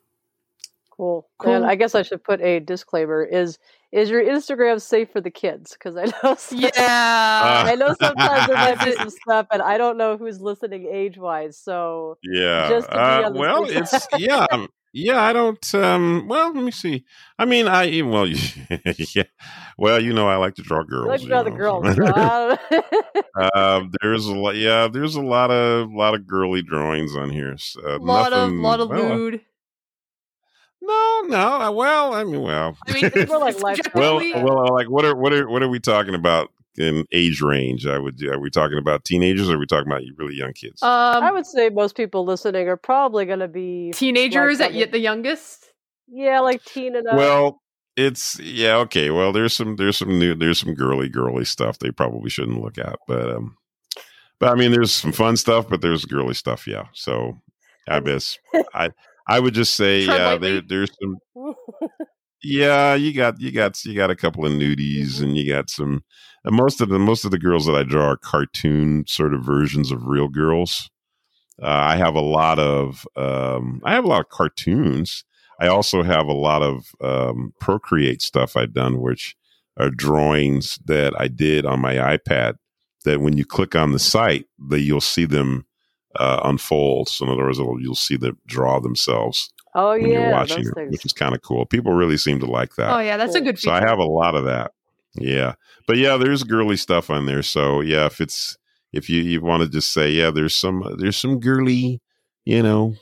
Cool. 0.98 1.26
And 1.46 1.64
I 1.64 1.76
guess 1.76 1.94
I 1.94 2.02
should 2.02 2.24
put 2.24 2.40
a 2.40 2.58
disclaimer: 2.60 3.22
is 3.24 3.56
is 3.92 4.10
your 4.10 4.22
Instagram 4.22 4.80
safe 4.82 5.10
for 5.12 5.20
the 5.20 5.30
kids? 5.30 5.72
Because 5.72 5.96
I 5.96 6.06
know, 6.24 6.34
some- 6.34 6.58
Yeah, 6.58 6.70
I 7.66 7.74
know 7.76 7.94
sometimes 8.00 8.46
there 8.48 8.56
might 8.56 8.84
be 8.84 8.92
some 8.96 9.10
stuff, 9.10 9.46
and 9.52 9.62
I 9.62 9.78
don't 9.78 9.96
know 9.96 10.16
who's 10.16 10.40
listening 10.40 10.88
age 10.92 11.16
wise. 11.16 11.56
So 11.56 12.18
Yeah. 12.24 12.68
just 12.68 12.88
to 12.90 12.94
be 12.94 12.98
Uh, 12.98 13.22
on 13.26 13.32
the 13.32 13.38
well, 13.38 13.64
it's 13.64 13.90
side. 13.92 14.18
yeah, 14.20 14.46
yeah. 14.92 15.22
I 15.22 15.32
don't. 15.32 15.74
Um. 15.74 16.26
Well, 16.28 16.52
let 16.52 16.64
me 16.64 16.72
see. 16.72 17.04
I 17.38 17.44
mean, 17.44 17.68
I 17.68 18.02
well, 18.02 18.26
yeah. 19.14 19.22
Well, 19.78 20.02
you 20.02 20.12
know, 20.12 20.26
I 20.28 20.34
like 20.36 20.56
to 20.56 20.62
draw 20.62 20.82
girls. 20.82 21.06
I 21.06 21.10
like 21.10 21.20
to 21.20 21.26
draw 21.28 21.42
the 21.44 21.50
you 21.52 21.56
girls. 21.56 21.96
know. 21.96 22.58
so 22.72 22.82
I 23.54 23.76
um, 23.76 23.92
there's 24.02 24.26
a 24.26 24.34
lot. 24.34 24.56
Yeah, 24.56 24.88
there's 24.88 25.14
a 25.14 25.22
lot 25.22 25.52
of 25.52 25.90
lot 25.92 26.14
of 26.14 26.26
girly 26.26 26.62
drawings 26.62 27.14
on 27.14 27.30
here. 27.30 27.56
So, 27.58 27.80
uh, 27.86 27.98
lot 28.00 28.32
of 28.32 28.50
nothing- 28.50 28.62
lot 28.62 28.80
of 28.80 28.88
well, 28.90 29.12
uh, 29.12 29.14
lewd. 29.14 29.40
No, 30.88 31.22
no. 31.26 31.38
uh, 31.60 31.70
Well, 31.70 32.14
I 32.14 32.24
mean, 32.24 32.42
well. 32.42 32.76
I 32.88 32.92
mean, 32.92 33.10
it's 33.14 33.28
more 33.30 33.38
like 33.38 33.56
well, 33.94 34.16
well, 34.42 34.74
like 34.74 34.88
what 34.90 35.04
are 35.04 35.14
what 35.14 35.32
are 35.32 35.48
what 35.48 35.62
are 35.62 35.68
we 35.68 35.78
talking 35.80 36.14
about 36.14 36.50
in 36.76 37.04
age 37.12 37.40
range? 37.42 37.86
I 37.86 37.98
would. 37.98 38.22
Are 38.24 38.40
we 38.40 38.50
talking 38.50 38.78
about 38.78 39.04
teenagers? 39.04 39.48
or 39.50 39.54
Are 39.56 39.58
we 39.58 39.66
talking 39.66 39.90
about 39.90 40.02
really 40.16 40.34
young 40.34 40.52
kids? 40.52 40.82
Um, 40.82 40.88
I 41.22 41.30
would 41.30 41.46
say 41.46 41.68
most 41.70 41.96
people 41.96 42.24
listening 42.24 42.68
are 42.68 42.76
probably 42.76 43.26
going 43.26 43.40
to 43.40 43.48
be 43.48 43.92
teenagers 43.94 44.60
at 44.60 44.72
y- 44.72 44.86
the 44.90 44.98
youngest. 44.98 45.66
Yeah, 46.08 46.40
like 46.40 46.64
teen 46.64 46.96
and 46.96 47.06
up. 47.06 47.16
Well, 47.16 47.60
it's 47.96 48.38
yeah 48.40 48.76
okay. 48.76 49.10
Well, 49.10 49.32
there's 49.32 49.52
some 49.52 49.76
there's 49.76 49.96
some 49.98 50.18
new 50.18 50.34
there's 50.34 50.60
some 50.60 50.72
girly 50.74 51.08
girly 51.08 51.44
stuff 51.44 51.78
they 51.80 51.90
probably 51.90 52.30
shouldn't 52.30 52.62
look 52.62 52.78
at, 52.78 52.96
but 53.06 53.28
um, 53.28 53.56
but 54.40 54.48
I 54.50 54.54
mean 54.54 54.70
there's 54.72 54.92
some 54.92 55.12
fun 55.12 55.36
stuff, 55.36 55.68
but 55.68 55.82
there's 55.82 56.04
girly 56.06 56.34
stuff, 56.34 56.66
yeah. 56.66 56.84
So 56.94 57.36
I 57.88 58.00
guess 58.00 58.38
I 58.72 58.90
I 59.28 59.40
would 59.40 59.54
just 59.54 59.74
say 59.74 60.00
yeah 60.00 60.30
lightly. 60.30 60.52
there 60.52 60.62
there's 60.66 60.90
some 61.00 61.54
yeah 62.42 62.94
you 62.94 63.12
got 63.12 63.40
you 63.40 63.52
got 63.52 63.84
you 63.84 63.94
got 63.94 64.10
a 64.10 64.16
couple 64.16 64.46
of 64.46 64.52
nudies 64.52 65.20
and 65.20 65.36
you 65.36 65.52
got 65.52 65.70
some 65.70 66.02
and 66.44 66.56
most 66.56 66.80
of 66.80 66.88
the 66.88 66.98
most 66.98 67.24
of 67.24 67.30
the 67.30 67.38
girls 67.38 67.66
that 67.66 67.74
I 67.74 67.82
draw 67.82 68.06
are 68.06 68.16
cartoon 68.16 69.04
sort 69.06 69.34
of 69.34 69.44
versions 69.44 69.92
of 69.92 70.06
real 70.06 70.28
girls. 70.28 70.90
Uh, 71.60 71.66
I 71.66 71.96
have 71.96 72.14
a 72.14 72.20
lot 72.20 72.58
of 72.58 73.06
um, 73.16 73.80
I 73.84 73.92
have 73.92 74.04
a 74.04 74.08
lot 74.08 74.20
of 74.20 74.28
cartoons. 74.28 75.24
I 75.60 75.66
also 75.66 76.02
have 76.02 76.26
a 76.26 76.32
lot 76.32 76.62
of 76.62 76.86
um, 77.02 77.52
Procreate 77.60 78.22
stuff 78.22 78.56
I've 78.56 78.72
done, 78.72 79.00
which 79.00 79.36
are 79.76 79.90
drawings 79.90 80.78
that 80.86 81.12
I 81.20 81.28
did 81.28 81.66
on 81.66 81.80
my 81.80 81.94
iPad. 81.94 82.54
That 83.04 83.20
when 83.20 83.36
you 83.36 83.44
click 83.44 83.74
on 83.74 83.92
the 83.92 83.98
site, 83.98 84.46
that 84.68 84.80
you'll 84.80 85.00
see 85.00 85.24
them 85.24 85.66
uh, 86.16 86.40
unfold. 86.44 87.08
So 87.08 87.24
in 87.26 87.32
other 87.32 87.44
words, 87.44 87.58
it'll- 87.58 87.80
you'll 87.80 87.94
see 87.94 88.16
them 88.16 88.38
draw 88.46 88.80
themselves 88.80 89.52
oh 89.74 89.90
when 89.90 90.02
you're 90.10 90.20
yeah, 90.22 90.32
watching, 90.32 90.64
those 90.64 90.72
it, 90.76 90.90
which 90.90 91.04
is 91.04 91.12
kind 91.12 91.34
of 91.34 91.42
cool. 91.42 91.66
People 91.66 91.92
really 91.92 92.16
seem 92.16 92.40
to 92.40 92.46
like 92.46 92.74
that. 92.76 92.90
Oh 92.94 92.98
yeah, 93.00 93.16
that's 93.16 93.34
a 93.34 93.40
good 93.40 93.58
So. 93.58 93.70
I 93.70 93.80
have 93.80 93.98
a 93.98 94.04
lot 94.04 94.34
of 94.34 94.44
that. 94.44 94.72
Yeah. 95.14 95.54
But 95.86 95.96
yeah, 95.98 96.16
there's 96.16 96.42
girly 96.44 96.76
stuff 96.76 97.10
on 97.10 97.26
there. 97.26 97.42
So 97.42 97.80
yeah, 97.80 98.06
if 98.06 98.20
it's 98.20 98.56
if 98.92 99.08
you, 99.10 99.20
you 99.22 99.40
want 99.42 99.62
to 99.62 99.68
just 99.68 99.92
say, 99.92 100.10
yeah, 100.10 100.30
there's 100.30 100.54
some 100.54 100.82
there's 100.98 101.16
some 101.16 101.40
girly, 101.40 102.00
you 102.44 102.62
know, 102.62 102.94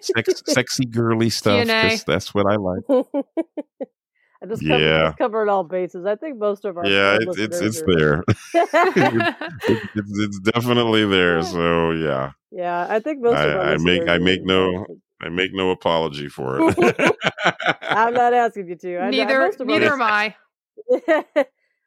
sex, 0.00 0.42
sexy 0.46 0.86
girly 0.86 1.28
stuff. 1.30 1.66
'cause 1.66 1.68
TNA. 1.68 2.04
That's 2.06 2.34
what 2.34 2.46
I 2.50 2.56
like. 2.56 3.24
I 4.42 4.46
just 4.46 4.62
covered, 4.66 4.82
Yeah. 4.82 5.04
just 5.06 5.18
covered 5.18 5.48
all 5.48 5.62
bases. 5.62 6.04
I 6.04 6.16
think 6.16 6.38
most 6.38 6.64
of 6.64 6.76
our 6.76 6.84
Yeah, 6.86 7.18
it's 7.20 7.38
it's 7.38 7.60
it's 7.60 7.82
there. 7.82 8.24
it's, 8.28 8.40
it's, 9.94 10.18
it's 10.20 10.38
definitely 10.40 11.06
there. 11.06 11.42
So 11.42 11.92
yeah, 11.92 12.32
yeah, 12.50 12.86
I 12.88 12.98
think 12.98 13.20
most 13.20 13.38
of 13.38 13.54
our 13.54 13.60
I, 13.60 13.72
I 13.74 13.76
make 13.76 14.08
I 14.08 14.18
make 14.18 14.44
no 14.44 14.84
I 15.20 15.28
make 15.28 15.54
no 15.54 15.70
apology 15.70 16.28
for 16.28 16.58
it. 16.60 17.16
I'm 17.82 18.14
not 18.14 18.34
asking 18.34 18.68
you 18.68 18.76
to. 18.76 18.98
I, 18.98 19.10
neither 19.10 19.38
most 19.38 19.60
of 19.60 19.68
our 19.68 19.78
neither 19.78 19.92
am 19.92 20.02
I. 20.02 20.34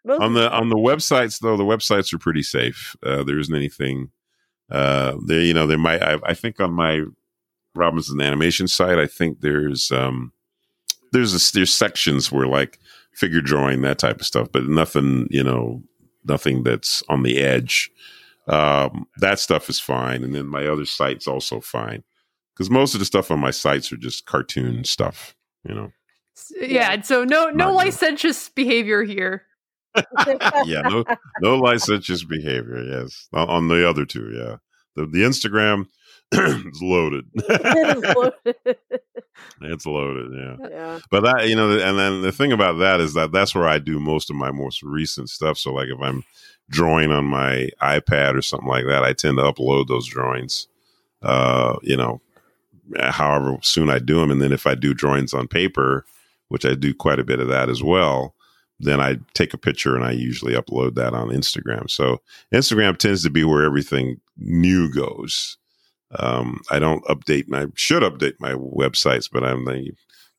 most 0.06 0.22
on 0.22 0.34
the 0.34 0.50
on 0.50 0.70
the 0.70 0.78
websites 0.78 1.40
though, 1.40 1.58
the 1.58 1.64
websites 1.66 2.14
are 2.14 2.20
pretty 2.20 2.44
safe. 2.44 2.96
Uh, 3.04 3.24
there 3.24 3.38
isn't 3.38 3.56
anything. 3.56 4.12
Uh, 4.72 5.18
there 5.26 5.42
you 5.42 5.54
know 5.54 5.68
there 5.68 5.78
might 5.78 6.02
I, 6.02 6.20
I 6.24 6.34
think 6.34 6.62
on 6.62 6.72
my 6.72 7.02
Robinson 7.76 8.22
animation 8.22 8.70
site 8.70 8.98
I 8.98 9.08
think 9.08 9.42
there's 9.42 9.92
um 9.92 10.32
there's 11.16 11.34
a, 11.34 11.54
there's 11.54 11.74
sections 11.74 12.32
where 12.32 12.48
like 12.48 12.80
figure 13.14 13.42
drawing 13.42 13.82
that 13.82 13.98
type 14.00 14.20
of 14.20 14.26
stuff, 14.26 14.50
but 14.52 14.68
nothing 14.68 15.28
you 15.32 15.44
know 15.44 15.82
nothing 16.26 16.64
that's 16.64 17.04
on 17.10 17.24
the 17.24 17.38
edge. 17.38 17.92
Um, 18.48 19.08
that 19.18 19.40
stuff 19.40 19.70
is 19.70 19.80
fine, 19.80 20.24
and 20.24 20.36
then 20.36 20.48
my 20.48 20.68
other 20.68 20.86
site's 20.86 21.28
also 21.28 21.60
fine 21.60 22.04
because 22.54 22.70
most 22.70 22.94
of 22.94 23.00
the 23.00 23.06
stuff 23.06 23.32
on 23.32 23.40
my 23.40 23.52
sites 23.52 23.92
are 23.92 23.98
just 23.98 24.26
cartoon 24.26 24.84
stuff. 24.84 25.36
You 25.64 25.74
know. 25.74 25.92
Yeah, 26.60 26.92
and 26.92 27.06
so 27.06 27.24
no 27.24 27.50
no 27.50 27.74
licentious 27.74 28.50
behavior 28.50 29.04
here. 29.04 29.44
yeah, 30.66 30.82
no, 30.82 31.06
no 31.42 31.58
licentious 31.58 32.26
behavior. 32.26 32.84
Yes, 32.84 33.30
on, 33.34 33.50
on 33.50 33.68
the 33.70 33.88
other 33.88 34.06
two. 34.06 34.32
Yeah, 34.36 34.58
the 34.96 35.06
the 35.06 35.24
Instagram 35.24 35.88
is 36.74 36.82
loaded. 36.82 37.26
it's 39.62 39.86
loaded. 39.86 40.32
Yeah. 40.34 40.68
Yeah. 40.70 41.00
But 41.10 41.22
that 41.22 41.48
you 41.50 41.56
know, 41.56 41.72
and 41.72 41.98
then 41.98 42.22
the 42.22 42.32
thing 42.32 42.52
about 42.52 42.80
that 42.80 43.00
is 43.00 43.14
that 43.14 43.32
that's 43.32 43.56
where 43.56 43.68
I 43.68 43.80
do 43.80 44.00
most 44.00 44.30
of 44.30 44.36
my 44.36 44.52
most 44.52 44.84
recent 44.84 45.30
stuff. 45.30 45.58
So 45.58 45.74
like 45.74 45.90
if 45.90 46.00
I'm 46.00 46.24
drawing 46.70 47.12
on 47.12 47.26
my 47.26 47.70
iPad 47.82 48.38
or 48.38 48.42
something 48.42 48.70
like 48.70 48.86
that, 48.86 49.04
I 49.04 49.14
tend 49.14 49.38
to 49.38 49.44
upload 49.44 49.88
those 49.88 50.08
drawings. 50.08 50.68
Uh, 51.22 51.78
you 51.82 51.98
know, 51.98 52.22
however 53.00 53.58
soon 53.62 53.90
I 53.90 54.00
do 54.00 54.20
them, 54.20 54.32
and 54.32 54.42
then 54.42 54.52
if 54.52 54.68
I 54.68 54.76
do 54.76 54.94
drawings 54.94 55.34
on 55.34 55.48
paper, 55.48 56.06
which 56.50 56.66
I 56.66 56.76
do 56.76 56.94
quite 56.94 57.20
a 57.20 57.24
bit 57.24 57.40
of 57.40 57.48
that 57.48 57.70
as 57.70 57.82
well, 57.82 58.36
then 58.80 59.00
I 59.00 59.18
take 59.34 59.54
a 59.54 59.58
picture 59.58 59.96
and 59.96 60.04
I 60.04 60.12
usually 60.12 60.54
upload 60.54 60.96
that 60.96 61.14
on 61.14 61.30
Instagram. 61.30 61.90
So 61.90 62.22
Instagram 62.54 62.98
tends 62.98 63.24
to 63.24 63.30
be 63.30 63.44
where 63.44 63.64
everything 63.64 64.20
new 64.38 64.92
goes. 64.92 65.58
Um, 66.18 66.62
I 66.70 66.80
don't 66.80 67.04
update 67.06 67.48
my 67.48 67.68
should 67.76 68.04
update 68.04 68.36
my 68.40 68.54
websites, 68.54 69.30
but 69.32 69.44
I'm 69.44 69.66
the 69.66 69.92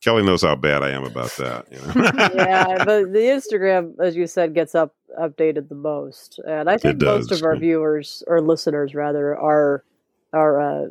Kelly 0.02 0.22
knows 0.22 0.42
how 0.42 0.54
bad 0.54 0.82
I 0.82 0.90
am 0.90 1.04
about 1.04 1.30
that. 1.32 1.66
You 1.70 1.78
know? 1.78 2.10
yeah, 2.34 2.84
but 2.84 3.12
the 3.12 3.18
Instagram, 3.18 3.98
as 3.98 4.14
you 4.14 4.26
said, 4.26 4.54
gets 4.54 4.74
up 4.74 4.94
updated 5.18 5.68
the 5.68 5.74
most, 5.74 6.38
and 6.46 6.68
I 6.68 6.76
think 6.76 7.02
most 7.02 7.32
of 7.32 7.42
our 7.42 7.56
viewers 7.56 8.22
or 8.26 8.40
listeners 8.40 8.94
rather 8.94 9.36
are 9.36 9.84
are 10.32 10.60
uh, 10.60 10.86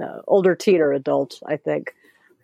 uh, 0.00 0.20
older 0.28 0.54
teen 0.54 0.80
or 0.80 0.92
adult. 0.92 1.42
I 1.46 1.56
think, 1.56 1.94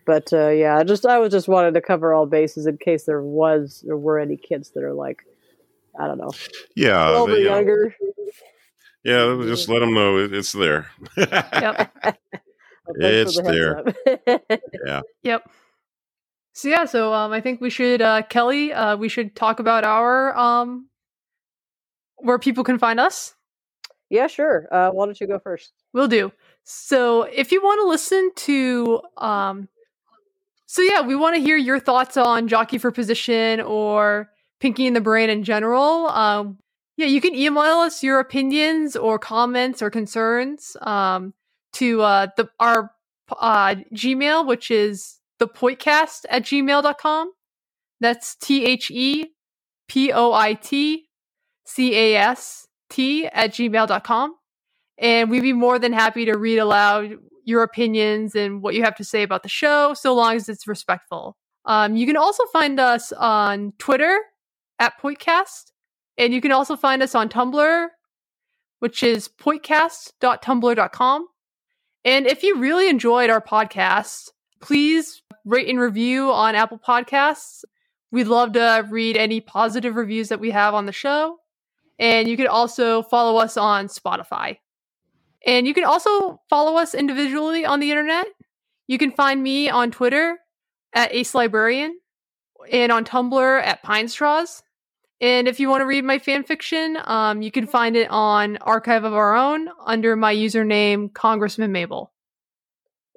but 0.05 0.33
uh, 0.33 0.49
yeah, 0.49 0.77
I 0.77 0.83
just 0.83 1.05
I 1.05 1.19
was 1.19 1.31
just 1.31 1.47
wanted 1.47 1.75
to 1.75 1.81
cover 1.81 2.13
all 2.13 2.25
bases 2.25 2.65
in 2.65 2.77
case 2.77 3.03
there 3.03 3.21
was 3.21 3.85
or 3.87 3.97
were 3.97 4.19
any 4.19 4.35
kids 4.35 4.71
that 4.71 4.83
are 4.83 4.93
like 4.93 5.23
I 5.99 6.07
don't 6.07 6.17
know, 6.17 6.31
yeah, 6.75 7.17
or 7.17 7.27
they, 7.27 7.47
uh, 7.47 7.55
younger. 7.55 7.95
Yeah. 9.03 9.41
Just 9.43 9.69
let 9.69 9.79
them 9.79 9.93
know 9.93 10.17
it, 10.17 10.33
it's 10.33 10.51
there. 10.51 10.89
Yep. 11.17 11.95
it's 12.95 13.35
the 13.35 13.43
there. 13.43 14.59
yeah. 14.85 15.01
Yep. 15.23 15.49
So 16.53 16.67
yeah, 16.67 16.85
so 16.85 17.13
um, 17.13 17.31
I 17.31 17.41
think 17.41 17.61
we 17.61 17.69
should, 17.69 18.01
uh, 18.01 18.21
Kelly, 18.23 18.71
uh, 18.71 18.95
we 18.95 19.09
should 19.09 19.35
talk 19.35 19.59
about 19.59 19.83
our 19.83 20.37
um, 20.37 20.87
where 22.17 22.37
people 22.37 22.63
can 22.63 22.77
find 22.77 22.99
us. 22.99 23.35
Yeah, 24.09 24.27
sure. 24.27 24.67
Uh, 24.71 24.91
why 24.91 25.05
don't 25.05 25.19
you 25.19 25.25
go 25.25 25.39
first? 25.39 25.73
We'll 25.93 26.07
do. 26.07 26.31
So 26.63 27.23
if 27.23 27.51
you 27.51 27.61
want 27.63 27.81
to 27.81 27.87
listen 27.87 28.31
to, 28.35 29.01
um, 29.17 29.67
so 30.67 30.83
yeah, 30.83 31.01
we 31.01 31.15
want 31.15 31.35
to 31.35 31.41
hear 31.41 31.57
your 31.57 31.79
thoughts 31.79 32.17
on 32.17 32.47
Jockey 32.47 32.77
for 32.77 32.91
Position 32.91 33.59
or 33.61 34.29
Pinky 34.59 34.85
and 34.85 34.95
the 34.95 35.01
Brain 35.01 35.31
in 35.31 35.43
general. 35.43 36.07
Um, 36.07 36.59
yeah, 36.95 37.07
you 37.07 37.21
can 37.21 37.33
email 37.35 37.79
us 37.79 38.03
your 38.03 38.19
opinions 38.19 38.95
or 38.95 39.17
comments 39.17 39.81
or 39.81 39.89
concerns 39.89 40.77
um, 40.81 41.33
to 41.73 42.01
uh, 42.01 42.27
the 42.37 42.49
our 42.59 42.91
uh, 43.39 43.75
Gmail, 43.93 44.45
which 44.47 44.69
is 44.69 45.19
thepoitcast 45.39 46.25
at 46.29 46.43
gmail.com. 46.43 47.31
That's 47.99 48.35
T 48.35 48.65
H 48.65 48.91
E 48.91 49.31
P 49.87 50.11
O 50.11 50.33
I 50.33 50.53
T 50.53 51.07
C 51.65 51.95
A 51.95 52.15
S 52.17 52.67
T 52.89 53.25
at 53.27 53.51
gmail.com. 53.51 54.35
And 54.99 55.29
we'd 55.31 55.41
be 55.41 55.53
more 55.53 55.79
than 55.79 55.93
happy 55.93 56.25
to 56.25 56.37
read 56.37 56.59
aloud 56.59 57.17
your 57.45 57.63
opinions 57.63 58.35
and 58.35 58.61
what 58.61 58.75
you 58.75 58.83
have 58.83 58.95
to 58.95 59.03
say 59.03 59.23
about 59.23 59.43
the 59.43 59.49
show, 59.49 59.93
so 59.95 60.13
long 60.13 60.35
as 60.35 60.47
it's 60.47 60.67
respectful. 60.67 61.35
Um, 61.65 61.95
you 61.95 62.05
can 62.05 62.17
also 62.17 62.43
find 62.53 62.79
us 62.79 63.11
on 63.11 63.73
Twitter 63.79 64.17
at 64.79 64.93
Poitcast. 65.01 65.72
And 66.17 66.33
you 66.33 66.41
can 66.41 66.51
also 66.51 66.75
find 66.75 67.01
us 67.01 67.15
on 67.15 67.29
Tumblr, 67.29 67.87
which 68.79 69.03
is 69.03 69.27
poitcast.tumblr.com. 69.27 71.27
And 72.05 72.27
if 72.27 72.43
you 72.43 72.57
really 72.57 72.89
enjoyed 72.89 73.29
our 73.29 73.41
podcast, 73.41 74.29
please 74.61 75.21
rate 75.45 75.69
and 75.69 75.79
review 75.79 76.31
on 76.31 76.55
Apple 76.55 76.79
Podcasts. 76.79 77.63
We'd 78.11 78.27
love 78.27 78.53
to 78.53 78.85
read 78.89 79.17
any 79.17 79.41
positive 79.41 79.95
reviews 79.95 80.29
that 80.29 80.39
we 80.39 80.51
have 80.51 80.73
on 80.73 80.85
the 80.85 80.91
show. 80.91 81.37
And 81.97 82.27
you 82.27 82.37
can 82.37 82.47
also 82.47 83.03
follow 83.03 83.37
us 83.37 83.57
on 83.57 83.87
Spotify. 83.87 84.57
And 85.45 85.67
you 85.67 85.73
can 85.73 85.83
also 85.83 86.41
follow 86.49 86.77
us 86.77 86.93
individually 86.93 87.65
on 87.65 87.79
the 87.79 87.89
internet. 87.89 88.27
You 88.87 88.97
can 88.97 89.11
find 89.11 89.41
me 89.41 89.69
on 89.69 89.91
Twitter 89.91 90.37
at 90.93 91.13
Ace 91.13 91.33
Librarian 91.33 91.99
and 92.71 92.91
on 92.91 93.03
Tumblr 93.03 93.61
at 93.61 93.83
Pine 93.83 94.07
Straws. 94.07 94.63
And 95.23 95.47
if 95.47 95.61
you 95.61 95.69
want 95.69 95.79
to 95.79 95.85
read 95.85 96.03
my 96.03 96.19
fan 96.19 96.43
fiction, 96.43 96.97
um, 97.05 97.41
you 97.41 97.49
can 97.49 97.65
find 97.65 97.95
it 97.95 98.09
on 98.09 98.57
Archive 98.57 99.05
of 99.05 99.13
Our 99.13 99.33
Own 99.33 99.69
under 99.85 100.17
my 100.17 100.35
username 100.35 101.13
Congressman 101.13 101.71
Mabel. 101.71 102.11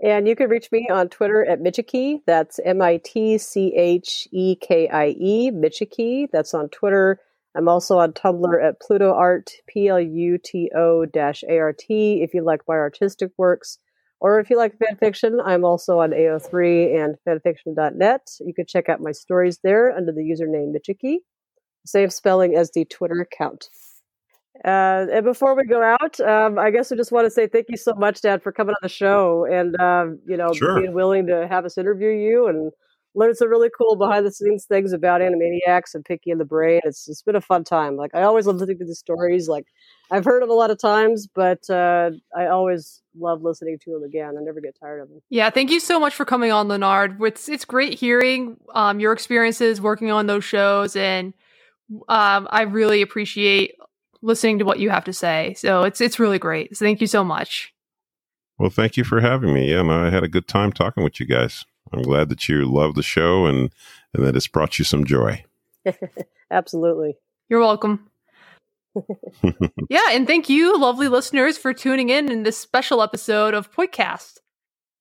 And 0.00 0.28
you 0.28 0.36
can 0.36 0.48
reach 0.48 0.70
me 0.70 0.86
on 0.88 1.08
Twitter 1.08 1.44
at 1.44 1.60
Mitchekie. 1.60 2.20
That's 2.24 2.60
M 2.64 2.80
I 2.80 2.98
T 2.98 3.38
C 3.38 3.74
H 3.74 4.28
E 4.30 4.54
K 4.54 4.86
I 4.88 5.16
E, 5.18 5.50
Mitchekie. 5.50 6.28
That's 6.32 6.54
on 6.54 6.68
Twitter. 6.68 7.18
I'm 7.56 7.66
also 7.66 7.98
on 7.98 8.12
Tumblr 8.12 8.64
at 8.64 8.80
Pluto 8.80 9.12
Art, 9.12 9.50
P 9.66 9.88
L 9.88 9.98
U 9.98 10.38
T 10.38 10.70
O 10.76 11.04
A 11.12 11.58
R 11.58 11.72
T, 11.72 12.22
if 12.22 12.34
you 12.34 12.44
like 12.44 12.60
my 12.68 12.74
artistic 12.74 13.32
works. 13.36 13.78
Or 14.20 14.38
if 14.38 14.48
you 14.48 14.56
like 14.56 14.78
fanfiction, 14.78 15.40
I'm 15.44 15.64
also 15.64 15.98
on 15.98 16.10
AO3 16.10 17.02
and 17.02 17.16
fanfiction.net. 17.26 18.28
You 18.38 18.54
can 18.54 18.66
check 18.66 18.88
out 18.88 19.00
my 19.00 19.10
stories 19.10 19.58
there 19.64 19.90
under 19.90 20.12
the 20.12 20.20
username 20.20 20.72
Mitchekie. 20.72 21.18
Same 21.86 22.10
spelling 22.10 22.54
as 22.56 22.70
the 22.72 22.84
Twitter 22.84 23.20
account. 23.20 23.68
Uh, 24.64 25.06
and 25.12 25.24
before 25.24 25.54
we 25.54 25.64
go 25.64 25.82
out, 25.82 26.18
um, 26.20 26.58
I 26.58 26.70
guess 26.70 26.90
I 26.90 26.96
just 26.96 27.12
want 27.12 27.26
to 27.26 27.30
say 27.30 27.46
thank 27.46 27.66
you 27.68 27.76
so 27.76 27.92
much, 27.94 28.22
Dad, 28.22 28.42
for 28.42 28.52
coming 28.52 28.72
on 28.74 28.80
the 28.82 28.88
show 28.88 29.44
and 29.44 29.78
um, 29.80 30.18
you 30.26 30.36
know 30.36 30.52
Sure. 30.52 30.80
being 30.80 30.94
willing 30.94 31.26
to 31.26 31.46
have 31.46 31.64
us 31.64 31.76
interview 31.76 32.08
you 32.08 32.46
and 32.46 32.72
learn 33.14 33.34
some 33.34 33.48
really 33.48 33.70
cool 33.76 33.96
behind 33.96 34.26
the 34.26 34.30
scenes 34.30 34.64
things 34.66 34.92
about 34.92 35.20
Animaniacs 35.20 35.94
and 35.94 36.04
Pinky 36.04 36.30
and 36.30 36.40
the 36.40 36.44
Brain. 36.44 36.80
It's 36.84 37.06
it's 37.08 37.22
been 37.22 37.36
a 37.36 37.40
fun 37.40 37.64
time. 37.64 37.96
Like 37.96 38.14
I 38.14 38.22
always 38.22 38.46
love 38.46 38.56
listening 38.56 38.78
to 38.78 38.84
the 38.86 38.94
stories. 38.94 39.46
Like 39.48 39.66
I've 40.10 40.24
heard 40.24 40.42
them 40.42 40.50
a 40.50 40.54
lot 40.54 40.70
of 40.70 40.78
times, 40.78 41.26
but 41.26 41.68
uh, 41.68 42.12
I 42.34 42.46
always 42.46 43.02
love 43.18 43.42
listening 43.42 43.78
to 43.84 43.92
them 43.92 44.04
again. 44.04 44.36
I 44.38 44.42
never 44.42 44.60
get 44.60 44.76
tired 44.80 45.02
of 45.02 45.08
them. 45.10 45.20
Yeah, 45.28 45.50
thank 45.50 45.70
you 45.70 45.80
so 45.80 46.00
much 46.00 46.14
for 46.14 46.24
coming 46.24 46.50
on, 46.50 46.68
Leonard. 46.68 47.20
It's 47.20 47.48
it's 47.48 47.66
great 47.66 47.94
hearing 47.98 48.56
um, 48.74 49.00
your 49.00 49.12
experiences 49.12 49.82
working 49.82 50.10
on 50.10 50.26
those 50.26 50.44
shows, 50.44 50.96
and 50.96 51.34
um, 52.08 52.48
I 52.50 52.62
really 52.62 53.02
appreciate 53.02 53.76
listening 54.22 54.58
to 54.58 54.64
what 54.64 54.80
you 54.80 54.90
have 54.90 55.04
to 55.04 55.12
say. 55.12 55.54
So 55.54 55.82
it's 55.82 56.00
it's 56.00 56.18
really 56.18 56.38
great. 56.38 56.76
So 56.76 56.84
thank 56.84 57.00
you 57.00 57.06
so 57.06 57.24
much. 57.24 57.72
Well, 58.58 58.70
thank 58.70 58.96
you 58.96 59.04
for 59.04 59.20
having 59.20 59.52
me. 59.52 59.70
Yeah, 59.70 59.82
no, 59.82 60.06
I 60.06 60.10
had 60.10 60.24
a 60.24 60.28
good 60.28 60.48
time 60.48 60.72
talking 60.72 61.04
with 61.04 61.20
you 61.20 61.26
guys. 61.26 61.64
I'm 61.92 62.02
glad 62.02 62.28
that 62.30 62.48
you 62.48 62.64
love 62.64 62.94
the 62.94 63.02
show 63.02 63.46
and 63.46 63.70
and 64.14 64.26
that 64.26 64.36
it's 64.36 64.48
brought 64.48 64.78
you 64.78 64.84
some 64.84 65.04
joy. 65.04 65.44
Absolutely. 66.50 67.16
You're 67.48 67.60
welcome. 67.60 68.10
yeah, 69.90 70.06
and 70.10 70.26
thank 70.26 70.48
you, 70.48 70.78
lovely 70.78 71.08
listeners, 71.08 71.58
for 71.58 71.74
tuning 71.74 72.08
in 72.08 72.32
in 72.32 72.44
this 72.44 72.56
special 72.56 73.02
episode 73.02 73.52
of 73.52 73.70
Poitcast. 73.70 74.38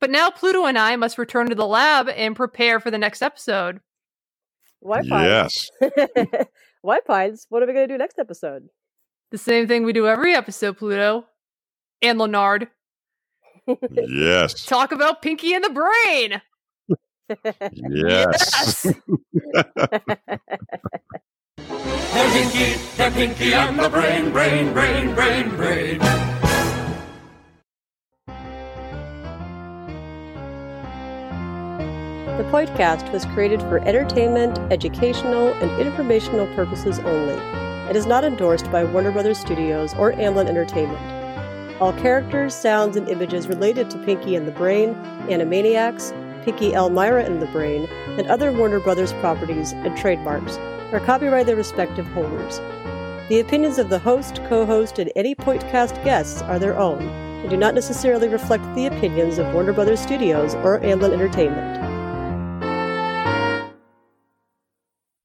But 0.01 0.09
now 0.09 0.29
Pluto 0.29 0.65
and 0.65 0.77
I 0.77 0.97
must 0.97 1.17
return 1.17 1.47
to 1.49 1.55
the 1.55 1.65
lab 1.65 2.09
and 2.09 2.35
prepare 2.35 2.81
for 2.81 2.91
the 2.91 2.97
next 2.97 3.21
episode. 3.21 3.79
White 4.81 5.07
Pines. 5.07 5.71
Yes. 5.81 6.05
White 6.85 7.05
Pines. 7.05 7.47
What 7.49 7.63
are 7.63 7.65
we 7.65 7.73
going 7.73 7.87
to 7.87 7.93
do 7.93 7.97
next 7.97 8.19
episode? 8.19 8.69
The 9.31 9.37
same 9.37 9.67
thing 9.67 9.83
we 9.83 9.93
do 9.93 10.07
every 10.07 10.33
episode, 10.33 10.77
Pluto. 10.77 11.25
And 12.01 12.19
Leonard. 12.19 12.69
yes. 13.91 14.65
Talk 14.67 14.91
about 14.91 15.21
Pinky 15.21 15.53
and 15.53 15.63
the 15.63 15.69
Brain. 15.69 16.41
Yes. 17.89 18.83
They're 22.15 22.31
Pinky, 22.31 22.79
they're 22.95 23.11
Pinky 23.11 23.53
and 23.53 23.77
the 23.77 23.89
Brain, 23.89 24.31
Brain, 24.31 24.71
Brain, 24.71 25.13
Brain, 25.13 25.49
Brain. 25.49 26.34
The 32.37 32.43
podcast 32.51 33.09
was 33.13 33.23
created 33.27 33.61
for 33.61 33.79
entertainment, 33.87 34.59
educational, 34.69 35.53
and 35.53 35.71
informational 35.79 36.47
purposes 36.53 36.99
only. 36.99 37.41
It 37.89 37.95
is 37.95 38.05
not 38.05 38.25
endorsed 38.25 38.69
by 38.73 38.83
Warner 38.83 39.11
Brothers 39.11 39.37
Studios 39.37 39.93
or 39.93 40.11
Amblin 40.11 40.47
Entertainment. 40.47 41.81
All 41.81 41.93
characters, 41.93 42.53
sounds, 42.53 42.97
and 42.97 43.07
images 43.07 43.47
related 43.47 43.89
to 43.89 43.97
Pinky 43.99 44.35
and 44.35 44.45
the 44.45 44.51
Brain, 44.51 44.95
Animaniacs, 45.29 46.11
Pinky 46.43 46.71
Elmyra 46.71 47.25
and 47.25 47.41
the 47.41 47.47
Brain, 47.47 47.87
and 48.17 48.27
other 48.27 48.51
Warner 48.51 48.81
Brothers 48.81 49.13
properties 49.13 49.71
and 49.71 49.95
trademarks 49.95 50.57
are 50.91 50.99
copyright 50.99 51.45
their 51.45 51.55
respective 51.55 52.07
holders. 52.07 52.57
The 53.29 53.39
opinions 53.39 53.77
of 53.77 53.87
the 53.87 53.99
host, 53.99 54.41
co 54.49 54.65
host, 54.65 54.99
and 54.99 55.09
any 55.15 55.35
Poitcast 55.35 56.03
guests 56.03 56.41
are 56.41 56.59
their 56.59 56.77
own 56.77 57.01
and 57.45 57.51
do 57.51 57.57
not 57.57 57.75
necessarily 57.75 58.27
reflect 58.27 58.63
the 58.73 58.87
opinions 58.87 59.37
of 59.37 59.53
Warner 59.53 59.71
Brothers 59.71 59.99
Studios 59.99 60.55
or 60.55 60.79
Amblin 60.79 61.13
Entertainment. 61.13 61.84